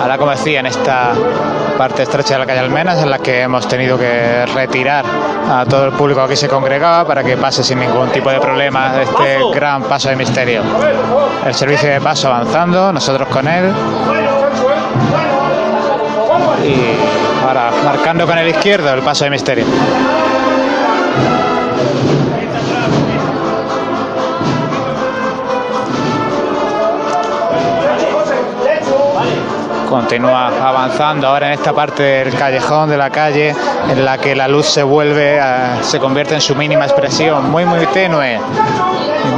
Ahora, 0.00 0.18
como 0.18 0.32
decía, 0.32 0.60
en 0.60 0.66
esta 0.66 1.12
parte 1.78 2.02
estrecha 2.02 2.34
de 2.34 2.40
la 2.40 2.46
calle 2.46 2.60
Almenas, 2.60 3.00
en 3.00 3.10
la 3.10 3.18
que 3.20 3.42
hemos 3.42 3.68
tenido 3.68 3.96
que 3.96 4.44
retirar 4.46 5.04
a 5.48 5.64
todo 5.66 5.86
el 5.86 5.92
público 5.92 6.20
que 6.20 6.32
aquí 6.32 6.36
se 6.36 6.48
congregaba 6.48 7.06
para 7.06 7.22
que 7.22 7.36
pase 7.36 7.62
sin 7.62 7.78
ningún 7.78 8.08
tipo 8.10 8.30
de 8.30 8.40
problema 8.40 9.02
este 9.02 9.38
gran 9.54 9.84
paso 9.84 10.08
de 10.08 10.16
misterio. 10.16 10.62
El 11.46 11.54
servicio 11.54 11.90
de 11.90 12.00
paso 12.00 12.28
avanzando, 12.28 12.92
nosotros 12.92 13.28
con 13.28 13.46
él. 13.46 13.72
Y 16.64 17.25
ahora 17.46 17.70
marcando 17.84 18.26
con 18.26 18.38
el 18.38 18.48
izquierdo 18.48 18.92
el 18.92 19.02
paso 19.02 19.24
de 19.24 19.30
misterio. 19.30 19.64
continúa 29.88 30.48
avanzando 30.68 31.28
ahora 31.28 31.46
en 31.48 31.52
esta 31.54 31.72
parte 31.72 32.02
del 32.02 32.34
callejón 32.34 32.90
de 32.90 32.96
la 32.96 33.10
calle 33.10 33.54
en 33.88 34.04
la 34.04 34.18
que 34.18 34.34
la 34.34 34.48
luz 34.48 34.66
se 34.66 34.82
vuelve, 34.82 35.40
a- 35.40 35.78
se 35.82 35.98
convierte 36.00 36.34
en 36.34 36.40
su 36.40 36.54
mínima 36.56 36.84
expresión, 36.84 37.50
muy 37.50 37.64
muy 37.64 37.86
tenue 37.86 38.38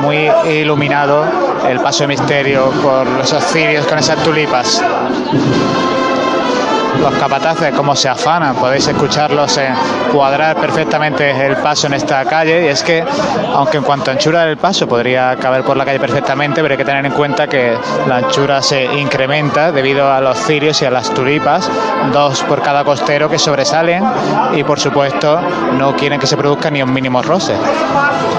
muy 0.00 0.30
iluminado 0.50 1.24
el 1.68 1.80
paso 1.80 2.04
de 2.04 2.08
misterio 2.08 2.70
por 2.82 3.06
esos 3.22 3.42
cirios 3.44 3.86
con 3.86 3.98
esas 3.98 4.16
tulipas. 4.22 4.82
Los 7.00 7.14
capataces 7.14 7.72
como 7.74 7.94
se 7.94 8.08
afanan, 8.08 8.56
podéis 8.56 8.86
escucharlos 8.88 9.58
cuadrar 10.12 10.56
perfectamente 10.56 11.30
el 11.46 11.56
paso 11.56 11.86
en 11.86 11.94
esta 11.94 12.24
calle 12.24 12.64
y 12.64 12.68
es 12.68 12.82
que 12.82 13.04
aunque 13.54 13.76
en 13.76 13.84
cuanto 13.84 14.10
a 14.10 14.14
anchura 14.14 14.44
del 14.44 14.56
paso 14.56 14.88
podría 14.88 15.36
caber 15.36 15.62
por 15.62 15.76
la 15.76 15.84
calle 15.84 16.00
perfectamente, 16.00 16.60
pero 16.60 16.72
hay 16.72 16.78
que 16.78 16.84
tener 16.84 17.06
en 17.06 17.12
cuenta 17.12 17.46
que 17.46 17.76
la 18.06 18.16
anchura 18.16 18.62
se 18.62 18.84
incrementa 18.84 19.70
debido 19.70 20.12
a 20.12 20.20
los 20.20 20.38
cirios 20.38 20.80
y 20.82 20.86
a 20.86 20.90
las 20.90 21.12
tulipas, 21.14 21.70
dos 22.12 22.42
por 22.42 22.62
cada 22.62 22.84
costero 22.84 23.28
que 23.28 23.38
sobresalen 23.38 24.04
y 24.54 24.64
por 24.64 24.80
supuesto 24.80 25.40
no 25.78 25.94
quieren 25.94 26.18
que 26.18 26.26
se 26.26 26.36
produzca 26.36 26.70
ni 26.70 26.82
un 26.82 26.92
mínimo 26.92 27.22
roce. 27.22 27.54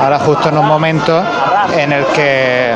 Ahora 0.01 0.19
justo 0.19 0.49
en 0.49 0.57
un 0.57 0.65
momento 0.65 1.23
en 1.77 1.93
el 1.93 2.05
que 2.07 2.73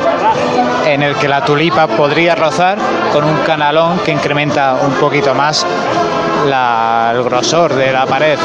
en 0.93 1.01
el 1.03 1.15
que 1.15 1.27
la 1.27 1.43
tulipa 1.43 1.87
podría 1.87 2.35
rozar 2.35 2.77
con 3.11 3.23
un 3.23 3.37
canalón 3.39 3.99
que 4.05 4.11
incrementa 4.11 4.75
un 4.81 4.93
poquito 4.93 5.33
más 5.33 5.65
la- 6.47 7.11
el 7.15 7.23
grosor 7.23 7.73
de 7.73 7.91
la 7.91 8.05
pared. 8.05 8.37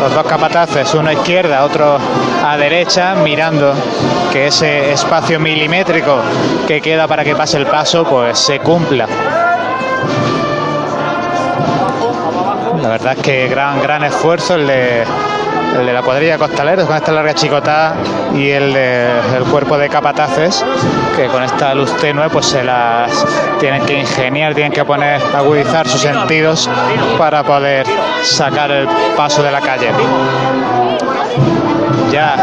Los 0.00 0.14
dos 0.14 0.24
capataces, 0.26 0.94
uno 0.94 1.08
a 1.10 1.12
izquierda, 1.12 1.64
otro 1.64 1.98
a 2.46 2.56
derecha, 2.56 3.14
mirando 3.16 3.72
que 4.32 4.48
ese 4.48 4.92
espacio 4.92 5.40
milimétrico 5.40 6.18
que 6.66 6.80
queda 6.80 7.06
para 7.08 7.24
que 7.24 7.34
pase 7.34 7.56
el 7.58 7.66
paso, 7.66 8.04
pues 8.04 8.38
se 8.38 8.58
cumpla. 8.60 9.06
La 12.82 12.88
verdad 12.90 13.14
es 13.16 13.22
que 13.22 13.48
gran, 13.48 13.80
gran 13.82 14.04
esfuerzo 14.04 14.54
el 14.54 14.66
de, 14.66 15.04
el 15.78 15.86
de 15.86 15.92
la 15.92 16.02
cuadrilla 16.02 16.32
de 16.32 16.38
costaleros 16.38 16.86
con 16.86 16.96
esta 16.96 17.12
larga 17.12 17.34
chicotada 17.34 17.94
y 18.34 18.48
el 18.50 18.72
de- 18.72 19.08
del 19.32 19.44
cuerpo 19.44 19.76
de 19.78 19.88
capataces 19.88 20.64
que 21.16 21.26
con 21.26 21.42
esta 21.42 21.74
luz 21.74 21.94
tenue 21.98 22.28
pues 22.30 22.46
se 22.46 22.62
las 22.62 23.10
tienen 23.60 23.84
que 23.84 23.98
ingeniar, 23.98 24.54
tienen 24.54 24.72
que 24.72 24.84
poner, 24.84 25.20
agudizar 25.34 25.86
sus 25.88 26.00
sentidos 26.00 26.68
para 27.18 27.42
poder 27.42 27.86
sacar 28.22 28.70
el 28.70 28.88
paso 29.16 29.42
de 29.42 29.50
la 29.52 29.60
calle. 29.60 29.90
Ya 32.10 32.36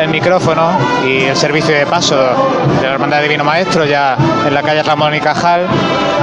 el 0.00 0.08
micrófono 0.08 0.70
y 1.06 1.24
el 1.24 1.36
servicio 1.36 1.74
de 1.74 1.86
paso 1.86 2.16
de 2.80 2.86
la 2.86 2.94
Hermandad 2.94 3.22
Divino 3.22 3.44
Maestro 3.44 3.84
ya 3.84 4.16
en 4.46 4.52
la 4.52 4.62
calle 4.62 4.82
Ramón 4.82 5.14
y 5.14 5.20
Cajal 5.20 5.66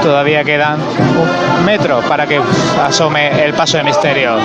todavía 0.04 0.44
quedan 0.44 0.78
un 0.80 1.66
metro 1.66 2.02
para 2.02 2.28
que 2.28 2.42
asome 2.86 3.44
el 3.44 3.54
paso 3.54 3.78
de 3.78 3.84
misterio. 3.84 4.36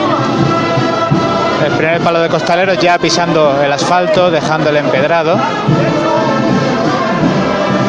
El 1.64 1.72
primer 1.72 2.00
palo 2.00 2.20
de 2.20 2.28
costaleros 2.28 2.78
ya 2.78 2.98
pisando 2.98 3.62
el 3.62 3.72
asfalto, 3.72 4.30
dejando 4.30 4.70
el 4.70 4.76
empedrado. 4.76 5.38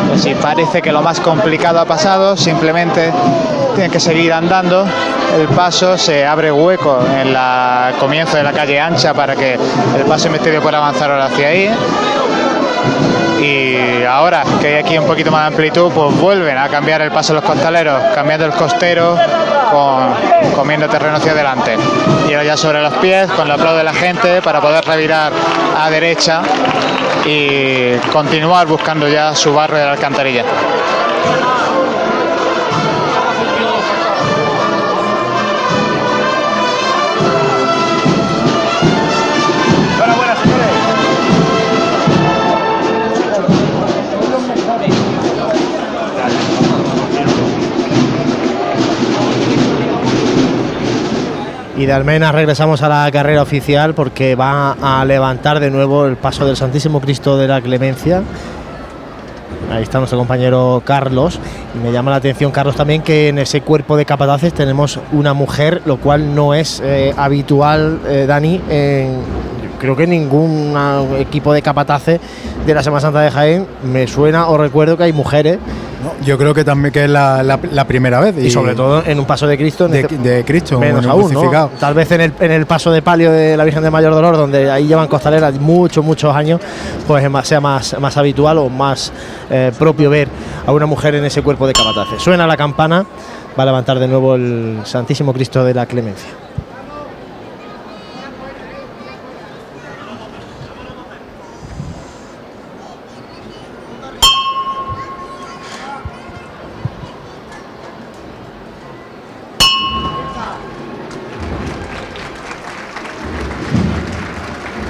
Pues 0.07 0.22
sí, 0.22 0.35
parece 0.41 0.81
que 0.81 0.91
lo 0.91 1.02
más 1.02 1.19
complicado 1.19 1.80
ha 1.80 1.85
pasado, 1.85 2.38
simplemente 2.38 3.11
tienen 3.76 3.91
que 3.91 3.99
seguir 3.99 4.34
andando. 4.34 4.85
El 5.38 5.48
paso 5.49 5.98
se 5.98 6.26
abre 6.26 6.52
hueco 6.52 6.99
en 7.22 7.34
la 7.34 7.94
comienzo 7.99 8.38
de 8.38 8.44
la 8.44 8.53
calle 8.53 8.80
ancha 8.80 9.14
para 9.14 9.35
que 9.35 9.53
el 9.53 10.06
paso 10.07 10.26
de 10.26 10.30
misterio 10.31 10.61
pueda 10.61 10.77
avanzar 10.77 11.11
ahora 11.11 11.26
hacia 11.26 11.48
ahí. 11.48 11.69
Y 13.40 14.04
ahora 14.04 14.44
que 14.60 14.68
hay 14.68 14.76
aquí 14.76 14.98
un 14.98 15.06
poquito 15.06 15.32
más 15.32 15.42
de 15.42 15.48
amplitud, 15.48 15.92
pues 15.92 16.16
vuelven 16.20 16.58
a 16.58 16.68
cambiar 16.70 17.02
el 17.02 17.12
paso 17.12 17.34
los 17.34 17.44
costaleros, 17.44 18.02
cambiando 18.16 18.46
el 18.46 18.54
costero, 18.54 19.18
comiendo 20.56 20.88
terreno 20.88 21.18
hacia 21.18 21.34
adelante. 21.34 21.78
Y 22.28 22.34
ahora 22.34 22.44
ya 22.44 22.58
sobre 22.58 22.82
los 22.82 22.94
pies, 22.96 23.30
con 23.32 23.46
el 23.46 23.52
aplauso 23.52 23.78
de 23.78 23.84
la 23.84 23.94
gente, 23.94 24.42
para 24.42 24.60
poder 24.60 24.84
revirar 24.86 25.32
a 25.80 25.90
derecha 25.90 26.42
y 27.26 27.96
continuar 28.12 28.66
buscando 28.68 29.08
ya 29.08 29.36
su 29.36 29.54
barrio 29.54 29.78
de 29.78 29.86
la 29.86 29.92
alcantarilla. 29.92 30.44
Y 51.78 51.86
de 51.86 51.94
Almenas 51.94 52.34
regresamos 52.34 52.82
a 52.82 52.90
la 52.90 53.12
carrera 53.12 53.44
oficial 53.44 53.94
porque 53.94 54.34
va 54.34 54.72
a 54.82 55.06
levantar 55.06 55.60
de 55.60 55.70
nuevo 55.70 56.08
el 56.08 56.18
paso 56.18 56.44
del 56.44 56.58
Santísimo 56.58 56.99
Cristo 56.99 57.38
de 57.38 57.48
la 57.48 57.62
Clemencia. 57.62 58.24
Ahí 59.72 59.84
está 59.84 59.99
nuestro 59.99 60.18
compañero 60.18 60.82
Carlos. 60.84 61.40
Y 61.76 61.78
me 61.78 61.91
llama 61.91 62.10
la 62.10 62.18
atención, 62.18 62.52
Carlos, 62.52 62.76
también 62.76 63.04
que 63.04 63.28
en 63.28 63.38
ese 63.38 63.62
cuerpo 63.62 63.95
de 63.95 64.06
capataces 64.06 64.54
tenemos 64.54 64.99
una 65.12 65.34
mujer, 65.34 65.84
lo 65.86 65.98
cual 65.98 66.34
no 66.34 66.56
es 66.56 66.82
eh, 66.84 67.14
habitual, 67.16 67.99
eh, 68.08 68.26
Dani, 68.28 68.60
en, 68.70 69.20
creo 69.80 69.95
que 69.95 70.08
ningún 70.08 70.76
equipo 71.20 71.54
de 71.54 71.62
capataces 71.62 72.20
de 72.66 72.74
la 72.74 72.84
Semana 72.84 73.02
Santa 73.02 73.22
de 73.22 73.32
Jaén 73.32 73.68
me 73.84 74.08
suena 74.08 74.48
o 74.48 74.58
recuerdo 74.58 74.98
que 74.98 75.04
hay 75.04 75.14
mujeres. 75.14 75.58
Yo 76.24 76.38
creo 76.38 76.54
que 76.54 76.64
también 76.64 76.94
que 76.94 77.06
es 77.06 77.10
la, 77.10 77.41
la- 77.44 77.60
la 77.72 77.86
primera 77.86 78.20
vez. 78.20 78.36
Y, 78.38 78.49
sobre 78.52 78.76
todo 78.76 79.04
en 79.06 79.20
un 79.20 79.26
paso 79.26 79.48
de 79.48 79.58
Cristo. 79.58 79.86
en 79.86 79.91
de, 79.91 79.99
este- 80.02 80.18
de 80.18 80.45
Cristo, 80.45 80.80
menos 80.80 81.06
aún, 81.06 81.32
¿no? 81.34 81.70
Tal 81.80 81.94
vez 81.94 82.12
en 82.12 82.22
el, 82.22 82.34
en 82.40 82.52
el 82.52 82.66
paso 82.66 82.91
de 82.91 83.02
palio 83.02 83.32
de 83.32 83.58
la 83.58 83.64
Virgen 83.64 83.84
de 83.84 83.90
Mayor 83.90 84.14
Dolor, 84.14 84.38
donde 84.38 84.70
ahí 84.72 84.88
llevan 84.88 85.08
costaleras 85.08 85.60
muchos, 85.60 86.04
muchos 86.06 86.34
años, 86.36 86.62
pues 87.08 87.26
sea 87.44 87.60
más, 87.60 87.99
más 87.99 88.16
habitual 88.18 88.58
o 88.60 88.70
más 88.70 89.12
eh, 89.49 89.72
propio 89.78 90.10
ver 90.10 90.28
a 90.66 90.72
una 90.72 90.86
mujer 90.86 91.16
en 91.16 91.26
ese 91.26 91.41
cuerpo 91.41 91.66
de 91.68 91.74
capataces. 91.74 92.22
Suena 92.22 92.45
la 92.48 92.58
campana, 92.58 93.06
va 93.58 93.64
a 93.64 93.66
levantar 93.66 93.99
de 93.99 94.08
nuevo 94.08 94.36
el 94.36 94.80
Santísimo 94.84 95.34
Cristo 95.34 95.64
de 95.64 95.74
la 95.74 95.86
Clemencia. 95.88 96.30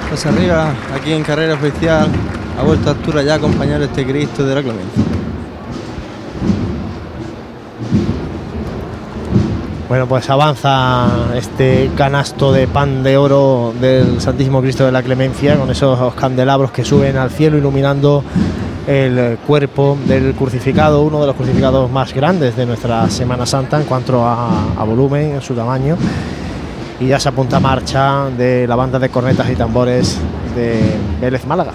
Pues 0.08 0.24
arriba, 0.24 0.72
aquí 1.08 1.16
en 1.16 1.24
carrera 1.24 1.54
oficial, 1.54 2.06
a 2.60 2.62
vuelta 2.62 2.90
altura 2.90 3.22
ya 3.22 3.36
acompañar 3.36 3.80
este 3.80 4.04
Cristo 4.04 4.44
de 4.44 4.54
la 4.54 4.60
Clemencia. 4.62 5.02
Bueno, 9.88 10.06
pues 10.06 10.28
avanza 10.28 11.06
este 11.34 11.90
canasto 11.96 12.52
de 12.52 12.66
pan 12.66 13.02
de 13.02 13.16
oro 13.16 13.72
del 13.80 14.20
Santísimo 14.20 14.60
Cristo 14.60 14.84
de 14.84 14.92
la 14.92 15.02
Clemencia 15.02 15.56
con 15.56 15.70
esos 15.70 16.12
candelabros 16.12 16.72
que 16.72 16.84
suben 16.84 17.16
al 17.16 17.30
cielo 17.30 17.56
iluminando 17.56 18.22
el 18.86 19.38
cuerpo 19.46 19.96
del 20.06 20.34
crucificado, 20.34 21.00
uno 21.00 21.22
de 21.22 21.26
los 21.28 21.36
crucificados 21.36 21.90
más 21.90 22.12
grandes 22.12 22.54
de 22.54 22.66
nuestra 22.66 23.08
Semana 23.08 23.46
Santa 23.46 23.80
en 23.80 23.86
cuanto 23.86 24.26
a, 24.26 24.74
a 24.76 24.84
volumen, 24.84 25.36
en 25.36 25.40
su 25.40 25.54
tamaño. 25.54 25.96
Y 27.00 27.06
ya 27.06 27.18
se 27.18 27.30
apunta 27.30 27.56
a 27.56 27.60
marcha 27.60 28.28
de 28.28 28.66
la 28.66 28.76
banda 28.76 28.98
de 28.98 29.08
cornetas 29.08 29.48
y 29.48 29.56
tambores 29.56 30.20
de 30.54 30.80
Vélez 31.20 31.44
Málaga. 31.46 31.72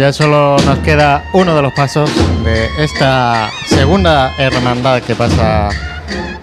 Ya 0.00 0.14
solo 0.14 0.56
nos 0.64 0.78
queda 0.78 1.24
uno 1.34 1.54
de 1.54 1.60
los 1.60 1.74
pasos 1.74 2.10
de 2.42 2.70
esta 2.82 3.50
segunda 3.66 4.32
hermandad 4.38 5.02
que 5.02 5.14
pasa 5.14 5.68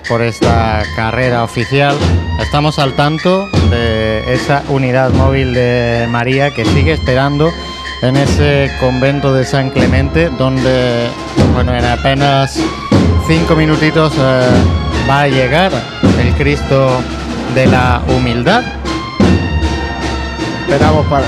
por 0.08 0.22
esta 0.22 0.84
carrera 0.96 1.44
oficial. 1.44 1.96
Estamos 2.40 2.78
al 2.78 2.94
tanto 2.94 3.50
de 3.72 4.32
esa 4.32 4.62
unidad 4.70 5.10
móvil 5.12 5.56
de 5.56 6.08
María 6.12 6.54
que 6.54 6.66
sigue 6.66 6.94
esperando 6.94 7.52
en 8.04 8.18
ese 8.18 8.72
convento 8.80 9.34
de 9.34 9.44
San 9.44 9.72
Clemente, 9.72 10.30
donde, 10.38 11.08
bueno, 11.56 11.76
en 11.76 11.84
apenas 11.84 12.60
cinco 13.28 13.56
minutitos 13.56 14.14
eh, 14.20 14.50
va 15.10 15.22
a 15.22 15.28
llegar 15.28 15.72
el 16.22 16.32
Cristo 16.36 17.02
de 17.56 17.66
la 17.66 18.04
humildad. 18.08 18.64
Esperamos 20.68 21.08
para, 21.08 21.26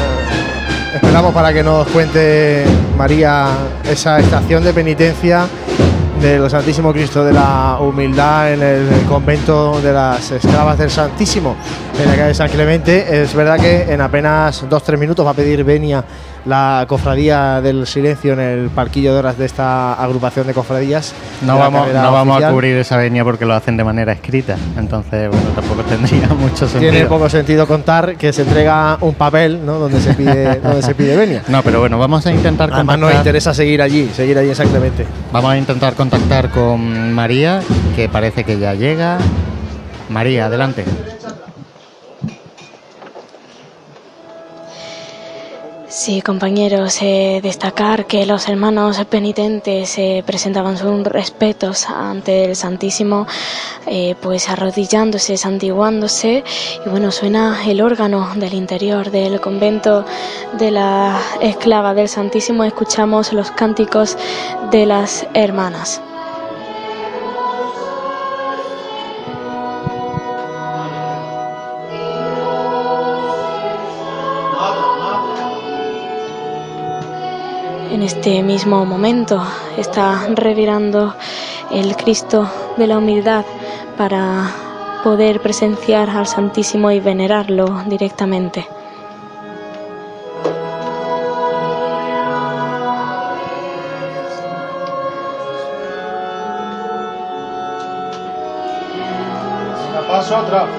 esperamos 1.09 1.33
para 1.33 1.51
que 1.51 1.63
nos 1.63 1.87
cuente 1.87 2.63
María 2.95 3.47
esa 3.83 4.19
estación 4.19 4.63
de 4.63 4.71
penitencia 4.73 5.47
del 6.21 6.47
Santísimo 6.51 6.93
Cristo 6.93 7.25
de 7.25 7.33
la 7.33 7.79
Humildad 7.81 8.53
en 8.53 8.61
el 8.61 8.87
convento 9.09 9.81
de 9.81 9.91
las 9.91 10.29
esclavas 10.29 10.77
del 10.77 10.91
Santísimo 10.91 11.55
en 11.99 12.11
la 12.11 12.15
calle 12.15 12.35
San 12.35 12.47
Clemente. 12.49 13.23
Es 13.23 13.33
verdad 13.33 13.57
que 13.59 13.91
en 13.91 14.01
apenas 14.01 14.63
dos 14.69 14.83
tres 14.83 14.99
minutos 14.99 15.25
va 15.25 15.31
a 15.31 15.33
pedir 15.33 15.63
venia 15.63 16.05
la 16.45 16.85
cofradía 16.87 17.59
del 17.59 17.87
silencio 17.87 18.33
en 18.33 18.39
el 18.39 18.69
parquillo 18.69 19.13
de 19.13 19.19
horas 19.19 19.35
de 19.35 19.47
esta 19.47 19.95
agrupación 19.95 20.45
de 20.45 20.53
cofradías. 20.53 21.15
No 21.41 21.57
vamos, 21.57 21.87
no 21.93 22.11
vamos 22.11 22.43
a 22.43 22.51
cubrir 22.51 22.75
esa 22.77 22.97
venia 22.97 23.23
porque 23.23 23.45
lo 23.45 23.53
hacen 23.53 23.77
de 23.77 23.83
manera 23.83 24.11
escrita. 24.11 24.57
Entonces, 24.77 25.29
bueno, 25.29 25.47
tampoco 25.55 25.83
tendría 25.89 26.27
mucho 26.29 26.67
sentido. 26.67 26.91
Tiene 26.91 27.05
poco 27.05 27.29
sentido 27.29 27.67
contar 27.67 28.15
que 28.15 28.33
se 28.33 28.41
entrega 28.43 28.97
un 29.01 29.13
papel 29.15 29.65
¿no? 29.65 29.79
donde 29.79 29.99
se 30.01 30.13
pide 30.13 30.55
donde 30.63 30.81
se 30.81 30.95
pide 30.95 31.15
venia. 31.15 31.43
No, 31.47 31.61
pero 31.63 31.79
bueno, 31.79 31.97
vamos 31.97 32.25
a 32.25 32.31
intentar 32.31 32.69
Además 32.71 32.99
nos 32.99 33.13
interesa 33.13 33.53
seguir 33.53 33.81
allí, 33.81 34.09
seguir 34.13 34.37
allí 34.37 34.49
exactamente. 34.49 35.05
Vamos 35.31 35.51
a 35.51 35.57
intentar 35.57 35.93
contactar 35.93 36.49
con 36.49 37.13
María, 37.13 37.61
que 37.95 38.09
parece 38.09 38.43
que 38.43 38.59
ya 38.59 38.73
llega. 38.73 39.17
María, 40.09 40.47
adelante. 40.47 40.83
Sí, 45.99 46.21
compañeros, 46.21 47.01
eh, 47.01 47.41
destacar 47.43 48.07
que 48.07 48.25
los 48.25 48.47
hermanos 48.47 49.03
penitentes 49.09 49.97
eh, 49.97 50.23
presentaban 50.25 50.77
sus 50.77 51.03
respetos 51.03 51.89
ante 51.89 52.45
el 52.45 52.55
Santísimo, 52.55 53.27
eh, 53.85 54.15
pues 54.21 54.47
arrodillándose, 54.47 55.35
santiguándose, 55.35 56.45
y 56.85 56.89
bueno, 56.89 57.11
suena 57.11 57.65
el 57.67 57.81
órgano 57.81 58.29
del 58.35 58.53
interior 58.53 59.11
del 59.11 59.41
convento 59.41 60.05
de 60.57 60.71
la 60.71 61.19
esclava 61.41 61.93
del 61.93 62.07
Santísimo, 62.07 62.63
escuchamos 62.63 63.33
los 63.33 63.51
cánticos 63.51 64.17
de 64.71 64.85
las 64.85 65.27
hermanas. 65.33 66.01
En 77.99 78.05
este 78.05 78.41
mismo 78.43 78.85
momento 78.85 79.45
está 79.75 80.25
revirando 80.33 81.13
el 81.69 81.97
Cristo 81.97 82.49
de 82.77 82.87
la 82.87 82.97
humildad 82.97 83.43
para 83.97 84.49
poder 85.03 85.41
presenciar 85.41 86.09
al 86.09 86.25
Santísimo 86.25 86.91
y 86.91 87.01
venerarlo 87.01 87.83
directamente. 87.87 88.65
Paso 100.07 100.37
atrás. 100.37 100.69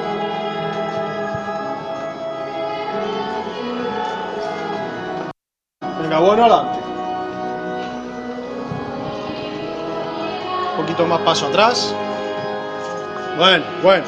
Venga, 6.01 6.19
bueno, 6.19 6.45
adelante. 6.45 6.80
Más 11.07 11.21
paso 11.23 11.47
atrás. 11.47 11.95
Bueno, 13.37 13.65
bueno. 13.83 14.05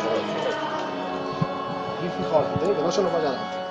Y 2.02 2.06
¿eh? 2.06 2.74
que 2.76 2.82
no 2.82 2.92
se 2.92 3.02
nos 3.02 3.12
vaya 3.12 3.28
adelante. 3.30 3.62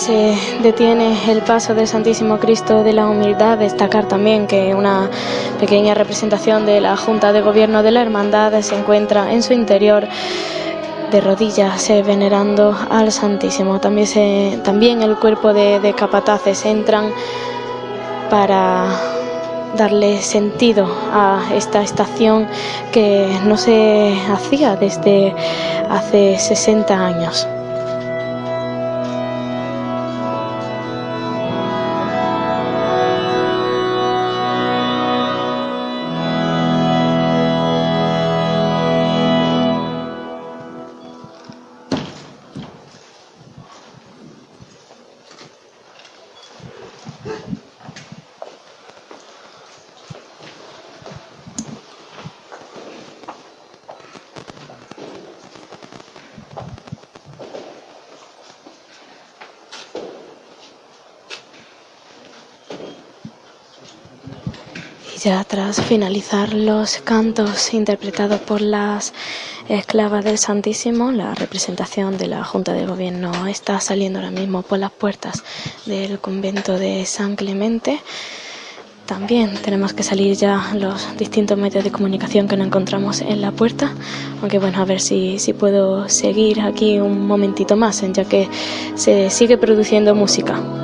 Se 0.00 0.34
detiene 0.62 1.30
el 1.30 1.42
paso 1.42 1.74
del 1.74 1.86
Santísimo 1.86 2.38
Cristo 2.38 2.82
de 2.82 2.94
la 2.94 3.06
Humildad. 3.06 3.58
Destacar 3.58 4.08
también 4.08 4.46
que 4.46 4.74
una 4.74 5.10
pequeña 5.58 5.92
representación 5.92 6.64
de 6.64 6.80
la 6.80 6.96
Junta 6.96 7.34
de 7.34 7.42
Gobierno 7.42 7.82
de 7.82 7.90
la 7.90 8.00
Hermandad 8.00 8.58
se 8.62 8.76
encuentra 8.76 9.30
en 9.30 9.42
su 9.42 9.52
interior 9.52 10.08
de 11.10 11.20
rodillas 11.20 11.90
eh, 11.90 12.02
venerando 12.02 12.74
al 12.88 13.12
Santísimo. 13.12 13.78
También, 13.78 15.02
el 15.02 15.16
cuerpo 15.16 15.52
de, 15.52 15.80
de 15.80 15.92
capataces 15.92 16.64
entran 16.64 17.12
para 18.30 18.86
darle 19.76 20.22
sentido 20.22 20.88
a 21.12 21.42
esta 21.54 21.82
estación 21.82 22.48
que 22.90 23.28
no 23.44 23.58
se 23.58 24.16
hacía 24.32 24.76
desde 24.76 25.34
hace 25.90 26.38
60 26.38 26.94
años. 26.94 27.46
Ya 65.22 65.44
tras 65.44 65.82
finalizar 65.82 66.54
los 66.54 66.96
cantos 67.04 67.74
interpretados 67.74 68.40
por 68.40 68.62
las 68.62 69.12
esclavas 69.68 70.24
del 70.24 70.38
Santísimo, 70.38 71.12
la 71.12 71.34
representación 71.34 72.16
de 72.16 72.26
la 72.26 72.42
Junta 72.42 72.72
de 72.72 72.86
Gobierno 72.86 73.46
está 73.46 73.80
saliendo 73.80 74.18
ahora 74.18 74.30
mismo 74.30 74.62
por 74.62 74.78
las 74.78 74.90
puertas 74.90 75.44
del 75.84 76.18
convento 76.20 76.78
de 76.78 77.04
San 77.04 77.36
Clemente. 77.36 78.00
También 79.04 79.58
tenemos 79.62 79.92
que 79.92 80.04
salir 80.04 80.36
ya 80.36 80.72
los 80.74 81.14
distintos 81.18 81.58
medios 81.58 81.84
de 81.84 81.92
comunicación 81.92 82.48
que 82.48 82.56
nos 82.56 82.68
encontramos 82.68 83.20
en 83.20 83.42
la 83.42 83.52
puerta, 83.52 83.92
aunque 84.40 84.58
bueno, 84.58 84.80
a 84.80 84.86
ver 84.86 85.02
si, 85.02 85.38
si 85.38 85.52
puedo 85.52 86.08
seguir 86.08 86.62
aquí 86.62 86.98
un 86.98 87.26
momentito 87.26 87.76
más, 87.76 88.02
ya 88.12 88.24
que 88.24 88.48
se 88.94 89.28
sigue 89.28 89.58
produciendo 89.58 90.14
música. 90.14 90.79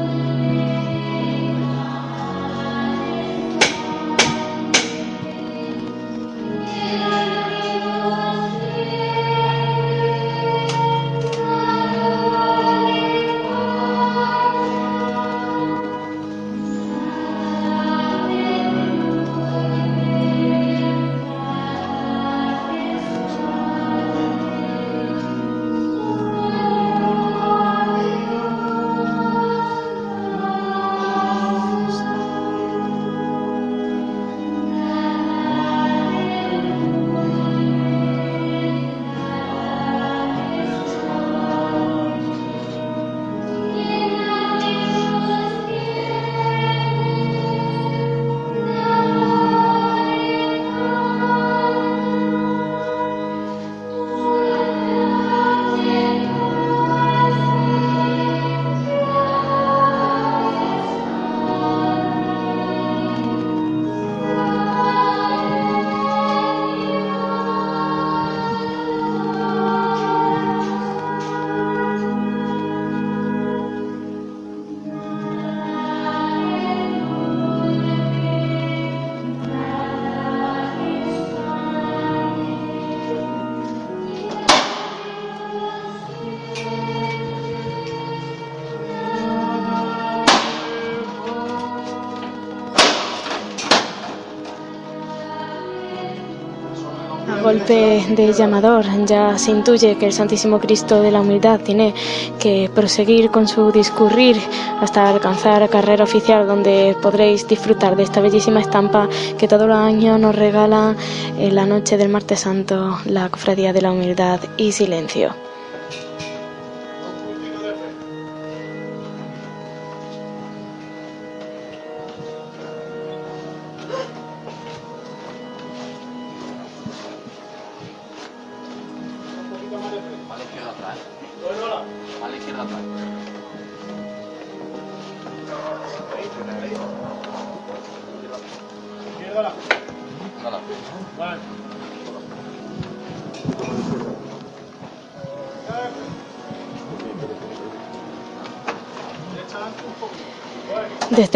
De 98.15 98.33
llamador 98.33 98.85
ya 99.05 99.37
se 99.39 99.51
intuye 99.51 99.97
que 99.97 100.07
el 100.07 100.13
Santísimo 100.13 100.61
Cristo 100.61 101.01
de 101.01 101.11
la 101.11 101.21
Humildad 101.21 101.61
tiene 101.61 101.95
que 102.39 102.71
proseguir 102.75 103.31
con 103.31 103.49
su 103.49 103.73
discurrir 103.73 104.37
hasta 104.81 105.09
alcanzar 105.09 105.69
carrera 105.69 106.05
oficial 106.05 106.47
donde 106.47 106.97
podréis 107.03 107.49
disfrutar 107.49 107.97
de 107.97 108.05
esta 108.05 108.21
bellísima 108.21 108.61
estampa 108.61 109.09
que 109.39 109.49
todos 109.49 109.67
los 109.67 109.77
años 109.77 110.21
nos 110.21 110.37
regala 110.37 110.95
en 111.39 111.55
la 111.55 111.67
noche 111.67 111.97
del 111.97 112.09
martes 112.09 112.41
santo 112.41 112.99
la 113.07 113.29
Cofradía 113.29 113.73
de 113.73 113.83
la 113.83 113.93
Humildad 113.93 114.41
y 114.57 114.73
Silencio. 114.73 115.46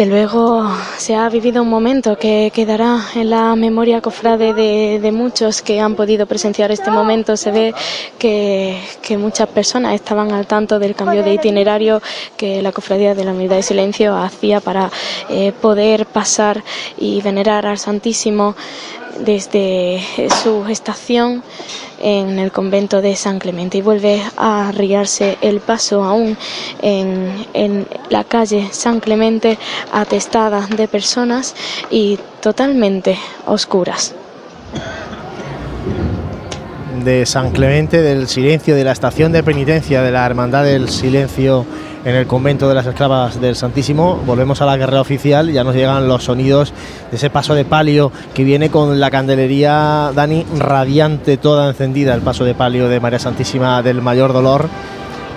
Desde 0.01 0.13
luego 0.13 0.67
se 0.97 1.13
ha 1.13 1.29
vivido 1.29 1.61
un 1.61 1.69
momento 1.69 2.17
que 2.17 2.51
quedará 2.51 3.05
en 3.13 3.29
la 3.29 3.55
memoria 3.55 4.01
cofrade 4.01 4.51
de, 4.99 5.11
muchos 5.11 5.61
que 5.61 5.79
han 5.79 5.93
podido 5.93 6.25
presenciar 6.25 6.71
este 6.71 6.89
momento. 6.89 7.37
Se 7.37 7.51
ve 7.51 7.75
que, 8.17 8.81
que 9.03 9.19
muchas 9.19 9.47
personas 9.49 9.93
estaban 9.93 10.31
al 10.31 10.47
tanto 10.47 10.79
del 10.79 10.95
cambio 10.95 11.21
de 11.21 11.35
itinerario 11.35 12.01
que 12.35 12.63
la 12.63 12.71
cofradía 12.71 13.13
de 13.13 13.25
la 13.25 13.31
Humildad 13.33 13.59
y 13.59 13.61
Silencio 13.61 14.17
hacía 14.17 14.59
para 14.59 14.89
eh, 15.29 15.51
poder 15.61 16.07
pasar 16.07 16.63
y 16.97 17.21
venerar 17.21 17.67
al 17.67 17.77
Santísimo 17.77 18.55
desde 19.19 20.01
su 20.43 20.65
estación 20.67 21.43
en 21.99 22.39
el 22.39 22.51
convento 22.51 23.01
de 23.01 23.15
San 23.15 23.39
Clemente 23.39 23.77
y 23.77 23.81
vuelve 23.81 24.21
a 24.37 24.69
arriarse 24.69 25.37
el 25.41 25.59
paso 25.59 26.03
aún 26.03 26.37
en, 26.81 27.45
en 27.53 27.87
la 28.09 28.23
calle 28.23 28.69
San 28.71 28.99
Clemente 28.99 29.57
atestada 29.91 30.67
de 30.67 30.87
personas 30.87 31.55
y 31.89 32.19
totalmente 32.41 33.17
oscuras. 33.45 34.15
de 37.03 37.25
San 37.25 37.51
Clemente, 37.51 38.01
del 38.01 38.27
silencio, 38.27 38.75
de 38.75 38.83
la 38.83 38.91
estación 38.91 39.31
de 39.31 39.41
penitencia 39.43 40.03
de 40.03 40.11
la 40.11 40.25
Hermandad 40.25 40.63
del 40.63 40.89
Silencio 40.89 41.65
en 42.05 42.15
el 42.15 42.27
convento 42.27 42.67
de 42.67 42.75
las 42.75 42.85
esclavas 42.85 43.39
del 43.39 43.55
Santísimo. 43.55 44.21
Volvemos 44.25 44.61
a 44.61 44.65
la 44.65 44.77
guerra 44.77 45.01
oficial, 45.01 45.51
ya 45.51 45.63
nos 45.63 45.75
llegan 45.75 46.07
los 46.07 46.23
sonidos 46.23 46.73
de 47.09 47.17
ese 47.17 47.29
paso 47.29 47.53
de 47.53 47.65
palio 47.65 48.11
que 48.33 48.43
viene 48.43 48.69
con 48.69 48.99
la 48.99 49.11
candelería, 49.11 50.11
Dani, 50.13 50.45
radiante, 50.57 51.37
toda 51.37 51.69
encendida, 51.69 52.13
el 52.13 52.21
paso 52.21 52.43
de 52.43 52.55
palio 52.55 52.89
de 52.89 52.99
María 52.99 53.19
Santísima 53.19 53.81
del 53.81 54.01
Mayor 54.01 54.33
Dolor. 54.33 54.69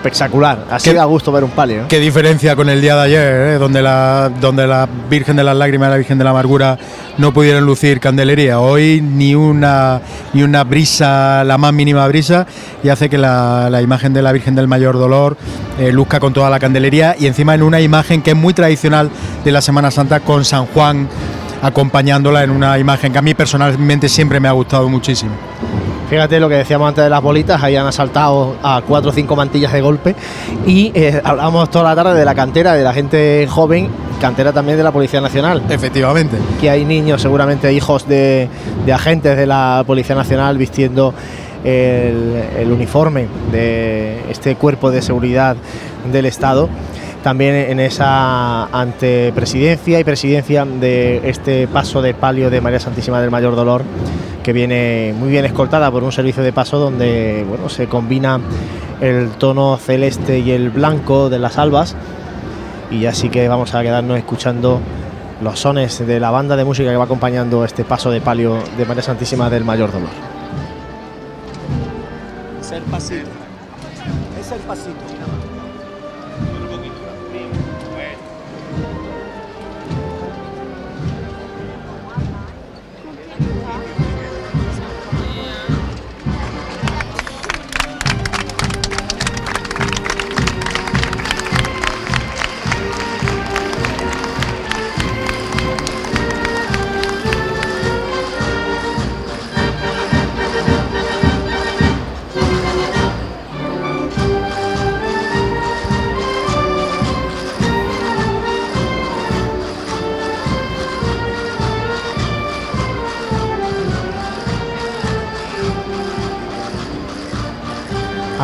Espectacular, 0.05 0.66
así 0.70 0.93
da 0.93 1.06
gusto 1.06 1.32
ver 1.32 1.44
un 1.44 1.51
palio. 1.51 1.81
¿eh? 1.81 1.85
Qué 1.89 1.98
diferencia 1.98 2.55
con 2.55 2.68
el 2.68 2.82
día 2.82 2.94
de 2.94 3.01
ayer, 3.01 3.32
¿eh? 3.55 3.59
donde, 3.59 3.81
la, 3.81 4.31
donde 4.39 4.66
la 4.66 4.86
Virgen 5.09 5.35
de 5.35 5.43
las 5.43 5.56
Lágrimas 5.56 5.89
y 5.89 5.90
la 5.93 5.97
Virgen 5.97 6.18
de 6.18 6.24
la 6.24 6.31
Amargura 6.31 6.78
no 7.16 7.32
pudieron 7.32 7.64
lucir 7.64 8.01
candelería. 8.01 8.60
Hoy 8.60 9.01
ni 9.01 9.35
una, 9.35 10.02
ni 10.35 10.43
una 10.43 10.62
brisa, 10.62 11.43
la 11.44 11.56
más 11.56 11.72
mínima 11.72 12.06
brisa, 12.06 12.47
y 12.82 12.90
hace 12.90 13.09
que 13.09 13.16
la, 13.16 13.70
la 13.70 13.81
imagen 13.81 14.12
de 14.12 14.20
la 14.20 14.32
Virgen 14.32 14.55
del 14.55 14.68
Mayor 14.68 14.98
Dolor 14.98 15.39
eh, 15.78 15.90
luzca 15.90 16.20
con 16.20 16.35
toda 16.35 16.51
la 16.51 16.60
candelería 16.60 17.16
y 17.18 17.26
encima 17.26 17.55
en 17.55 17.62
una 17.62 17.81
imagen 17.81 18.20
que 18.20 18.32
es 18.32 18.36
muy 18.36 18.52
tradicional 18.52 19.09
de 19.43 19.52
la 19.52 19.62
Semana 19.62 19.90
Santa 19.90 20.20
con 20.20 20.44
San 20.44 20.66
Juan 20.66 21.09
acompañándola 21.62 22.44
en 22.44 22.51
una 22.51 22.78
imagen 22.78 23.10
que 23.10 23.18
a 23.18 23.22
mí 23.22 23.32
personalmente 23.32 24.10
siempre 24.10 24.39
me 24.39 24.48
ha 24.48 24.52
gustado 24.52 24.86
muchísimo. 24.86 25.32
Fíjate 26.15 26.39
lo 26.39 26.49
que 26.49 26.55
decíamos 26.55 26.91
antes 26.91 27.03
de 27.03 27.11
las 27.11 27.20
bolitas, 27.20 27.61
ahí 27.61 27.74
han 27.74 27.89
asaltado 27.89 28.55
a 28.62 28.82
cuatro 28.86 29.11
o 29.11 29.12
cinco 29.12 29.35
mantillas 29.35 29.73
de 29.73 29.81
golpe 29.81 30.15
y 30.65 30.93
eh, 30.95 31.20
hablamos 31.24 31.69
toda 31.70 31.86
la 31.86 31.97
tarde 31.97 32.16
de 32.16 32.24
la 32.24 32.36
cantera, 32.36 32.74
de 32.74 32.85
la 32.85 32.95
gente 32.95 33.49
joven, 33.51 33.89
cantera 34.20 34.53
también 34.53 34.78
de 34.78 34.85
la 34.85 34.93
Policía 34.93 35.20
Nacional. 35.20 35.65
Efectivamente. 35.69 36.36
Que 36.61 36.70
hay 36.70 36.85
niños, 36.85 37.20
seguramente 37.20 37.73
hijos 37.73 38.07
de, 38.07 38.49
de 38.86 38.93
agentes 38.93 39.36
de 39.36 39.45
la 39.45 39.82
Policía 39.89 40.15
Nacional 40.15 40.57
vistiendo 40.57 41.12
el, 41.65 42.45
el 42.61 42.70
uniforme 42.70 43.27
de 43.51 44.20
este 44.31 44.55
cuerpo 44.55 44.93
de 44.93 45.03
seguridad 45.03 45.57
del 46.12 46.27
Estado 46.27 46.69
también 47.24 47.55
en 47.55 47.80
esa 47.80 48.66
antepresidencia 48.66 49.98
y 49.98 50.05
presidencia 50.05 50.66
de 50.66 51.22
este 51.24 51.66
paso 51.66 52.02
de 52.02 52.12
palio 52.12 52.51
de 52.51 52.60
María 52.60 52.78
Santísima 52.78 53.18
del 53.18 53.30
Mayor 53.30 53.56
Dolor, 53.56 53.82
que 54.42 54.52
viene 54.52 55.14
muy 55.18 55.30
bien 55.30 55.46
escoltada 55.46 55.90
por 55.90 56.05
un 56.05 56.12
servicio 56.12 56.42
de 56.42 56.52
paso 56.52 56.78
donde 56.78 57.46
bueno, 57.48 57.70
se 57.70 57.86
combina 57.86 58.40
el 59.01 59.30
tono 59.30 59.78
celeste 59.78 60.40
y 60.40 60.51
el 60.51 60.68
blanco 60.68 61.30
de 61.30 61.38
las 61.38 61.56
albas. 61.56 61.96
Y 62.90 63.06
así 63.06 63.30
que 63.30 63.48
vamos 63.48 63.74
a 63.74 63.82
quedarnos 63.82 64.18
escuchando 64.18 64.80
los 65.40 65.59
sones 65.59 66.06
de 66.06 66.20
la 66.20 66.30
banda 66.30 66.56
de 66.56 66.64
música 66.66 66.90
que 66.90 66.96
va 66.98 67.05
acompañando 67.05 67.64
este 67.64 67.84
paso 67.84 68.10
de 68.10 68.20
palio 68.20 68.59
de 68.76 68.84
María 68.84 69.02
Santísima 69.02 69.48
del 69.48 69.64
Mayor 69.64 69.90
Dolor. 69.90 70.10
Es 72.60 72.70
el 72.70 72.82
pasito. 72.82 73.30
Es 74.38 74.52
el 74.52 74.60
pasito. 74.60 75.03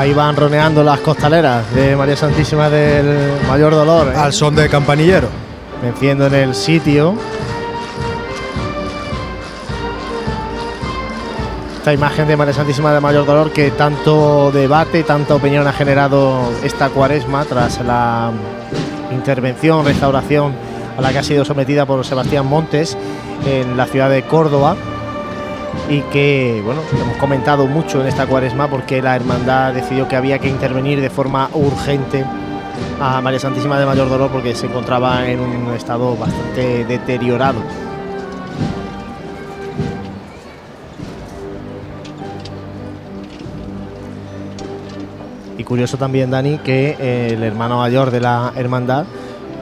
Ahí 0.01 0.15
van 0.15 0.35
roneando 0.35 0.83
las 0.83 0.99
costaleras 1.01 1.75
de 1.75 1.95
María 1.95 2.17
Santísima 2.17 2.71
del 2.71 3.35
Mayor 3.47 3.75
Dolor. 3.75 4.09
¿eh? 4.09 4.17
Al 4.17 4.33
son 4.33 4.57
de 4.57 4.67
campanillero. 4.67 5.29
Venciendo 5.83 6.27
en 6.27 6.33
el 6.33 6.55
sitio. 6.55 7.17
Esta 11.77 11.93
imagen 11.93 12.27
de 12.29 12.35
María 12.39 12.55
Santísima 12.55 12.95
del 12.95 13.03
Mayor 13.03 13.27
Dolor 13.27 13.51
que 13.51 13.73
tanto 13.73 14.51
debate, 14.51 15.03
tanta 15.03 15.35
opinión 15.35 15.67
ha 15.67 15.73
generado 15.75 16.51
esta 16.65 16.89
cuaresma 16.89 17.45
tras 17.45 17.79
la 17.83 18.31
intervención, 19.13 19.85
restauración 19.85 20.55
a 20.97 21.03
la 21.03 21.13
que 21.13 21.19
ha 21.19 21.23
sido 21.23 21.45
sometida 21.45 21.85
por 21.85 22.07
Sebastián 22.07 22.47
Montes 22.47 22.97
en 23.45 23.77
la 23.77 23.85
ciudad 23.85 24.09
de 24.09 24.23
Córdoba 24.23 24.77
y 25.91 26.03
que 26.03 26.63
bueno 26.65 26.83
hemos 26.93 27.17
comentado 27.17 27.67
mucho 27.67 28.01
en 28.01 28.07
esta 28.07 28.27
cuaresma 28.27 28.71
porque 28.71 29.03
la 29.03 29.17
hermandad 29.17 29.75
decidió 29.75 30.07
que 30.07 30.15
había 30.15 30.39
que 30.39 30.49
intervenir 30.49 31.01
de 31.01 31.11
forma 31.11 31.51
urgente 31.53 32.25
a 33.01 33.21
María 33.21 33.41
Santísima 33.41 33.79
de 33.79 33.87
Mayor 33.87 34.09
Dolor 34.09 34.31
porque 34.31 34.55
se 34.55 34.67
encontraba 34.67 35.27
en 35.29 35.41
un 35.41 35.75
estado 35.75 36.17
bastante 36.17 36.85
deteriorado. 36.85 37.61
Y 45.59 45.65
curioso 45.65 45.99
también, 45.99 46.31
Dani, 46.31 46.59
que 46.59 46.97
eh, 46.99 47.33
el 47.33 47.43
hermano 47.43 47.79
mayor 47.79 48.11
de 48.11 48.21
la 48.21 48.53
hermandad 48.57 49.05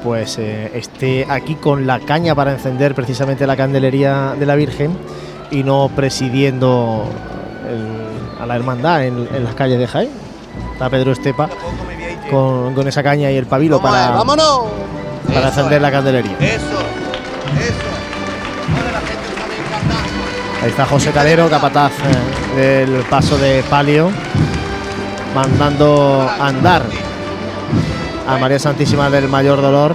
pues 0.04 0.38
eh, 0.38 0.70
esté 0.74 1.26
aquí 1.28 1.56
con 1.56 1.86
la 1.86 1.98
caña 1.98 2.34
para 2.34 2.52
encender 2.52 2.94
precisamente 2.94 3.46
la 3.46 3.56
candelería 3.56 4.34
de 4.38 4.46
la 4.46 4.54
Virgen 4.54 4.96
y 5.50 5.62
no 5.62 5.90
presidiendo 5.94 7.04
el- 7.68 8.42
a 8.42 8.46
la 8.46 8.56
hermandad 8.56 9.04
en, 9.04 9.28
en 9.34 9.44
las 9.44 9.54
calles 9.54 9.78
de 9.78 9.86
Jaén. 9.86 10.10
Está 10.72 10.88
Pedro 10.90 11.12
Estepa 11.12 11.48
con, 12.30 12.74
con 12.74 12.86
esa 12.88 13.02
caña 13.02 13.30
y 13.30 13.36
el 13.36 13.46
pabilo 13.46 13.80
Vamos 13.80 13.90
para, 13.98 14.10
¡Vámonos! 14.16 14.60
para 15.26 15.38
Eso 15.40 15.48
encender 15.48 15.74
es. 15.76 15.82
la 15.82 15.90
candelería. 15.90 16.36
Eso, 16.40 16.56
eso. 16.56 17.88
Ahí 20.62 20.70
está 20.70 20.86
José 20.86 21.10
Calero, 21.12 21.48
capataz 21.48 21.92
eh, 22.56 22.84
del 22.86 23.02
paso 23.04 23.38
de 23.38 23.62
palio, 23.70 24.10
mandando 25.34 26.28
andar 26.40 26.82
a 28.26 28.38
María 28.38 28.58
Santísima 28.58 29.08
del 29.08 29.28
Mayor 29.28 29.60
Dolor. 29.62 29.94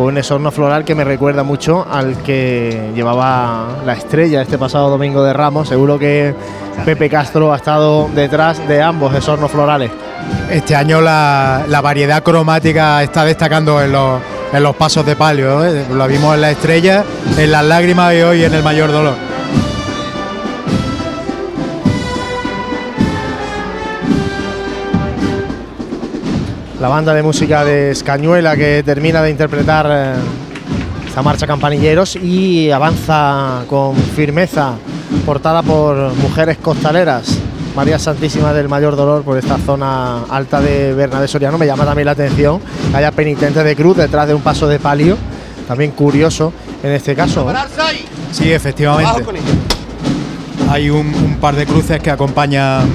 Con 0.00 0.06
un 0.06 0.16
esorno 0.16 0.50
floral 0.50 0.82
que 0.82 0.94
me 0.94 1.04
recuerda 1.04 1.42
mucho 1.42 1.86
al 1.86 2.16
que 2.22 2.90
llevaba 2.94 3.82
la 3.84 3.92
estrella 3.92 4.40
este 4.40 4.56
pasado 4.56 4.88
domingo 4.88 5.22
de 5.22 5.34
Ramos. 5.34 5.68
Seguro 5.68 5.98
que 5.98 6.34
Pepe 6.86 7.10
Castro 7.10 7.52
ha 7.52 7.56
estado 7.56 8.08
detrás 8.14 8.66
de 8.66 8.80
ambos 8.80 9.14
esornos 9.14 9.50
florales. 9.50 9.90
Este 10.50 10.74
año 10.74 11.02
la, 11.02 11.80
variedad 11.82 12.22
cromática 12.22 13.02
está 13.02 13.26
destacando 13.26 13.82
en 13.82 13.92
los, 13.92 14.22
en 14.54 14.62
los 14.62 14.74
pasos 14.74 15.04
de 15.04 15.16
palio. 15.16 15.62
¿eh? 15.66 15.84
Lo 15.92 16.08
vimos 16.08 16.34
en 16.34 16.40
la 16.40 16.50
estrella, 16.50 17.04
en 17.36 17.52
las 17.52 17.66
lágrimas 17.66 18.14
y 18.14 18.22
hoy 18.22 18.44
en 18.44 18.54
el 18.54 18.62
mayor 18.62 18.90
dolor. 18.90 19.29
La 26.80 26.88
banda 26.88 27.12
de 27.12 27.22
música 27.22 27.62
de 27.62 27.90
Escañuela 27.90 28.56
que 28.56 28.82
termina 28.82 29.20
de 29.20 29.30
interpretar 29.30 29.86
eh, 29.90 30.14
esta 31.06 31.20
marcha 31.20 31.46
Campanilleros 31.46 32.16
y 32.16 32.70
avanza 32.70 33.64
con 33.68 33.94
firmeza, 33.94 34.76
portada 35.26 35.62
por 35.62 36.14
mujeres 36.14 36.56
costaleras. 36.56 37.36
María 37.76 37.98
Santísima 37.98 38.54
del 38.54 38.70
Mayor 38.70 38.96
Dolor 38.96 39.22
por 39.22 39.36
esta 39.36 39.58
zona 39.58 40.22
alta 40.30 40.62
de 40.62 40.94
Bernabé 40.94 41.28
Soriano. 41.28 41.58
Me 41.58 41.66
llama 41.66 41.84
también 41.84 42.06
la 42.06 42.12
atención 42.12 42.60
que 42.90 42.96
haya 42.96 43.12
penitentes 43.12 43.62
de 43.62 43.76
cruz 43.76 43.98
detrás 43.98 44.26
de 44.26 44.34
un 44.34 44.40
paso 44.40 44.66
de 44.66 44.78
palio. 44.78 45.18
También 45.68 45.90
curioso 45.90 46.50
en 46.82 46.92
este 46.92 47.14
caso. 47.14 47.44
¿no? 47.44 47.58
Sí, 48.32 48.50
efectivamente. 48.50 49.22
Hay 50.70 50.88
un, 50.88 51.14
un 51.14 51.36
par 51.36 51.54
de 51.56 51.66
cruces 51.66 52.00
que 52.00 52.10
acompañan, 52.10 52.88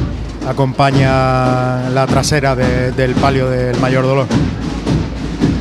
acompaña 0.48 1.90
la 1.90 2.06
trasera 2.08 2.56
de- 2.56 2.92
del 2.92 3.14
palio 3.16 3.50
del 3.50 3.78
mayor 3.80 4.06
dolor. 4.06 4.28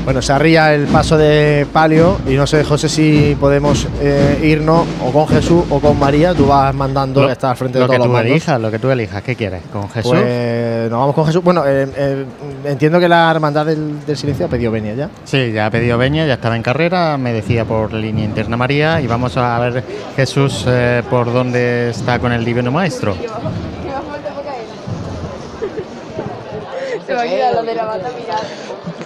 Bueno, 0.04 0.20
se 0.20 0.34
arría 0.34 0.74
el 0.74 0.86
paso 0.88 1.16
de 1.16 1.66
palio 1.72 2.18
y 2.28 2.34
no 2.34 2.46
sé, 2.46 2.62
José, 2.62 2.90
si 2.90 3.34
podemos 3.40 3.88
eh, 4.02 4.38
irnos 4.42 4.86
o 5.02 5.10
con 5.10 5.26
Jesús 5.26 5.64
o 5.70 5.80
con 5.80 5.98
María. 5.98 6.34
Tú 6.34 6.46
vas 6.46 6.74
mandando 6.74 7.22
Lo- 7.22 7.26
que 7.28 7.32
está 7.32 7.52
al 7.52 7.56
frente 7.56 7.78
lo 7.78 7.86
de 7.86 7.90
que 7.92 7.96
todos 7.96 8.06
tú 8.08 8.12
los 8.12 8.18
mandos. 8.18 8.30
elijas, 8.30 8.60
lo 8.60 8.70
que 8.70 8.78
tú 8.78 8.90
elijas. 8.90 9.22
¿Qué 9.22 9.34
quieres? 9.34 9.62
¿Con 9.72 9.88
Jesús? 9.88 10.12
Pues 10.12 10.90
nos 10.90 10.98
vamos 11.00 11.14
con 11.14 11.24
Jesús. 11.24 11.42
Bueno, 11.42 11.62
eh, 11.66 11.88
eh, 11.96 12.24
entiendo 12.66 13.00
que 13.00 13.08
la 13.08 13.30
hermandad 13.30 13.64
del, 13.64 14.04
del 14.06 14.16
silencio 14.18 14.44
ha 14.44 14.48
pedido 14.50 14.70
venia 14.70 14.92
ya. 14.94 15.08
Sí, 15.24 15.52
ya 15.52 15.64
ha 15.66 15.70
pedido 15.70 15.96
Beña, 15.96 16.26
ya 16.26 16.34
estaba 16.34 16.54
en 16.56 16.62
carrera, 16.62 17.16
me 17.16 17.32
decía 17.32 17.64
por 17.64 17.94
línea 17.94 18.26
interna 18.26 18.58
María 18.58 19.00
y 19.00 19.06
vamos 19.06 19.34
a 19.38 19.58
ver 19.58 19.82
Jesús 20.16 20.66
eh, 20.68 21.02
por 21.08 21.32
dónde 21.32 21.88
está 21.88 22.18
con 22.18 22.30
el 22.30 22.44
Divino 22.44 22.70
Maestro. 22.70 23.16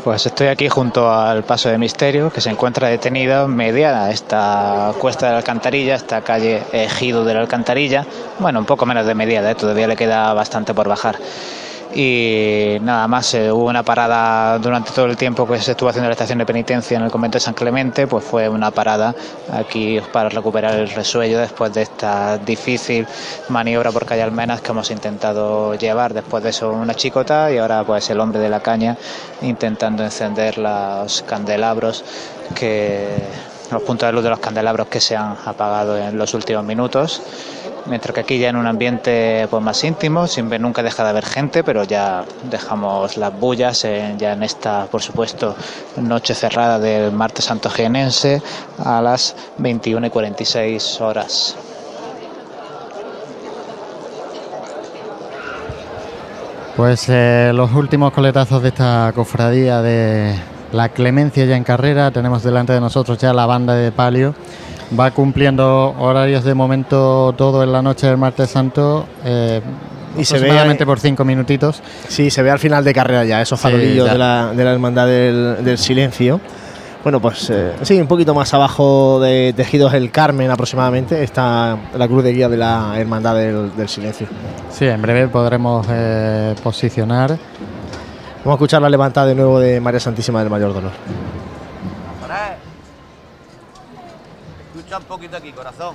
Pues 0.04 0.26
estoy 0.26 0.46
aquí 0.46 0.68
junto 0.68 1.10
al 1.10 1.42
Paso 1.44 1.68
de 1.68 1.78
Misterio, 1.78 2.30
que 2.30 2.40
se 2.40 2.50
encuentra 2.50 2.88
detenido 2.88 3.44
en 3.44 3.54
media 3.54 4.04
a 4.04 4.10
esta 4.10 4.92
cuesta 4.98 5.26
de 5.26 5.32
la 5.32 5.38
Alcantarilla, 5.38 5.96
esta 5.96 6.20
calle 6.22 6.62
Ejido 6.72 7.24
de 7.24 7.34
la 7.34 7.40
Alcantarilla. 7.40 8.06
Bueno, 8.38 8.60
un 8.60 8.66
poco 8.66 8.86
menos 8.86 9.06
de 9.06 9.14
mediada, 9.14 9.50
¿eh? 9.50 9.54
todavía 9.54 9.86
le 9.86 9.96
queda 9.96 10.32
bastante 10.32 10.74
por 10.74 10.88
bajar. 10.88 11.18
Y 11.94 12.76
nada 12.82 13.08
más, 13.08 13.32
eh, 13.34 13.50
hubo 13.50 13.64
una 13.64 13.82
parada 13.82 14.58
durante 14.58 14.92
todo 14.92 15.06
el 15.06 15.16
tiempo 15.16 15.46
que 15.46 15.58
se 15.58 15.70
estuvo 15.70 15.88
haciendo 15.88 16.08
la 16.08 16.12
estación 16.12 16.38
de 16.38 16.46
penitencia 16.46 16.96
en 16.96 17.04
el 17.04 17.10
convento 17.10 17.36
de 17.36 17.40
San 17.40 17.54
Clemente, 17.54 18.06
pues 18.06 18.24
fue 18.24 18.48
una 18.48 18.70
parada 18.70 19.14
aquí 19.52 19.98
para 20.12 20.28
recuperar 20.28 20.74
el 20.74 20.90
resuello 20.90 21.38
después 21.38 21.72
de 21.72 21.82
esta 21.82 22.36
difícil 22.38 23.06
maniobra 23.48 23.90
por 23.90 24.04
calle 24.04 24.22
Almenas 24.22 24.60
que 24.60 24.70
hemos 24.70 24.90
intentado 24.90 25.74
llevar. 25.74 26.12
Después 26.12 26.42
de 26.42 26.50
eso 26.50 26.70
una 26.70 26.94
chicota 26.94 27.50
y 27.50 27.58
ahora 27.58 27.84
pues 27.84 28.10
el 28.10 28.20
hombre 28.20 28.38
de 28.38 28.50
la 28.50 28.60
caña 28.60 28.96
intentando 29.40 30.04
encender 30.04 30.58
los 30.58 31.22
candelabros 31.22 32.04
que 32.54 33.08
los 33.70 33.82
puntos 33.82 34.06
de 34.08 34.12
luz 34.12 34.24
de 34.24 34.30
los 34.30 34.38
candelabros 34.38 34.88
que 34.88 35.00
se 35.00 35.16
han 35.16 35.36
apagado 35.44 35.96
en 35.96 36.16
los 36.16 36.34
últimos 36.34 36.64
minutos. 36.64 37.22
Mientras 37.86 38.14
que 38.14 38.20
aquí 38.20 38.38
ya 38.38 38.50
en 38.50 38.56
un 38.56 38.66
ambiente 38.66 39.46
pues, 39.50 39.62
más 39.62 39.82
íntimo, 39.84 40.26
siempre 40.26 40.58
nunca 40.58 40.82
deja 40.82 41.04
de 41.04 41.10
haber 41.10 41.24
gente, 41.24 41.64
pero 41.64 41.84
ya 41.84 42.24
dejamos 42.50 43.16
las 43.16 43.38
bullas 43.38 43.84
en- 43.84 44.18
ya 44.18 44.32
en 44.32 44.42
esta, 44.42 44.86
por 44.90 45.00
supuesto, 45.02 45.56
noche 45.96 46.34
cerrada 46.34 46.78
del 46.78 47.12
martes 47.12 47.46
santo 47.46 47.70
jienense 47.70 48.42
a 48.84 49.00
las 49.00 49.34
21 49.58 50.06
y 50.06 50.10
46 50.10 51.00
horas. 51.00 51.56
Pues 56.76 57.06
eh, 57.08 57.50
los 57.54 57.72
últimos 57.72 58.12
coletazos 58.12 58.62
de 58.62 58.68
esta 58.68 59.10
cofradía 59.14 59.82
de 59.82 60.34
la 60.72 60.90
Clemencia 60.90 61.44
ya 61.44 61.56
en 61.56 61.64
carrera. 61.64 62.10
Tenemos 62.12 62.42
delante 62.44 62.72
de 62.72 62.80
nosotros 62.80 63.18
ya 63.18 63.32
la 63.32 63.46
banda 63.46 63.74
de 63.74 63.90
palio. 63.90 64.34
Va 64.98 65.10
cumpliendo 65.10 65.94
horarios 65.98 66.44
de 66.44 66.54
momento 66.54 67.34
todo 67.36 67.62
en 67.62 67.72
la 67.72 67.82
noche 67.82 68.06
del 68.06 68.16
martes 68.16 68.50
santo. 68.50 69.06
eh, 69.24 69.60
Y 70.16 70.24
se 70.24 70.38
ve- 70.38 70.84
por 70.86 70.98
cinco 70.98 71.24
minutitos. 71.24 71.82
Sí, 72.08 72.30
se 72.30 72.42
ve 72.42 72.50
al 72.50 72.58
final 72.58 72.82
de 72.84 72.94
carrera 72.94 73.24
ya, 73.24 73.42
esos 73.42 73.60
farolillos 73.60 74.10
de, 74.10 74.18
la, 74.18 74.52
de 74.54 74.64
la 74.64 74.72
Hermandad 74.72 75.06
del, 75.06 75.56
del 75.64 75.76
Silencio. 75.78 76.40
Bueno, 77.02 77.20
pues 77.20 77.48
eh, 77.50 77.72
sí, 77.82 78.00
un 78.00 78.06
poquito 78.08 78.34
más 78.34 78.52
abajo 78.54 79.20
de 79.20 79.52
Tejidos 79.56 79.94
el 79.94 80.10
Carmen 80.10 80.50
aproximadamente 80.50 81.22
está 81.22 81.76
la 81.96 82.08
cruz 82.08 82.24
de 82.24 82.32
guía 82.32 82.48
de 82.48 82.56
la 82.56 82.94
Hermandad 82.96 83.36
del, 83.36 83.76
del 83.76 83.88
Silencio. 83.88 84.26
Sí, 84.70 84.86
en 84.86 85.00
breve 85.00 85.28
podremos 85.28 85.86
eh, 85.90 86.54
posicionar. 86.62 87.30
Vamos 88.44 88.52
a 88.52 88.52
escuchar 88.54 88.82
la 88.82 88.88
levantada 88.88 89.26
de 89.28 89.34
nuevo 89.34 89.60
de 89.60 89.80
María 89.80 90.00
Santísima 90.00 90.40
del 90.40 90.50
Mayor 90.50 90.72
Dolor. 90.74 90.92
Un 94.96 95.04
poquito 95.04 95.36
aquí, 95.36 95.52
corazón. 95.52 95.94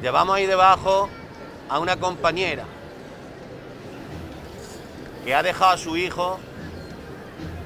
Llevamos 0.00 0.36
ahí 0.36 0.46
debajo 0.46 1.08
a 1.68 1.80
una 1.80 1.96
compañera 1.96 2.64
que 5.24 5.34
ha 5.34 5.42
dejado 5.42 5.72
a 5.72 5.78
su 5.78 5.96
hijo 5.96 6.38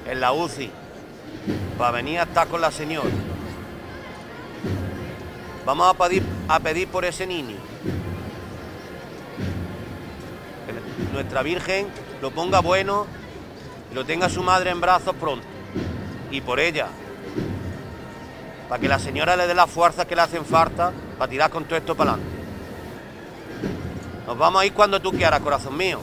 en 0.07 0.19
la 0.19 0.33
UCI 0.33 0.71
para 1.77 1.91
venir 1.91 2.19
a 2.19 2.23
estar 2.23 2.47
con 2.47 2.61
la 2.61 2.71
señora. 2.71 3.11
Vamos 5.63 5.93
a 5.93 5.93
pedir, 5.93 6.23
a 6.47 6.59
pedir 6.59 6.87
por 6.87 7.05
ese 7.05 7.27
niño. 7.27 7.57
Que 10.65 11.13
nuestra 11.13 11.43
Virgen 11.43 11.87
lo 12.23 12.31
ponga 12.31 12.59
bueno 12.59 13.05
y 13.91 13.95
lo 13.95 14.03
tenga 14.03 14.29
su 14.29 14.41
madre 14.41 14.71
en 14.71 14.81
brazos 14.81 15.15
pronto. 15.15 15.45
Y 16.31 16.41
por 16.41 16.59
ella, 16.59 16.87
para 18.71 18.79
que 18.79 18.87
la 18.87 18.99
señora 18.99 19.35
le 19.35 19.47
dé 19.47 19.53
las 19.53 19.69
fuerzas 19.69 20.05
que 20.05 20.15
le 20.15 20.21
hacen 20.21 20.45
falta 20.45 20.93
para 21.17 21.29
tirar 21.29 21.51
con 21.51 21.65
todo 21.65 21.75
esto 21.75 21.93
para 21.93 22.11
adelante. 22.11 22.37
Nos 24.25 24.37
vamos 24.37 24.61
a 24.61 24.65
ir 24.65 24.71
cuando 24.71 25.01
tú 25.01 25.11
quieras, 25.11 25.41
corazón 25.41 25.75
mío. 25.75 25.99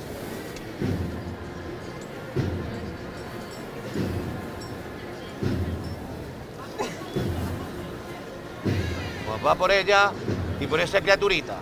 Pues 9.26 9.46
va 9.46 9.54
por 9.54 9.70
ella 9.70 10.12
y 10.60 10.66
por 10.66 10.78
esa 10.78 11.00
criaturita. 11.00 11.60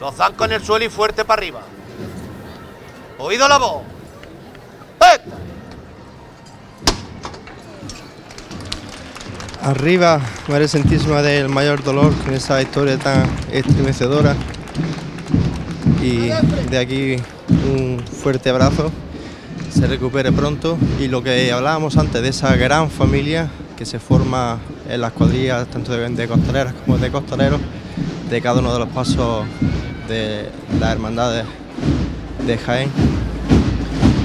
Los 0.00 0.16
zancos 0.16 0.48
en 0.48 0.54
el 0.54 0.64
suelo 0.64 0.84
y 0.84 0.88
fuerte 0.88 1.24
para 1.24 1.38
arriba. 1.40 1.60
¿Oído 3.18 3.46
la 3.46 3.58
voz? 3.58 3.99
Arriba, 9.62 10.20
María 10.48 10.68
Santísima 10.68 11.20
del 11.20 11.50
Mayor 11.50 11.84
Dolor, 11.84 12.14
con 12.24 12.32
esa 12.32 12.62
historia 12.62 12.96
tan 12.96 13.28
estremecedora. 13.52 14.34
Y 16.02 16.30
de 16.70 16.78
aquí 16.78 17.16
un 17.70 18.00
fuerte 18.00 18.48
abrazo, 18.48 18.90
se 19.70 19.86
recupere 19.86 20.32
pronto. 20.32 20.78
Y 20.98 21.08
lo 21.08 21.22
que 21.22 21.52
hablábamos 21.52 21.98
antes 21.98 22.22
de 22.22 22.30
esa 22.30 22.56
gran 22.56 22.90
familia 22.90 23.50
que 23.76 23.84
se 23.84 23.98
forma 23.98 24.58
en 24.88 25.02
las 25.02 25.12
cuadrillas, 25.12 25.66
tanto 25.68 25.92
de, 25.92 26.08
de 26.08 26.26
costaleras 26.26 26.72
como 26.86 26.96
de 26.96 27.10
costaleros, 27.10 27.60
de 28.30 28.40
cada 28.40 28.60
uno 28.60 28.72
de 28.72 28.78
los 28.78 28.88
pasos 28.88 29.44
de 30.08 30.48
las 30.80 30.90
hermandades 30.90 31.44
de 32.46 32.56
Jaén. 32.56 32.90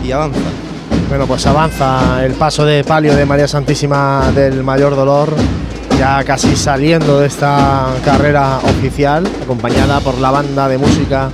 Y 0.06 0.12
avanza. 0.14 0.65
Bueno, 1.10 1.27
pues 1.27 1.45
avanza 1.45 2.26
el 2.26 2.34
paso 2.34 2.65
de 2.65 2.84
palio 2.84 3.15
de 3.15 3.26
María 3.26 3.48
Santísima 3.48 4.32
del 4.34 4.64
Mayor 4.64 4.95
Dolor, 4.95 5.30
ya 5.98 6.23
casi 6.23 6.56
saliendo 6.56 7.19
de 7.19 7.27
esta 7.27 7.88
carrera 8.03 8.57
oficial, 8.57 9.26
acompañada 9.44 9.99
por 9.99 10.18
la 10.18 10.32
banda 10.32 10.68
de 10.68 10.77
música 10.77 11.30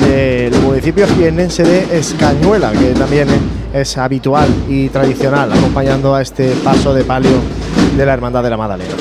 del 0.00 0.54
municipio 0.60 1.06
jiennense 1.06 1.62
de 1.62 1.98
Escañuela, 1.98 2.72
que 2.72 2.92
también 2.92 3.28
es 3.72 3.96
habitual 3.96 4.48
y 4.68 4.88
tradicional 4.88 5.52
acompañando 5.52 6.14
a 6.14 6.22
este 6.22 6.50
paso 6.64 6.92
de 6.92 7.04
palio 7.04 7.38
de 7.96 8.06
la 8.06 8.12
Hermandad 8.12 8.42
de 8.42 8.50
la 8.50 8.56
Madalena. 8.56 8.94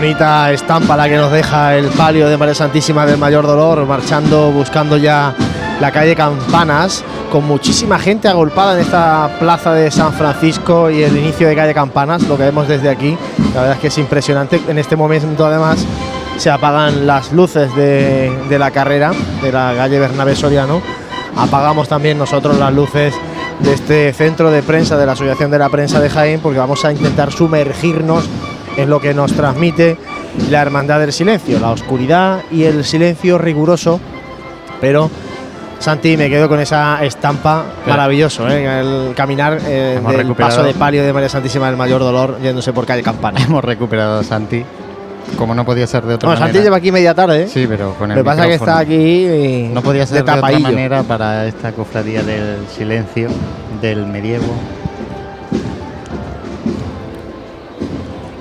Bonita 0.00 0.50
estampa 0.50 0.96
la 0.96 1.10
que 1.10 1.16
nos 1.18 1.30
deja 1.30 1.76
el 1.76 1.88
palio 1.88 2.26
de 2.26 2.38
María 2.38 2.54
Santísima 2.54 3.04
del 3.04 3.18
Mayor 3.18 3.46
Dolor, 3.46 3.84
marchando, 3.84 4.50
buscando 4.50 4.96
ya 4.96 5.34
la 5.78 5.92
calle 5.92 6.16
Campanas, 6.16 7.04
con 7.30 7.46
muchísima 7.46 7.98
gente 7.98 8.26
agolpada 8.26 8.76
en 8.76 8.80
esta 8.80 9.28
plaza 9.38 9.74
de 9.74 9.90
San 9.90 10.14
Francisco 10.14 10.88
y 10.88 11.02
el 11.02 11.14
inicio 11.18 11.46
de 11.48 11.54
calle 11.54 11.74
Campanas, 11.74 12.22
lo 12.22 12.38
que 12.38 12.44
vemos 12.44 12.66
desde 12.66 12.88
aquí. 12.88 13.14
La 13.54 13.60
verdad 13.60 13.72
es 13.74 13.80
que 13.80 13.88
es 13.88 13.98
impresionante. 13.98 14.58
En 14.68 14.78
este 14.78 14.96
momento, 14.96 15.44
además, 15.44 15.84
se 16.38 16.48
apagan 16.48 17.06
las 17.06 17.30
luces 17.34 17.76
de, 17.76 18.32
de 18.48 18.58
la 18.58 18.70
carrera 18.70 19.12
de 19.42 19.52
la 19.52 19.74
calle 19.76 19.98
Bernabé 19.98 20.34
Soriano. 20.34 20.80
Apagamos 21.36 21.88
también 21.88 22.16
nosotros 22.16 22.56
las 22.58 22.72
luces 22.72 23.12
de 23.58 23.74
este 23.74 24.14
centro 24.14 24.50
de 24.50 24.62
prensa 24.62 24.96
de 24.96 25.04
la 25.04 25.12
Asociación 25.12 25.50
de 25.50 25.58
la 25.58 25.68
Prensa 25.68 26.00
de 26.00 26.08
Jaén, 26.08 26.40
porque 26.40 26.58
vamos 26.58 26.86
a 26.86 26.92
intentar 26.92 27.30
sumergirnos 27.30 28.24
en 28.76 28.90
lo 28.90 29.00
que 29.00 29.14
nos 29.14 29.32
transmite 29.32 29.96
la 30.50 30.62
Hermandad 30.62 31.00
del 31.00 31.12
Silencio, 31.12 31.58
la 31.58 31.70
oscuridad 31.70 32.42
y 32.50 32.64
el 32.64 32.84
silencio 32.84 33.36
riguroso, 33.38 34.00
pero 34.80 35.10
Santi, 35.78 36.16
me 36.16 36.28
quedo 36.28 36.48
con 36.48 36.60
esa 36.60 37.02
estampa 37.04 37.64
maravilloso, 37.86 38.46
¿eh? 38.48 38.80
el 38.80 39.14
caminar 39.14 39.58
eh, 39.66 39.94
Hemos 39.96 40.12
del 40.12 40.22
recuperado. 40.22 40.56
paso 40.56 40.62
de 40.66 40.74
palio 40.74 41.02
de 41.02 41.12
María 41.12 41.28
Santísima 41.30 41.66
del 41.68 41.76
Mayor 41.76 42.00
Dolor 42.02 42.38
yéndose 42.42 42.72
por 42.72 42.84
calle 42.84 43.02
Campana. 43.02 43.40
Hemos 43.44 43.64
recuperado 43.64 44.20
a 44.20 44.22
Santi, 44.24 44.62
como 45.38 45.54
no 45.54 45.64
podía 45.64 45.86
ser 45.86 46.04
de 46.04 46.14
otra 46.14 46.28
Bueno, 46.28 46.40
manera. 46.40 46.52
Santi 46.54 46.64
lleva 46.64 46.76
aquí 46.76 46.92
media 46.92 47.14
tarde, 47.14 47.44
¿eh? 47.44 47.48
Sí, 47.48 47.66
pero 47.66 47.94
con 47.94 48.10
el 48.10 48.16
Lo 48.18 48.22
que 48.22 48.26
pasa 48.26 48.42
es 48.42 48.48
que 48.48 48.54
está 48.56 48.78
aquí 48.78 48.94
y 48.94 49.70
No 49.72 49.80
podía 49.82 50.06
ser 50.06 50.22
de 50.22 50.30
de, 50.32 50.38
otra 50.38 50.58
manera 50.58 51.02
para 51.02 51.46
esta 51.46 51.72
cofradía 51.72 52.22
del 52.22 52.66
silencio, 52.68 53.28
del 53.80 54.06
medievo. 54.06 54.52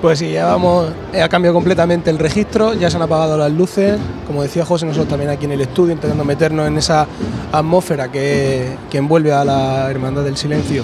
Pues 0.01 0.19
sí, 0.19 0.31
ya 0.31 0.45
vamos, 0.45 0.87
eh, 1.11 1.21
ha 1.21 1.27
cambiado 1.27 1.53
completamente 1.53 2.09
el 2.09 2.19
registro, 2.19 2.73
ya 2.73 2.89
se 2.89 2.95
han 2.95 3.01
apagado 3.01 3.37
las 3.37 3.51
luces, 3.51 3.99
como 4.25 4.41
decía 4.41 4.63
José, 4.63 4.85
nosotros 4.85 5.09
también 5.09 5.29
aquí 5.29 5.43
en 5.43 5.51
el 5.51 5.59
estudio 5.59 5.91
intentando 5.91 6.23
meternos 6.23 6.67
en 6.67 6.77
esa 6.77 7.05
atmósfera 7.51 8.09
que, 8.09 8.77
que 8.89 8.97
envuelve 8.97 9.33
a 9.33 9.43
la 9.43 9.91
Hermandad 9.91 10.23
del 10.23 10.37
Silencio 10.37 10.83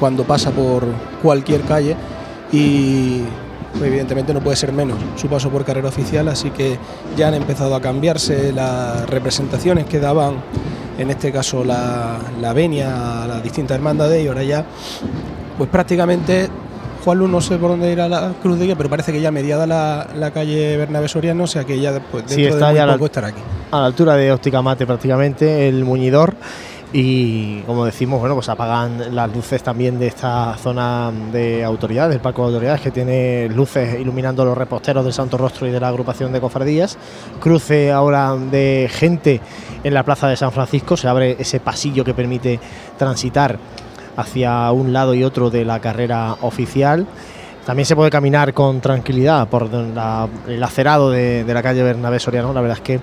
cuando 0.00 0.24
pasa 0.24 0.50
por 0.50 0.84
cualquier 1.22 1.60
calle. 1.60 1.94
Y 2.52 3.20
pues, 3.72 3.84
evidentemente 3.84 4.32
no 4.32 4.40
puede 4.40 4.56
ser 4.56 4.72
menos 4.72 4.96
su 5.16 5.28
paso 5.28 5.50
por 5.50 5.62
carrera 5.66 5.88
oficial, 5.88 6.28
así 6.28 6.50
que 6.50 6.78
ya 7.18 7.28
han 7.28 7.34
empezado 7.34 7.74
a 7.74 7.82
cambiarse 7.82 8.50
las 8.50 9.06
representaciones 9.10 9.84
que 9.84 10.00
daban, 10.00 10.36
en 10.96 11.10
este 11.10 11.32
caso 11.32 11.64
la, 11.64 12.18
la 12.40 12.54
venia 12.54 13.24
a 13.24 13.26
las 13.26 13.42
distintas 13.42 13.74
hermandades 13.74 14.24
y 14.24 14.28
ahora 14.28 14.42
ya 14.42 14.64
pues 15.58 15.68
prácticamente 15.68 16.48
Juan 17.04 17.18
Luz 17.18 17.28
no 17.30 17.40
sé 17.40 17.56
por 17.58 17.70
dónde 17.70 17.92
irá 17.92 18.08
la 18.08 18.32
Cruz 18.42 18.58
de 18.58 18.64
Guía, 18.66 18.76
pero 18.76 18.88
parece 18.88 19.12
que 19.12 19.20
ya 19.20 19.30
mediada 19.30 19.66
la, 19.66 20.06
la 20.16 20.30
calle 20.30 20.76
Bernabé 20.76 21.08
Soriano, 21.08 21.44
o 21.44 21.46
sea 21.46 21.64
que 21.64 21.78
ya 21.78 21.92
después 21.92 22.24
Sí, 22.26 22.42
dentro 22.42 22.54
está 22.54 22.66
de 22.68 22.72
muy 22.72 22.78
ya 22.78 22.86
la- 22.86 22.92
poco 22.94 23.06
estará 23.06 23.28
aquí. 23.28 23.40
a 23.70 23.80
la 23.80 23.86
altura 23.86 24.14
de 24.16 24.32
Óptica 24.32 24.62
Mate 24.62 24.86
prácticamente, 24.86 25.68
el 25.68 25.84
muñidor. 25.84 26.34
Y 26.96 27.58
como 27.62 27.84
decimos, 27.84 28.20
bueno, 28.20 28.36
pues 28.36 28.48
apagan 28.48 29.16
las 29.16 29.34
luces 29.34 29.60
también 29.64 29.98
de 29.98 30.06
esta 30.06 30.56
zona 30.56 31.10
de 31.32 31.64
autoridades, 31.64 32.12
del 32.12 32.20
palco 32.20 32.42
de 32.42 32.48
autoridades, 32.54 32.80
que 32.82 32.92
tiene 32.92 33.48
luces 33.52 33.98
iluminando 34.00 34.44
los 34.44 34.56
reposteros 34.56 35.02
del 35.02 35.12
Santo 35.12 35.36
Rostro 35.36 35.66
y 35.66 35.72
de 35.72 35.80
la 35.80 35.88
agrupación 35.88 36.32
de 36.32 36.40
cofradías. 36.40 36.96
Cruce 37.40 37.90
ahora 37.90 38.36
de 38.36 38.88
gente 38.92 39.40
en 39.82 39.92
la 39.92 40.04
plaza 40.04 40.28
de 40.28 40.36
San 40.36 40.52
Francisco, 40.52 40.96
se 40.96 41.08
abre 41.08 41.34
ese 41.36 41.58
pasillo 41.58 42.04
que 42.04 42.14
permite 42.14 42.60
transitar 42.96 43.58
hacia 44.16 44.70
un 44.72 44.92
lado 44.92 45.14
y 45.14 45.24
otro 45.24 45.50
de 45.50 45.64
la 45.64 45.80
carrera 45.80 46.36
oficial. 46.40 47.06
También 47.64 47.86
se 47.86 47.96
puede 47.96 48.10
caminar 48.10 48.52
con 48.52 48.80
tranquilidad 48.80 49.48
por 49.48 49.70
el 50.48 50.62
acerado 50.62 51.10
de, 51.10 51.44
la 51.46 51.62
calle 51.62 51.82
Bernabé 51.82 52.18
Soriano. 52.18 52.52
La 52.52 52.60
verdad 52.60 52.76
es 52.76 52.82
que 52.82 53.00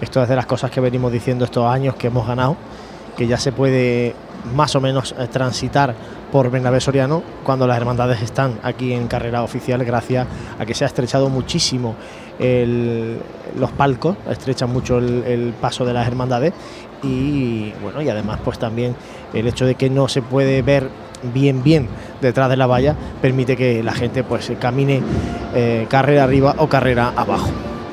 esto 0.00 0.22
es 0.22 0.28
de 0.28 0.36
las 0.36 0.46
cosas 0.46 0.70
que 0.70 0.80
venimos 0.80 1.10
diciendo 1.10 1.44
estos 1.44 1.66
años 1.66 1.96
que 1.96 2.06
hemos 2.06 2.26
ganado, 2.26 2.56
que 3.16 3.26
ya 3.26 3.36
se 3.36 3.52
puede 3.52 4.14
más 4.54 4.74
o 4.76 4.80
menos 4.80 5.14
eh, 5.18 5.26
transitar 5.26 5.94
por 6.30 6.50
Bernabé 6.50 6.80
Soriano 6.80 7.22
cuando 7.42 7.66
las 7.66 7.76
hermandades 7.76 8.22
están 8.22 8.60
aquí 8.62 8.92
en 8.92 9.08
carrera 9.08 9.42
oficial 9.42 9.84
gracias 9.84 10.26
a 10.58 10.64
que 10.64 10.74
se 10.74 10.84
ha 10.84 10.86
estrechado 10.86 11.28
muchísimo 11.28 11.96
los 12.38 13.70
palcos, 13.72 14.16
estrechan 14.30 14.72
mucho 14.72 14.96
el 14.96 15.52
paso 15.60 15.84
de 15.84 15.92
las 15.92 16.06
hermandades 16.06 16.54
y 17.02 17.72
bueno 17.82 18.02
y 18.02 18.08
además 18.08 18.40
pues 18.44 18.58
también 18.58 18.94
el 19.32 19.46
hecho 19.46 19.64
de 19.66 19.74
que 19.74 19.88
no 19.90 20.08
se 20.08 20.22
puede 20.22 20.62
ver 20.62 20.88
bien 21.34 21.62
bien 21.62 21.88
detrás 22.20 22.48
de 22.48 22.56
la 22.56 22.66
valla 22.66 22.96
permite 23.20 23.56
que 23.56 23.82
la 23.82 23.92
gente 23.92 24.24
pues 24.24 24.50
camine 24.60 25.02
eh, 25.54 25.86
carrera 25.88 26.24
arriba 26.24 26.54
o 26.58 26.68
carrera 26.68 27.12
abajo. 27.16 27.48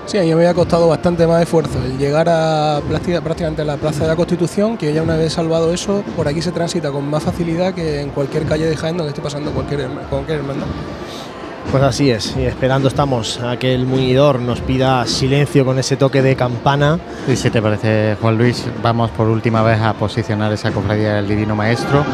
Sí, 0.06 0.18
a 0.18 0.22
mí 0.22 0.28
me 0.28 0.34
había 0.36 0.54
costado 0.54 0.88
bastante 0.88 1.28
más 1.28 1.42
esfuerzo 1.42 1.80
el 1.84 1.98
llegar 1.98 2.30
a 2.30 2.80
práctica- 2.88 3.20
prácticamente 3.20 3.62
a 3.64 3.66
la 3.66 3.76
Plaza 3.76 4.04
de 4.04 4.08
la 4.08 4.16
Constitución, 4.16 4.78
que 4.78 4.94
ya 4.94 5.04
una 5.04 5.18
vez 5.18 5.34
salvado 5.34 5.74
eso, 5.74 6.02
por 6.16 6.30
aquí 6.30 6.42
se 6.42 6.54
transita 6.54 6.92
con 6.92 7.10
más 7.10 7.24
facilidad 7.24 7.74
que 7.74 8.00
en 8.00 8.12
cualquier 8.12 8.46
calle 8.46 8.68
de 8.68 8.78
Jaén 8.78 8.96
donde 8.96 9.10
esté 9.10 9.22
pasando 9.22 9.52
cualquier, 9.52 9.86
cualquier 10.10 10.38
hermandad. 10.38 10.68
Pues 11.72 11.84
así 11.84 12.10
es, 12.10 12.36
y 12.38 12.44
esperando 12.44 12.88
estamos 12.88 13.40
a 13.42 13.58
que 13.58 13.76
el 13.76 13.86
muñidor 13.86 14.40
nos 14.40 14.62
pida 14.62 15.06
silencio 15.06 15.66
con 15.66 15.78
ese 15.78 15.98
toque 15.98 16.22
de 16.22 16.36
campana. 16.36 16.98
Y 17.28 17.36
si 17.36 17.50
te 17.50 17.62
parece, 17.62 18.16
Juan 18.22 18.38
Luis, 18.38 18.66
vamos 18.82 19.12
por 19.12 19.28
última 19.28 19.62
vez 19.62 19.82
a 19.82 19.94
posicionar 19.94 20.52
esa 20.54 20.72
cofradía 20.72 21.16
del 21.16 21.28
Divino 21.28 21.56
Maestro 21.56 22.06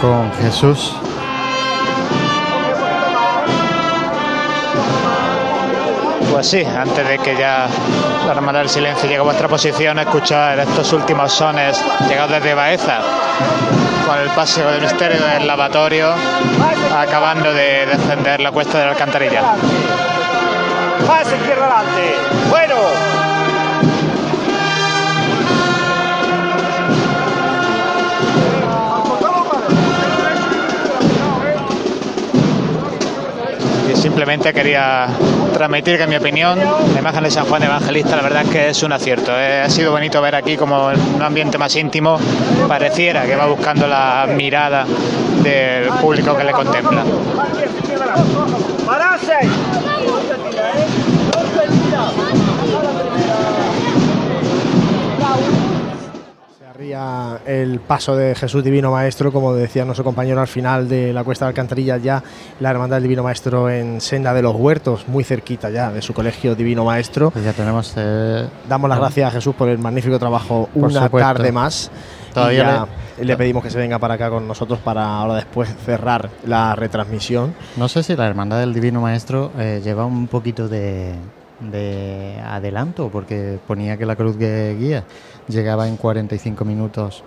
con 0.00 0.32
Jesús. 0.40 0.94
Pues 6.32 6.46
sí, 6.46 6.64
antes 6.64 7.06
de 7.06 7.18
que 7.18 7.36
ya 7.36 7.68
la 8.24 8.32
Hermandad 8.32 8.60
del 8.60 8.70
Silencio 8.70 9.06
llegue 9.06 9.18
a 9.18 9.22
vuestra 9.22 9.48
posición, 9.48 9.98
escuchar 9.98 10.58
estos 10.60 10.90
últimos 10.94 11.30
sones 11.30 11.84
llegados 12.08 12.30
desde 12.30 12.54
Baeza, 12.54 13.00
con 14.06 14.18
el 14.18 14.30
paseo 14.30 14.70
del 14.70 14.80
misterio 14.80 15.22
del 15.22 15.46
lavatorio, 15.46 16.14
acabando 16.96 17.52
de 17.52 17.84
descender 17.84 18.40
la 18.40 18.50
cuesta 18.50 18.78
de 18.78 18.84
la 18.86 18.90
alcantarilla. 18.92 19.42
Más 21.06 21.30
izquierda 21.30 21.66
adelante. 21.66 22.14
Bueno. 22.48 23.21
Simplemente 34.22 34.52
quería 34.52 35.08
transmitir 35.52 35.96
que 35.96 36.04
en 36.04 36.10
mi 36.10 36.14
opinión 36.14 36.56
la 36.56 37.00
imagen 37.00 37.24
de 37.24 37.30
San 37.32 37.44
Juan 37.44 37.64
Evangelista 37.64 38.14
la 38.14 38.22
verdad 38.22 38.42
es 38.42 38.50
que 38.50 38.68
es 38.68 38.80
un 38.84 38.92
acierto. 38.92 39.32
Eh, 39.36 39.62
ha 39.62 39.68
sido 39.68 39.90
bonito 39.90 40.22
ver 40.22 40.36
aquí 40.36 40.56
como 40.56 40.92
en 40.92 41.00
un 41.16 41.22
ambiente 41.22 41.58
más 41.58 41.74
íntimo 41.74 42.20
pareciera 42.68 43.24
que 43.26 43.34
va 43.34 43.46
buscando 43.46 43.88
la 43.88 44.28
mirada 44.32 44.86
del 45.42 45.88
público 46.00 46.36
que 46.36 46.44
le 46.44 46.52
contempla. 46.52 47.02
Se 56.92 56.96
arría 56.98 57.38
el 57.46 57.80
paso 57.80 58.14
de 58.14 58.34
Jesús 58.34 58.62
Divino 58.62 58.92
Maestro, 58.92 59.32
como 59.32 59.54
decía 59.54 59.82
nuestro 59.86 60.04
compañero 60.04 60.42
al 60.42 60.46
final 60.46 60.90
de 60.90 61.14
la 61.14 61.24
cuesta 61.24 61.46
de 61.46 61.48
Alcantarillas, 61.48 62.02
ya 62.02 62.22
la 62.60 62.70
Hermandad 62.70 62.96
del 62.96 63.04
Divino 63.04 63.22
Maestro 63.22 63.70
en 63.70 63.98
Senda 63.98 64.34
de 64.34 64.42
los 64.42 64.54
Huertos, 64.54 65.08
muy 65.08 65.24
cerquita 65.24 65.70
ya 65.70 65.90
de 65.90 66.02
su 66.02 66.12
colegio 66.12 66.54
Divino 66.54 66.84
Maestro. 66.84 67.30
Pues 67.30 67.46
ya 67.46 67.54
tenemos. 67.54 67.94
eh, 67.96 68.46
Damos 68.68 68.90
las 68.90 68.98
gracias 68.98 69.28
a 69.28 69.30
Jesús 69.30 69.54
por 69.54 69.70
el 69.70 69.78
magnífico 69.78 70.18
trabajo 70.18 70.68
una 70.74 71.04
supuesto. 71.04 71.18
tarde 71.18 71.50
más. 71.50 71.90
Todavía 72.34 72.86
ya 73.16 73.24
le... 73.24 73.36
pedimos 73.38 73.62
que 73.62 73.70
se 73.70 73.78
venga 73.78 73.98
para 73.98 74.14
acá 74.14 74.28
con 74.28 74.46
nosotros 74.46 74.78
para 74.80 75.16
ahora 75.16 75.36
después 75.36 75.74
cerrar 75.86 76.28
la 76.44 76.74
retransmisión. 76.76 77.54
No 77.78 77.88
sé 77.88 78.02
si 78.02 78.14
la 78.16 78.26
Hermandad 78.26 78.60
del 78.60 78.74
Divino 78.74 79.00
Maestro 79.00 79.50
eh, 79.58 79.80
lleva 79.82 80.04
un 80.04 80.26
poquito 80.26 80.68
de, 80.68 81.14
de 81.60 82.38
adelanto, 82.44 83.08
porque 83.10 83.58
ponía 83.66 83.96
que 83.96 84.04
la 84.04 84.14
cruz 84.16 84.36
guía 84.36 85.04
llegaba 85.52 85.86
en 85.88 85.96
45 85.96 86.64
minutos, 86.64 87.22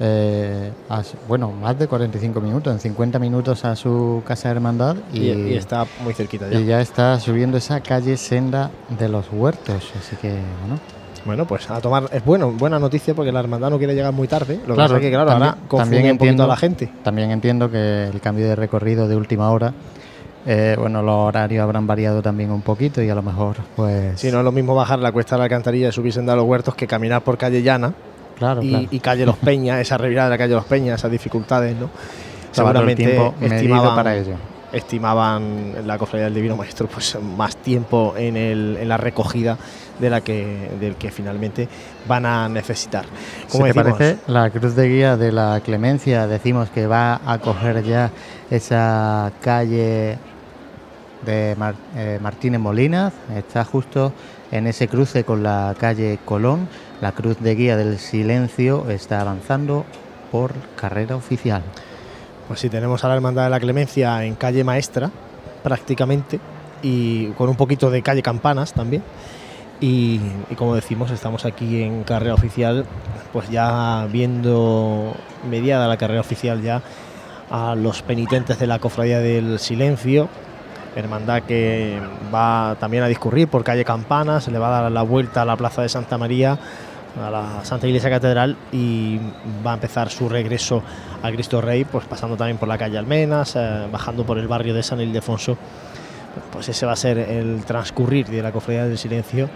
eh, 0.00 0.70
a 0.88 1.02
bueno, 1.28 1.50
más 1.52 1.78
de 1.78 1.86
45 1.86 2.40
minutos, 2.40 2.72
en 2.72 2.80
50 2.80 3.18
minutos 3.18 3.64
a 3.64 3.76
su 3.76 4.22
casa 4.26 4.48
de 4.48 4.54
hermandad 4.56 4.96
y, 5.12 5.20
Y- 5.30 5.48
y 5.50 5.54
está 5.54 5.86
muy 6.02 6.14
cerquita 6.14 6.48
ya. 6.48 6.58
Y 6.60 6.64
ya 6.66 6.80
está 6.80 7.18
subiendo 7.20 7.56
esa 7.58 7.80
calle 7.80 8.16
senda 8.16 8.70
de 8.98 9.08
los 9.08 9.26
huertos, 9.32 9.92
así 9.98 10.16
que 10.16 10.28
bueno. 10.30 10.80
Bueno, 11.24 11.46
pues 11.46 11.70
a 11.70 11.80
tomar, 11.80 12.08
es 12.12 12.24
bueno, 12.24 12.50
buena 12.50 12.80
noticia 12.80 13.14
porque 13.14 13.30
la 13.30 13.38
hermandad 13.38 13.70
no 13.70 13.78
quiere 13.78 13.94
llegar 13.94 14.12
muy 14.12 14.26
tarde. 14.26 14.54
Lo 14.56 14.60
que 14.60 14.74
Claro, 14.74 14.88
pasa 14.88 14.96
es 14.96 15.02
que, 15.02 15.10
claro, 15.10 15.26
también- 15.30 15.50
ahora 15.50 15.60
confunde 15.68 15.78
también 15.96 16.12
un 16.12 16.18
poquito 16.18 16.30
entiendo- 16.30 16.44
a 16.44 16.46
la 16.48 16.56
gente. 16.56 16.90
También 17.04 17.30
entiendo 17.30 17.70
que 17.70 18.08
el 18.12 18.20
cambio 18.20 18.48
de 18.48 18.56
recorrido 18.56 19.06
de 19.06 19.14
última 19.14 19.48
hora, 19.52 19.72
eh, 20.46 20.76
bueno, 20.78 21.02
los 21.02 21.14
horarios 21.14 21.62
habrán 21.62 21.86
variado 21.86 22.22
también 22.22 22.50
un 22.50 22.62
poquito 22.62 23.02
y 23.02 23.08
a 23.08 23.14
lo 23.14 23.22
mejor, 23.22 23.56
pues. 23.76 24.20
Si 24.20 24.30
no 24.30 24.38
es 24.38 24.44
lo 24.44 24.52
mismo 24.52 24.74
bajar 24.74 24.98
la 24.98 25.12
cuesta 25.12 25.36
de 25.36 25.40
la 25.40 25.44
alcantarilla 25.44 25.88
y 25.88 25.92
subirse 25.92 26.20
a 26.20 26.36
los 26.36 26.44
huertos 26.44 26.74
que 26.74 26.86
caminar 26.86 27.22
por 27.22 27.38
calle 27.38 27.62
llana 27.62 27.94
Claro, 28.38 28.62
y, 28.62 28.70
claro. 28.70 28.86
y 28.90 28.98
calle 29.00 29.26
Los 29.26 29.36
Peñas, 29.36 29.78
esa 29.78 29.98
revirada 29.98 30.28
de 30.28 30.30
la 30.34 30.38
calle 30.38 30.54
Los 30.54 30.64
Peñas, 30.64 30.98
esas 30.98 31.10
dificultades, 31.10 31.76
¿no? 31.76 31.90
Tiempo 32.94 33.34
medido 33.40 33.94
para 33.94 34.16
ello. 34.16 34.34
Estimaban 34.72 35.74
en 35.76 35.86
la 35.86 35.98
cofradía 35.98 36.24
del 36.24 36.34
Divino 36.34 36.56
Maestro 36.56 36.88
pues 36.88 37.18
más 37.20 37.56
tiempo 37.56 38.14
en, 38.16 38.36
el, 38.38 38.78
en 38.80 38.88
la 38.88 38.96
recogida 38.96 39.58
de 39.98 40.08
la 40.08 40.22
que, 40.22 40.70
del 40.80 40.96
que 40.96 41.10
finalmente 41.10 41.68
van 42.08 42.24
a 42.24 42.48
necesitar. 42.48 43.04
Si 43.46 43.52
Como 43.52 43.64
te 43.64 43.74
decimos, 43.74 43.98
parece, 43.98 44.18
la 44.26 44.48
cruz 44.48 44.74
de 44.74 44.88
guía 44.88 45.16
de 45.18 45.30
la 45.30 45.60
Clemencia, 45.62 46.26
decimos 46.26 46.70
que 46.70 46.86
va 46.86 47.20
a 47.26 47.38
coger 47.38 47.84
ya 47.84 48.10
esa 48.50 49.30
calle 49.42 50.16
de 51.24 51.56
eh, 51.96 52.18
Martínez 52.20 52.60
Molinas, 52.60 53.12
está 53.34 53.64
justo 53.64 54.12
en 54.50 54.66
ese 54.66 54.88
cruce 54.88 55.24
con 55.24 55.42
la 55.42 55.74
calle 55.78 56.18
Colón. 56.24 56.68
La 57.00 57.12
cruz 57.12 57.38
de 57.40 57.54
guía 57.54 57.76
del 57.76 57.98
silencio 57.98 58.88
está 58.90 59.20
avanzando 59.20 59.84
por 60.30 60.52
carrera 60.76 61.16
oficial. 61.16 61.62
Pues 62.48 62.60
sí, 62.60 62.68
tenemos 62.68 63.04
a 63.04 63.08
la 63.08 63.14
Hermandad 63.14 63.44
de 63.44 63.50
la 63.50 63.60
Clemencia 63.60 64.24
en 64.24 64.34
calle 64.34 64.64
Maestra, 64.64 65.10
prácticamente, 65.62 66.40
y 66.82 67.28
con 67.30 67.48
un 67.48 67.56
poquito 67.56 67.90
de 67.90 68.02
calle 68.02 68.22
Campanas 68.22 68.72
también. 68.72 69.02
Y, 69.80 70.20
y 70.50 70.54
como 70.54 70.74
decimos, 70.74 71.10
estamos 71.10 71.44
aquí 71.44 71.82
en 71.82 72.04
carrera 72.04 72.34
oficial, 72.34 72.86
pues 73.32 73.48
ya 73.50 74.06
viendo 74.10 75.14
mediada 75.50 75.88
la 75.88 75.96
carrera 75.96 76.20
oficial 76.20 76.62
ya 76.62 76.82
a 77.50 77.74
los 77.74 78.02
penitentes 78.02 78.58
de 78.58 78.66
la 78.66 78.78
Cofradía 78.78 79.18
del 79.18 79.58
Silencio, 79.58 80.28
hermandad 80.96 81.42
que 81.42 81.98
va 82.34 82.76
también 82.78 83.02
a 83.02 83.08
discurrir 83.08 83.48
por 83.48 83.64
calle 83.64 83.84
Campanas, 83.84 84.44
se 84.44 84.50
le 84.50 84.58
va 84.58 84.68
a 84.78 84.82
dar 84.82 84.92
la 84.92 85.02
vuelta 85.02 85.42
a 85.42 85.44
la 85.44 85.56
Plaza 85.56 85.82
de 85.82 85.88
Santa 85.88 86.18
María, 86.18 86.58
a 87.22 87.30
la 87.30 87.64
Santa 87.64 87.86
Iglesia 87.86 88.08
Catedral 88.10 88.56
y 88.72 89.18
va 89.64 89.72
a 89.72 89.74
empezar 89.74 90.08
su 90.10 90.28
regreso 90.28 90.82
a 91.22 91.30
Cristo 91.30 91.60
Rey, 91.60 91.84
pues 91.84 92.04
pasando 92.06 92.36
también 92.36 92.56
por 92.58 92.68
la 92.68 92.78
calle 92.78 92.98
Almenas, 92.98 93.54
eh, 93.56 93.86
bajando 93.92 94.24
por 94.24 94.38
el 94.38 94.48
barrio 94.48 94.74
de 94.74 94.82
San 94.82 95.00
Ildefonso. 95.00 95.56
Pues 96.50 96.68
ese 96.70 96.86
va 96.86 96.92
a 96.92 96.96
ser 96.96 97.18
el 97.18 97.64
transcurrir 97.66 98.26
de 98.28 98.42
la 98.42 98.52
Cofradía 98.52 98.84
del 98.86 98.96
Silencio 98.96 99.50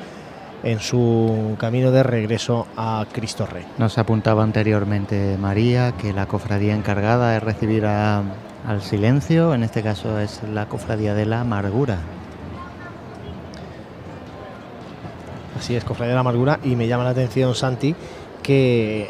en 0.63 0.81
su 0.81 1.57
camino 1.59 1.91
de 1.91 2.03
regreso 2.03 2.67
a 2.77 3.05
Cristo 3.13 3.47
Rey. 3.47 3.65
Nos 3.79 3.97
apuntaba 3.99 4.43
anteriormente 4.43 5.37
María 5.39 5.93
que 5.93 6.13
la 6.13 6.27
cofradía 6.27 6.75
encargada 6.75 7.31
de 7.33 7.41
recibir 7.41 7.87
a- 7.87 8.23
al 8.65 8.83
silencio, 8.83 9.55
en 9.55 9.63
este 9.63 9.83
caso 9.83 10.19
es 10.21 10.43
la 10.53 10.67
cofradía 10.67 11.15
de 11.15 11.27
la 11.27 11.41
amargura. 11.41 11.99
Así 15.59 15.75
es, 15.75 15.85
Cofradía 15.85 16.11
de 16.11 16.15
la 16.15 16.21
Amargura. 16.21 16.61
Y 16.63 16.77
me 16.77 16.87
llama 16.87 17.05
la 17.05 17.11
atención, 17.11 17.55
Santi, 17.55 17.95
que 18.43 19.09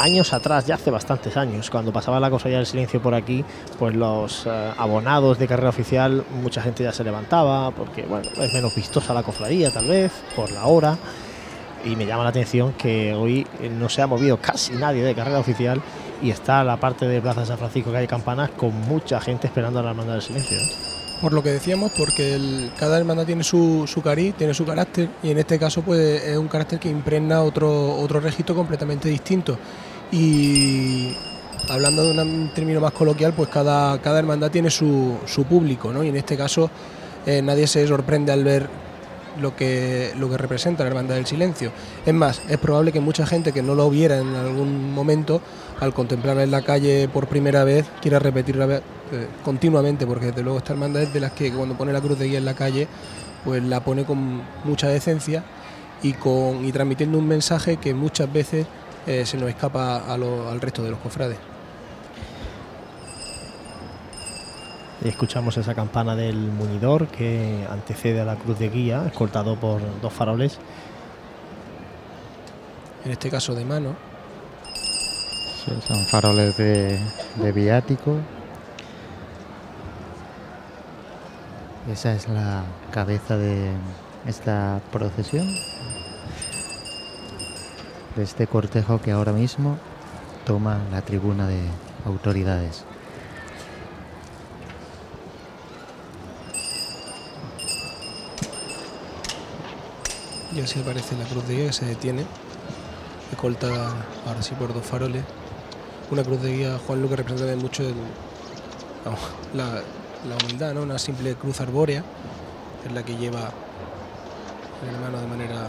años 0.00 0.32
atrás, 0.32 0.66
ya 0.66 0.74
hace 0.74 0.90
bastantes 0.90 1.36
años, 1.36 1.70
cuando 1.70 1.92
pasaba 1.92 2.18
la 2.18 2.28
Cofradía 2.28 2.58
del 2.58 2.66
Silencio 2.66 3.00
por 3.00 3.14
aquí, 3.14 3.44
pues 3.78 3.94
los 3.94 4.46
eh, 4.46 4.72
abonados 4.76 5.38
de 5.38 5.46
carrera 5.46 5.68
oficial, 5.68 6.24
mucha 6.42 6.60
gente 6.60 6.82
ya 6.82 6.92
se 6.92 7.04
levantaba, 7.04 7.70
porque 7.70 8.02
bueno, 8.02 8.28
es 8.36 8.52
menos 8.52 8.74
vistosa 8.74 9.14
la 9.14 9.22
cofradía, 9.22 9.70
tal 9.70 9.86
vez, 9.86 10.12
por 10.34 10.50
la 10.50 10.66
hora. 10.66 10.98
Y 11.84 11.94
me 11.94 12.04
llama 12.04 12.24
la 12.24 12.30
atención 12.30 12.72
que 12.72 13.14
hoy 13.14 13.46
no 13.78 13.88
se 13.88 14.02
ha 14.02 14.08
movido 14.08 14.38
casi 14.38 14.72
nadie 14.72 15.04
de 15.04 15.14
carrera 15.14 15.38
oficial 15.38 15.80
y 16.22 16.30
está 16.30 16.64
la 16.64 16.76
parte 16.78 17.06
de 17.06 17.20
Plaza 17.20 17.44
San 17.44 17.58
Francisco, 17.58 17.92
calle 17.92 18.06
Campanas, 18.06 18.50
con 18.50 18.72
mucha 18.82 19.20
gente 19.20 19.46
esperando 19.46 19.80
a 19.80 19.82
la 19.82 19.90
Hermandad 19.90 20.14
del 20.14 20.22
Silencio. 20.22 20.58
¿eh? 20.58 20.96
Por 21.20 21.32
lo 21.32 21.42
que 21.42 21.50
decíamos, 21.50 21.92
porque 21.96 22.70
cada 22.78 22.98
hermandad 22.98 23.24
tiene 23.24 23.42
su, 23.42 23.84
su 23.86 24.02
cariz, 24.02 24.34
tiene 24.34 24.52
su 24.52 24.66
carácter, 24.66 25.08
y 25.22 25.30
en 25.30 25.38
este 25.38 25.58
caso 25.58 25.80
pues 25.82 26.22
es 26.22 26.36
un 26.36 26.48
carácter 26.48 26.78
que 26.78 26.90
impregna 26.90 27.40
otro, 27.42 27.96
otro 27.96 28.20
registro 28.20 28.54
completamente 28.54 29.08
distinto. 29.08 29.58
Y 30.12 31.16
hablando 31.70 32.04
de 32.04 32.20
un 32.20 32.50
término 32.54 32.80
más 32.80 32.92
coloquial, 32.92 33.32
pues 33.32 33.48
cada, 33.48 33.98
cada 34.02 34.18
hermandad 34.18 34.50
tiene 34.50 34.70
su, 34.70 35.16
su 35.24 35.44
público, 35.44 35.92
¿no? 35.92 36.04
Y 36.04 36.08
en 36.08 36.16
este 36.16 36.36
caso 36.36 36.70
eh, 37.24 37.40
nadie 37.42 37.66
se 37.66 37.86
sorprende 37.86 38.32
al 38.32 38.44
ver 38.44 38.68
lo 39.40 39.56
que, 39.56 40.12
lo 40.16 40.30
que 40.30 40.36
representa 40.36 40.84
la 40.84 40.90
Hermandad 40.90 41.16
del 41.16 41.26
Silencio. 41.26 41.72
Es 42.04 42.14
más, 42.14 42.42
es 42.48 42.58
probable 42.58 42.92
que 42.92 43.00
mucha 43.00 43.26
gente 43.26 43.52
que 43.52 43.62
no 43.62 43.74
lo 43.74 43.88
viera 43.90 44.18
en 44.18 44.34
algún 44.34 44.92
momento, 44.92 45.40
al 45.80 45.92
contemplarla 45.92 46.42
en 46.42 46.50
la 46.50 46.62
calle 46.62 47.08
por 47.08 47.26
primera 47.26 47.64
vez, 47.64 47.86
quiera 48.00 48.18
repetirla 48.18 48.76
eh, 48.76 49.28
continuamente, 49.44 50.06
porque 50.06 50.26
desde 50.26 50.42
luego 50.42 50.58
esta 50.58 50.72
hermandad 50.72 51.02
es 51.02 51.12
de 51.12 51.20
las 51.20 51.32
que 51.32 51.52
cuando 51.52 51.76
pone 51.76 51.92
la 51.92 52.00
cruz 52.00 52.18
de 52.18 52.28
guía 52.28 52.38
en 52.38 52.44
la 52.44 52.54
calle, 52.54 52.88
pues 53.44 53.62
la 53.62 53.80
pone 53.80 54.04
con 54.04 54.42
mucha 54.64 54.88
decencia 54.88 55.44
y, 56.02 56.14
con, 56.14 56.64
y 56.64 56.72
transmitiendo 56.72 57.18
un 57.18 57.28
mensaje 57.28 57.76
que 57.76 57.94
muchas 57.94 58.32
veces 58.32 58.66
eh, 59.06 59.24
se 59.24 59.36
nos 59.36 59.48
escapa 59.48 59.98
al 60.12 60.60
resto 60.60 60.82
de 60.82 60.90
los 60.90 60.98
cofrades. 60.98 61.55
Escuchamos 65.04 65.56
esa 65.56 65.74
campana 65.74 66.16
del 66.16 66.36
muñidor 66.36 67.08
que 67.08 67.66
antecede 67.70 68.20
a 68.20 68.24
la 68.24 68.36
cruz 68.36 68.58
de 68.58 68.70
guía, 68.70 69.04
escoltado 69.06 69.56
por 69.56 69.80
dos 70.00 70.12
faroles. 70.12 70.58
En 73.04 73.12
este 73.12 73.30
caso 73.30 73.54
de 73.54 73.64
mano. 73.64 73.94
Sí, 75.64 75.72
son 75.86 76.04
faroles 76.06 76.56
de, 76.56 76.98
de 77.36 77.52
viático. 77.52 78.16
Esa 81.90 82.14
es 82.14 82.28
la 82.28 82.64
cabeza 82.90 83.36
de 83.36 83.70
esta 84.26 84.80
procesión. 84.92 85.46
De 88.16 88.22
este 88.22 88.46
cortejo 88.46 89.00
que 89.00 89.12
ahora 89.12 89.32
mismo 89.32 89.76
toma 90.44 90.80
la 90.90 91.02
tribuna 91.02 91.46
de 91.46 91.60
autoridades. 92.04 92.84
Y 100.56 100.60
así 100.60 100.80
aparece 100.80 101.14
la 101.18 101.26
cruz 101.26 101.46
de 101.46 101.54
guía 101.54 101.66
que 101.66 101.72
se 101.74 101.84
detiene, 101.84 102.24
escoltada 103.30 103.94
ahora 104.26 104.40
sí 104.40 104.54
por 104.54 104.72
dos 104.72 104.86
faroles. 104.86 105.22
Una 106.10 106.24
cruz 106.24 106.40
de 106.40 106.56
guía, 106.56 106.78
Juan 106.86 107.02
Luque 107.02 107.16
representa 107.16 107.54
mucho 107.56 107.82
la, 109.52 109.82
humildad, 110.42 110.72
¿no? 110.72 110.80
una 110.80 110.98
simple 110.98 111.34
cruz 111.34 111.60
arbórea, 111.60 112.02
es 112.86 112.92
la 112.92 113.04
que 113.04 113.18
lleva 113.18 113.50
el 114.82 114.94
hermano 114.94 115.20
de 115.20 115.26
manera 115.26 115.66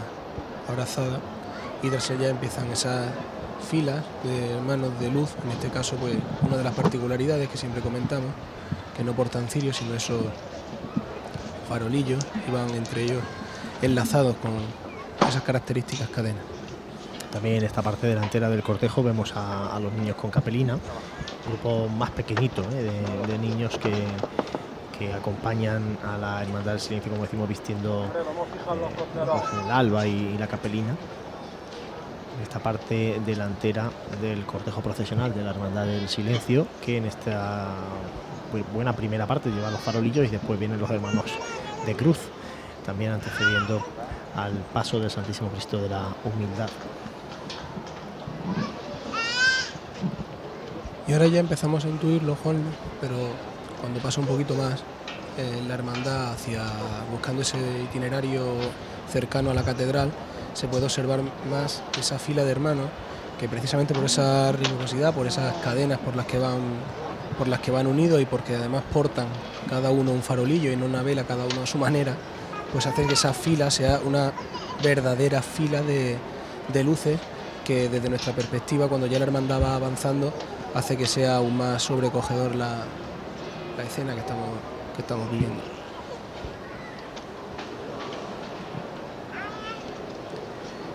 abrazada. 0.70 1.20
Y 1.84 1.90
tras 1.90 2.10
ella 2.10 2.30
empiezan 2.30 2.72
esas 2.72 3.08
filas 3.70 4.06
de 4.24 4.52
hermanos 4.52 4.98
de 5.02 5.12
luz, 5.12 5.32
en 5.44 5.52
este 5.52 5.68
caso 5.68 5.98
pues 5.98 6.16
una 6.44 6.56
de 6.56 6.64
las 6.64 6.74
particularidades 6.74 7.50
que 7.50 7.58
siempre 7.58 7.82
comentamos, 7.82 8.32
que 8.96 9.04
no 9.04 9.12
portan 9.12 9.50
cirios, 9.50 9.76
sino 9.76 9.96
esos 9.96 10.22
farolillos 11.68 12.26
iban 12.48 12.70
entre 12.70 13.04
ellos 13.04 13.22
enlazados 13.82 14.36
con 14.38 14.52
esas 15.28 15.42
características 15.44 16.10
cadenas. 16.10 16.44
También 17.32 17.58
en 17.58 17.64
esta 17.66 17.82
parte 17.82 18.08
delantera 18.08 18.50
del 18.50 18.64
cortejo 18.64 19.04
vemos 19.04 19.34
a, 19.36 19.78
los 19.82 19.92
niños 19.94 20.16
con 20.16 20.32
capelina, 20.32 20.76
un 20.76 21.52
grupo 21.54 21.88
más 21.90 22.10
pequeñito 22.12 22.64
¿eh? 22.72 22.90
de, 23.28 23.38
niños 23.38 23.78
que, 23.78 24.08
acompañan 25.14 25.98
a 26.04 26.18
la 26.18 26.42
Hermandad 26.42 26.72
del 26.72 26.82
Silencio, 26.82 27.12
como 27.12 27.24
decimos, 27.24 27.48
vistiendo 27.48 28.06
eh, 28.06 29.64
el 29.66 29.72
alba 29.72 30.08
y, 30.08 30.34
y 30.34 30.38
la 30.40 30.48
capelina. 30.48 30.96
Esta 32.42 32.60
parte 32.60 33.22
delantera 33.26 33.92
del 34.22 34.44
cortejo 34.46 34.82
procesional 34.82 35.34
de 35.36 35.44
la 35.44 35.52
Hermandad 35.52 35.86
del 35.86 36.10
Silencio, 36.10 36.66
que 36.84 36.98
en 36.98 37.06
esta 37.06 37.68
bu- 38.52 38.64
buena 38.74 38.94
primera 38.94 39.28
parte 39.28 39.50
lleva 39.50 39.70
los 39.70 39.82
farolillos 39.82 40.26
y 40.26 40.30
después 40.30 40.58
vienen 40.58 40.80
los 40.80 40.90
hermanos 40.90 41.26
de 41.86 41.96
cruz, 41.96 42.18
también 42.88 43.12
antecediendo 43.12 43.84
al 44.34 44.54
paso 44.74 44.98
del 44.98 45.12
Santísimo 45.12 45.50
Cristo 45.50 45.78
de 45.78 45.90
la 45.90 46.08
Humildad. 46.24 46.70
Y 51.06 51.14
ahora 51.14 51.28
ya 51.28 51.40
empezamos 51.40 51.84
a 51.84 51.90
intuirlo, 51.90 52.38
Juan, 52.42 52.64
pero 53.02 53.16
cuando 53.82 54.00
pasa 54.00 54.22
un 54.22 54.28
poquito 54.28 54.56
más 54.56 54.84
eh, 55.38 55.62
la 55.68 55.74
hermandad 55.74 56.32
hacia 56.32 56.64
buscando 57.12 57.42
ese 57.42 57.58
itinerario 57.84 58.56
cercano 59.12 59.52
a 59.52 59.54
la 59.54 59.64
catedral, 59.64 60.10
se 60.54 60.68
puede 60.68 60.86
observar 60.86 61.20
más 61.52 61.84
esa 62.00 62.18
fila 62.18 62.46
de 62.46 62.52
hermanos 62.52 62.86
que 63.38 63.50
precisamente 63.50 63.94
por 63.94 64.06
esa 64.06 64.54
rigurosidad, 64.54 65.14
por 65.14 65.28
esas 65.28 65.54
cadenas 65.58 66.00
por 66.00 66.16
las 66.16 66.26
que 66.26 66.40
van 66.40 66.62
por 67.38 67.48
las 67.48 67.60
que 67.60 67.70
van 67.70 67.86
unidos 67.86 68.20
y 68.20 68.26
porque 68.26 68.56
además 68.56 68.84
portan 68.92 69.28
cada 69.70 69.92
uno 69.92 70.12
un 70.12 70.24
farolillo 70.24 70.72
y 70.72 70.76
no 70.76 70.86
una 70.86 71.04
vela 71.04 71.24
cada 71.26 71.46
uno 71.46 71.62
a 71.62 71.68
su 71.68 71.78
manera, 71.78 72.16
pues 72.72 72.86
hace 72.86 73.06
que 73.06 73.14
esa 73.14 73.34
fila 73.34 73.72
sea 73.72 74.00
una 74.06 74.34
verdadera 74.84 75.42
fila 75.42 75.82
de, 75.82 76.18
de 76.74 76.84
luces 76.84 77.20
que 77.66 77.90
desde 77.90 78.10
nuestra 78.10 78.34
perspectiva, 78.34 78.88
cuando 78.88 79.08
ya 79.08 79.20
la 79.20 79.26
hermandad 79.26 79.62
va 79.62 79.76
avanzando, 79.76 80.34
hace 80.74 80.96
que 80.96 81.06
sea 81.06 81.38
aún 81.38 81.58
más 81.58 81.84
sobrecogedor 81.84 82.56
la, 82.56 82.86
la 83.78 83.84
escena 83.84 84.14
que 84.14 84.22
estamos, 84.22 84.50
que 84.96 85.02
estamos 85.02 85.30
viviendo. 85.32 85.62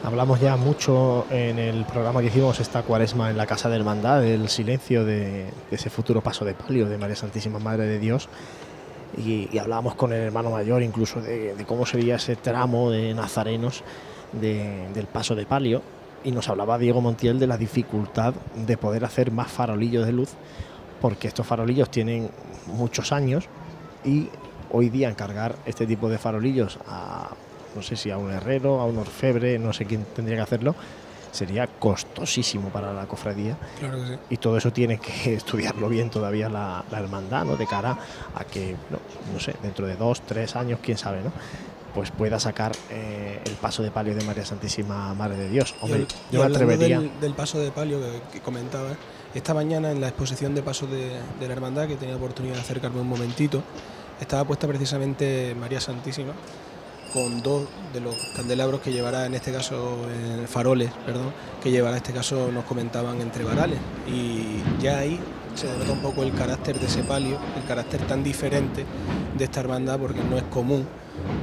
Hablamos 0.04 0.40
ya 0.40 0.56
mucho 0.56 1.26
en 1.30 1.60
el 1.60 1.84
programa 1.84 2.20
que 2.20 2.26
hicimos 2.26 2.58
esta 2.58 2.82
cuaresma 2.82 3.30
en 3.30 3.36
la 3.36 3.46
Casa 3.46 3.68
de 3.68 3.76
Hermandad 3.76 4.20
del 4.20 4.48
silencio 4.48 5.04
de, 5.04 5.44
de 5.44 5.76
ese 5.76 5.90
futuro 5.90 6.22
paso 6.22 6.44
de 6.44 6.54
palio 6.54 6.88
de 6.88 6.98
María 6.98 7.14
Santísima 7.14 7.60
Madre 7.60 7.86
de 7.86 8.00
Dios. 8.00 8.28
Y, 9.16 9.56
hablábamos 9.58 9.94
con 9.94 10.12
el 10.12 10.20
hermano 10.20 10.50
mayor 10.50 10.82
incluso 10.82 11.20
de, 11.20 11.54
cómo 11.66 11.84
sería 11.86 12.16
ese 12.16 12.36
tramo 12.36 12.90
de 12.90 13.12
nazarenos 13.14 13.82
de- 14.32 14.88
del 14.94 15.06
paso 15.06 15.34
de 15.34 15.46
palio. 15.46 15.82
Y 16.24 16.30
nos 16.32 16.48
hablaba 16.48 16.78
Diego 16.78 17.00
Montiel 17.00 17.38
de 17.38 17.46
la 17.46 17.56
dificultad 17.58 18.34
de 18.54 18.76
poder 18.76 19.04
hacer 19.04 19.32
más 19.32 19.50
farolillos 19.50 20.06
de 20.06 20.12
luz, 20.12 20.30
porque 21.00 21.28
estos 21.28 21.46
farolillos 21.46 21.90
tienen 21.90 22.30
muchos 22.66 23.12
años 23.12 23.48
y 24.04 24.28
hoy 24.70 24.88
día 24.88 25.08
encargar 25.08 25.56
este 25.66 25.86
tipo 25.86 26.08
de 26.08 26.18
farolillos 26.18 26.78
a 26.86 27.30
no 27.74 27.82
sé 27.82 27.96
si 27.96 28.10
a 28.10 28.18
un 28.18 28.30
herrero, 28.30 28.80
a 28.80 28.84
un 28.84 28.98
orfebre, 28.98 29.58
no 29.58 29.72
sé 29.72 29.86
quién 29.86 30.04
tendría 30.14 30.36
que 30.36 30.42
hacerlo, 30.42 30.74
sería 31.32 31.66
costosísimo 31.66 32.68
para 32.68 32.92
la 32.92 33.06
cofradía. 33.06 33.56
Claro 33.80 33.98
que 33.98 34.06
sí. 34.06 34.14
Y 34.30 34.36
todo 34.36 34.56
eso 34.56 34.72
tiene 34.72 34.98
que 34.98 35.34
estudiarlo 35.34 35.88
bien 35.88 36.08
todavía 36.10 36.48
la, 36.48 36.84
la 36.90 36.98
hermandad, 37.00 37.44
¿no? 37.44 37.56
De 37.56 37.66
cara 37.66 37.98
a 38.34 38.44
que, 38.44 38.76
no, 38.90 38.98
no 39.32 39.40
sé, 39.40 39.54
dentro 39.62 39.86
de 39.86 39.96
dos, 39.96 40.20
tres 40.20 40.54
años, 40.56 40.78
quién 40.82 40.96
sabe, 40.98 41.22
¿no? 41.22 41.32
Pues 41.94 42.10
pueda 42.10 42.38
sacar 42.40 42.72
eh, 42.90 43.40
el 43.44 43.52
paso 43.54 43.82
de 43.82 43.90
palio 43.90 44.14
de 44.14 44.24
María 44.24 44.46
Santísima 44.46 45.12
Madre 45.14 45.36
de 45.36 45.48
Dios. 45.50 45.74
Hombre, 45.82 46.00
Y- 46.00 46.02
y 46.02 46.36
yo 46.36 46.40
me 46.40 46.46
atrevería. 46.46 47.00
Del, 47.00 47.20
del 47.20 47.34
paso 47.34 47.58
de 47.58 47.70
palio 47.70 47.98
que, 48.00 48.20
que 48.32 48.40
comentaba, 48.40 48.90
esta 49.34 49.52
mañana 49.52 49.90
en 49.90 50.00
la 50.00 50.08
exposición 50.08 50.54
de 50.54 50.62
pasos 50.62 50.90
de, 50.90 51.10
de 51.40 51.46
la 51.48 51.52
hermandad, 51.52 51.88
que 51.88 51.96
tenía 51.96 52.14
la 52.14 52.18
oportunidad 52.20 52.54
de 52.54 52.60
acercarme 52.60 53.00
un 53.00 53.08
momentito, 53.08 53.62
estaba 54.20 54.44
puesta 54.44 54.66
precisamente 54.68 55.54
María 55.58 55.80
Santísima 55.80 56.32
con 57.12 57.42
dos 57.42 57.64
de 57.92 58.00
los 58.00 58.14
candelabros 58.34 58.80
que 58.80 58.92
llevará, 58.92 59.26
en 59.26 59.34
este 59.34 59.52
caso, 59.52 59.98
eh, 60.08 60.46
faroles, 60.46 60.90
perdón, 61.04 61.32
que 61.62 61.70
llevará, 61.70 61.96
en 61.96 62.02
este 62.02 62.12
caso, 62.12 62.50
nos 62.52 62.64
comentaban 62.64 63.20
entre 63.20 63.44
varales. 63.44 63.78
Y 64.08 64.62
ya 64.82 64.98
ahí 64.98 65.18
se 65.54 65.66
denota 65.66 65.92
un 65.92 66.00
poco 66.00 66.22
el 66.22 66.32
carácter 66.32 66.78
de 66.78 66.86
ese 66.86 67.02
palio, 67.02 67.38
el 67.56 67.64
carácter 67.68 68.00
tan 68.06 68.22
diferente 68.24 68.84
de 69.36 69.44
esta 69.44 69.60
hermandad, 69.60 69.98
porque 69.98 70.20
no 70.28 70.36
es 70.36 70.44
común 70.44 70.86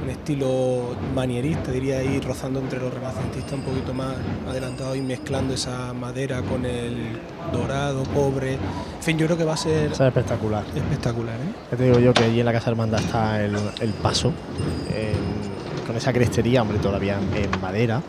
un 0.02 0.10
estilo 0.10 0.96
manierista, 1.14 1.70
diría 1.70 1.98
ahí, 1.98 2.20
rozando 2.20 2.60
entre 2.60 2.80
los 2.80 2.92
renacentistas 2.92 3.52
un 3.52 3.62
poquito 3.62 3.94
más 3.94 4.14
adelantado 4.48 4.94
y 4.94 5.00
mezclando 5.00 5.54
esa 5.54 5.92
madera 5.94 6.42
con 6.42 6.66
el 6.66 7.18
dorado, 7.52 8.02
cobre. 8.14 8.54
En 8.54 9.02
fin, 9.02 9.16
yo 9.16 9.26
creo 9.26 9.38
que 9.38 9.44
va 9.44 9.54
a 9.54 9.56
ser 9.56 9.92
es 9.92 10.00
espectacular. 10.00 10.64
espectacular. 10.74 11.36
¿eh? 11.36 11.54
Ya 11.70 11.76
te 11.76 11.84
digo 11.84 11.98
yo 12.00 12.12
que 12.12 12.24
allí 12.24 12.40
en 12.40 12.46
la 12.46 12.52
Casa 12.52 12.70
Hermandad 12.70 13.00
está 13.00 13.42
el, 13.42 13.56
el 13.80 13.90
paso, 13.94 14.32
con 15.90 15.96
esa 15.96 16.12
crestería, 16.12 16.62
hombre, 16.62 16.78
todavía 16.78 17.18
en, 17.34 17.60
madera. 17.60 18.00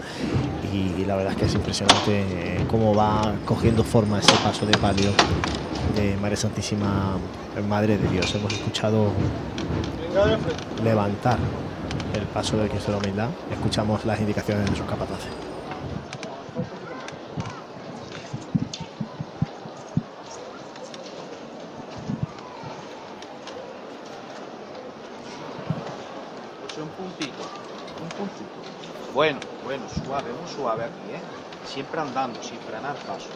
Y, 0.71 1.03
la 1.05 1.15
verdad 1.15 1.33
es 1.33 1.39
que 1.39 1.45
es 1.45 1.55
impresionante 1.55 2.21
eh, 2.21 2.65
cómo 2.69 2.93
va 2.93 3.33
cogiendo 3.43 3.83
forma 3.83 4.19
ese 4.19 4.35
paso 4.43 4.67
de 4.67 4.77
palio 4.77 5.09
de 5.95 6.15
María 6.17 6.37
Santísima 6.37 7.17
Madre 7.67 7.97
de 7.97 8.07
Dios. 8.09 8.35
Hemos 8.35 8.53
escuchado 8.53 9.07
levantar 10.83 11.39
el 12.13 12.23
paso 12.27 12.55
del 12.55 12.69
Cristo 12.69 12.91
de 12.91 12.97
la 12.99 13.03
Humildad. 13.03 13.29
Escuchamos 13.51 14.05
las 14.05 14.19
indicaciones 14.19 14.69
de 14.69 14.77
sus 14.77 14.85
capataces. 14.85 15.31
un 26.81 26.89
puntito, 26.89 27.43
un 28.01 28.09
puntito. 28.09 28.61
Bueno, 29.22 29.39
bueno, 29.64 29.84
suave, 30.03 30.31
muy 30.34 30.52
suave 30.52 30.84
aquí, 30.85 31.14
¿eh? 31.14 31.22
Siempre 31.72 32.02
andando, 32.02 32.41
sin 32.41 32.57
frenar 32.57 32.95
paso. 33.06 33.27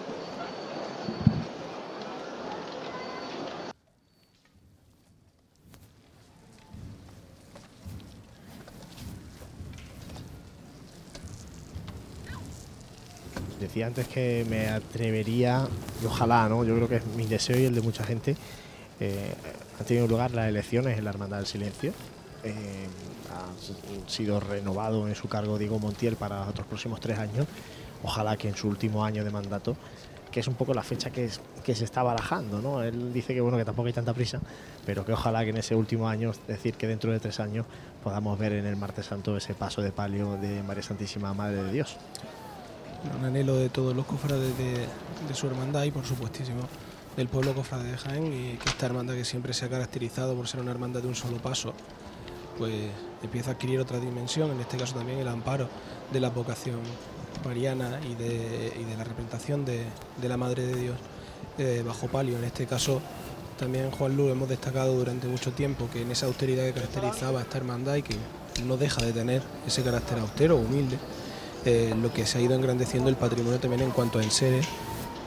Decía 13.60 13.86
antes 13.86 14.08
que 14.08 14.44
me 14.50 14.70
atrevería, 14.70 15.68
y 16.02 16.06
ojalá, 16.08 16.50
¿no? 16.50 16.64
Yo 16.64 16.74
creo 16.78 16.90
que 16.90 16.96
es 16.96 17.06
mi 17.16 17.28
deseo 17.28 17.60
y 17.60 17.66
el 17.66 17.76
de 17.76 17.82
mucha 17.82 18.04
gente. 18.04 18.36
eh, 19.00 19.36
han 19.80 19.86
tenido 19.86 20.08
lugar 20.08 20.32
las 20.32 20.50
elecciones 20.50 20.98
en 20.98 21.04
la 21.04 21.12
Hermandad 21.12 21.38
del 21.38 21.46
Silencio. 21.46 21.94
eh, 22.44 22.88
ha 23.36 24.10
sido 24.10 24.40
renovado 24.40 25.08
en 25.08 25.16
su 25.16 25.28
cargo 25.28 25.58
Diego 25.58 25.80
Montiel 25.80 26.16
para 26.16 26.48
otros 26.48 26.66
próximos 26.68 27.00
tres 27.00 27.20
años. 27.20 27.48
Ojalá 28.04 28.38
que 28.38 28.48
en 28.48 28.56
su 28.56 28.68
último 28.68 29.04
año 29.04 29.24
de 29.24 29.32
mandato, 29.32 29.76
que 30.32 30.40
es 30.42 30.48
un 30.48 30.56
poco 30.56 30.74
la 30.74 30.84
fecha 30.84 31.10
que 31.12 31.30
se 31.76 31.84
está 31.84 32.04
barajando, 32.04 32.62
¿no? 32.62 32.84
Él 32.84 33.14
dice 33.14 33.34
que 33.34 33.42
bueno 33.42 33.58
que 33.58 33.66
tampoco 33.66 33.88
hay 33.88 33.94
tanta 33.94 34.14
prisa, 34.14 34.40
pero 34.86 35.06
que 35.06 35.14
ojalá 35.14 35.44
que 35.44 35.52
en 35.52 35.58
ese 35.58 35.76
último 35.76 36.08
año, 36.08 36.32
es 36.32 36.48
decir, 36.48 36.76
que 36.76 36.88
dentro 36.88 37.12
de 37.12 37.20
tres 37.20 37.40
años 37.40 37.66
podamos 38.04 38.38
ver 38.38 38.54
en 38.54 38.66
el 38.66 38.76
Martes 38.76 39.08
Santo 39.08 39.36
ese 39.38 39.54
paso 39.54 39.82
de 39.82 39.92
palio 39.92 40.38
de 40.38 40.62
María 40.62 40.84
Santísima 40.84 41.34
Madre 41.34 41.64
de 41.64 41.72
Dios. 41.72 41.98
un 43.18 43.26
anhelo 43.26 43.56
de 43.56 43.70
todos 43.70 43.96
los 43.96 44.06
cofrades 44.06 44.58
de, 44.58 44.88
de 45.28 45.34
su 45.34 45.48
hermandad 45.48 45.84
y 45.84 45.92
por 45.92 46.06
supuestísimo 46.06 46.62
del 47.16 47.28
pueblo 47.30 47.54
cofrade 47.54 47.92
de 47.92 47.98
Jaén 47.98 48.26
y 48.26 48.58
que 48.58 48.70
esta 48.70 48.88
hermandad 48.88 49.14
que 49.14 49.24
siempre 49.24 49.54
se 49.54 49.66
ha 49.66 49.70
caracterizado 49.70 50.36
por 50.36 50.48
ser 50.48 50.60
una 50.60 50.72
hermandad 50.72 51.02
de 51.02 51.08
un 51.08 51.16
solo 51.16 51.38
paso 51.38 51.74
pues 52.58 52.74
empieza 53.24 53.52
a 53.52 53.54
adquirir 53.54 53.80
otra 53.80 54.00
dimensión, 54.00 54.52
en 54.52 54.60
este 54.60 54.78
caso 54.78 54.96
también 54.96 55.20
el 55.20 55.28
amparo 55.28 55.68
de 56.12 56.20
la 56.20 56.30
vocación 56.30 56.80
mariana 57.46 58.00
y 58.10 58.16
de, 58.16 58.74
y 58.80 58.84
de 58.84 58.98
la 58.98 59.04
representación 59.04 59.66
de, 59.66 59.86
de 60.22 60.30
la 60.30 60.38
Madre 60.38 60.66
de 60.66 60.76
Dios 60.76 60.98
eh, 61.58 61.84
bajo 61.86 62.08
palio. 62.08 62.38
En 62.38 62.44
este 62.44 62.66
caso 62.66 63.02
también 63.58 63.92
Juan 63.92 64.18
Lu 64.18 64.30
hemos 64.30 64.50
destacado 64.50 64.96
durante 64.96 65.28
mucho 65.28 65.52
tiempo 65.52 65.88
que 65.92 66.02
en 66.02 66.12
esa 66.12 66.26
austeridad 66.26 66.66
que 66.66 66.74
caracterizaba 66.74 67.40
a 67.40 67.44
esta 67.44 67.58
hermandad 67.58 67.96
y 67.96 68.02
que 68.02 68.16
no 68.66 68.78
deja 68.78 69.02
de 69.04 69.14
tener 69.14 69.42
ese 69.66 69.84
carácter 69.84 70.20
austero, 70.20 70.58
humilde, 70.58 70.98
eh, 71.66 71.94
lo 72.02 72.12
que 72.14 72.26
se 72.26 72.38
ha 72.38 72.42
ido 72.42 72.56
engrandeciendo 72.56 73.10
el 73.10 73.16
patrimonio 73.16 73.60
también 73.60 73.82
en 73.82 73.92
cuanto 73.92 74.20
a 74.20 74.24
enseres, 74.24 74.68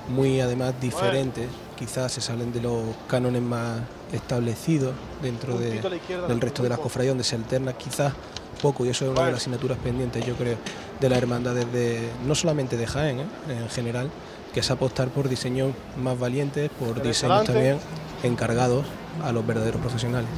muy 0.09 0.41
además 0.41 0.75
diferentes, 0.81 1.49
quizás 1.77 2.13
se 2.13 2.21
salen 2.21 2.53
de 2.53 2.61
los 2.61 2.83
cánones 3.07 3.43
más 3.43 3.81
establecidos 4.13 4.93
dentro 5.23 5.59
de- 5.59 5.81
la 5.83 6.27
del 6.29 6.41
resto 6.41 6.63
de 6.63 6.69
las 6.69 6.79
cofradías, 6.79 7.11
donde 7.13 7.25
se 7.25 7.37
alterna 7.37 7.73
quizás 7.75 8.13
poco, 8.63 8.85
y 8.85 8.89
eso 8.89 9.05
es 9.05 9.11
una 9.13 9.27
de 9.27 9.33
las 9.33 9.41
asignaturas 9.41 9.79
pendientes, 9.79 10.25
yo 10.27 10.35
creo, 10.35 10.57
de 11.01 11.09
las 11.09 11.19
hermandades 11.19 11.71
de, 11.73 12.09
no 12.27 12.35
solamente 12.35 12.77
de 12.77 12.87
Jaén, 12.87 13.21
¿eh? 13.21 13.25
en 13.51 13.69
general, 13.69 14.11
que 14.53 14.61
es 14.61 14.71
apostar 14.71 15.09
por 15.09 15.29
diseños 15.29 15.73
más 16.03 16.19
valientes, 16.19 16.71
por 16.71 17.01
diseños 17.03 17.45
también 17.45 17.79
encargados 18.23 18.85
a 19.23 19.31
los 19.33 19.47
verdaderos 19.47 19.81
profesionales. 19.81 20.29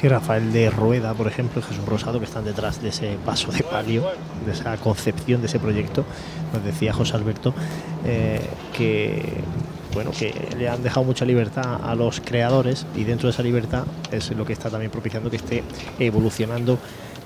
Sí, 0.00 0.08
Rafael 0.08 0.50
de 0.50 0.70
Rueda, 0.70 1.12
por 1.12 1.26
ejemplo, 1.26 1.60
y 1.60 1.62
Jesús 1.64 1.84
Rosado, 1.84 2.18
que 2.20 2.24
están 2.24 2.42
detrás 2.42 2.80
de 2.80 2.88
ese 2.88 3.18
paso 3.22 3.52
de 3.52 3.62
palio, 3.62 4.06
de 4.46 4.52
esa 4.52 4.74
concepción 4.78 5.42
de 5.42 5.46
ese 5.48 5.58
proyecto, 5.58 6.06
nos 6.54 6.64
decía 6.64 6.94
José 6.94 7.16
Alberto, 7.16 7.52
eh, 8.06 8.40
que 8.72 9.42
bueno, 9.92 10.10
que 10.12 10.32
le 10.56 10.68
han 10.68 10.82
dejado 10.82 11.04
mucha 11.04 11.24
libertad 11.24 11.80
a 11.82 11.94
los 11.94 12.20
creadores 12.20 12.86
y 12.96 13.04
dentro 13.04 13.28
de 13.28 13.32
esa 13.32 13.42
libertad 13.42 13.84
es 14.12 14.30
lo 14.30 14.44
que 14.44 14.52
está 14.52 14.70
también 14.70 14.90
propiciando 14.90 15.30
que 15.30 15.36
esté 15.36 15.62
evolucionando 15.98 16.78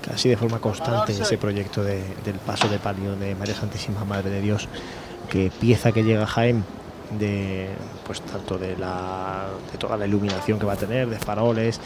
casi 0.05 0.29
de 0.29 0.37
forma 0.37 0.59
constante 0.59 1.13
ese 1.13 1.37
proyecto 1.37 1.83
de- 1.83 2.03
del 2.23 2.35
paso 2.45 2.67
de 2.67 2.77
palio 2.79 3.15
de 3.15 3.35
María 3.35 3.55
Santísima 3.55 4.03
Madre 4.05 4.29
de 4.29 4.41
Dios, 4.41 4.67
que 5.29 5.51
pieza 5.59 5.91
que 5.91 6.03
llega 6.03 6.23
a 6.23 6.27
Jaén 6.27 6.63
de 7.19 7.69
pues 8.05 8.21
tanto 8.21 8.57
de 8.57 8.75
la 8.77 9.45
de 9.71 9.77
toda 9.77 9.95
la 9.97 10.07
iluminación 10.07 10.57
que 10.59 10.65
va 10.65 10.73
a 10.73 10.77
tener, 10.77 11.07
de 11.07 11.17
faroles, 11.19 11.79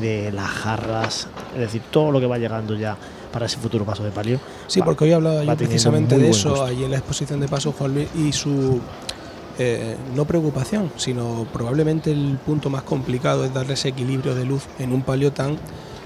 de 0.00 0.32
las 0.32 0.48
jarras, 0.48 1.28
es 1.54 1.60
decir, 1.60 1.82
todo 1.90 2.10
lo 2.10 2.20
que 2.20 2.26
va 2.26 2.38
llegando 2.38 2.74
ya 2.74 2.96
para 3.32 3.46
ese 3.46 3.58
futuro 3.58 3.84
paso 3.84 4.04
de 4.04 4.10
palio. 4.10 4.40
Sí, 4.66 4.80
va- 4.80 4.86
porque 4.86 5.04
hoy 5.04 5.12
hablaba 5.12 5.44
yo 5.44 5.56
precisamente 5.56 6.16
de 6.18 6.30
eso 6.30 6.64
ahí 6.64 6.84
en 6.84 6.90
la 6.90 6.96
exposición 6.98 7.40
de 7.40 7.48
Paso 7.48 7.72
Juan 7.72 7.94
Luis 7.94 8.08
y 8.16 8.32
su 8.32 8.80
eh, 9.58 9.96
no 10.14 10.24
preocupación, 10.24 10.90
sino 10.96 11.46
probablemente 11.52 12.10
el 12.10 12.38
punto 12.44 12.70
más 12.70 12.82
complicado 12.82 13.44
es 13.44 13.54
darle 13.54 13.74
ese 13.74 13.88
equilibrio 13.88 14.34
de 14.34 14.44
luz 14.44 14.64
en 14.78 14.92
un 14.92 15.02
palio 15.02 15.32
tan 15.32 15.58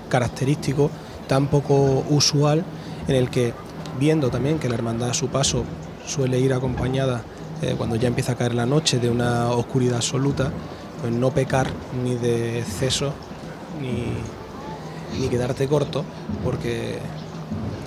característico, 0.08 0.90
tan 1.26 1.48
poco 1.48 2.04
usual, 2.10 2.64
en 3.06 3.14
el 3.14 3.30
que 3.30 3.54
viendo 3.98 4.30
también 4.30 4.58
que 4.58 4.68
la 4.68 4.74
hermandad 4.74 5.10
a 5.10 5.14
su 5.14 5.28
paso 5.28 5.64
suele 6.06 6.38
ir 6.38 6.52
acompañada 6.52 7.22
eh, 7.62 7.74
cuando 7.76 7.96
ya 7.96 8.08
empieza 8.08 8.32
a 8.32 8.34
caer 8.36 8.54
la 8.54 8.66
noche 8.66 8.98
de 8.98 9.10
una 9.10 9.50
oscuridad 9.50 9.96
absoluta, 9.96 10.52
pues 11.00 11.12
no 11.12 11.30
pecar 11.30 11.68
ni 12.04 12.14
de 12.16 12.60
exceso 12.60 13.12
ni, 13.80 14.12
ni 15.20 15.28
quedarte 15.28 15.66
corto, 15.68 16.04
porque 16.44 16.98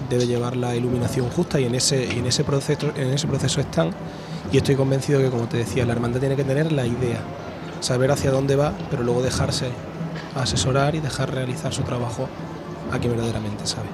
debe 0.09 0.27
llevar 0.27 0.57
la 0.57 0.75
iluminación 0.75 1.29
justa 1.29 1.59
y 1.59 1.65
en 1.65 1.75
ese, 1.75 2.11
en 2.11 2.25
ese 2.25 2.43
proceso 2.43 2.91
en 2.95 3.13
ese 3.13 3.27
proceso 3.27 3.61
están 3.61 3.91
y 4.51 4.57
estoy 4.57 4.75
convencido 4.75 5.19
que 5.19 5.29
como 5.29 5.47
te 5.47 5.57
decía 5.57 5.85
la 5.85 5.93
hermandad 5.93 6.19
tiene 6.19 6.35
que 6.35 6.43
tener 6.43 6.71
la 6.71 6.85
idea 6.85 7.19
saber 7.79 8.11
hacia 8.11 8.31
dónde 8.31 8.55
va 8.55 8.73
pero 8.89 9.03
luego 9.03 9.21
dejarse 9.21 9.69
asesorar 10.35 10.95
y 10.95 10.99
dejar 10.99 11.33
realizar 11.33 11.73
su 11.73 11.83
trabajo 11.83 12.27
a 12.91 12.99
quien 12.99 13.13
verdaderamente 13.13 13.65
sabe 13.65 13.87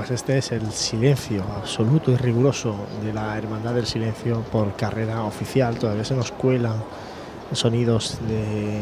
Pues 0.00 0.12
este 0.12 0.38
es 0.38 0.50
el 0.52 0.72
silencio 0.72 1.44
absoluto 1.58 2.10
y 2.10 2.16
riguroso 2.16 2.74
de 3.04 3.12
la 3.12 3.36
Hermandad 3.36 3.74
del 3.74 3.84
Silencio 3.84 4.40
por 4.50 4.74
carrera 4.74 5.24
oficial. 5.24 5.76
Todavía 5.76 6.06
se 6.06 6.14
nos 6.14 6.32
cuelan 6.32 6.76
sonidos 7.52 8.16
de, 8.26 8.80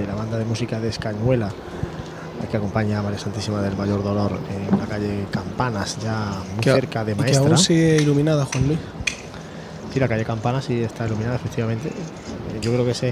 de 0.00 0.06
la 0.06 0.14
banda 0.14 0.38
de 0.38 0.44
música 0.44 0.78
de 0.78 0.88
Escañuela 0.88 1.50
que 2.48 2.56
acompaña 2.56 3.00
a 3.00 3.02
María 3.02 3.18
Santísima 3.18 3.60
del 3.60 3.76
Mayor 3.76 4.04
Dolor 4.04 4.38
en 4.50 4.78
la 4.78 4.86
calle 4.86 5.26
Campanas, 5.32 5.98
ya 6.00 6.40
muy 6.52 6.60
Que 6.60 6.70
cerca 6.72 7.04
de 7.04 7.10
y 7.10 7.14
que 7.16 7.20
Maestra. 7.22 7.44
aún 7.48 7.58
sigue 7.58 7.96
iluminada 7.96 8.44
Juan 8.44 8.68
Luis 8.68 8.78
Sí, 9.92 9.98
la 9.98 10.06
calle 10.06 10.24
Campanas 10.24 10.66
sí 10.66 10.80
está 10.80 11.06
iluminada, 11.06 11.34
efectivamente. 11.34 11.90
Yo 12.60 12.72
creo 12.72 12.84
que 12.84 12.92
ese 12.92 13.10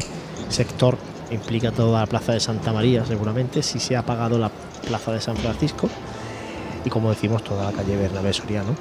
sector 0.50 0.96
implica 1.32 1.72
toda 1.72 1.98
la 2.00 2.06
plaza 2.06 2.32
de 2.32 2.38
Santa 2.38 2.72
María, 2.72 3.04
seguramente. 3.04 3.62
Sí 3.64 3.80
se 3.80 3.96
ha 3.96 4.00
apagado 4.00 4.38
la 4.38 4.52
plaza 4.86 5.10
de 5.10 5.20
San 5.20 5.36
Francisco. 5.36 5.88
Y 6.84 6.90
como 6.90 7.10
decimos, 7.10 7.44
toda 7.44 7.70
la 7.70 7.72
calle 7.72 7.96
Bernabé 7.96 8.32
Soriano 8.32 8.74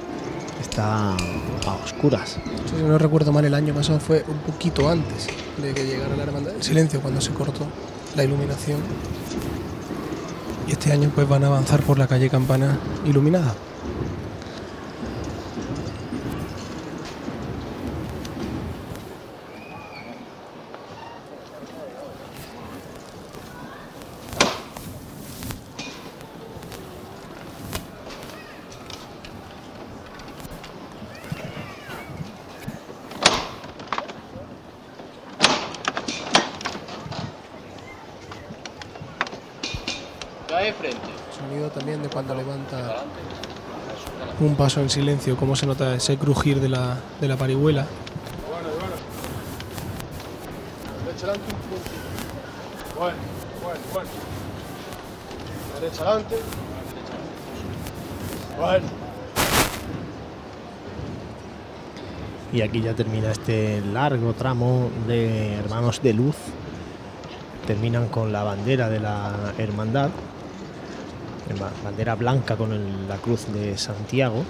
está 0.60 1.12
a 1.12 1.74
oscuras. 1.84 2.38
si 2.68 2.82
no 2.82 2.98
recuerdo 2.98 3.32
mal 3.32 3.44
el 3.44 3.54
año 3.54 3.74
pasado 3.74 4.00
fue 4.00 4.24
un 4.28 4.38
poquito 4.38 4.88
antes 4.88 5.28
de 5.60 5.74
que 5.74 5.84
llegara 5.84 6.16
la 6.16 6.22
hermandad. 6.22 6.52
Del 6.52 6.62
silencio 6.62 7.00
cuando 7.00 7.20
se 7.20 7.32
cortó 7.32 7.66
la 8.16 8.24
iluminación. 8.24 8.80
Y 10.66 10.72
este 10.72 10.92
año 10.92 11.10
pues 11.14 11.28
van 11.28 11.44
a 11.44 11.48
avanzar 11.48 11.82
por 11.82 11.98
la 11.98 12.06
calle 12.06 12.30
Campana 12.30 12.78
iluminada 13.04 13.54
Sonido 41.36 41.68
también 41.70 42.02
de 42.02 42.08
cuando 42.08 42.34
levanta 42.34 43.04
un 44.40 44.49
paso 44.60 44.82
en 44.82 44.90
silencio, 44.90 45.38
cómo 45.38 45.56
se 45.56 45.64
nota 45.64 45.94
ese 45.94 46.18
crujir 46.18 46.60
de 46.60 46.68
la, 46.68 46.98
de 47.18 47.28
la 47.28 47.38
parihuela. 47.38 47.86
Bueno, 52.98 53.16
bueno, 53.62 53.80
bueno. 53.94 54.08
Derecha 55.80 56.02
adelante. 56.02 56.36
Bueno. 58.58 58.86
Y 62.52 62.60
aquí 62.60 62.82
ya 62.82 62.92
termina 62.92 63.32
este 63.32 63.80
largo 63.80 64.34
tramo 64.34 64.90
de 65.06 65.54
Hermanos 65.54 66.02
de 66.02 66.12
Luz. 66.12 66.36
Terminan 67.66 68.08
con 68.08 68.30
la 68.30 68.42
bandera 68.42 68.90
de 68.90 69.00
la 69.00 69.54
hermandad, 69.56 70.10
bandera 71.84 72.14
blanca 72.14 72.56
con 72.56 72.72
el- 72.72 73.08
la 73.08 73.16
cruz 73.16 73.46
de 73.52 73.76
Santiago, 73.78 74.44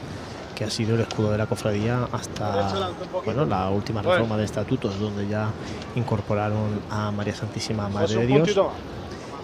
que 0.54 0.64
ha 0.64 0.70
sido 0.70 0.94
el 0.94 1.00
escudo 1.02 1.30
de 1.32 1.38
la 1.38 1.46
cofradía 1.46 2.06
hasta 2.12 2.44
bueno, 3.24 3.46
la 3.46 3.70
última 3.70 4.02
reforma 4.02 4.36
de 4.36 4.44
estatutos, 4.44 4.98
donde 5.00 5.26
ya 5.26 5.48
incorporaron 5.96 6.80
a 6.90 7.10
María 7.10 7.34
Santísima 7.34 7.88
Madre 7.88 8.14
de 8.16 8.26
Dios. 8.26 8.48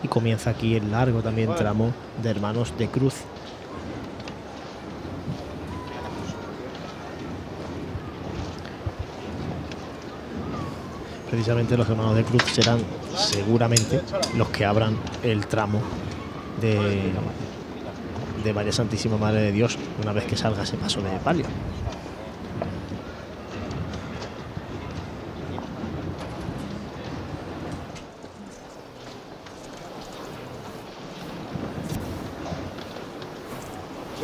Y 0.02 0.08
comienza 0.08 0.50
aquí 0.50 0.74
el 0.76 0.90
largo 0.90 1.22
también 1.22 1.54
tramo 1.54 1.90
de 2.22 2.30
Hermanos 2.30 2.74
de 2.76 2.88
Cruz. 2.88 3.14
Precisamente 11.30 11.76
los 11.76 11.88
hermanos 11.88 12.14
de 12.14 12.22
Cruz 12.24 12.42
serán 12.52 12.78
seguramente 13.16 14.00
los 14.36 14.48
que 14.48 14.64
abran 14.64 14.96
el 15.24 15.46
tramo 15.46 15.80
de, 16.60 16.76
de 18.46 18.54
María 18.54 18.72
Santísima 18.72 19.18
Madre 19.18 19.40
de 19.42 19.52
Dios 19.52 19.76
una 20.02 20.12
vez 20.12 20.24
que 20.24 20.36
salga 20.36 20.62
ese 20.62 20.76
paso 20.76 21.02
de 21.02 21.10
palio. 21.18 21.44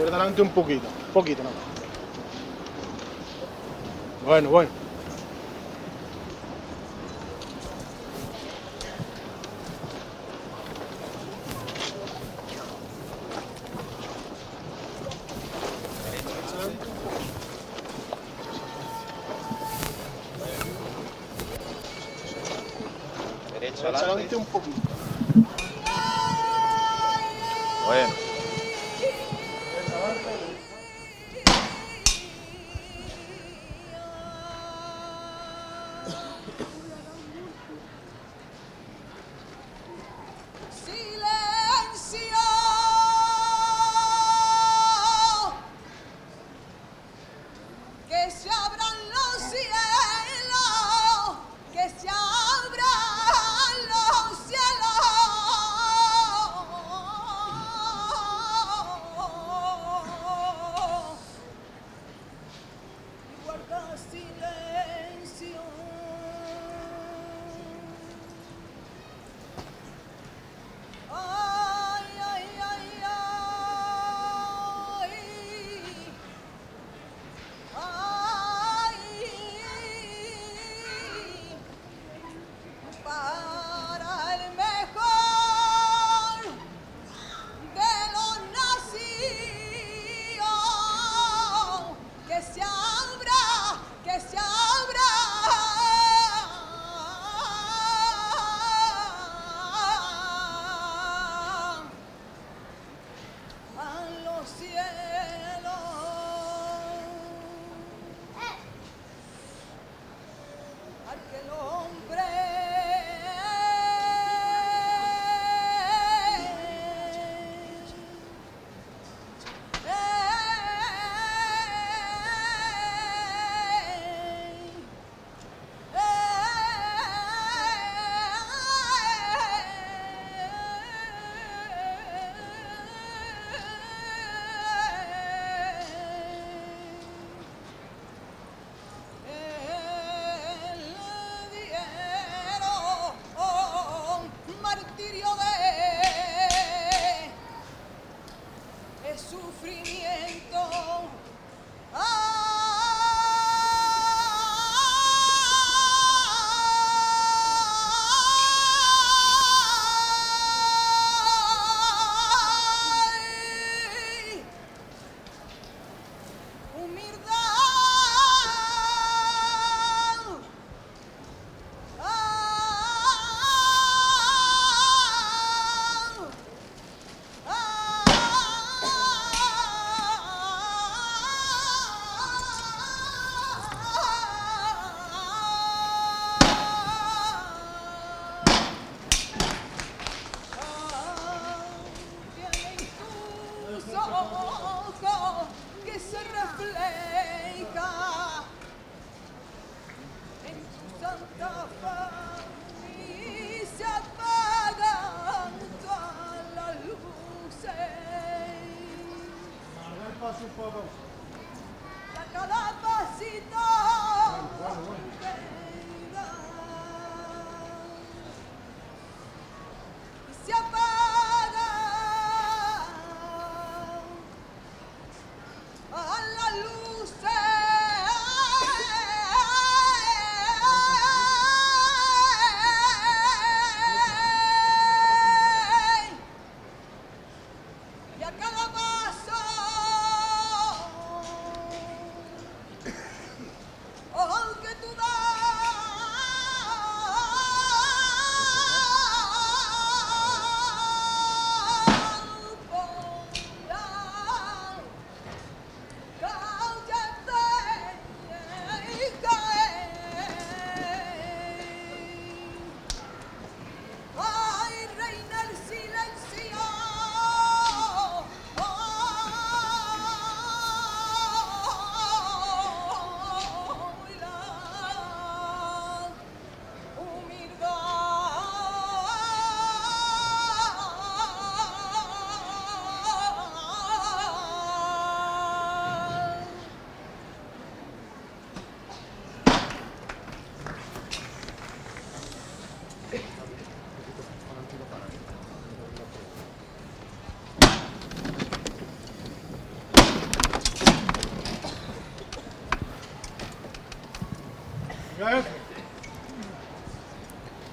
Adelante 0.01 0.43
un 0.43 0.51
poquito, 0.51 0.87
poquito 1.13 1.43
nada. 1.43 1.55
Bueno, 4.25 4.51
bueno. 4.51 4.82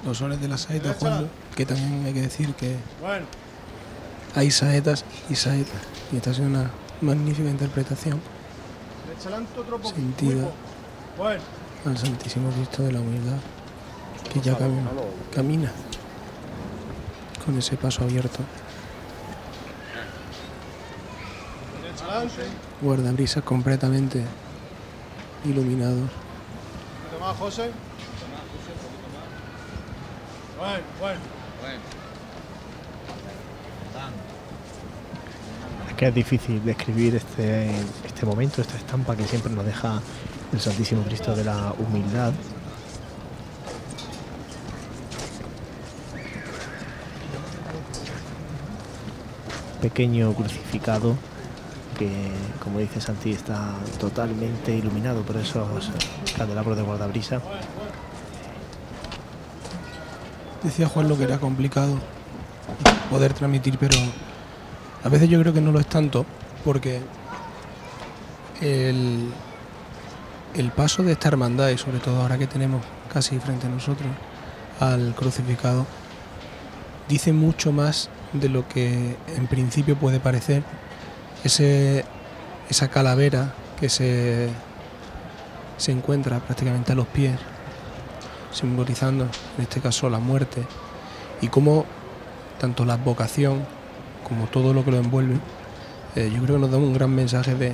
Los 0.10 0.18
sones 0.18 0.42
de 0.42 0.48
las 0.48 0.62
saetas, 0.62 0.98
Juan, 0.98 1.30
que 1.56 1.68
también 1.68 2.04
hay 2.04 2.14
que 2.14 2.22
decir 2.22 2.56
que 2.56 2.78
hay 4.34 4.50
saetas 4.50 5.06
y 5.30 5.36
saetas. 5.36 5.82
Y 6.12 6.18
esta 6.18 6.32
ha 6.32 6.34
sido 6.34 6.48
una 6.48 6.72
magnífica 7.00 7.48
interpretación 7.48 8.20
sentida 9.84 10.50
al 11.86 11.96
Santísimo 11.96 12.50
Cristo 12.50 12.82
de 12.82 12.94
la 12.94 13.02
Humildad, 13.02 13.38
que 14.34 14.40
ya 14.40 14.58
camina, 14.58 14.90
camina 15.32 15.72
con 17.46 17.56
ese 17.60 17.78
paso 17.78 18.04
abierto. 18.04 18.40
Guardabrisas 22.82 23.44
completamente 23.44 24.24
iluminados. 25.46 26.10
José. 27.38 27.72
Bueno, 30.60 30.84
bueno. 31.00 31.20
Es 35.88 35.96
que 35.96 36.08
es 36.08 36.14
difícil 36.14 36.66
describir 36.66 37.16
este, 37.16 37.72
este 38.06 38.26
momento, 38.26 38.62
esta 38.62 38.76
estampa 38.76 39.16
que 39.16 39.24
siempre 39.24 39.54
nos 39.54 39.66
deja 39.66 40.02
el 40.52 40.60
Santísimo 40.60 41.04
Cristo 41.04 41.34
de 41.34 41.46
la 41.46 41.74
Humildad. 41.78 42.34
Pequeño 49.82 50.34
crucificado 50.34 51.16
que, 51.98 52.10
como 52.62 52.80
dice 52.80 53.00
Santi, 53.00 53.32
está 53.32 53.76
totalmente 53.98 54.76
iluminado 54.76 55.22
por 55.22 55.38
esos 55.38 55.90
candelabros 56.38 56.76
de 56.76 56.84
guardabrisa. 56.84 57.42
Decía 60.64 60.88
Juan 60.88 61.08
lo 61.08 61.18
que 61.18 61.24
era 61.24 61.38
complicado 61.38 61.98
poder 63.10 63.34
transmitir, 63.34 63.78
pero 63.78 63.98
a 65.04 65.10
veces 65.10 65.30
yo 65.30 65.40
creo 65.40 65.54
que 65.54 65.62
no 65.62 65.72
lo 65.72 65.80
es 65.80 65.88
tanto, 65.88 66.26
porque 66.64 67.02
el, 68.62 69.32
el 70.54 70.72
paso 70.72 71.02
de 71.04 71.14
esta 71.14 71.30
hermandad, 71.30 71.70
y 71.70 71.78
sobre 71.78 72.00
todo 72.00 72.22
ahora 72.22 72.38
que 72.38 72.48
tenemos 72.48 72.84
casi 73.12 73.40
frente 73.40 73.68
a 73.68 73.70
nosotros 73.70 74.10
al 74.80 75.16
crucificado, 75.16 75.86
dice 77.08 77.34
mucho 77.34 77.72
más 77.72 78.10
de 78.34 78.50
lo 78.50 78.68
que 78.68 79.18
en 79.36 79.48
principio 79.48 79.96
puede 79.96 80.20
parecer. 80.20 80.64
Ese, 81.44 82.04
esa 82.70 82.90
calavera 82.90 83.54
que 83.80 83.90
se, 83.90 84.50
se 85.78 85.92
encuentra 85.92 86.40
prácticamente 86.40 86.92
a 86.92 86.96
los 86.96 87.08
pies, 87.08 87.40
simbolizando 88.52 89.26
en 89.58 89.64
este 89.64 89.80
caso 89.82 90.10
la 90.10 90.20
muerte, 90.20 90.64
y 91.42 91.48
cómo 91.48 91.86
tanto 92.60 92.86
la 92.86 92.98
vocación 92.98 93.66
como 94.28 94.48
todo 94.48 94.74
lo 94.74 94.84
que 94.84 94.92
lo 94.92 94.98
envuelve, 94.98 95.38
eh, 96.16 96.32
yo 96.34 96.42
creo 96.44 96.56
que 96.56 96.62
nos 96.62 96.72
da 96.72 96.78
un 96.78 96.94
gran 96.94 97.14
mensaje 97.14 97.56
de, 97.56 97.74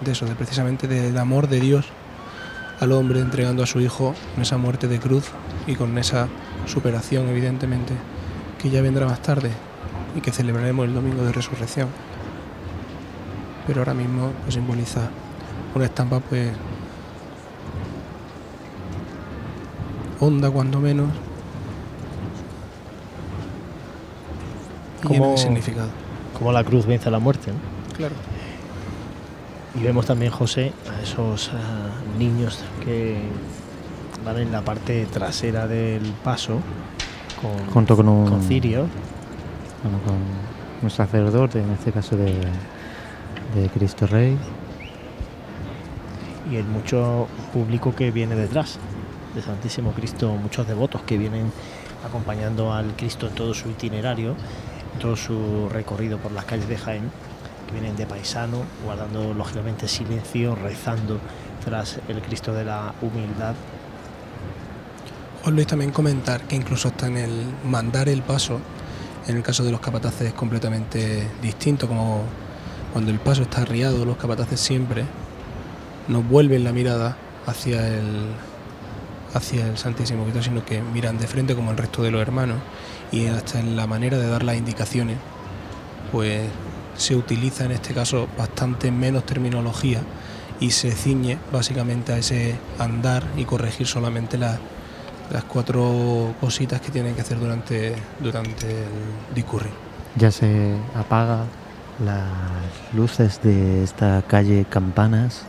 de 0.00 0.12
eso, 0.12 0.26
de 0.26 0.34
precisamente 0.34 0.86
del 0.86 1.16
amor 1.18 1.48
de 1.48 1.60
Dios 1.60 1.86
al 2.80 2.92
hombre 2.92 3.20
entregando 3.20 3.62
a 3.62 3.66
su 3.66 3.80
hijo 3.80 4.14
en 4.36 4.42
esa 4.42 4.56
muerte 4.56 4.86
de 4.86 5.00
cruz 5.00 5.24
y 5.66 5.74
con 5.74 5.98
esa 5.98 6.28
superación 6.66 7.28
evidentemente 7.28 7.94
que 8.60 8.70
ya 8.70 8.82
vendrá 8.82 9.06
más 9.06 9.20
tarde 9.20 9.50
y 10.14 10.20
que 10.20 10.30
celebraremos 10.30 10.86
el 10.86 10.94
domingo 10.94 11.24
de 11.24 11.32
resurrección. 11.32 11.88
Pero 13.66 13.80
ahora 13.80 13.94
mismo 13.94 14.32
pues, 14.42 14.54
simboliza 14.54 15.10
una 15.74 15.86
estampa 15.86 16.20
pues 16.20 16.50
honda 20.20 20.50
cuando 20.50 20.80
menos 20.80 21.08
y 25.08 25.18
de 25.18 25.36
significado. 25.38 25.88
Como 26.36 26.52
la 26.52 26.64
cruz 26.64 26.86
vence 26.86 27.08
a 27.08 27.12
la 27.12 27.18
muerte. 27.18 27.52
¿no? 27.52 27.96
Claro. 27.96 28.14
Y 29.78 29.82
vemos 29.82 30.06
también, 30.06 30.32
José, 30.32 30.72
a 30.96 31.02
esos 31.02 31.50
ah, 31.54 31.90
niños 32.18 32.58
que 32.84 33.18
van 34.24 34.38
en 34.38 34.50
la 34.52 34.62
parte 34.62 35.06
trasera 35.06 35.66
del 35.68 36.02
paso 36.24 36.58
con, 37.40 37.66
Junto 37.72 37.96
con 37.96 38.08
un- 38.08 38.28
con 38.28 38.42
cirio. 38.42 38.86
Bueno, 39.82 39.98
con 40.04 40.16
un 40.82 40.90
sacerdote, 40.90 41.60
en 41.60 41.70
este 41.70 41.92
caso 41.92 42.16
de, 42.16 42.34
de 43.54 43.68
Cristo 43.72 44.06
Rey. 44.06 44.36
y 46.50 46.56
el 46.56 46.64
mucho 46.64 47.28
público 47.52 47.94
que 47.94 48.10
viene 48.10 48.34
detrás 48.34 48.78
de 49.38 49.44
Santísimo 49.44 49.92
Cristo, 49.92 50.30
muchos 50.30 50.66
devotos 50.66 51.02
que 51.02 51.16
vienen 51.16 51.52
acompañando 52.04 52.72
al 52.72 52.96
Cristo 52.96 53.28
en 53.28 53.34
todo 53.34 53.54
su 53.54 53.70
itinerario, 53.70 54.34
en 54.94 54.98
todo 54.98 55.14
su 55.16 55.68
recorrido 55.70 56.18
por 56.18 56.32
las 56.32 56.44
calles 56.44 56.68
de 56.68 56.76
Jaén, 56.76 57.10
que 57.66 57.72
vienen 57.72 57.96
de 57.96 58.04
paisano, 58.06 58.64
guardando 58.84 59.32
lógicamente 59.34 59.86
silencio, 59.86 60.56
rezando 60.56 61.20
tras 61.64 62.00
el 62.08 62.20
Cristo 62.20 62.52
de 62.52 62.64
la 62.64 62.94
humildad. 63.00 63.54
Juan 65.42 65.54
Luis 65.54 65.66
también 65.68 65.92
comentar 65.92 66.42
que 66.42 66.56
incluso 66.56 66.88
hasta 66.88 67.06
en 67.06 67.16
el 67.16 67.44
mandar 67.64 68.08
el 68.08 68.22
paso, 68.22 68.60
en 69.28 69.36
el 69.36 69.42
caso 69.44 69.62
de 69.62 69.70
los 69.70 69.80
capataces 69.80 70.28
es 70.28 70.34
completamente 70.34 71.28
distinto, 71.40 71.86
como 71.86 72.22
cuando 72.92 73.12
el 73.12 73.20
paso 73.20 73.42
está 73.42 73.62
arriado, 73.62 74.04
los 74.04 74.16
capataces 74.16 74.58
siempre 74.58 75.04
no 76.08 76.22
vuelven 76.22 76.64
la 76.64 76.72
mirada 76.72 77.16
hacia 77.46 77.86
el, 77.86 78.32
hacia 79.34 79.66
el 79.66 79.78
Santísimo 79.78 80.24
Cristo, 80.24 80.42
sino 80.42 80.64
que 80.64 80.80
miran 80.82 81.18
de 81.18 81.26
frente 81.26 81.54
como 81.54 81.70
el 81.70 81.76
resto 81.76 82.02
de 82.02 82.10
los 82.10 82.20
hermanos 82.20 82.58
y 83.12 83.26
hasta 83.26 83.60
en 83.60 83.76
la 83.76 83.86
manera 83.86 84.18
de 84.18 84.28
dar 84.28 84.42
las 84.42 84.56
indicaciones, 84.56 85.18
pues 86.12 86.48
se 86.96 87.14
utiliza 87.14 87.64
en 87.64 87.72
este 87.72 87.94
caso 87.94 88.28
bastante 88.36 88.90
menos 88.90 89.24
terminología 89.24 90.00
y 90.60 90.70
se 90.70 90.90
ciñe 90.92 91.38
básicamente 91.52 92.12
a 92.12 92.18
ese 92.18 92.56
andar 92.78 93.24
y 93.36 93.44
corregir 93.44 93.86
solamente 93.86 94.38
las 94.38 94.58
las 95.30 95.44
cuatro 95.44 96.34
cositas 96.40 96.80
que 96.80 96.90
tienen 96.90 97.14
que 97.14 97.20
hacer 97.20 97.38
durante, 97.38 97.94
durante 98.20 98.66
el 98.66 99.34
discurrir. 99.34 99.72
Ya 100.16 100.30
se 100.30 100.74
apaga 100.94 101.44
las 102.04 102.94
luces 102.94 103.40
de 103.42 103.84
esta 103.84 104.22
calle 104.26 104.64
Campanas. 104.68 105.44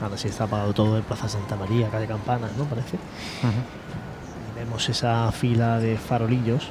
Ahora 0.00 0.16
sí 0.16 0.28
está 0.28 0.44
apagado 0.44 0.72
todo 0.72 0.96
en 0.96 1.02
Plaza 1.02 1.28
Santa 1.28 1.56
María, 1.56 1.88
calle 1.88 2.06
Campanas, 2.06 2.50
¿no? 2.56 2.64
Parece. 2.64 2.96
Y 2.96 4.58
vemos 4.58 4.88
esa 4.88 5.30
fila 5.32 5.78
de 5.78 5.96
farolillos 5.96 6.68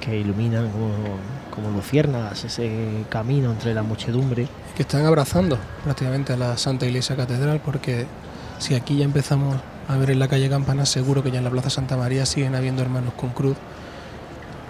que 0.00 0.18
iluminan 0.18 0.70
como, 0.70 0.90
como 1.54 1.70
luciérnagas 1.70 2.44
ese 2.44 3.04
camino 3.08 3.52
entre 3.52 3.74
la 3.74 3.82
muchedumbre. 3.82 4.48
Que 4.74 4.82
están 4.82 5.06
abrazando 5.06 5.58
prácticamente 5.84 6.32
a 6.32 6.36
la 6.36 6.56
Santa 6.56 6.86
Iglesia 6.86 7.16
Catedral 7.16 7.60
porque 7.64 8.06
si 8.58 8.74
aquí 8.74 8.96
ya 8.98 9.04
empezamos 9.04 9.56
a 9.88 9.96
ver 9.96 10.10
en 10.10 10.18
la 10.18 10.28
calle 10.28 10.48
Campana, 10.48 10.84
seguro 10.84 11.22
que 11.22 11.30
ya 11.30 11.38
en 11.38 11.44
la 11.44 11.50
Plaza 11.50 11.70
Santa 11.70 11.96
María 11.96 12.26
siguen 12.26 12.54
habiendo 12.54 12.82
hermanos 12.82 13.14
con 13.14 13.30
cruz, 13.30 13.56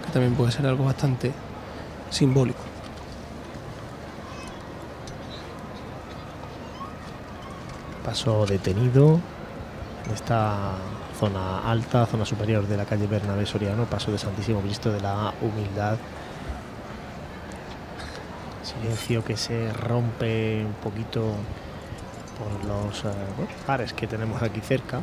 que 0.04 0.12
también 0.12 0.34
puede 0.34 0.52
ser 0.52 0.66
algo 0.66 0.84
bastante 0.84 1.32
simbólico. 2.10 2.75
Paso 8.06 8.46
detenido 8.46 9.18
en 10.06 10.14
esta 10.14 10.74
zona 11.18 11.68
alta, 11.68 12.06
zona 12.06 12.24
superior 12.24 12.64
de 12.68 12.76
la 12.76 12.84
calle 12.84 13.08
Bernabé 13.08 13.44
Soriano, 13.46 13.86
paso 13.86 14.12
de 14.12 14.18
Santísimo 14.18 14.60
Cristo 14.60 14.92
de 14.92 15.00
la 15.00 15.34
Humildad. 15.40 15.96
Silencio 18.62 19.24
que 19.24 19.36
se 19.36 19.72
rompe 19.72 20.64
un 20.64 20.74
poquito 20.74 21.34
por 22.38 22.64
los 22.64 23.04
eh, 23.06 23.16
bueno, 23.36 23.50
bares 23.66 23.92
que 23.92 24.06
tenemos 24.06 24.40
aquí 24.40 24.60
cerca. 24.60 25.00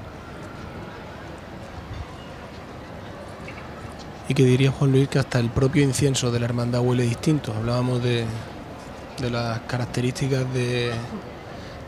Y 4.30 4.34
que 4.34 4.46
diría 4.46 4.72
Juan 4.72 4.94
Luis 4.94 5.10
que 5.10 5.20
hasta 5.20 5.40
el 5.40 5.50
propio 5.50 5.84
incienso 5.84 6.32
de 6.32 6.40
la 6.40 6.46
hermandad 6.46 6.80
huele 6.80 7.04
distinto. 7.04 7.54
Hablábamos 7.54 8.02
de 8.02 8.26
las 9.30 9.60
características 9.68 10.54
de, 10.54 10.94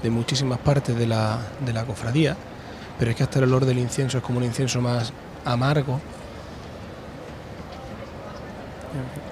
de 0.05 0.11
muchísimas 0.11 0.59
partes 0.59 0.95
de 0.95 1.07
la, 1.07 1.39
de 1.65 1.73
la 1.73 1.83
cofradía, 1.83 2.37
pero 2.99 3.09
es 3.09 3.17
que 3.17 3.23
hasta 3.23 3.39
el 3.39 3.45
olor 3.45 3.65
del 3.65 3.79
incienso 3.79 4.19
es 4.19 4.23
como 4.23 4.37
un 4.37 4.43
incienso 4.43 4.79
más 4.79 5.11
amargo. 5.43 5.99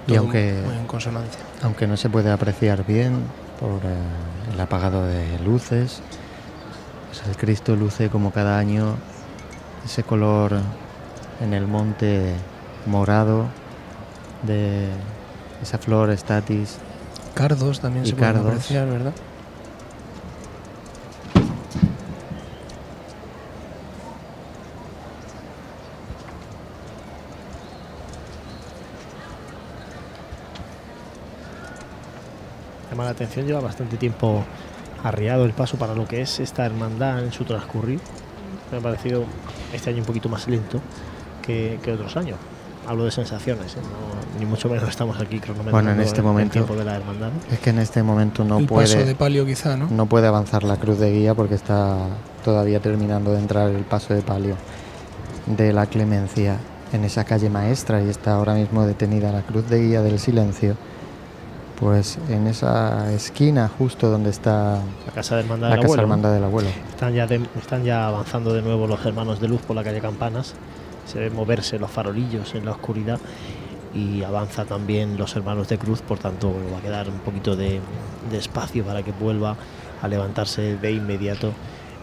Y 0.08 0.16
aunque, 0.16 0.64
muy 0.66 0.76
en 0.76 0.88
consonancia. 0.88 1.40
aunque 1.62 1.86
no 1.86 1.96
se 1.96 2.10
puede 2.10 2.32
apreciar 2.32 2.88
bien 2.88 3.22
por 3.60 3.86
eh, 3.86 4.52
el 4.52 4.60
apagado 4.60 5.06
de 5.06 5.38
luces, 5.46 6.02
pues 7.10 7.28
el 7.28 7.38
Cristo 7.38 7.76
luce 7.76 8.10
como 8.10 8.32
cada 8.32 8.58
año 8.58 8.96
ese 9.86 10.02
color 10.02 10.60
en 11.40 11.54
el 11.54 11.68
monte 11.68 12.34
morado 12.88 13.46
de 14.42 14.88
esa 15.62 15.78
flor 15.78 16.10
estatis. 16.10 16.80
Cardos 17.36 17.80
también 17.80 18.06
y 18.06 18.10
se 18.10 18.16
pueden 18.16 18.34
cardos. 18.34 18.52
apreciar, 18.54 18.88
¿verdad? 18.88 19.14
Llama 32.94 33.06
la 33.06 33.10
atención, 33.10 33.48
lleva 33.48 33.60
bastante 33.60 33.98
tiempo 33.98 34.44
arriado 35.04 35.46
el 35.46 35.54
paso 35.54 35.78
para 35.78 35.96
lo 35.96 36.06
que 36.08 36.22
es 36.22 36.40
esta 36.40 36.64
hermandad 36.64 37.24
en 37.24 37.32
su 37.32 37.44
transcurrir. 37.44 38.00
Me 38.72 38.78
ha 38.78 38.82
parecido 38.82 39.24
este 39.74 39.90
año 39.90 40.02
un 40.02 40.06
poquito 40.06 40.30
más 40.30 40.48
lento 40.48 40.80
que, 41.42 41.80
que 41.82 41.92
otros 41.94 42.16
años. 42.18 42.38
Hablo 42.86 43.06
de 43.06 43.10
sensaciones, 43.10 43.74
¿eh? 43.78 43.80
No- 43.82 44.40
ni 44.40 44.46
mucho 44.46 44.70
menos 44.70 44.88
estamos 44.88 45.20
aquí 45.20 45.40
cronometrando 45.40 45.72
Bueno, 45.72 45.92
en 45.94 46.02
este 46.02 46.18
el- 46.18 46.20
el 46.20 46.24
momento 46.26 46.52
tiempo 46.54 46.76
de 46.76 46.86
la 46.86 46.96
hermandad. 46.98 47.30
es 47.52 47.58
que 47.58 47.72
en 47.72 47.80
este 47.80 48.04
momento 48.04 48.44
no 48.44 48.60
El 48.60 48.68
puede 48.68 48.86
paso 48.94 49.04
de 49.08 49.16
palio 49.16 49.44
quizá, 49.44 49.76
¿no? 49.76 49.88
no 49.90 50.06
puede 50.06 50.28
avanzar 50.28 50.64
la 50.64 50.78
cruz 50.78 51.00
de 51.00 51.12
guía 51.12 51.34
porque 51.34 51.56
está 51.56 51.98
todavía 52.46 52.80
terminando 52.80 53.32
de 53.34 53.40
entrar 53.40 53.72
el 53.72 53.86
paso 53.86 54.14
de 54.14 54.22
palio 54.22 54.56
de 55.48 55.74
la 55.74 55.88
clemencia 55.88 56.58
en 56.92 57.04
esa 57.06 57.24
calle 57.24 57.50
maestra 57.50 58.04
y 58.04 58.10
está 58.10 58.34
ahora 58.36 58.54
mismo 58.54 58.86
detenida 58.86 59.32
la 59.32 59.42
cruz 59.42 59.68
de 59.68 59.82
guía 59.82 60.04
del 60.04 60.20
silencio. 60.20 60.76
Pues 61.84 62.18
en 62.30 62.48
esa 62.48 63.12
esquina 63.14 63.70
justo 63.78 64.10
donde 64.10 64.30
está 64.30 64.80
La 65.06 65.12
casa 65.14 65.36
de 65.36 65.42
hermandad 65.42 65.68
la 65.70 65.76
del 65.76 65.82
casa 65.86 66.02
abuelo. 66.02 66.32
del 66.32 66.44
abuelo. 66.46 66.70
Están 66.90 67.14
ya, 67.14 67.28
de- 67.28 67.46
están 67.60 67.84
ya 67.84 68.08
avanzando 68.08 68.54
de 68.54 68.62
nuevo 68.62 68.88
los 68.88 69.06
hermanos 69.06 69.42
de 69.42 69.50
luz 69.50 69.62
por 69.62 69.76
la 69.76 69.84
calle 69.84 70.00
Campanas. 70.00 70.54
Se 71.06 71.20
ven 71.20 71.36
moverse 71.36 71.78
los 71.80 71.92
farolillos 71.92 72.56
en 72.56 72.64
la 72.66 72.72
oscuridad 72.72 73.20
y 73.94 74.24
avanza 74.24 74.64
también 74.66 75.18
los 75.18 75.36
hermanos 75.36 75.68
de 75.68 75.78
cruz, 75.78 76.02
por 76.02 76.18
tanto 76.20 76.54
va 76.74 76.78
a 76.78 76.82
quedar 76.82 77.10
un 77.10 77.20
poquito 77.20 77.56
de, 77.58 77.82
de 78.32 78.38
espacio 78.38 78.86
para 78.86 79.04
que 79.04 79.12
vuelva 79.12 79.56
a 80.02 80.08
levantarse 80.08 80.78
de 80.78 80.92
inmediato 80.94 81.52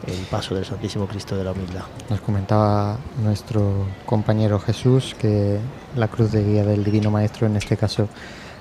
el 0.07 0.15
paso 0.31 0.55
del 0.55 0.65
Santísimo 0.65 1.07
Cristo 1.07 1.37
de 1.37 1.45
la 1.45 1.53
Humildad. 1.53 1.83
Nos 2.11 2.21
comentaba 2.21 2.97
nuestro 3.23 3.87
compañero 4.07 4.59
Jesús 4.61 5.15
que 5.19 5.59
la 5.97 6.09
cruz 6.09 6.33
de 6.33 6.45
guía 6.45 6.65
del 6.65 6.85
Divino 6.85 7.11
Maestro 7.11 7.47
en 7.47 7.57
este 7.57 7.77
caso 7.77 8.09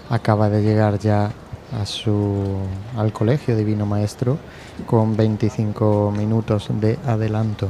acaba 0.09 0.49
de 0.49 0.61
llegar 0.61 0.99
ya 0.99 1.31
a 1.79 1.85
su, 1.85 2.57
al 2.97 3.13
colegio 3.13 3.55
Divino 3.55 3.85
Maestro 3.85 4.37
con 4.85 5.15
25 5.15 6.13
minutos 6.15 6.67
de 6.69 6.97
adelanto. 7.05 7.69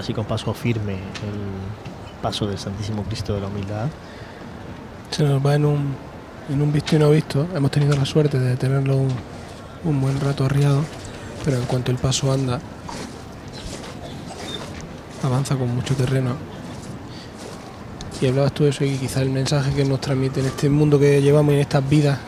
Avanza 0.00 0.06
ahora 0.06 0.06
sí 0.06 0.14
con 0.14 0.24
paso 0.24 0.54
firme 0.54 0.94
el 0.94 2.22
paso 2.22 2.46
del 2.46 2.58
Santísimo 2.58 3.02
Cristo 3.02 3.34
de 3.34 3.42
la 3.42 3.48
Humildad. 3.48 3.88
Se 5.10 5.22
nos 5.24 5.44
va 5.44 5.56
en 5.56 5.66
un, 5.66 5.94
en 6.48 6.62
un 6.62 6.72
visto 6.72 6.96
y 6.96 6.98
no 6.98 7.10
visto. 7.10 7.46
Hemos 7.54 7.70
tenido 7.70 7.94
la 7.94 8.06
suerte 8.06 8.38
de 8.38 8.56
tenerlo 8.56 8.96
un, 8.96 9.10
un 9.84 10.00
buen 10.00 10.18
rato 10.18 10.46
arriado, 10.46 10.82
pero 11.44 11.58
en 11.58 11.64
cuanto 11.64 11.90
el 11.90 11.98
paso 11.98 12.32
anda, 12.32 12.60
avanza 15.22 15.56
con 15.56 15.74
mucho 15.74 15.94
terreno. 15.94 16.34
Y 18.22 18.26
hablabas 18.26 18.52
tú 18.52 18.64
de 18.64 18.70
eso 18.70 18.84
y 18.84 18.96
quizás 18.96 19.18
el 19.18 19.30
mensaje 19.30 19.70
que 19.74 19.84
nos 19.84 20.00
transmite 20.00 20.40
en 20.40 20.46
este 20.46 20.70
mundo 20.70 20.98
que 20.98 21.20
llevamos 21.20 21.52
y 21.52 21.56
en 21.56 21.60
estas 21.60 21.86
vidas 21.86 22.18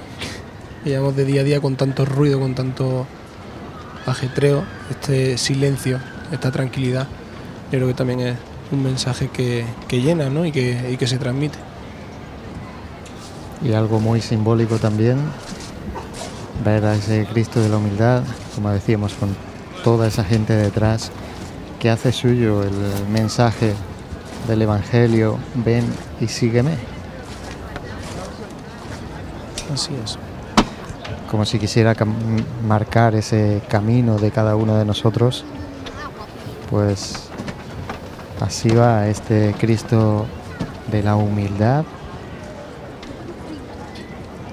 que 0.84 0.90
llevamos 0.90 1.16
de 1.16 1.24
día 1.24 1.40
a 1.40 1.44
día 1.44 1.60
con 1.62 1.76
tanto 1.76 2.04
ruido, 2.04 2.38
con 2.38 2.54
tanto 2.54 3.06
ajetreo, 4.04 4.62
este 4.90 5.38
silencio, 5.38 6.00
esta 6.30 6.50
tranquilidad, 6.50 7.08
yo 7.72 7.78
creo 7.78 7.88
que 7.88 7.94
también 7.94 8.20
es 8.20 8.36
un 8.70 8.82
mensaje 8.82 9.28
que, 9.28 9.64
que 9.88 10.02
llena 10.02 10.28
¿no? 10.28 10.44
y, 10.44 10.52
que, 10.52 10.90
y 10.92 10.98
que 10.98 11.06
se 11.06 11.16
transmite. 11.16 11.58
Y 13.64 13.72
algo 13.72 13.98
muy 13.98 14.20
simbólico 14.20 14.76
también, 14.76 15.18
ver 16.62 16.84
a 16.84 16.94
ese 16.94 17.26
Cristo 17.32 17.60
de 17.60 17.70
la 17.70 17.78
humildad, 17.78 18.24
como 18.54 18.68
decíamos, 18.70 19.14
con 19.14 19.34
toda 19.82 20.06
esa 20.06 20.22
gente 20.22 20.54
detrás, 20.54 21.10
que 21.80 21.88
hace 21.88 22.12
suyo 22.12 22.62
el 22.62 23.08
mensaje 23.10 23.72
del 24.46 24.60
Evangelio, 24.60 25.38
ven 25.54 25.86
y 26.20 26.28
sígueme. 26.28 26.76
Así 29.72 29.92
es. 30.04 30.18
Como 31.30 31.46
si 31.46 31.58
quisiera 31.58 31.96
marcar 32.68 33.14
ese 33.14 33.62
camino 33.68 34.18
de 34.18 34.30
cada 34.30 34.56
uno 34.56 34.76
de 34.76 34.84
nosotros, 34.84 35.46
pues 36.68 37.31
así 38.42 38.68
va 38.70 39.08
este 39.08 39.54
Cristo 39.58 40.26
de 40.90 41.02
la 41.02 41.16
humildad, 41.16 41.84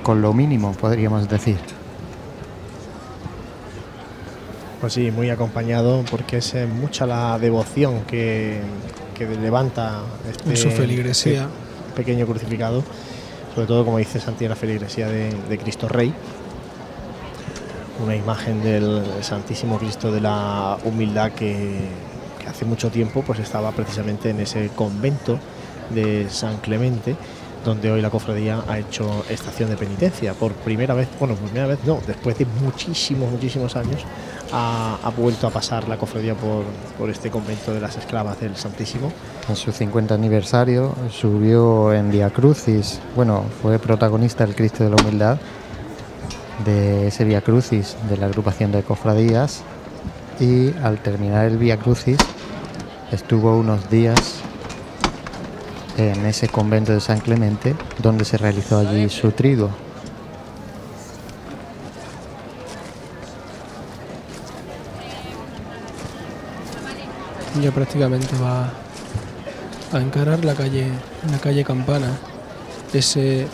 con 0.04 0.22
lo 0.22 0.34
mínimo, 0.34 0.72
podríamos 0.74 1.28
decir. 1.28 1.58
Pues 4.80 4.94
sí, 4.94 5.12
muy 5.12 5.30
acompañado 5.30 6.04
porque 6.10 6.38
es 6.38 6.54
eh, 6.54 6.66
mucha 6.66 7.06
la 7.06 7.38
devoción 7.38 8.02
que, 8.06 8.62
que 9.16 9.28
levanta 9.28 10.04
este 10.30 10.50
En 10.50 10.58
su 10.58 10.72
feligresía. 10.72 11.42
este 11.42 11.96
pequeño 11.96 12.26
crucificado, 12.26 12.84
sobre 13.54 13.68
todo 13.68 13.84
como 13.84 13.98
dice 13.98 14.20
Santi 14.22 14.46
en 14.46 14.52
la 14.52 14.56
feligresía 14.56 15.08
de, 15.08 15.34
de 15.50 15.58
Cristo 15.58 15.90
Rey, 15.90 16.14
una 18.02 18.16
imagen 18.16 18.64
del 18.64 19.04
Santísimo 19.22 19.78
Cristo 19.78 20.12
de 20.12 20.22
la 20.22 20.78
Humildad 20.86 21.34
que 21.34 22.09
hace 22.60 22.66
mucho 22.66 22.90
tiempo 22.90 23.24
pues 23.26 23.40
estaba 23.40 23.72
precisamente 23.72 24.32
en 24.32 24.42
ese 24.42 24.70
convento 24.76 25.40
de 25.92 26.30
San 26.30 26.58
Clemente 26.58 27.16
donde 27.64 27.90
hoy 27.90 28.02
la 28.02 28.10
cofradía 28.10 28.62
ha 28.68 28.78
hecho 28.80 29.24
estación 29.30 29.70
de 29.70 29.78
penitencia. 29.78 30.34
Por 30.34 30.52
primera 30.52 30.94
vez, 30.94 31.08
bueno, 31.20 31.36
por 31.36 31.46
primera 31.46 31.68
vez 31.68 31.80
no, 31.86 32.00
después 32.06 32.38
de 32.38 32.46
muchísimos, 32.62 33.32
muchísimos 33.32 33.78
años 33.78 34.02
ha, 34.52 35.10
vuelto 35.16 35.48
a 35.48 35.52
pasar 35.52 35.88
la 35.88 35.96
cofradía 35.96 36.36
por, 36.36 36.66
por 36.98 37.10
este 37.10 37.30
convento 37.30 37.74
de 37.74 37.80
las 37.80 37.96
esclavas 37.96 38.42
del 38.42 38.58
Santísimo. 38.58 39.10
En 39.48 39.56
su 39.56 39.72
50 39.72 40.14
aniversario 40.14 40.94
subió 41.10 41.94
en 41.94 42.12
Via 42.12 42.30
Crucis, 42.30 43.00
bueno, 43.16 43.46
fue 43.62 43.80
protagonista 43.80 44.44
el 44.44 44.54
Cristo 44.54 44.84
de 44.84 44.90
la 44.90 44.98
Humildad 45.02 45.38
de 46.66 47.08
ese 47.08 47.24
Via 47.24 47.40
Crucis 47.40 47.96
de 48.10 48.18
la 48.18 48.26
agrupación 48.26 48.74
de 48.74 48.84
cofradías. 48.84 49.64
Y 50.42 50.74
al 50.84 51.00
terminar 51.00 51.46
el 51.46 51.58
Via 51.58 51.76
Crucis 51.76 52.18
estuvo 53.12 53.58
unos 53.58 53.90
días 53.90 54.40
en 55.98 56.26
ese 56.26 56.48
convento 56.48 56.94
de 56.94 57.00
San 57.00 57.20
Clemente 57.20 57.76
donde 58.02 58.26
se 58.26 58.38
realizó 58.38 58.80
allí 58.80 59.10
su 59.10 59.32
triduo. 59.32 59.70
Ya 67.62 67.72
prácticamente 67.72 68.28
va 68.42 68.72
a 69.92 70.00
encarar 70.00 70.46
la 70.46 70.54
calle, 70.54 70.88
la 71.30 71.40
calle 71.40 71.64
Campana, 71.66 72.18
ese 72.94 73.48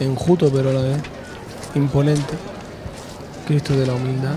enjuto 0.00 0.50
pero 0.50 0.70
a 0.70 1.78
imponente 1.78 2.34
Cristo 3.46 3.76
de 3.76 3.86
la 3.86 3.94
humildad. 3.94 4.34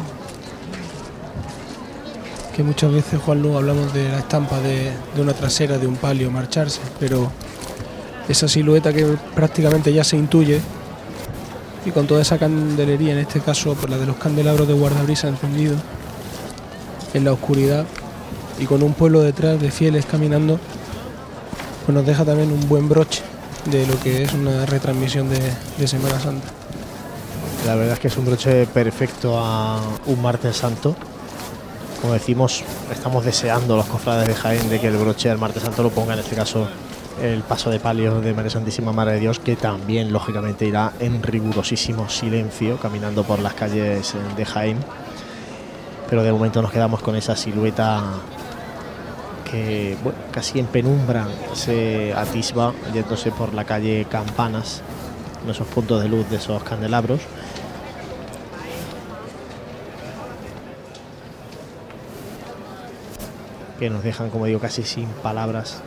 Que 2.56 2.64
muchas 2.64 2.92
veces, 2.92 3.19
Juan 3.19 3.42
Lu, 3.42 3.58
hablamos 3.58 3.93
de 3.93 4.08
la 4.09 4.19
estampa 4.19 4.59
de, 4.59 4.92
de 5.16 5.22
una 5.22 5.34
trasera, 5.34 5.77
de 5.77 5.88
un 5.88 5.98
palio 5.98 6.32
marcharse, 6.32 6.80
pero 7.00 7.30
esa 8.30 8.48
silueta 8.48 8.93
que 8.93 9.06
prácticamente 9.35 9.92
ya 9.92 10.03
se 10.03 10.16
intuye 10.16 10.61
y 11.85 11.92
con 11.92 12.08
toda 12.08 12.22
esa 12.22 12.38
candelería, 12.38 13.11
en 13.11 13.19
este 13.19 13.42
caso 13.42 13.74
por 13.74 13.90
la 13.90 13.98
de 13.98 14.06
los 14.06 14.16
candelabros 14.16 14.67
de 14.67 14.74
guardabrisa 14.74 15.27
encendidos 15.27 15.80
en 17.14 17.25
la 17.25 17.34
oscuridad 17.34 17.85
y 18.58 18.66
con 18.66 18.82
un 18.84 18.93
pueblo 18.93 19.22
detrás 19.22 19.59
de 19.59 19.69
fieles 19.69 20.06
caminando, 20.06 20.59
pues 21.85 21.93
nos 21.93 22.06
deja 22.06 22.24
también 22.24 22.51
un 22.51 22.67
buen 22.69 22.88
broche 22.88 23.22
de 23.69 23.85
lo 23.85 24.00
que 24.00 24.24
es 24.24 24.34
una 24.34 24.66
retransmisión 24.66 25.30
de 25.30 25.88
Semana 25.88 26.19
Santa. 26.19 26.48
La 27.66 27.75
verdad 27.75 27.93
es 27.93 28.00
que 28.00 28.08
es 28.08 28.17
un 28.17 28.25
broche 28.25 28.66
perfecto 28.67 29.38
a 29.38 29.82
un 30.06 30.22
martes 30.22 30.56
santo. 30.56 30.95
Como 32.06 32.14
decimos, 32.14 32.64
estamos 32.92 33.25
deseando 33.25 33.75
los 33.75 33.88
cofrades 33.88 34.27
de 34.27 34.35
Jaén 34.35 34.69
de 34.69 34.80
que 34.80 34.90
el 34.90 34.95
broche 34.95 35.30
del 35.30 35.40
martes 35.40 35.64
santo 35.64 35.82
lo 35.82 35.90
ponga 35.90 36.14
en 36.14 36.19
este 36.19 36.35
caso 36.35 36.67
el 37.19 37.42
paso 37.42 37.72
de 37.72 37.80
palio 37.80 38.22
de 38.22 38.32
María 38.32 38.51
Santísima 38.51 38.93
Madre 38.93 39.14
de 39.14 39.22
Dios, 39.22 39.40
que 39.40 39.56
también 39.56 40.14
lógicamente 40.14 40.67
irá 40.67 40.93
en 41.00 41.24
rigurosísimo 41.24 42.08
silencio 42.08 42.77
caminando 42.77 43.24
por 43.24 43.40
las 43.40 43.56
calles 43.56 44.14
de 44.38 44.45
Jaén. 44.45 44.77
Pero 46.08 46.22
de 46.22 46.32
momento 46.32 46.61
nos 46.61 46.72
quedamos 46.72 47.01
con 47.01 47.16
esa 47.16 47.35
silueta 47.35 48.03
que 49.50 49.98
bueno, 50.03 50.19
casi 50.32 50.59
en 50.59 50.67
penumbra 50.67 51.25
se 51.53 52.14
atisba 52.14 52.72
yéndose 52.93 53.32
por 53.32 53.56
la 53.56 53.66
calle 53.66 54.06
Campanas, 54.08 54.84
en 55.43 55.50
esos 55.50 55.66
puntos 55.66 56.03
de 56.03 56.08
luz 56.08 56.30
de 56.30 56.35
esos 56.35 56.61
candelabros. 56.61 57.22
Que 63.80 63.90
nos 63.90 64.04
dejan, 64.04 64.30
como 64.30 64.45
digo, 64.45 64.60
casi 64.60 64.84
sin 64.84 65.08
palabras 65.08 65.82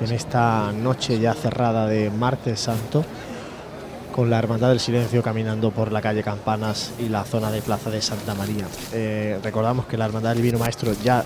en 0.00 0.12
esta 0.12 0.72
noche 0.72 1.18
ya 1.20 1.34
cerrada 1.34 1.86
de 1.86 2.10
martes 2.10 2.60
santo, 2.60 3.04
con 4.12 4.28
la 4.30 4.38
Hermandad 4.38 4.68
del 4.68 4.80
Silencio 4.80 5.22
caminando 5.22 5.70
por 5.70 5.90
la 5.90 6.02
calle 6.02 6.22
Campanas 6.22 6.92
y 6.98 7.08
la 7.08 7.24
zona 7.24 7.50
de 7.50 7.62
Plaza 7.62 7.90
de 7.90 8.02
Santa 8.02 8.34
María. 8.34 8.66
Eh, 8.92 9.38
recordamos 9.42 9.86
que 9.86 9.96
la 9.96 10.04
Hermandad 10.04 10.30
del 10.30 10.38
Divino 10.38 10.58
Maestro 10.58 10.92
ya 11.02 11.24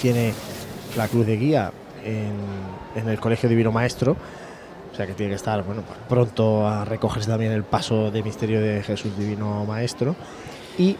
tiene 0.00 0.34
la 0.96 1.08
cruz 1.08 1.26
de 1.26 1.36
guía 1.36 1.72
en, 2.04 3.08
el 3.08 3.18
Colegio 3.20 3.48
Divino 3.48 3.72
Maestro. 3.72 4.16
O 4.92 4.96
sea 4.96 5.06
que 5.06 5.14
tiene 5.14 5.30
que 5.30 5.36
estar 5.36 5.62
bueno, 5.64 5.82
pues 5.82 5.98
pronto 6.08 6.68
a 6.68 6.84
recogerse 6.84 7.28
también 7.28 7.50
el 7.52 7.64
paso 7.64 8.10
de 8.12 8.22
misterio 8.22 8.60
de 8.60 8.82
Jesús 8.82 9.16
Divino 9.16 9.64
Maestro. 9.64 10.14
Y, 10.78 10.96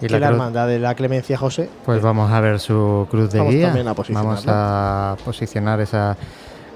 ¿Y 0.00 0.08
la 0.08 0.28
hermandad 0.28 0.68
de 0.68 0.78
la 0.78 0.94
Clemencia 0.94 1.36
José 1.38 1.68
Pues 1.84 2.02
vamos 2.02 2.30
a 2.30 2.40
ver 2.40 2.60
su 2.60 3.06
cruz 3.10 3.30
de 3.30 3.38
Vamos 3.38 3.54
guía. 3.54 3.66
también 3.66 3.88
a 3.88 3.94
posicionarla. 3.94 4.30
Vamos 4.30 4.44
a 4.46 5.16
posicionar 5.24 5.80
esa 5.80 6.16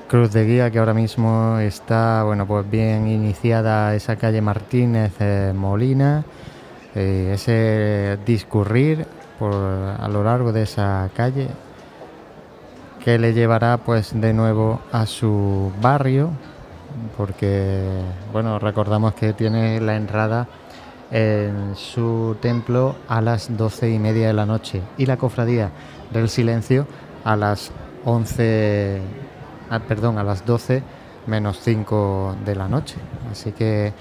cruz 0.08 0.32
de 0.32 0.44
guía 0.44 0.70
que 0.70 0.78
ahora 0.78 0.94
mismo 0.94 1.58
está, 1.58 2.24
bueno, 2.24 2.46
pues 2.46 2.68
bien 2.68 3.06
iniciada 3.06 3.94
esa 3.94 4.16
calle 4.16 4.40
Martínez 4.40 5.12
eh, 5.20 5.52
Molina, 5.54 6.24
eh, 6.94 7.32
ese 7.34 8.18
discurrir 8.26 9.06
por 9.38 9.54
a 9.54 10.08
lo 10.08 10.24
largo 10.24 10.52
de 10.52 10.62
esa 10.62 11.08
calle 11.14 11.48
que 13.04 13.18
le 13.18 13.32
llevará 13.32 13.78
pues 13.78 14.12
de 14.20 14.34
nuevo 14.34 14.80
a 14.92 15.06
su 15.06 15.72
barrio 15.80 16.30
porque 17.16 17.82
bueno 18.32 18.58
recordamos 18.58 19.14
que 19.14 19.32
tiene 19.32 19.80
la 19.80 19.96
entrada 19.96 20.46
en 21.10 21.74
su 21.76 22.36
templo 22.40 22.94
a 23.08 23.20
las 23.20 23.56
doce 23.56 23.90
y 23.90 23.98
media 23.98 24.28
de 24.28 24.32
la 24.32 24.46
noche. 24.46 24.80
Y 24.98 25.06
la 25.06 25.16
cofradía 25.16 25.70
del 26.12 26.28
silencio 26.28 26.86
a 27.24 27.36
las 27.36 27.70
11 28.04 29.00
ah, 29.70 29.78
perdón 29.80 30.18
a 30.18 30.24
las 30.24 30.44
12 30.46 30.82
menos 31.26 31.60
5 31.60 32.36
de 32.44 32.56
la 32.56 32.68
noche. 32.68 32.96
Así 33.30 33.52
que 33.52 33.92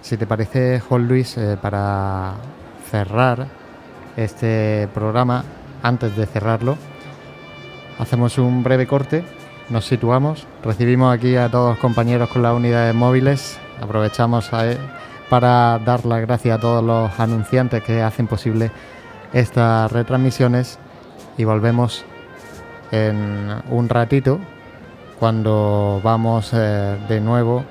si 0.00 0.16
te 0.16 0.26
parece 0.26 0.80
Juan 0.80 1.06
Luis 1.08 1.36
eh, 1.38 1.56
para 1.60 2.34
cerrar 2.90 3.46
este 4.16 4.88
programa 4.94 5.44
antes 5.82 6.14
de 6.16 6.26
cerrarlo 6.26 6.76
hacemos 7.98 8.36
un 8.38 8.62
breve 8.62 8.86
corte 8.86 9.24
nos 9.70 9.86
situamos 9.86 10.46
recibimos 10.62 11.14
aquí 11.14 11.36
a 11.36 11.48
todos 11.48 11.70
los 11.70 11.78
compañeros 11.78 12.28
con 12.28 12.42
las 12.42 12.54
unidades 12.54 12.94
móviles 12.94 13.58
aprovechamos 13.80 14.52
a- 14.52 14.66
para 15.32 15.78
dar 15.78 16.04
las 16.04 16.20
gracias 16.20 16.58
a 16.58 16.60
todos 16.60 16.84
los 16.84 17.18
anunciantes 17.18 17.82
que 17.82 18.02
hacen 18.02 18.26
posible 18.26 18.70
estas 19.32 19.90
retransmisiones 19.90 20.78
y 21.38 21.44
volvemos 21.44 22.04
en 22.90 23.62
un 23.70 23.88
ratito 23.88 24.38
cuando 25.18 26.02
vamos 26.04 26.50
eh, 26.52 26.98
de 27.08 27.20
nuevo 27.22 27.64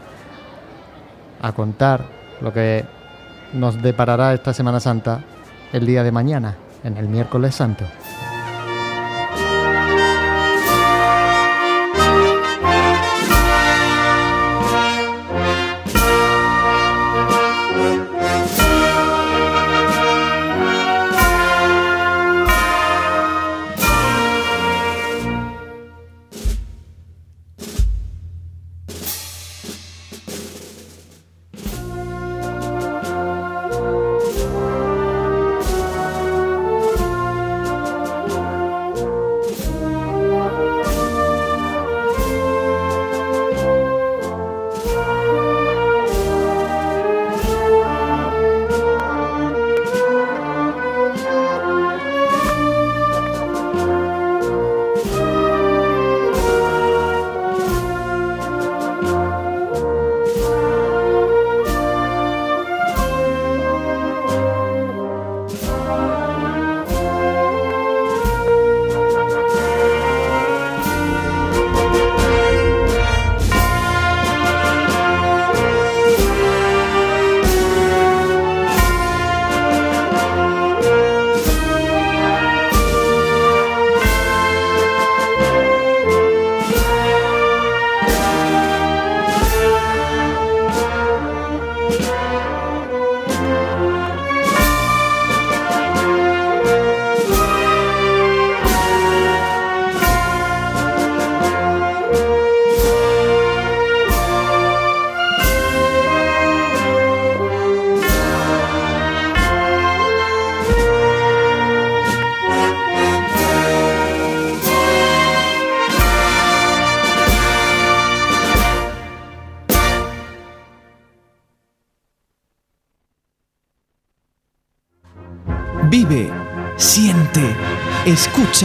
a 1.39 1.51
contar 1.51 2.03
lo 2.41 2.51
que 2.51 2.83
nos 3.53 3.79
deparará 3.79 4.33
esta 4.33 4.53
Semana 4.53 4.79
Santa 4.79 5.21
el 5.71 5.85
día 5.85 6.03
de 6.03 6.11
mañana, 6.11 6.55
en 6.83 6.97
el 6.97 7.09
miércoles 7.09 7.53
santo. 7.53 7.85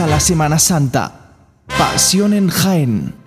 La 0.05 0.19
Semana 0.19 0.59
Santa. 0.59 1.11
Pasión 1.65 2.33
en 2.33 2.49
Jaén. 2.49 3.26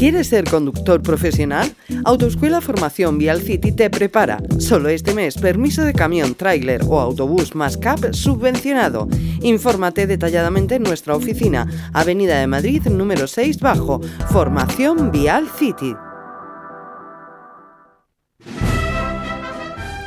¿Quieres 0.00 0.28
ser 0.28 0.44
conductor 0.48 1.02
profesional? 1.02 1.74
Autoescuela 2.06 2.62
Formación 2.62 3.18
Vial 3.18 3.42
City 3.42 3.70
te 3.70 3.90
prepara. 3.90 4.38
Solo 4.58 4.88
este 4.88 5.12
mes, 5.12 5.36
permiso 5.36 5.84
de 5.84 5.92
camión, 5.92 6.34
tráiler 6.34 6.80
o 6.88 6.98
autobús 6.98 7.54
más 7.54 7.76
CAP 7.76 8.14
subvencionado. 8.14 9.08
Infórmate 9.42 10.06
detalladamente 10.06 10.76
en 10.76 10.84
nuestra 10.84 11.14
oficina, 11.14 11.68
Avenida 11.92 12.40
de 12.40 12.46
Madrid, 12.46 12.82
número 12.86 13.26
6 13.26 13.60
bajo, 13.60 14.00
Formación 14.30 15.12
Vial 15.12 15.46
City. 15.58 15.94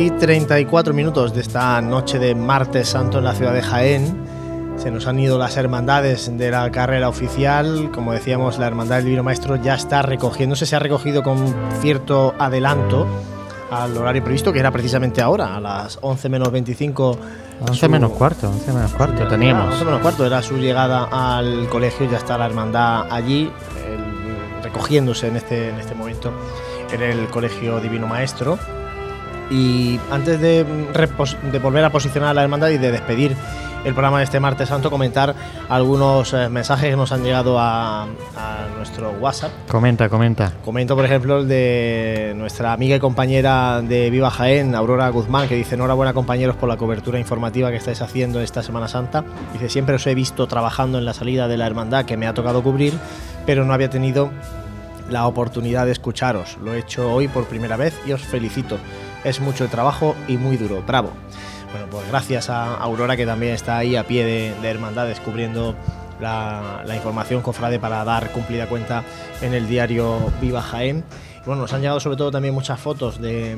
Y 0.00 0.10
34 0.10 0.94
minutos 0.94 1.34
de 1.34 1.40
esta 1.42 1.80
noche 1.82 2.18
de 2.18 2.34
martes 2.34 2.88
santo 2.88 3.18
en 3.18 3.24
la 3.24 3.34
ciudad 3.34 3.52
de 3.52 3.62
Jaén. 3.62 4.24
Se 4.78 4.90
nos 4.90 5.06
han 5.06 5.18
ido 5.18 5.38
las 5.38 5.56
hermandades 5.58 6.30
de 6.38 6.50
la 6.50 6.70
carrera 6.70 7.08
oficial. 7.08 7.90
Como 7.92 8.12
decíamos, 8.12 8.58
la 8.58 8.66
hermandad 8.66 8.96
del 8.96 9.04
Divino 9.06 9.22
Maestro 9.22 9.56
ya 9.56 9.74
está 9.74 10.00
recogiéndose. 10.02 10.64
Se 10.64 10.74
ha 10.74 10.78
recogido 10.78 11.22
con 11.22 11.54
cierto 11.82 12.34
adelanto 12.38 13.06
al 13.70 13.94
horario 13.96 14.24
previsto, 14.24 14.52
que 14.52 14.60
era 14.60 14.70
precisamente 14.70 15.20
ahora, 15.20 15.54
a 15.56 15.60
las 15.60 15.98
11 16.00 16.28
menos 16.30 16.50
25. 16.50 17.18
11 17.60 17.74
su- 17.74 17.90
menos 17.90 18.12
cuarto, 18.12 18.48
11 18.48 18.72
menos 18.72 18.92
cuarto 18.94 19.24
Ah, 19.24 19.28
teníamos. 19.28 19.72
11 19.74 19.84
menos 19.84 20.00
cuarto 20.00 20.24
era 20.24 20.40
su 20.42 20.56
llegada 20.56 21.08
al 21.12 21.68
colegio. 21.68 22.08
Ya 22.10 22.16
está 22.16 22.38
la 22.38 22.46
hermandad 22.46 23.06
allí, 23.12 23.52
el- 23.86 24.62
recogiéndose 24.64 25.28
en 25.28 25.36
este, 25.36 25.68
en 25.68 25.78
este 25.78 25.94
momento 25.94 26.32
en 26.90 27.02
el 27.02 27.26
colegio 27.28 27.80
Divino 27.80 28.06
Maestro. 28.06 28.58
Y 29.50 29.98
antes 30.10 30.40
de, 30.40 30.64
mm, 30.64 31.50
de 31.50 31.58
volver 31.58 31.84
a 31.84 31.90
posicionar 31.90 32.30
a 32.30 32.34
la 32.34 32.42
hermandad 32.42 32.68
y 32.68 32.78
de 32.78 32.92
despedir 32.92 33.36
el 33.84 33.94
programa 33.94 34.18
de 34.18 34.24
este 34.24 34.40
martes 34.40 34.68
santo, 34.68 34.90
comentar 34.90 35.34
algunos 35.68 36.34
eh, 36.34 36.48
mensajes 36.48 36.90
que 36.90 36.96
nos 36.96 37.12
han 37.12 37.22
llegado 37.22 37.58
a, 37.58 38.02
a 38.02 38.06
nuestro 38.76 39.12
WhatsApp. 39.12 39.50
Comenta, 39.68 40.08
comenta. 40.08 40.52
Comento, 40.64 40.94
por 40.94 41.04
ejemplo, 41.04 41.38
el 41.38 41.48
de 41.48 42.34
nuestra 42.36 42.72
amiga 42.72 42.96
y 42.96 43.00
compañera 43.00 43.80
de 43.80 44.10
Viva 44.10 44.30
Jaén, 44.30 44.74
Aurora 44.74 45.08
Guzmán, 45.08 45.48
que 45.48 45.54
dice: 45.54 45.76
Enhorabuena, 45.76 46.12
compañeros, 46.12 46.56
por 46.56 46.68
la 46.68 46.76
cobertura 46.76 47.18
informativa 47.18 47.70
que 47.70 47.76
estáis 47.76 48.02
haciendo 48.02 48.40
esta 48.40 48.62
Semana 48.62 48.88
Santa. 48.88 49.24
Dice: 49.52 49.68
Siempre 49.68 49.94
os 49.94 50.06
he 50.06 50.14
visto 50.14 50.46
trabajando 50.46 50.98
en 50.98 51.04
la 51.04 51.14
salida 51.14 51.48
de 51.48 51.56
la 51.56 51.66
hermandad 51.66 52.04
que 52.04 52.16
me 52.16 52.26
ha 52.26 52.34
tocado 52.34 52.62
cubrir, 52.62 52.94
pero 53.46 53.64
no 53.64 53.72
había 53.72 53.88
tenido 53.88 54.30
la 55.08 55.26
oportunidad 55.26 55.86
de 55.86 55.92
escucharos. 55.92 56.58
Lo 56.62 56.74
he 56.74 56.78
hecho 56.80 57.12
hoy 57.12 57.28
por 57.28 57.46
primera 57.46 57.76
vez 57.76 57.98
y 58.06 58.12
os 58.12 58.20
felicito. 58.20 58.78
Es 59.24 59.40
mucho 59.40 59.68
trabajo 59.68 60.16
y 60.28 60.36
muy 60.36 60.56
duro. 60.56 60.82
Bravo. 60.86 61.12
Bueno, 61.72 61.86
pues 61.90 62.08
gracias 62.08 62.50
a 62.50 62.76
Aurora 62.76 63.16
que 63.16 63.26
también 63.26 63.54
está 63.54 63.76
ahí 63.76 63.94
a 63.94 64.04
pie 64.04 64.24
de, 64.24 64.54
de 64.60 64.68
hermandades 64.68 65.20
cubriendo 65.20 65.76
la, 66.20 66.94
información 66.94 67.42
cofrade 67.42 67.78
para 67.78 68.04
dar 68.04 68.30
cumplida 68.32 68.66
cuenta 68.66 69.04
en 69.40 69.54
el 69.54 69.68
diario 69.68 70.18
Viva 70.40 70.62
Jaén. 70.62 71.04
Bueno, 71.46 71.62
nos 71.62 71.72
han 71.72 71.80
llegado 71.80 72.00
sobre 72.00 72.16
todo 72.16 72.30
también 72.30 72.54
muchas 72.54 72.78
fotos 72.78 73.20
de, 73.20 73.56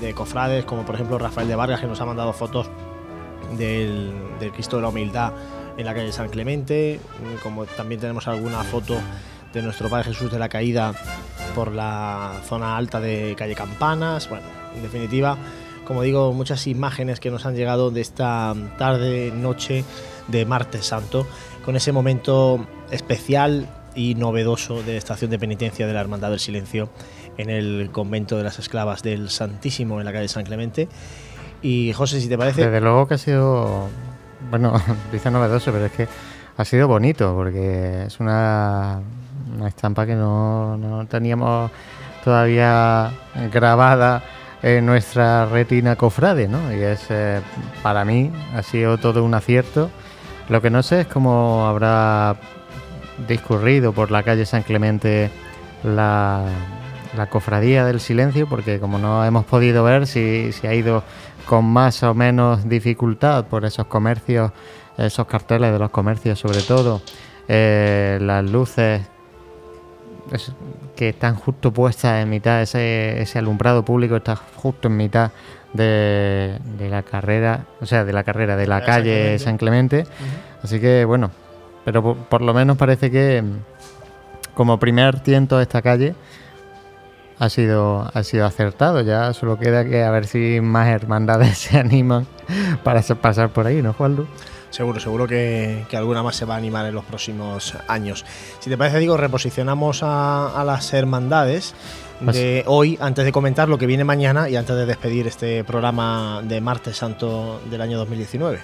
de 0.00 0.14
cofrades, 0.14 0.64
como 0.64 0.84
por 0.84 0.94
ejemplo 0.94 1.18
Rafael 1.18 1.48
de 1.48 1.54
Vargas 1.54 1.80
que 1.80 1.86
nos 1.86 2.00
ha 2.00 2.06
mandado 2.06 2.32
fotos 2.32 2.70
del, 3.56 4.12
del 4.40 4.52
Cristo 4.52 4.76
de 4.76 4.82
la 4.82 4.88
Humildad 4.88 5.32
en 5.76 5.84
la 5.84 5.94
calle 5.94 6.12
San 6.12 6.28
Clemente, 6.28 7.00
como 7.42 7.66
también 7.66 8.00
tenemos 8.00 8.26
alguna 8.28 8.62
foto 8.62 8.96
de 9.52 9.62
nuestro 9.62 9.88
Padre 9.90 10.12
Jesús 10.12 10.32
de 10.32 10.38
la 10.38 10.48
Caída 10.48 10.94
por 11.54 11.72
la 11.72 12.40
zona 12.44 12.76
alta 12.76 13.00
de 13.00 13.34
calle 13.36 13.54
Campanas. 13.54 14.28
Bueno, 14.28 14.46
en 14.74 14.82
definitiva, 14.82 15.36
como 15.86 16.02
digo, 16.02 16.32
muchas 16.32 16.66
imágenes 16.66 17.20
que 17.20 17.30
nos 17.30 17.46
han 17.46 17.54
llegado 17.54 17.90
de 17.90 18.00
esta 18.00 18.54
tarde, 18.78 19.32
noche 19.34 19.84
de 20.28 20.46
martes 20.46 20.86
santo, 20.86 21.26
con 21.64 21.76
ese 21.76 21.92
momento 21.92 22.66
especial 22.90 23.68
y 23.94 24.14
novedoso 24.14 24.82
de 24.82 24.96
estación 24.96 25.30
de 25.30 25.38
penitencia 25.38 25.86
de 25.86 25.92
la 25.92 26.00
Hermandad 26.00 26.30
del 26.30 26.40
Silencio 26.40 26.88
en 27.36 27.50
el 27.50 27.90
convento 27.92 28.36
de 28.36 28.44
las 28.44 28.58
esclavas 28.58 29.02
del 29.02 29.30
Santísimo 29.30 29.98
en 30.00 30.06
la 30.06 30.12
calle 30.12 30.28
San 30.28 30.44
Clemente. 30.44 30.88
Y 31.62 31.92
José, 31.92 32.20
si 32.20 32.28
te 32.28 32.36
parece, 32.36 32.64
Desde 32.64 32.80
luego 32.80 33.06
que 33.06 33.14
ha 33.14 33.18
sido, 33.18 33.88
bueno, 34.50 34.74
dice 35.12 35.30
novedoso, 35.30 35.72
pero 35.72 35.86
es 35.86 35.92
que 35.92 36.08
ha 36.56 36.64
sido 36.64 36.88
bonito 36.88 37.34
porque 37.34 38.04
es 38.06 38.20
una, 38.20 39.00
una 39.56 39.68
estampa 39.68 40.06
que 40.06 40.14
no, 40.14 40.76
no 40.76 41.06
teníamos 41.06 41.70
todavía 42.24 43.12
grabada 43.52 44.22
en 44.62 44.86
nuestra 44.86 45.46
retina 45.46 45.96
cofrade, 45.96 46.48
¿no? 46.48 46.72
Y 46.72 46.80
es, 46.82 47.06
eh, 47.10 47.40
para 47.82 48.04
mí, 48.04 48.30
ha 48.54 48.62
sido 48.62 48.98
todo 48.98 49.24
un 49.24 49.34
acierto. 49.34 49.90
Lo 50.48 50.60
que 50.62 50.70
no 50.70 50.82
sé 50.82 51.02
es 51.02 51.06
cómo 51.06 51.66
habrá 51.66 52.36
discurrido 53.26 53.92
por 53.92 54.10
la 54.10 54.22
calle 54.22 54.46
San 54.46 54.62
Clemente 54.62 55.30
la, 55.82 56.44
la 57.16 57.26
cofradía 57.28 57.84
del 57.84 58.00
silencio, 58.00 58.48
porque 58.48 58.78
como 58.78 58.98
no 58.98 59.24
hemos 59.24 59.44
podido 59.44 59.84
ver 59.84 60.06
si, 60.06 60.52
si 60.52 60.66
ha 60.66 60.74
ido 60.74 61.02
con 61.46 61.64
más 61.64 62.02
o 62.02 62.14
menos 62.14 62.68
dificultad 62.68 63.46
por 63.46 63.64
esos 63.64 63.86
comercios, 63.86 64.52
esos 64.96 65.26
carteles 65.26 65.72
de 65.72 65.78
los 65.78 65.90
comercios 65.90 66.38
sobre 66.38 66.62
todo, 66.62 67.02
eh, 67.48 68.18
las 68.20 68.44
luces 68.44 69.02
es- 70.32 70.52
que 70.96 71.08
están 71.10 71.34
justo 71.36 71.72
puestas 71.72 72.22
en 72.22 72.28
mitad, 72.30 72.60
ese, 72.62 73.20
ese 73.22 73.38
alumbrado 73.38 73.84
público 73.84 74.16
está 74.16 74.36
justo 74.36 74.88
en 74.88 74.96
mitad 74.96 75.30
de, 75.72 76.58
de 76.78 76.88
la 76.90 77.02
carrera, 77.02 77.64
o 77.80 77.86
sea, 77.86 78.04
de 78.04 78.12
la 78.12 78.24
carrera 78.24 78.56
de 78.56 78.66
la 78.66 78.78
San 78.78 78.86
calle 78.86 79.02
Clemente. 79.14 79.38
San 79.38 79.56
Clemente. 79.58 80.06
Así 80.62 80.80
que 80.80 81.04
bueno, 81.04 81.30
pero 81.84 82.02
por, 82.02 82.16
por 82.16 82.42
lo 82.42 82.52
menos 82.54 82.76
parece 82.76 83.10
que 83.10 83.42
mm, 83.42 84.54
como 84.54 84.78
primer 84.78 85.20
tiento 85.20 85.56
de 85.56 85.62
esta 85.62 85.80
calle 85.82 86.14
ha 87.38 87.48
sido, 87.48 88.10
ha 88.12 88.22
sido 88.22 88.46
acertado. 88.46 89.00
Ya 89.00 89.32
solo 89.32 89.58
queda 89.58 89.84
que 89.84 90.04
a 90.04 90.10
ver 90.10 90.26
si 90.26 90.60
más 90.60 90.88
hermandades 90.88 91.58
se 91.58 91.78
animan 91.78 92.26
para 92.84 93.00
pasar 93.20 93.48
por 93.48 93.66
ahí, 93.66 93.82
¿no, 93.82 93.92
Juanlu? 93.94 94.26
Seguro, 94.72 94.98
seguro 95.00 95.28
que, 95.28 95.84
que 95.90 95.98
alguna 95.98 96.22
más 96.22 96.34
se 96.34 96.46
va 96.46 96.54
a 96.54 96.56
animar 96.56 96.86
en 96.86 96.94
los 96.94 97.04
próximos 97.04 97.76
años. 97.88 98.24
Si 98.58 98.70
te 98.70 98.78
parece, 98.78 98.98
digo, 98.98 99.18
reposicionamos 99.18 100.02
a, 100.02 100.58
a 100.58 100.64
las 100.64 100.94
hermandades 100.94 101.74
de 102.20 102.64
hoy, 102.66 102.96
antes 102.98 103.26
de 103.26 103.32
comentar 103.32 103.68
lo 103.68 103.76
que 103.76 103.84
viene 103.84 104.02
mañana 104.02 104.48
y 104.48 104.56
antes 104.56 104.74
de 104.74 104.86
despedir 104.86 105.26
este 105.26 105.62
programa 105.62 106.40
de 106.42 106.62
martes 106.62 106.96
santo 106.96 107.60
del 107.70 107.82
año 107.82 107.98
2019. 107.98 108.60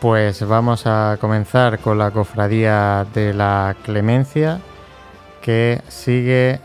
Pues 0.00 0.46
vamos 0.46 0.86
a 0.86 1.16
comenzar 1.18 1.78
con 1.78 1.96
la 1.96 2.10
cofradía 2.10 3.06
de 3.14 3.32
la 3.32 3.74
Clemencia, 3.84 4.60
que 5.40 5.80
sigue, 5.88 6.60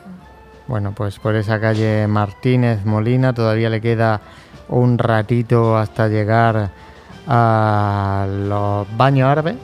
bueno, 0.68 0.92
pues 0.94 1.20
por 1.20 1.36
esa 1.36 1.58
calle 1.62 2.06
Martínez 2.08 2.84
Molina. 2.84 3.34
Todavía 3.34 3.70
le 3.70 3.80
queda 3.80 4.20
un 4.68 4.98
ratito 4.98 5.78
hasta 5.78 6.10
llegar 6.10 6.72
a 7.28 8.26
los 8.30 8.88
baños 8.98 9.28
árabes. 9.30 9.56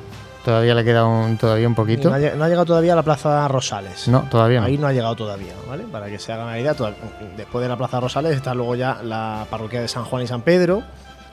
Todavía 0.45 0.74
le 0.76 0.86
queda 0.86 1.06
un, 1.06 1.38
todavía 1.38 1.68
un 1.68 1.76
poquito. 1.76 2.10
No 2.10 2.16
ha, 2.16 2.19
lle- 2.19 2.34
no 2.36 2.45
ha 2.45 2.48
llegado 2.48 2.66
todavía 2.66 2.94
a 2.94 2.95
la 2.95 3.03
Plaza 3.03 3.45
Rosales. 3.50 4.08
No, 4.08 4.22
todavía 4.30 4.61
no. 4.61 4.68
Ahí 4.68 4.77
no 4.77 4.88
ha 4.88 4.94
llegado 4.94 5.14
todavía, 5.16 5.52
¿vale? 5.68 5.84
Para 5.92 6.08
que 6.08 6.19
se 6.19 6.32
hagan 6.32 6.48
una 6.48 6.58
idea, 6.60 6.74
toda- 6.74 6.94
después 7.36 7.61
de 7.64 7.68
la 7.68 7.76
Plaza 7.76 8.00
Rosales 8.00 8.34
está 8.36 8.53
luego 8.53 8.76
ya 8.76 9.00
la 9.03 9.45
parroquia 9.50 9.82
de 9.82 9.90
San 9.90 10.06
Juan 10.06 10.24
y 10.24 10.27
San 10.27 10.42
Pedro 10.44 10.84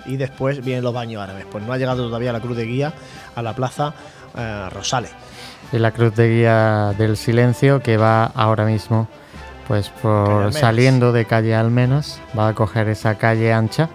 y 0.04 0.16
después 0.16 0.64
vienen 0.64 0.82
los 0.82 0.92
baños 0.92 1.22
árabes. 1.22 1.46
Pues 1.50 1.62
no 1.64 1.72
ha 1.72 1.78
llegado 1.78 2.04
todavía 2.06 2.32
la 2.32 2.40
cruz 2.40 2.56
de 2.56 2.64
guía 2.66 2.92
a 3.36 3.42
la 3.42 3.52
Plaza 3.54 3.94
eh, 4.36 4.68
Rosales. 4.72 5.12
Y 5.72 5.78
la 5.78 5.92
cruz 5.92 6.16
de 6.16 6.28
guía 6.36 6.92
del 6.98 7.16
silencio 7.16 7.80
que 7.82 7.96
va 7.96 8.24
ahora 8.34 8.64
mismo, 8.64 9.06
pues 9.68 9.90
por 10.02 10.52
saliendo 10.52 11.12
de 11.12 11.24
calle 11.24 11.54
Almenas, 11.54 12.20
va 12.36 12.48
a 12.48 12.54
coger 12.54 12.88
esa 12.88 13.14
calle 13.14 13.52
ancha. 13.52 13.88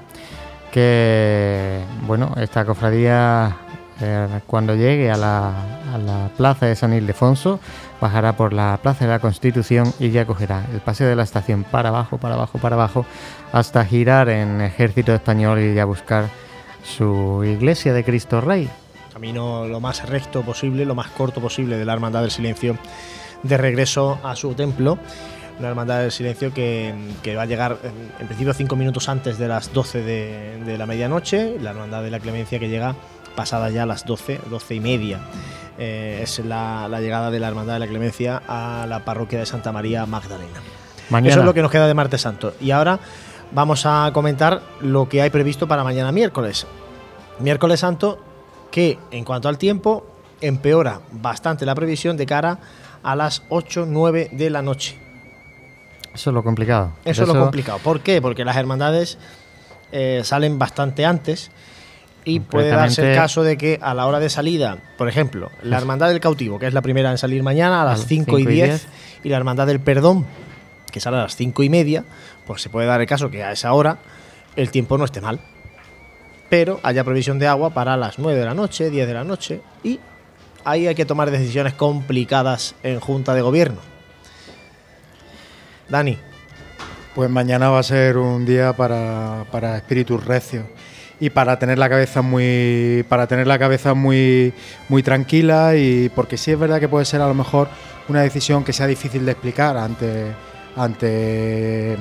Que 0.71 1.81
bueno, 2.05 2.33
esta 2.37 2.65
cofradía 2.65 3.57
eh, 4.01 4.27
cuando 4.47 4.75
llegue 4.75 5.11
a 5.11 5.17
la, 5.17 5.49
a 5.93 5.97
la 5.97 6.29
plaza 6.37 6.67
de 6.67 6.75
San 6.75 6.93
Ildefonso 6.93 7.59
bajará 7.99 8.37
por 8.37 8.53
la 8.53 8.79
plaza 8.81 9.05
de 9.05 9.11
la 9.11 9.19
Constitución 9.19 9.93
y 9.99 10.11
ya 10.11 10.25
cogerá 10.25 10.65
el 10.71 10.79
paseo 10.79 11.07
de 11.07 11.15
la 11.15 11.23
estación 11.23 11.63
para 11.63 11.89
abajo, 11.89 12.17
para 12.17 12.35
abajo, 12.35 12.59
para 12.59 12.75
abajo, 12.75 13.05
hasta 13.51 13.83
girar 13.85 14.29
en 14.29 14.61
Ejército 14.61 15.13
Español 15.13 15.59
y 15.59 15.73
ya 15.73 15.85
buscar 15.85 16.29
su 16.83 17.43
iglesia 17.43 17.93
de 17.93 18.03
Cristo 18.03 18.41
Rey. 18.41 18.69
Camino 19.11 19.67
lo 19.67 19.79
más 19.79 20.07
recto 20.07 20.43
posible, 20.43 20.85
lo 20.85 20.95
más 20.95 21.07
corto 21.07 21.41
posible 21.41 21.77
de 21.77 21.85
la 21.85 21.93
Hermandad 21.93 22.21
del 22.21 22.31
Silencio 22.31 22.77
de 23.43 23.57
regreso 23.57 24.19
a 24.23 24.35
su 24.35 24.53
templo. 24.53 24.97
Una 25.59 25.69
Hermandad 25.69 25.99
del 26.01 26.11
Silencio 26.11 26.53
que, 26.53 26.93
que 27.21 27.35
va 27.35 27.43
a 27.43 27.45
llegar 27.45 27.77
en, 27.83 27.91
en 28.19 28.27
principio 28.27 28.53
cinco 28.53 28.75
minutos 28.75 29.09
antes 29.09 29.37
de 29.37 29.47
las 29.47 29.73
12 29.73 30.01
de, 30.01 30.63
de 30.65 30.77
la 30.77 30.85
medianoche. 30.85 31.59
La 31.59 31.71
Hermandad 31.71 32.01
de 32.01 32.11
la 32.11 32.19
Clemencia 32.19 32.59
que 32.59 32.69
llega 32.69 32.95
pasada 33.35 33.69
ya 33.69 33.85
las 33.85 34.05
12, 34.05 34.39
12 34.49 34.75
y 34.75 34.79
media. 34.79 35.19
Eh, 35.77 36.19
es 36.23 36.39
la, 36.39 36.87
la 36.89 36.99
llegada 36.99 37.31
de 37.31 37.39
la 37.39 37.47
Hermandad 37.47 37.75
de 37.75 37.79
la 37.79 37.87
Clemencia 37.87 38.41
a 38.47 38.85
la 38.87 39.05
parroquia 39.05 39.39
de 39.39 39.45
Santa 39.45 39.71
María 39.71 40.05
Magdalena. 40.05 40.59
Mañana. 41.09 41.29
Eso 41.29 41.39
es 41.39 41.45
lo 41.45 41.53
que 41.53 41.61
nos 41.61 41.71
queda 41.71 41.87
de 41.87 41.93
martes 41.93 42.21
santo. 42.21 42.53
Y 42.59 42.71
ahora 42.71 42.99
vamos 43.51 43.85
a 43.85 44.11
comentar 44.13 44.61
lo 44.81 45.07
que 45.07 45.21
hay 45.21 45.29
previsto 45.29 45.67
para 45.67 45.83
mañana 45.83 46.11
miércoles. 46.11 46.67
Miércoles 47.39 47.79
santo 47.79 48.19
que 48.71 48.99
en 49.11 49.23
cuanto 49.23 49.47
al 49.47 49.57
tiempo 49.57 50.05
empeora 50.41 51.01
bastante 51.11 51.65
la 51.65 51.75
previsión 51.75 52.17
de 52.17 52.25
cara 52.25 52.59
a 53.03 53.15
las 53.15 53.47
8-9 53.49 54.31
de 54.31 54.49
la 54.49 54.61
noche. 54.61 55.08
Eso 56.19 56.31
es 56.31 56.33
lo 56.33 56.43
complicado. 56.43 56.91
Eso 57.05 57.21
es 57.21 57.29
lo 57.29 57.39
complicado. 57.39 57.79
¿Por 57.79 58.01
qué? 58.01 58.21
Porque 58.21 58.43
las 58.43 58.57
hermandades 58.57 59.17
eh, 59.93 60.19
salen 60.25 60.59
bastante 60.59 61.05
antes 61.05 61.49
y 62.25 62.41
puede 62.41 62.71
darse 62.71 63.11
el 63.11 63.15
caso 63.15 63.41
de 63.41 63.57
que 63.57 63.79
a 63.81 63.93
la 63.93 64.05
hora 64.05 64.19
de 64.19 64.29
salida, 64.29 64.79
por 64.97 65.07
ejemplo, 65.07 65.49
la 65.63 65.77
Hermandad 65.77 66.09
del 66.09 66.19
Cautivo, 66.19 66.59
que 66.59 66.67
es 66.67 66.73
la 66.73 66.81
primera 66.81 67.09
en 67.09 67.17
salir 67.17 67.41
mañana 67.41 67.83
a 67.83 67.85
las 67.85 67.95
A 67.95 67.97
las 67.99 68.07
5 68.07 68.37
y 68.37 68.41
5 68.41 68.49
y 68.49 68.53
10, 68.53 68.67
10. 68.67 68.87
y 69.23 69.29
la 69.29 69.37
Hermandad 69.37 69.65
del 69.65 69.79
Perdón, 69.79 70.25
que 70.91 70.99
sale 70.99 71.15
a 71.15 71.21
las 71.21 71.37
cinco 71.37 71.63
y 71.63 71.69
media, 71.69 72.03
pues 72.45 72.61
se 72.61 72.69
puede 72.69 72.85
dar 72.85 72.99
el 72.99 73.07
caso 73.07 73.31
que 73.31 73.45
a 73.45 73.53
esa 73.53 73.71
hora 73.71 73.99
el 74.57 74.71
tiempo 74.71 74.97
no 74.97 75.05
esté 75.05 75.21
mal. 75.21 75.39
Pero 76.49 76.81
haya 76.83 77.05
provisión 77.05 77.39
de 77.39 77.47
agua 77.47 77.69
para 77.69 77.95
las 77.95 78.19
9 78.19 78.37
de 78.37 78.45
la 78.45 78.53
noche, 78.53 78.89
10 78.89 79.07
de 79.07 79.13
la 79.13 79.23
noche 79.23 79.61
y 79.85 80.01
ahí 80.65 80.85
hay 80.85 80.95
que 80.95 81.05
tomar 81.05 81.31
decisiones 81.31 81.75
complicadas 81.75 82.75
en 82.83 82.99
Junta 82.99 83.33
de 83.33 83.41
Gobierno. 83.41 83.98
Dani. 85.89 86.17
Pues 87.15 87.29
mañana 87.29 87.69
va 87.69 87.79
a 87.79 87.83
ser 87.83 88.17
un 88.17 88.45
día 88.45 88.73
para, 88.73 89.45
para 89.51 89.75
espíritus 89.75 90.23
recios 90.23 90.63
y 91.19 91.29
para 91.31 91.59
tener 91.59 91.77
la 91.77 91.89
cabeza 91.89 92.21
muy 92.21 93.05
para 93.09 93.27
tener 93.27 93.45
la 93.45 93.59
cabeza 93.59 93.93
muy 93.93 94.53
muy 94.87 95.03
tranquila 95.03 95.75
y 95.75 96.09
porque 96.09 96.37
sí 96.37 96.51
es 96.51 96.59
verdad 96.59 96.79
que 96.79 96.87
puede 96.87 97.03
ser 97.03 97.21
a 97.21 97.27
lo 97.27 97.33
mejor 97.33 97.67
una 98.07 98.21
decisión 98.21 98.63
que 98.63 98.71
sea 98.71 98.87
difícil 98.87 99.25
de 99.25 99.31
explicar 99.33 99.75
ante 99.75 100.33
ante 100.77 101.97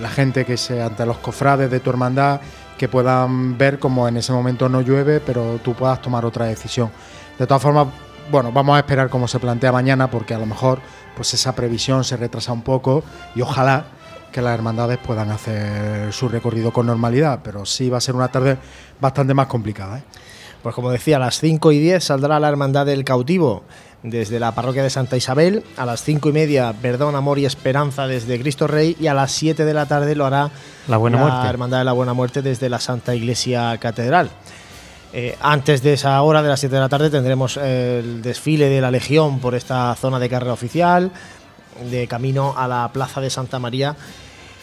la 0.00 0.08
gente 0.08 0.44
que 0.44 0.56
se 0.56 0.82
ante 0.82 1.06
los 1.06 1.18
cofrades 1.18 1.70
de 1.70 1.78
tu 1.78 1.90
hermandad 1.90 2.40
que 2.76 2.88
puedan 2.88 3.56
ver 3.56 3.78
como 3.78 4.08
en 4.08 4.16
ese 4.16 4.32
momento 4.32 4.68
no 4.68 4.80
llueve 4.80 5.20
pero 5.20 5.60
tú 5.62 5.74
puedas 5.74 6.02
tomar 6.02 6.24
otra 6.24 6.46
decisión 6.46 6.90
de 7.38 7.46
todas 7.46 7.62
formas 7.62 7.86
bueno 8.30 8.52
vamos 8.52 8.76
a 8.76 8.80
esperar 8.80 9.10
cómo 9.10 9.28
se 9.28 9.38
plantea 9.38 9.72
mañana 9.72 10.10
porque 10.10 10.34
a 10.34 10.38
lo 10.38 10.46
mejor 10.46 10.80
pues 11.16 11.34
esa 11.34 11.54
previsión 11.54 12.04
se 12.04 12.16
retrasa 12.16 12.52
un 12.52 12.62
poco 12.62 13.02
y 13.34 13.42
ojalá 13.42 13.84
que 14.30 14.40
las 14.40 14.54
hermandades 14.54 14.98
puedan 14.98 15.30
hacer 15.30 16.12
su 16.12 16.28
recorrido 16.28 16.72
con 16.72 16.86
normalidad, 16.86 17.40
pero 17.42 17.66
sí 17.66 17.90
va 17.90 17.98
a 17.98 18.00
ser 18.00 18.14
una 18.14 18.28
tarde 18.28 18.58
bastante 19.00 19.34
más 19.34 19.46
complicada. 19.46 19.98
¿eh? 19.98 20.02
Pues 20.62 20.74
como 20.74 20.90
decía, 20.90 21.16
a 21.16 21.20
las 21.20 21.40
5 21.40 21.72
y 21.72 21.78
10 21.78 22.04
saldrá 22.04 22.38
la 22.38 22.48
Hermandad 22.48 22.86
del 22.86 23.04
Cautivo 23.04 23.64
desde 24.02 24.40
la 24.40 24.52
parroquia 24.52 24.82
de 24.82 24.90
Santa 24.90 25.16
Isabel, 25.16 25.64
a 25.76 25.84
las 25.84 26.02
5 26.02 26.28
y 26.28 26.32
media 26.32 26.72
Perdón, 26.80 27.16
Amor 27.16 27.38
y 27.38 27.44
Esperanza 27.44 28.06
desde 28.06 28.40
Cristo 28.40 28.66
Rey 28.66 28.96
y 28.98 29.08
a 29.08 29.14
las 29.14 29.32
7 29.32 29.64
de 29.64 29.74
la 29.74 29.86
tarde 29.86 30.14
lo 30.14 30.26
hará 30.26 30.50
La 30.88 30.96
Buena 30.96 31.18
Muerte. 31.18 31.48
Hermandad 31.48 31.78
de 31.78 31.84
la 31.84 31.92
Buena 31.92 32.14
Muerte 32.14 32.42
desde 32.42 32.68
la 32.68 32.80
Santa 32.80 33.14
Iglesia 33.14 33.76
Catedral. 33.78 34.30
Eh, 35.12 35.36
antes 35.40 35.82
de 35.82 35.94
esa 35.94 36.20
hora, 36.22 36.42
de 36.42 36.48
las 36.48 36.60
7 36.60 36.74
de 36.74 36.80
la 36.80 36.88
tarde, 36.88 37.10
tendremos 37.10 37.56
el 37.56 38.22
desfile 38.22 38.68
de 38.68 38.80
la 38.80 38.90
Legión 38.90 39.40
por 39.40 39.54
esta 39.54 39.94
zona 39.96 40.18
de 40.18 40.28
carrera 40.28 40.52
oficial, 40.52 41.10
de 41.90 42.06
camino 42.06 42.54
a 42.56 42.68
la 42.68 42.90
Plaza 42.92 43.20
de 43.20 43.30
Santa 43.30 43.58
María 43.58 43.96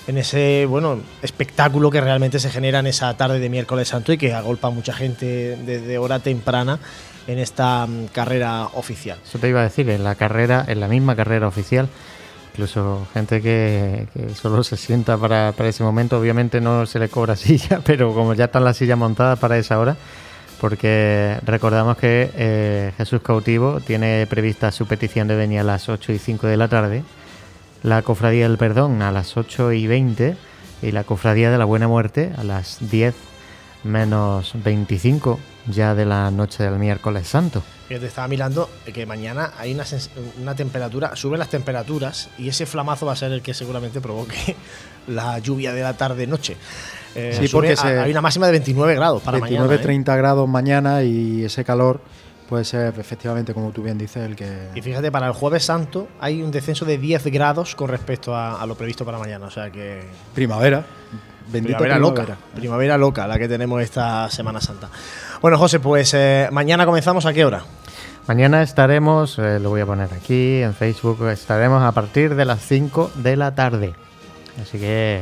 en 0.07 0.17
ese 0.17 0.65
bueno 0.65 0.99
espectáculo 1.21 1.91
que 1.91 1.99
realmente 1.99 2.39
se 2.39 2.49
genera 2.49 2.79
en 2.79 2.87
esa 2.87 3.15
tarde 3.15 3.39
de 3.39 3.49
miércoles 3.49 3.89
santo 3.89 4.13
y 4.13 4.17
que 4.17 4.33
agolpa 4.33 4.69
a 4.69 4.71
mucha 4.71 4.93
gente 4.93 5.57
desde 5.57 5.97
hora 5.97 6.19
temprana 6.19 6.79
en 7.27 7.39
esta 7.39 7.85
mm, 7.85 8.07
carrera 8.07 8.69
oficial. 8.73 9.19
Eso 9.25 9.37
te 9.37 9.49
iba 9.49 9.59
a 9.59 9.63
decir, 9.63 9.89
en 9.89 10.03
la 10.03 10.15
carrera, 10.15 10.63
en 10.67 10.79
la 10.79 10.87
misma 10.87 11.15
carrera 11.15 11.47
oficial, 11.47 11.89
incluso 12.53 13.05
gente 13.13 13.41
que, 13.41 14.07
que 14.13 14.33
solo 14.33 14.63
se 14.63 14.77
sienta 14.77 15.17
para, 15.17 15.51
para 15.51 15.69
ese 15.69 15.83
momento, 15.83 16.17
obviamente 16.17 16.61
no 16.61 16.85
se 16.85 16.99
le 16.99 17.09
cobra 17.09 17.35
silla, 17.35 17.81
pero 17.83 18.13
como 18.13 18.33
ya 18.33 18.45
están 18.45 18.63
las 18.63 18.77
sillas 18.77 18.97
montadas 18.97 19.37
para 19.37 19.57
esa 19.57 19.77
hora, 19.77 19.97
porque 20.59 21.39
recordamos 21.45 21.97
que 21.97 22.31
eh, 22.35 22.93
Jesús 22.97 23.21
Cautivo 23.21 23.79
tiene 23.81 24.27
prevista 24.27 24.71
su 24.71 24.85
petición 24.85 25.27
de 25.27 25.35
venir 25.35 25.59
a 25.59 25.63
las 25.63 25.89
8 25.89 26.11
y 26.11 26.19
5 26.19 26.47
de 26.47 26.57
la 26.57 26.67
tarde, 26.67 27.03
la 27.83 28.01
Cofradía 28.01 28.47
del 28.47 28.57
Perdón 28.57 29.01
a 29.01 29.11
las 29.11 29.37
8 29.37 29.73
y 29.73 29.87
20 29.87 30.37
y 30.81 30.91
la 30.91 31.03
Cofradía 31.03 31.51
de 31.51 31.57
la 31.57 31.65
Buena 31.65 31.87
Muerte 31.87 32.31
a 32.37 32.43
las 32.43 32.77
10 32.89 33.15
menos 33.83 34.53
25 34.63 35.39
ya 35.67 35.95
de 35.95 36.05
la 36.05 36.31
noche 36.31 36.63
del 36.63 36.79
miércoles 36.79 37.27
santo. 37.27 37.63
Fíjate, 37.87 38.07
estaba 38.07 38.27
mirando 38.27 38.69
que 38.93 39.05
mañana 39.05 39.53
hay 39.57 39.73
una, 39.73 39.85
una 40.41 40.55
temperatura, 40.55 41.15
suben 41.15 41.39
las 41.39 41.49
temperaturas 41.49 42.29
y 42.37 42.49
ese 42.49 42.65
flamazo 42.65 43.05
va 43.05 43.13
a 43.13 43.15
ser 43.15 43.31
el 43.31 43.41
que 43.41 43.53
seguramente 43.53 44.01
provoque 44.01 44.55
la 45.07 45.39
lluvia 45.39 45.73
de 45.73 45.81
la 45.81 45.95
tarde-noche. 45.95 46.57
Eh, 47.17 47.37
Sí, 47.39 47.47
porque 47.51 47.73
a- 47.73 47.75
se- 47.75 47.99
hay 47.99 48.11
una 48.11 48.21
máxima 48.21 48.45
de 48.45 48.51
29 48.53 48.93
grados 48.95 49.21
para 49.23 49.37
29, 49.39 49.65
mañana. 49.67 49.81
¿eh? 49.81 49.83
30 49.83 50.15
grados 50.15 50.47
mañana 50.47 51.03
y 51.03 51.43
ese 51.43 51.63
calor 51.65 51.99
puede 52.47 52.63
ser 52.63 52.93
efectivamente, 52.99 53.53
como 53.53 53.71
tú 53.71 53.81
bien 53.83 53.97
dices, 53.97 54.23
el 54.25 54.35
que... 54.35 54.69
Y 54.75 54.81
fíjate, 54.81 55.11
para 55.11 55.27
el 55.27 55.33
Jueves 55.33 55.65
Santo 55.65 56.07
hay 56.21 56.41
un 56.41 56.51
descenso 56.51 56.85
de 56.85 56.97
10 56.97 57.25
grados 57.25 57.75
con 57.75 57.89
respecto 57.89 58.35
a, 58.35 58.61
a 58.61 58.65
lo 58.65 58.75
previsto 58.75 59.03
para 59.03 59.17
mañana. 59.17 59.47
O 59.47 59.51
sea 59.51 59.69
que. 59.71 60.03
Primavera. 60.33 60.85
Bendita 61.51 61.77
primavera, 61.77 61.95
primavera. 61.95 62.23
loca. 62.35 62.37
Primavera 62.55 62.97
loca, 62.97 63.27
la 63.27 63.37
que 63.39 63.47
tenemos 63.47 63.81
esta 63.81 64.29
Semana 64.29 64.61
Santa. 64.61 64.89
Bueno, 65.41 65.57
José, 65.57 65.79
pues 65.79 66.13
eh, 66.13 66.47
mañana 66.51 66.85
comenzamos 66.85 67.25
a 67.25 67.33
qué 67.33 67.43
hora? 67.45 67.63
Mañana 68.27 68.61
estaremos, 68.61 69.39
eh, 69.39 69.57
lo 69.59 69.69
voy 69.69 69.79
a 69.81 69.85
poner 69.85 70.09
aquí 70.13 70.61
en 70.61 70.73
Facebook, 70.73 71.25
estaremos 71.29 71.81
a 71.83 71.91
partir 71.93 72.35
de 72.35 72.43
las 72.45 72.61
5 72.65 73.11
de 73.15 73.37
la 73.37 73.55
tarde. 73.55 73.93
Así 74.61 74.77
que. 74.77 75.21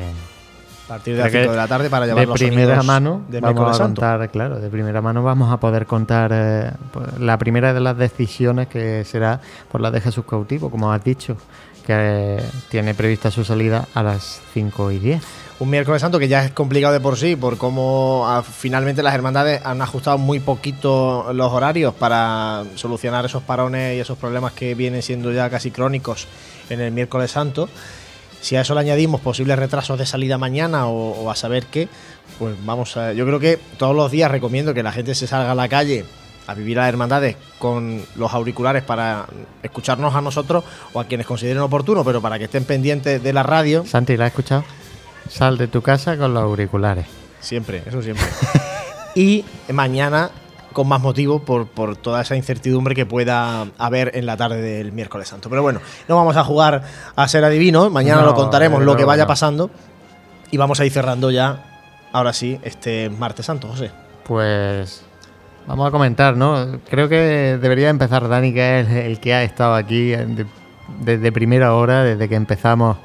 A 0.85 0.87
partir 0.87 1.15
de 1.15 1.23
las 1.23 1.31
5 1.31 1.49
de 1.51 1.57
la 1.57 1.67
tarde 1.67 1.89
para 1.89 2.05
llevar 2.05 2.21
de 2.21 2.27
los 2.27 2.39
primera 2.39 2.83
mano 2.83 3.23
de 3.27 3.39
vamos 3.39 3.79
a 3.79 3.83
contar, 3.83 4.29
claro, 4.29 4.59
de 4.59 4.69
primera 4.69 5.01
mano 5.01 5.23
vamos 5.23 5.51
a 5.51 5.59
poder 5.59 5.87
contar 5.87 6.29
eh, 6.31 6.71
pues, 6.91 7.19
la 7.19 7.39
primera 7.39 7.73
de 7.73 7.79
las 7.79 7.97
decisiones 7.97 8.67
que 8.67 9.03
será 9.03 9.41
por 9.71 9.81
la 9.81 9.89
de 9.89 9.99
Jesús 9.99 10.25
Cautivo, 10.29 10.69
como 10.69 10.91
has 10.91 11.03
dicho, 11.03 11.37
que 11.87 11.93
eh, 12.37 12.43
tiene 12.69 12.93
prevista 12.93 13.31
su 13.31 13.43
salida 13.43 13.87
a 13.95 14.03
las 14.03 14.41
5 14.53 14.91
y 14.91 14.99
10. 14.99 15.23
Un 15.57 15.69
miércoles 15.71 16.01
santo 16.01 16.19
que 16.19 16.27
ya 16.27 16.45
es 16.45 16.51
complicado 16.51 16.93
de 16.93 16.99
por 16.99 17.17
sí, 17.17 17.35
por 17.35 17.57
cómo 17.57 18.25
ah, 18.27 18.43
finalmente 18.43 19.01
las 19.01 19.15
hermandades 19.15 19.65
han 19.65 19.81
ajustado 19.81 20.19
muy 20.19 20.39
poquito 20.39 21.33
los 21.33 21.51
horarios 21.51 21.95
para 21.95 22.63
solucionar 22.75 23.25
esos 23.25 23.41
parones 23.41 23.97
y 23.97 24.01
esos 24.01 24.19
problemas 24.19 24.53
que 24.53 24.75
vienen 24.75 25.01
siendo 25.01 25.31
ya 25.31 25.49
casi 25.49 25.71
crónicos 25.71 26.27
en 26.69 26.79
el 26.81 26.91
miércoles 26.91 27.31
santo. 27.31 27.69
Si 28.45 28.55
a 28.55 28.61
eso 28.61 28.75
le 28.75 28.81
añadimos 28.81 29.21
posibles 29.21 29.57
retrasos 29.57 29.97
de 29.97 30.05
salida 30.05 30.37
mañana 30.37 30.85
o, 30.85 31.13
o 31.13 31.31
a 31.31 31.35
saber 31.35 31.65
qué, 31.65 31.89
pues 32.37 32.55
vamos 32.63 32.95
a. 32.95 33.11
Yo 33.11 33.25
creo 33.25 33.39
que 33.39 33.57
todos 33.79 33.95
los 33.95 34.11
días 34.11 34.29
recomiendo 34.29 34.75
que 34.75 34.83
la 34.83 34.91
gente 34.91 35.15
se 35.15 35.25
salga 35.25 35.53
a 35.53 35.55
la 35.55 35.67
calle 35.67 36.05
a 36.45 36.53
vivir 36.53 36.77
a 36.77 36.83
las 36.83 36.89
hermandades 36.89 37.37
con 37.57 38.03
los 38.15 38.31
auriculares 38.35 38.83
para 38.83 39.25
escucharnos 39.63 40.13
a 40.13 40.21
nosotros 40.21 40.63
o 40.93 40.99
a 40.99 41.05
quienes 41.05 41.25
consideren 41.25 41.63
oportuno, 41.63 42.05
pero 42.05 42.21
para 42.21 42.37
que 42.37 42.43
estén 42.43 42.65
pendientes 42.65 43.23
de 43.23 43.33
la 43.33 43.41
radio. 43.41 43.83
Santi, 43.83 44.15
¿la 44.15 44.25
has 44.25 44.33
escuchado? 44.33 44.63
Sal 45.27 45.57
de 45.57 45.67
tu 45.67 45.81
casa 45.81 46.15
con 46.15 46.35
los 46.35 46.43
auriculares. 46.43 47.07
Siempre, 47.39 47.81
eso 47.83 48.03
siempre. 48.03 48.27
y 49.15 49.43
mañana 49.73 50.29
con 50.75 50.87
más 50.89 51.01
motivo 51.01 51.39
por, 51.39 51.67
por 51.67 51.95
toda 51.95 52.21
esa 52.21 52.35
incertidumbre 52.35 52.93
que 52.93 53.05
pueda 53.05 53.65
haber 53.77 54.11
en 54.15 54.25
la 54.25 54.35
tarde 54.37 54.61
del 54.61 54.91
miércoles 54.91 55.29
santo. 55.29 55.49
Pero 55.49 55.61
bueno, 55.63 55.79
no 56.07 56.17
vamos 56.17 56.35
a 56.37 56.43
jugar 56.43 56.83
a 57.15 57.27
ser 57.29 57.43
adivinos, 57.45 57.89
mañana 57.91 58.21
No, 58.21 58.27
lo 58.27 58.33
contaremos 58.35 58.83
lo 58.83 58.95
que 58.97 59.05
vaya 59.05 59.23
no. 59.23 59.27
pasando 59.27 59.71
y 60.51 60.57
vamos 60.57 60.79
a 60.81 60.85
ir 60.85 60.91
cerrando 60.91 61.31
ya, 61.31 61.63
ahora 62.11 62.33
sí, 62.33 62.59
este 62.63 63.09
martes 63.09 63.45
santo, 63.45 63.69
José. 63.69 63.89
Pues 64.27 65.01
vamos 65.65 65.87
a 65.87 65.91
comentar, 65.91 66.35
¿no? 66.35 66.79
Creo 66.89 67.07
que 67.07 67.57
debería 67.61 67.89
empezar 67.89 68.27
Dani, 68.27 68.53
que 68.53 68.81
es 68.81 68.89
el 68.89 69.19
que 69.21 69.33
ha 69.33 69.43
estado 69.43 69.75
aquí 69.75 70.09
de- 70.09 70.45
desde 70.99 71.31
primera 71.31 71.73
hora, 71.73 72.03
desde 72.03 72.27
que 72.29 72.35
empezamos 72.35 72.97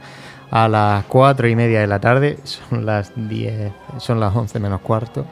a 0.51 0.67
las 0.69 1.05
cuatro 1.05 1.47
y 1.49 1.55
media 1.55 1.81
de 1.81 1.87
la 1.87 2.01
tarde. 2.01 2.39
Son 2.43 2.85
las 2.85 3.13
10, 3.15 3.73
son 3.99 4.19
las 4.19 4.35
11 4.35 4.59
menos 4.59 4.81
cuarto. 4.81 5.25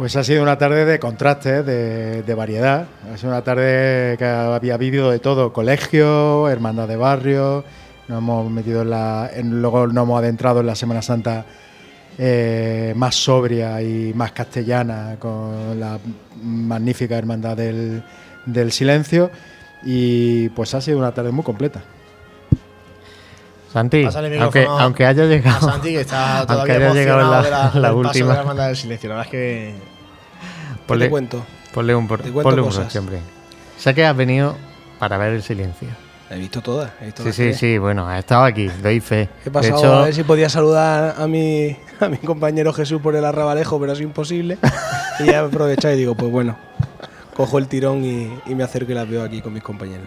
Pues 0.00 0.16
ha 0.16 0.24
sido 0.24 0.42
una 0.42 0.56
tarde 0.56 0.86
de 0.86 0.98
contrastes, 0.98 1.66
de, 1.66 2.22
de 2.22 2.34
variedad. 2.34 2.86
Ha 3.12 3.18
sido 3.18 3.28
una 3.32 3.42
tarde 3.42 4.16
que 4.16 4.24
había 4.24 4.72
habido 4.72 5.10
de 5.10 5.18
todo, 5.18 5.52
colegio, 5.52 6.48
hermandad 6.48 6.88
de 6.88 6.96
barrio. 6.96 7.64
Nos 8.08 8.16
hemos 8.18 8.50
metido 8.50 8.80
en 8.80 8.88
la, 8.88 9.30
en- 9.30 9.60
luego 9.60 9.86
nos 9.88 10.02
hemos 10.04 10.18
adentrado 10.18 10.60
en 10.60 10.66
la 10.68 10.74
Semana 10.74 11.02
Santa 11.02 11.44
eh, 12.16 12.94
más 12.96 13.14
sobria 13.14 13.82
y 13.82 14.14
más 14.14 14.32
castellana 14.32 15.16
con 15.18 15.78
la 15.78 15.98
magnífica 16.42 17.18
hermandad 17.18 17.58
del, 17.58 18.02
del 18.46 18.72
silencio. 18.72 19.30
Y 19.84 20.48
pues 20.48 20.72
ha 20.74 20.80
sido 20.80 20.96
una 20.96 21.12
tarde 21.12 21.30
muy 21.30 21.44
completa. 21.44 21.82
Santi, 23.70 24.02
aunque, 24.40 24.64
aunque 24.66 25.04
haya 25.04 25.26
llegado, 25.26 25.68
a 25.68 25.72
Santi, 25.72 25.90
que 25.90 26.00
está 26.00 26.46
todavía 26.48 26.74
haya 26.76 26.94
llegado 26.94 27.30
la, 27.30 27.42
de 27.42 27.50
la, 27.50 27.70
la 27.74 27.92
última, 27.94 28.28
de 28.28 28.34
la 28.34 28.40
hermandad 28.40 28.66
del 28.68 28.76
silencio. 28.76 29.10
La 29.10 29.16
verdad 29.16 29.26
es 29.26 29.30
que... 29.30 29.89
ponle, 30.90 31.06
te 31.06 31.10
cuento? 31.10 31.46
ponle 31.72 31.94
un, 31.94 32.06
por- 32.08 32.22
Te 32.22 32.30
cuento 32.30 32.42
ponle 32.42 32.62
un 32.62 32.96
hombre. 32.98 33.18
Sé 33.78 33.94
que 33.94 34.04
has 34.04 34.16
venido 34.16 34.56
para 34.98 35.16
ver 35.18 35.32
el 35.32 35.42
silencio. 35.42 35.88
He 36.30 36.38
visto 36.38 36.60
todas. 36.60 36.92
He 37.00 37.06
visto 37.06 37.24
Sí, 37.24 37.32
sí, 37.32 37.54
sí, 37.54 37.78
bueno, 37.78 38.06
ha 38.06 38.18
estado 38.18 38.44
aquí, 38.44 38.68
doy 38.82 39.00
fe. 39.00 39.28
He 39.40 39.44
De 39.46 39.50
pasado 39.50 39.78
hecho, 39.78 39.94
a 39.94 40.04
ver 40.04 40.14
si 40.14 40.22
podía 40.22 40.48
saludar 40.48 41.16
a 41.18 41.26
mi, 41.26 41.76
a 41.98 42.08
mi 42.08 42.18
compañero 42.18 42.72
Jesús 42.72 43.00
por 43.02 43.16
el 43.16 43.24
arrabalejo, 43.24 43.80
pero 43.80 43.92
es 43.94 44.00
imposible. 44.00 44.56
y 45.18 45.24
ya 45.26 45.32
he 45.32 45.36
aprovechado 45.36 45.94
y 45.94 45.98
digo, 45.98 46.14
pues 46.14 46.30
bueno, 46.30 46.56
cojo 47.34 47.58
el 47.58 47.66
tirón 47.66 48.04
y, 48.04 48.30
y 48.46 48.54
me 48.54 48.62
acerco 48.62 48.92
y 48.92 48.94
las 48.94 49.08
veo 49.08 49.24
aquí 49.24 49.40
con 49.40 49.52
mis 49.52 49.62
compañeros. 49.62 50.06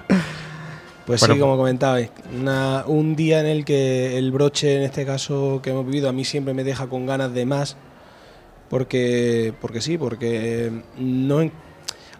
Pues 1.05 1.19
Bueno, 1.19 1.33
sí, 1.35 1.39
como 1.41 1.57
comentabais, 1.57 2.09
una- 2.39 2.85
un 2.87 3.17
día 3.17 3.41
en 3.41 3.47
el 3.47 3.65
que 3.65 4.17
el 4.17 4.31
broche, 4.31 4.77
en 4.77 4.83
este 4.83 5.05
caso 5.05 5.59
que 5.61 5.71
hemos 5.71 5.85
vivido, 5.85 6.07
a 6.07 6.13
mí 6.13 6.23
siempre 6.23 6.53
me 6.53 6.63
deja 6.63 6.87
con 6.87 7.05
ganas 7.05 7.33
de 7.33 7.45
más, 7.45 7.75
porque, 8.73 9.53
porque 9.61 9.81
sí, 9.81 9.99
porque 9.99 10.71
no, 10.97 11.47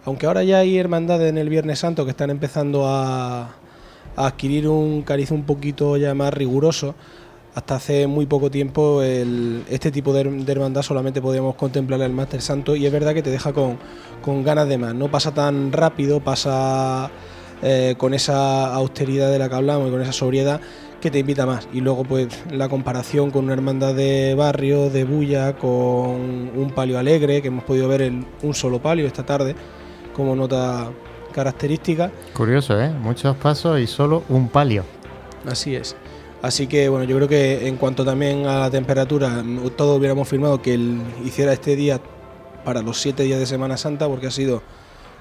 aunque 0.04 0.26
ahora 0.26 0.44
ya 0.44 0.58
hay 0.58 0.78
hermandades 0.78 1.28
en 1.28 1.36
el 1.36 1.48
Viernes 1.48 1.80
Santo 1.80 2.04
que 2.04 2.12
están 2.12 2.30
empezando 2.30 2.86
a, 2.86 3.56
a 4.14 4.26
adquirir 4.26 4.68
un 4.68 5.02
cariz 5.02 5.32
un 5.32 5.42
poquito 5.42 5.96
ya 5.96 6.14
más 6.14 6.32
riguroso. 6.32 6.94
Hasta 7.56 7.74
hace 7.74 8.06
muy 8.06 8.26
poco 8.26 8.52
tiempo 8.52 9.02
este 9.02 9.90
tipo 9.90 10.12
de 10.12 10.44
hermandad 10.46 10.82
solamente 10.82 11.20
podíamos 11.20 11.56
contemplar 11.56 12.00
el 12.02 12.12
Máster 12.12 12.40
Santo 12.40 12.76
y 12.76 12.86
es 12.86 12.92
verdad 12.92 13.14
que 13.14 13.22
te 13.24 13.30
deja 13.30 13.52
con, 13.52 13.76
con 14.22 14.44
ganas 14.44 14.68
de 14.68 14.78
más. 14.78 14.94
No 14.94 15.10
pasa 15.10 15.34
tan 15.34 15.72
rápido, 15.72 16.20
pasa 16.20 17.10
eh, 17.62 17.96
con 17.98 18.14
esa 18.14 18.72
austeridad 18.72 19.28
de 19.32 19.40
la 19.40 19.48
que 19.48 19.56
hablamos 19.56 19.88
y 19.88 19.90
con 19.90 20.02
esa 20.02 20.12
sobriedad 20.12 20.60
que 21.04 21.10
te 21.10 21.18
invita 21.18 21.44
más. 21.44 21.68
Y 21.70 21.82
luego 21.82 22.02
pues 22.02 22.28
la 22.50 22.70
comparación 22.70 23.30
con 23.30 23.44
una 23.44 23.52
hermandad 23.52 23.94
de 23.94 24.34
barrio, 24.34 24.88
de 24.88 25.04
bulla, 25.04 25.54
con 25.54 25.70
un 25.70 26.72
palio 26.74 26.98
alegre, 26.98 27.42
que 27.42 27.48
hemos 27.48 27.62
podido 27.64 27.86
ver 27.88 28.00
en 28.00 28.26
un 28.42 28.54
solo 28.54 28.80
palio 28.80 29.06
esta 29.06 29.22
tarde 29.22 29.54
como 30.14 30.34
nota 30.34 30.90
característica. 31.30 32.10
Curioso, 32.32 32.80
¿eh? 32.80 32.88
Muchos 32.88 33.36
pasos 33.36 33.78
y 33.80 33.86
solo 33.86 34.22
un 34.30 34.48
palio. 34.48 34.82
Así 35.46 35.76
es. 35.76 35.94
Así 36.40 36.66
que 36.68 36.88
bueno, 36.88 37.04
yo 37.04 37.16
creo 37.16 37.28
que 37.28 37.68
en 37.68 37.76
cuanto 37.76 38.02
también 38.02 38.46
a 38.46 38.60
la 38.60 38.70
temperatura, 38.70 39.44
todos 39.76 39.98
hubiéramos 39.98 40.26
firmado 40.26 40.62
que 40.62 40.72
él 40.72 41.02
hiciera 41.22 41.52
este 41.52 41.76
día 41.76 42.00
para 42.64 42.80
los 42.80 42.98
siete 42.98 43.24
días 43.24 43.38
de 43.38 43.44
Semana 43.44 43.76
Santa, 43.76 44.08
porque 44.08 44.28
ha 44.28 44.30
sido 44.30 44.62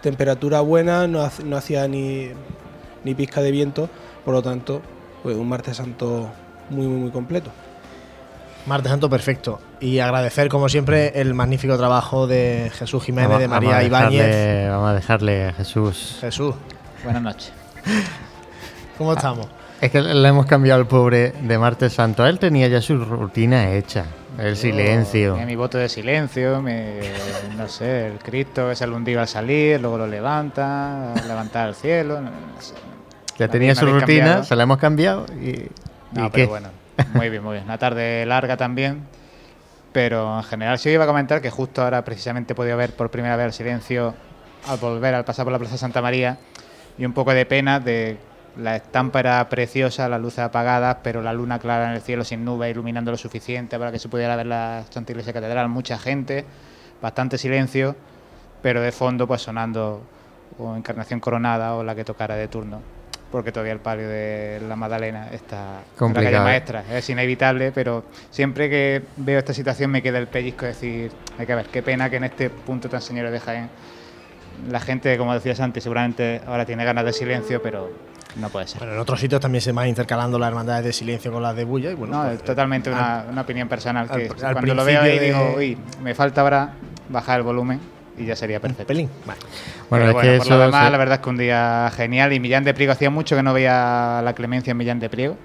temperatura 0.02 0.62
buena, 0.62 1.08
no 1.08 1.58
hacía 1.58 1.90
ni, 1.90 2.30
ni 3.03 3.16
pizca 3.16 3.42
de 3.42 3.52
viento, 3.52 3.90
por 4.24 4.34
lo 4.34 4.42
tanto, 4.42 4.82
pues 5.24 5.35
un 5.38 5.48
martes 5.50 5.77
santo 5.77 6.30
muy, 6.69 6.85
muy, 6.88 6.98
muy 6.98 7.11
completo. 7.11 7.50
Martes 8.66 8.92
Santo 8.92 9.10
perfecto. 9.10 9.60
Y 9.82 10.00
agradecer, 10.00 10.48
como 10.48 10.69
siempre, 10.69 11.19
el 11.19 11.34
magnífico 11.34 11.77
trabajo 11.77 12.27
de 12.27 12.72
Jesús 12.74 13.03
Jiménez, 13.03 13.27
Vamos- 13.30 13.42
de 13.42 13.48
María 13.50 13.84
Ibáñez. 13.84 14.69
Vamos 14.69 14.90
a 14.90 14.93
dejarle 14.93 15.48
a 15.50 15.53
Jesús. 15.53 16.18
Jesús. 16.22 16.56
Buenas 17.03 17.22
noches. 17.22 17.52
¿Cómo 18.98 19.14
estamos? 19.14 19.48
Es 19.82 19.92
que 19.92 20.02
le 20.02 20.30
hemos 20.30 20.45
cambiado 20.45 20.80
al 20.80 20.88
pobre 20.88 21.32
de 21.42 21.58
Martes 21.58 21.92
Santo. 21.92 22.26
Él 22.26 22.40
tenía 22.40 22.69
ya 22.69 22.82
su 22.82 22.95
rutina 23.03 23.72
hecha. 23.74 24.06
El 24.40 24.56
silencio. 24.56 25.32
Tenía 25.34 25.45
mi 25.45 25.56
voto 25.58 25.77
de 25.77 25.90
silencio, 25.90 26.61
mi- 26.61 27.00
no 27.58 27.68
sé, 27.68 28.08
el 28.08 28.19
Cristo 28.19 28.69
que 28.69 28.76
se 28.77 28.88
le 28.88 28.93
hundiva 28.95 29.24
al 29.24 29.27
salir, 29.27 29.82
luego 29.82 29.98
lo 29.98 30.08
levanta, 30.08 31.14
levantar 31.27 31.68
al 31.68 31.76
cielo. 31.76 32.22
no 32.22 32.30
sé. 32.60 32.74
Ya 33.38 33.48
tenía 33.48 33.76
su 33.76 33.86
rutina, 33.86 34.02
cambiado. 34.06 34.44
se 34.44 34.56
la 34.56 34.64
hemos 34.64 34.78
cambiado 34.78 35.26
y. 35.42 35.70
No, 36.12 36.28
¿y 36.28 36.30
pero 36.30 36.32
qué? 36.32 36.45
bueno, 36.45 36.70
muy 37.14 37.30
bien, 37.30 37.44
muy 37.44 37.53
bien. 37.53 37.66
Una 37.66 37.78
tarde 37.78 38.26
larga 38.26 38.58
también, 38.58 39.03
pero 39.92 40.38
en 40.38 40.44
general 40.44 40.78
sí 40.80 40.90
iba 40.90 41.03
a 41.03 41.08
comentar 41.08 41.42
que 41.42 41.50
justo 41.50 41.82
ahora 41.82 42.03
precisamente 42.03 42.53
he 42.53 42.56
podido 42.56 42.78
ver 42.78 42.95
por 42.95 43.10
primera 43.10 43.36
vez 43.36 43.48
el 43.48 43.53
silencio 43.53 44.14
al 44.68 44.78
volver 44.78 45.14
al 45.16 45.26
pasar 45.26 45.45
por 45.45 45.52
la 45.52 45.60
Plaza 45.60 45.78
Santa 45.78 46.02
María 46.02 46.38
y 46.98 47.06
un 47.06 47.14
poco 47.14 47.34
de 47.34 47.45
pena 47.45 47.80
de 47.80 48.18
la 48.58 48.76
estampa 48.76 49.20
era 49.20 49.50
preciosa, 49.50 50.08
las 50.08 50.22
luces 50.22 50.40
apagadas, 50.40 50.98
pero 51.03 51.22
la 51.22 51.34
luna 51.34 51.60
clara 51.60 51.90
en 51.90 51.95
el 51.95 52.02
cielo 52.02 52.24
sin 52.24 52.45
nubes 52.45 52.70
iluminando 52.72 53.12
lo 53.12 53.18
suficiente 53.18 53.80
para 53.80 53.92
que 53.92 54.00
se 54.00 54.10
pudiera 54.10 54.36
ver 54.36 54.45
la 54.45 54.84
Santa 54.90 55.12
Iglesia 55.12 55.34
Catedral, 55.34 55.70
mucha 55.70 55.98
gente, 55.98 56.45
bastante 57.02 57.38
silencio, 57.38 57.95
pero 58.62 58.82
de 58.82 58.92
fondo 58.92 59.28
pues 59.28 59.42
sonando 59.42 60.03
o 60.60 60.76
Encarnación 60.76 61.20
Coronada 61.20 61.76
o 61.76 61.84
la 61.84 61.95
que 61.95 62.03
tocara 62.03 62.36
de 62.36 62.48
turno, 62.48 62.82
porque 63.34 63.52
todavía 63.52 63.74
el 63.74 63.80
palio 63.80 64.08
de 64.08 64.62
la 64.70 64.76
Magdalena 64.76 65.30
está 65.32 65.80
en 66.00 66.08
la 66.14 66.14
calle 66.14 66.38
¿eh? 66.38 66.40
maestra. 66.40 66.84
Es 66.92 67.10
inevitable, 67.10 67.72
pero 67.72 68.03
siempre 68.30 68.70
que 68.70 69.02
veo 69.18 69.40
esta 69.40 69.56
situación 69.56 69.90
me 69.90 70.03
queda 70.03 70.20
el 70.20 70.28
pellizco 70.28 70.66
de 70.66 70.74
decir, 70.74 71.12
hay 71.40 71.48
que 71.48 71.56
ver, 71.56 71.66
qué 71.66 71.82
pena 71.82 72.12
que 72.12 72.18
en 72.18 72.26
este 72.26 72.52
punto 72.52 72.90
tan 72.90 73.02
señores 73.02 73.32
de 73.32 73.40
Jaén 73.40 73.70
la 74.70 74.80
gente, 74.80 75.18
como 75.18 75.34
decías 75.34 75.60
antes, 75.62 75.82
seguramente 75.82 76.42
ahora 76.45 76.64
tiene 76.64 76.86
ganas 76.86 77.06
de 77.06 77.12
silencio, 77.12 77.60
pero 77.60 77.92
no 78.36 78.50
puede 78.50 78.68
ser. 78.68 78.78
Bueno, 78.78 78.94
en 78.94 79.00
otros 79.00 79.20
sitios 79.20 79.42
también 79.42 79.64
se 79.64 79.72
van 79.72 79.88
intercalando 79.88 80.38
las 80.38 80.50
hermandades 80.50 80.86
de 80.86 80.94
silencio 80.94 81.32
con 81.32 81.42
las 81.42 81.56
de 81.56 81.64
bulla. 81.64 81.90
Y 81.90 81.95
bueno, 81.95 82.16
No, 82.18 82.24
pues, 82.26 82.36
es 82.36 82.44
totalmente 82.44 82.92
al- 82.92 82.95
una, 82.95 83.26
una 83.32 83.42
opinión 83.42 83.68
personal 83.68 84.06
que 84.12 84.30
al- 84.30 84.45
al 84.45 84.53
cuando 84.53 84.76
lo 84.76 84.86
veo 84.86 85.02
ahí 85.02 85.18
digo, 85.18 85.56
uy, 85.58 85.76
me 86.03 86.14
falta 86.14 86.42
ahora 86.42 86.74
bajar 87.10 87.40
el 87.40 87.44
volumen 87.44 87.80
y 88.17 88.25
ya 88.25 88.35
sería 88.35 88.59
perfecto. 88.59 88.88
pelín, 88.88 89.09
vale. 89.25 89.40
Bueno, 89.90 90.06
Pero 90.06 90.06
es 90.08 90.14
bueno, 90.14 90.32
que 90.32 90.38
por 90.38 90.45
eso 90.48 90.58
lo 90.58 90.66
demás, 90.66 90.85
se- 90.85 90.92
la 90.92 90.98
verdad 90.98 91.16
es 91.16 91.22
que 91.24 91.30
un 91.30 91.38
día 91.38 91.92
genial 91.95 92.33
y 92.33 92.40
Millán 92.40 92.64
de 92.64 92.74
Priego 92.74 92.93
hacía 92.93 93.09
mucho 93.09 93.35
que 93.35 93.43
no 93.43 93.53
veía 93.53 94.22
la 94.24 94.33
clemencia 94.33 94.72
en 94.72 94.77
Millán 94.77 95.00
de 95.00 95.09
Priego 95.09 95.35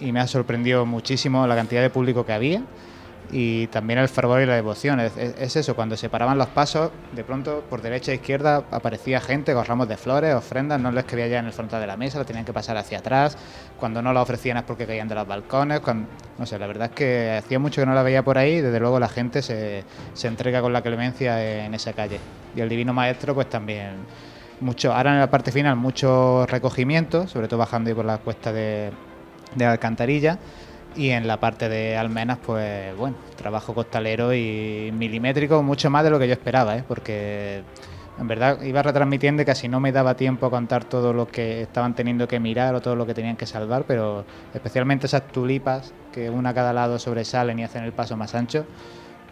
y 0.00 0.12
me 0.12 0.20
ha 0.20 0.26
sorprendido 0.26 0.84
muchísimo 0.86 1.46
la 1.46 1.56
cantidad 1.56 1.80
de 1.82 1.90
público 1.90 2.26
que 2.26 2.32
había 2.32 2.60
y 3.32 3.66
también 3.68 3.98
el 3.98 4.08
fervor 4.08 4.40
y 4.40 4.46
la 4.46 4.54
devoción. 4.54 5.00
Es, 5.00 5.16
es- 5.16 5.34
es 5.38 5.56
eso, 5.56 5.74
cuando 5.74 5.96
se 5.96 6.08
paraban 6.08 6.38
los 6.38 6.48
pasos, 6.48 6.90
de 7.12 7.24
pronto 7.24 7.64
por 7.68 7.82
derecha 7.82 8.12
e 8.12 8.16
izquierda 8.16 8.64
aparecía 8.70 9.20
gente 9.20 9.52
con 9.54 9.64
ramos 9.64 9.88
de 9.88 9.96
flores, 9.96 10.34
ofrendas, 10.34 10.80
no 10.80 10.90
les 10.92 11.04
quería 11.04 11.26
ya 11.26 11.38
en 11.40 11.46
el 11.46 11.52
frontal 11.52 11.80
de 11.80 11.86
la 11.86 11.96
mesa, 11.96 12.18
lo 12.18 12.24
tenían 12.24 12.44
que 12.44 12.52
pasar 12.52 12.76
hacia 12.76 12.98
atrás. 12.98 13.36
Cuando 13.78 14.00
no 14.02 14.12
la 14.12 14.22
ofrecían 14.22 14.56
es 14.58 14.62
porque 14.62 14.86
caían 14.86 15.08
de 15.08 15.14
los 15.14 15.26
balcones. 15.26 15.80
no 16.38 16.46
sé, 16.46 16.58
la 16.58 16.66
verdad 16.66 16.88
es 16.88 16.94
que 16.94 17.36
hacía 17.38 17.58
mucho 17.58 17.82
que 17.82 17.86
no 17.86 17.94
la 17.94 18.02
veía 18.02 18.22
por 18.22 18.38
ahí 18.38 18.60
desde 18.60 18.80
luego 18.80 18.98
la 19.00 19.08
gente 19.08 19.42
se, 19.42 19.84
se 20.14 20.28
entrega 20.28 20.60
con 20.60 20.72
la 20.72 20.82
clemencia 20.82 21.64
en 21.64 21.74
esa 21.74 21.92
calle. 21.92 22.18
Y 22.54 22.60
el 22.60 22.68
Divino 22.68 22.92
Maestro, 22.94 23.34
pues 23.34 23.48
también 23.50 23.90
mucho, 24.60 24.92
ahora 24.94 25.12
en 25.12 25.18
la 25.20 25.28
parte 25.30 25.52
final 25.52 25.76
mucho 25.76 26.46
recogimiento, 26.46 27.26
sobre 27.28 27.48
todo 27.48 27.58
bajando 27.58 27.94
por 27.94 28.04
la 28.06 28.18
cuesta 28.18 28.52
de, 28.52 28.90
de 29.54 29.64
Alcantarilla. 29.66 30.38
Y 30.96 31.10
en 31.10 31.26
la 31.26 31.38
parte 31.38 31.68
de 31.68 31.96
Almenas, 31.96 32.38
pues 32.44 32.96
bueno, 32.96 33.16
trabajo 33.36 33.74
costalero 33.74 34.32
y 34.32 34.90
milimétrico, 34.96 35.62
mucho 35.62 35.90
más 35.90 36.04
de 36.04 36.10
lo 36.10 36.18
que 36.18 36.26
yo 36.26 36.32
esperaba, 36.32 36.76
¿eh? 36.76 36.84
porque 36.88 37.62
en 38.18 38.26
verdad 38.26 38.62
iba 38.62 38.82
retransmitiendo 38.82 39.42
y 39.42 39.44
casi 39.44 39.68
no 39.68 39.78
me 39.78 39.92
daba 39.92 40.14
tiempo 40.16 40.46
a 40.46 40.50
contar 40.50 40.84
todo 40.84 41.12
lo 41.12 41.26
que 41.26 41.62
estaban 41.62 41.94
teniendo 41.94 42.26
que 42.26 42.40
mirar 42.40 42.74
o 42.74 42.80
todo 42.80 42.96
lo 42.96 43.04
que 43.04 43.12
tenían 43.12 43.36
que 43.36 43.44
salvar, 43.44 43.84
pero 43.86 44.24
especialmente 44.54 45.06
esas 45.06 45.26
tulipas 45.28 45.92
que 46.12 46.30
una 46.30 46.50
a 46.50 46.54
cada 46.54 46.72
lado 46.72 46.98
sobresalen 46.98 47.58
y 47.58 47.64
hacen 47.64 47.84
el 47.84 47.92
paso 47.92 48.16
más 48.16 48.34
ancho, 48.34 48.64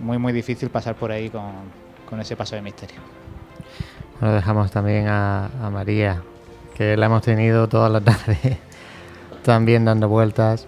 muy 0.01 0.18
muy 0.18 0.34
difícil 0.34 0.68
pasar 0.68 0.97
por 0.97 1.12
ahí 1.12 1.31
con, 1.31 1.51
con 2.09 2.20
ese 2.20 2.36
paso 2.36 2.57
de 2.57 2.62
misterio. 2.62 2.97
Bueno, 4.20 4.34
dejamos 4.34 4.70
también 4.70 5.09
a, 5.09 5.47
a 5.47 5.70
María, 5.70 6.23
que 6.75 6.97
la 6.99 7.07
hemos 7.07 7.23
tenido 7.23 7.68
toda 7.68 7.89
la 7.89 8.01
tarde 8.02 8.59
también 9.44 9.84
dando 9.84 10.09
vueltas. 10.09 10.67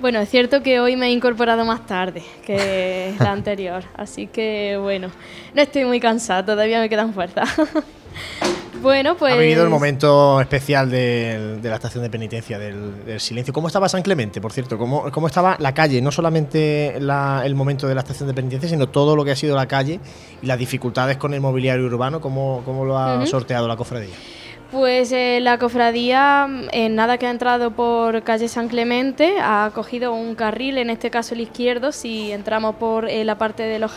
Bueno, 0.00 0.20
es 0.20 0.28
cierto 0.28 0.62
que 0.62 0.78
hoy 0.80 0.96
me 0.96 1.06
he 1.08 1.10
incorporado 1.10 1.64
más 1.64 1.86
tarde 1.86 2.22
que 2.46 3.14
la 3.18 3.32
anterior, 3.32 3.82
así 3.96 4.28
que 4.28 4.78
bueno, 4.80 5.10
no 5.54 5.62
estoy 5.62 5.84
muy 5.84 5.98
cansada, 5.98 6.44
todavía 6.44 6.80
me 6.80 6.88
quedan 6.88 7.12
fuerzas. 7.12 7.48
bueno, 8.80 9.16
pues... 9.16 9.34
Ha 9.34 9.36
vivido 9.36 9.64
el 9.64 9.70
momento 9.70 10.40
especial 10.40 10.88
de, 10.88 11.58
la 11.62 11.74
estación 11.74 12.04
de 12.04 12.10
penitencia, 12.10 12.60
del, 12.60 13.04
del 13.04 13.18
silencio. 13.18 13.52
¿Cómo 13.52 13.66
estaba 13.66 13.88
San 13.88 14.02
Clemente, 14.02 14.40
por 14.40 14.52
cierto? 14.52 14.78
¿Cómo, 14.78 15.10
cómo 15.10 15.26
estaba 15.26 15.56
la 15.58 15.74
calle? 15.74 16.00
No 16.00 16.12
solamente 16.12 16.98
la- 17.00 17.42
el 17.44 17.56
momento 17.56 17.88
de 17.88 17.94
la 17.96 18.02
estación 18.02 18.28
de 18.28 18.34
penitencia, 18.34 18.68
sino 18.68 18.88
todo 18.88 19.16
lo 19.16 19.24
que 19.24 19.32
ha 19.32 19.36
sido 19.36 19.56
la 19.56 19.66
calle 19.66 19.98
y 20.40 20.46
las 20.46 20.58
dificultades 20.60 21.16
con 21.16 21.34
el 21.34 21.40
mobiliario 21.40 21.84
urbano. 21.86 22.20
¿Cómo, 22.20 22.62
cómo 22.64 22.84
lo 22.84 22.96
ha 22.96 23.26
sorteado 23.26 23.66
la 23.66 23.76
cofradía? 23.76 24.14
Pues 24.70 25.12
eh, 25.12 25.38
la 25.40 25.58
cofradía, 25.58 26.46
mm, 26.46 26.68
en 26.72 26.94
nada 26.94 27.16
que 27.16 27.26
ha 27.26 27.30
entrado 27.30 27.70
por 27.70 28.22
calle 28.22 28.48
San 28.48 28.68
Clemente, 28.68 29.36
ha 29.40 29.70
cogido 29.74 30.12
un 30.12 30.34
carril, 30.34 30.76
en 30.76 30.90
este 30.90 31.08
caso 31.08 31.34
el 31.34 31.40
izquierdo. 31.40 31.90
Si 31.90 32.30
entramos 32.32 32.74
por 32.74 33.08
eh, 33.08 33.24
la 33.24 33.38
parte 33.38 33.62
de 33.62 33.78
los, 33.78 33.92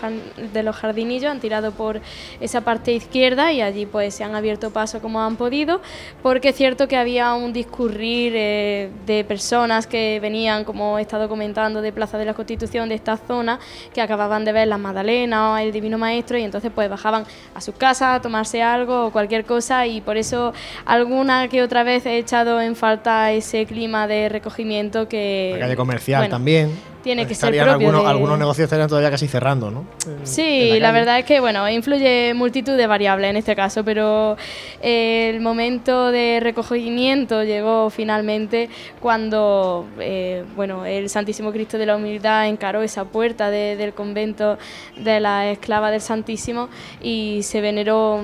de 0.53 0.63
los 0.63 0.77
jardinillos, 0.77 1.29
han 1.29 1.41
tirado 1.41 1.73
por 1.73 1.99
esa 2.39 2.61
parte 2.61 2.93
izquierda 2.93 3.51
y 3.51 3.61
allí 3.61 3.85
pues 3.85 4.15
se 4.15 4.23
han 4.23 4.33
abierto 4.33 4.71
paso 4.71 5.01
como 5.01 5.21
han 5.21 5.35
podido, 5.35 5.81
porque 6.23 6.49
es 6.49 6.55
cierto 6.55 6.87
que 6.87 6.95
había 6.95 7.33
un 7.33 7.51
discurrir 7.51 8.31
eh, 8.37 8.91
de 9.05 9.25
personas 9.25 9.87
que 9.87 10.21
venían, 10.21 10.63
como 10.63 10.97
he 10.99 11.01
estado 11.01 11.27
comentando, 11.27 11.81
de 11.81 11.91
Plaza 11.91 12.17
de 12.17 12.23
la 12.23 12.33
Constitución, 12.33 12.87
de 12.87 12.95
esta 12.95 13.17
zona, 13.17 13.59
que 13.93 13.99
acababan 13.99 14.45
de 14.45 14.53
ver 14.53 14.69
la 14.69 14.77
Magdalena 14.77 15.51
o 15.51 15.57
el 15.57 15.73
Divino 15.73 15.97
Maestro 15.97 16.37
y 16.37 16.43
entonces 16.43 16.71
pues 16.73 16.89
bajaban 16.89 17.25
a 17.53 17.59
sus 17.59 17.75
casas 17.75 18.19
a 18.19 18.21
tomarse 18.21 18.63
algo 18.63 19.07
o 19.07 19.11
cualquier 19.11 19.43
cosa 19.43 19.85
y 19.85 19.99
por 19.99 20.15
eso 20.15 20.53
alguna 20.85 21.47
que 21.47 21.61
otra 21.63 21.83
vez 21.83 22.05
he 22.05 22.17
echado 22.17 22.59
en 22.61 22.75
falta 22.75 23.31
ese 23.31 23.65
clima 23.65 24.07
de 24.07 24.29
recogimiento 24.29 25.07
que... 25.07 25.51
La 25.53 25.59
calle 25.65 25.75
comercial 25.75 26.21
bueno, 26.21 26.35
también. 26.35 26.91
Tiene 27.01 27.25
que 27.25 27.33
ser 27.33 27.49
propio 27.49 27.71
algunos, 27.71 28.03
de- 28.03 28.09
algunos 28.11 28.37
negocios 28.37 28.65
estarían 28.65 28.87
todavía 28.87 29.09
casi 29.09 29.27
cerrando, 29.27 29.71
¿no? 29.71 29.85
Sí, 30.23 30.77
la, 30.79 30.91
verdad 30.91 31.17
es 31.17 31.25
que 31.25 31.39
bueno, 31.39 31.67
influye 31.67 32.35
multitud 32.35 32.77
de 32.77 32.85
variables 32.85 33.31
en 33.31 33.37
este 33.37 33.55
caso, 33.55 33.83
pero 33.83 34.37
eh, 34.83 35.31
el 35.33 35.41
momento 35.41 36.11
de 36.11 36.39
recogimiento 36.43 37.43
llegó 37.43 37.89
finalmente 37.89 38.69
cuando 38.99 39.87
eh, 39.99 40.43
bueno, 40.55 40.85
el 40.85 41.09
Santísimo 41.09 41.51
Cristo 41.51 41.79
de 41.79 41.87
la 41.87 41.95
Humildad 41.95 42.47
encaró 42.47 42.83
esa 42.83 43.03
puerta 43.05 43.49
de- 43.49 43.75
del 43.77 43.93
convento 43.93 44.59
de 44.95 45.19
la 45.19 45.49
esclava 45.49 45.89
del 45.89 46.01
Santísimo 46.01 46.69
y 47.01 47.39
se 47.41 47.61
veneró 47.61 48.21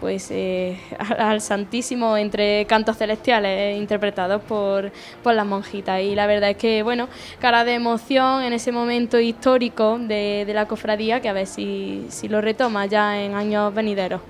pues 0.00 0.28
eh, 0.30 0.78
al 1.18 1.40
Santísimo 1.40 2.16
entre 2.16 2.64
cantos 2.66 2.96
celestiales 2.96 3.74
eh, 3.74 3.76
interpretados 3.78 4.42
por, 4.42 4.90
por 5.22 5.34
las 5.34 5.46
monjitas 5.46 6.00
y 6.00 6.14
la 6.14 6.26
verdad 6.26 6.50
es 6.50 6.56
que 6.56 6.82
bueno 6.82 7.08
cara 7.40 7.64
de 7.64 7.74
emoción 7.74 8.42
en 8.42 8.52
ese 8.52 8.72
momento 8.72 9.18
histórico 9.18 9.98
de, 9.98 10.44
de 10.46 10.54
la 10.54 10.66
cofradía 10.66 11.20
que 11.20 11.28
a 11.28 11.32
ver 11.32 11.46
si, 11.46 12.06
si 12.08 12.28
lo 12.28 12.40
retoma 12.40 12.86
ya 12.86 13.20
en 13.20 13.34
años 13.34 13.74
venideros 13.74 14.20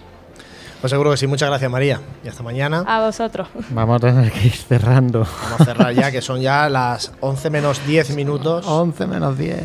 Pues 0.81 0.91
seguro 0.91 1.11
que 1.11 1.17
sí. 1.17 1.27
Muchas 1.27 1.49
gracias, 1.49 1.71
María. 1.71 2.01
Y 2.25 2.29
hasta 2.29 2.43
mañana. 2.45 2.85
A 2.87 3.05
vosotros. 3.05 3.49
Vamos 3.71 3.97
a 3.97 4.07
tener 4.07 4.31
que 4.31 4.47
ir 4.47 4.53
cerrando. 4.53 5.27
Vamos 5.43 5.61
a 5.61 5.65
cerrar 5.65 5.93
ya, 5.93 6.13
que 6.13 6.23
son 6.23 6.41
ya 6.41 6.69
las 6.69 7.13
11 7.21 7.51
menos 7.51 7.85
10 7.85 8.15
minutos. 8.15 8.65
11 8.65 9.07
menos 9.09 9.37
10. 9.37 9.61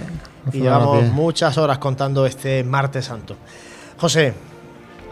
Y 0.54 0.62
llevamos 0.62 1.04
muchas 1.12 1.58
horas 1.58 1.78
contando 1.78 2.26
este 2.26 2.64
martes 2.64 3.06
santo. 3.06 3.36
José, 3.98 4.34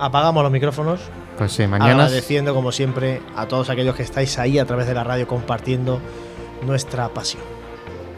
apagamos 0.01 0.43
los 0.43 0.51
micrófonos. 0.51 0.99
Pues 1.37 1.53
sí, 1.53 1.67
mañana. 1.67 2.05
Agradeciendo, 2.05 2.53
como 2.53 2.71
siempre, 2.71 3.21
a 3.35 3.47
todos 3.47 3.69
aquellos 3.69 3.95
que 3.95 4.03
estáis 4.03 4.37
ahí 4.39 4.59
a 4.59 4.65
través 4.65 4.87
de 4.87 4.93
la 4.93 5.03
radio 5.03 5.27
compartiendo 5.27 6.01
nuestra 6.65 7.07
pasión. 7.09 7.43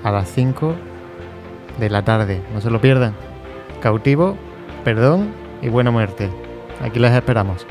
A 0.04 0.12
las 0.12 0.32
5 0.32 0.74
de 1.80 1.90
la 1.90 2.04
tarde, 2.04 2.42
no 2.54 2.62
se 2.62 2.70
lo 2.70 2.82
pierdan. 2.82 3.14
Cautivo, 3.82 4.38
perdón 4.84 5.34
y 5.62 5.70
buena 5.70 5.92
muerte. 5.92 6.30
Aquí 6.82 7.00
les 7.00 7.12
esperamos. 7.12 7.66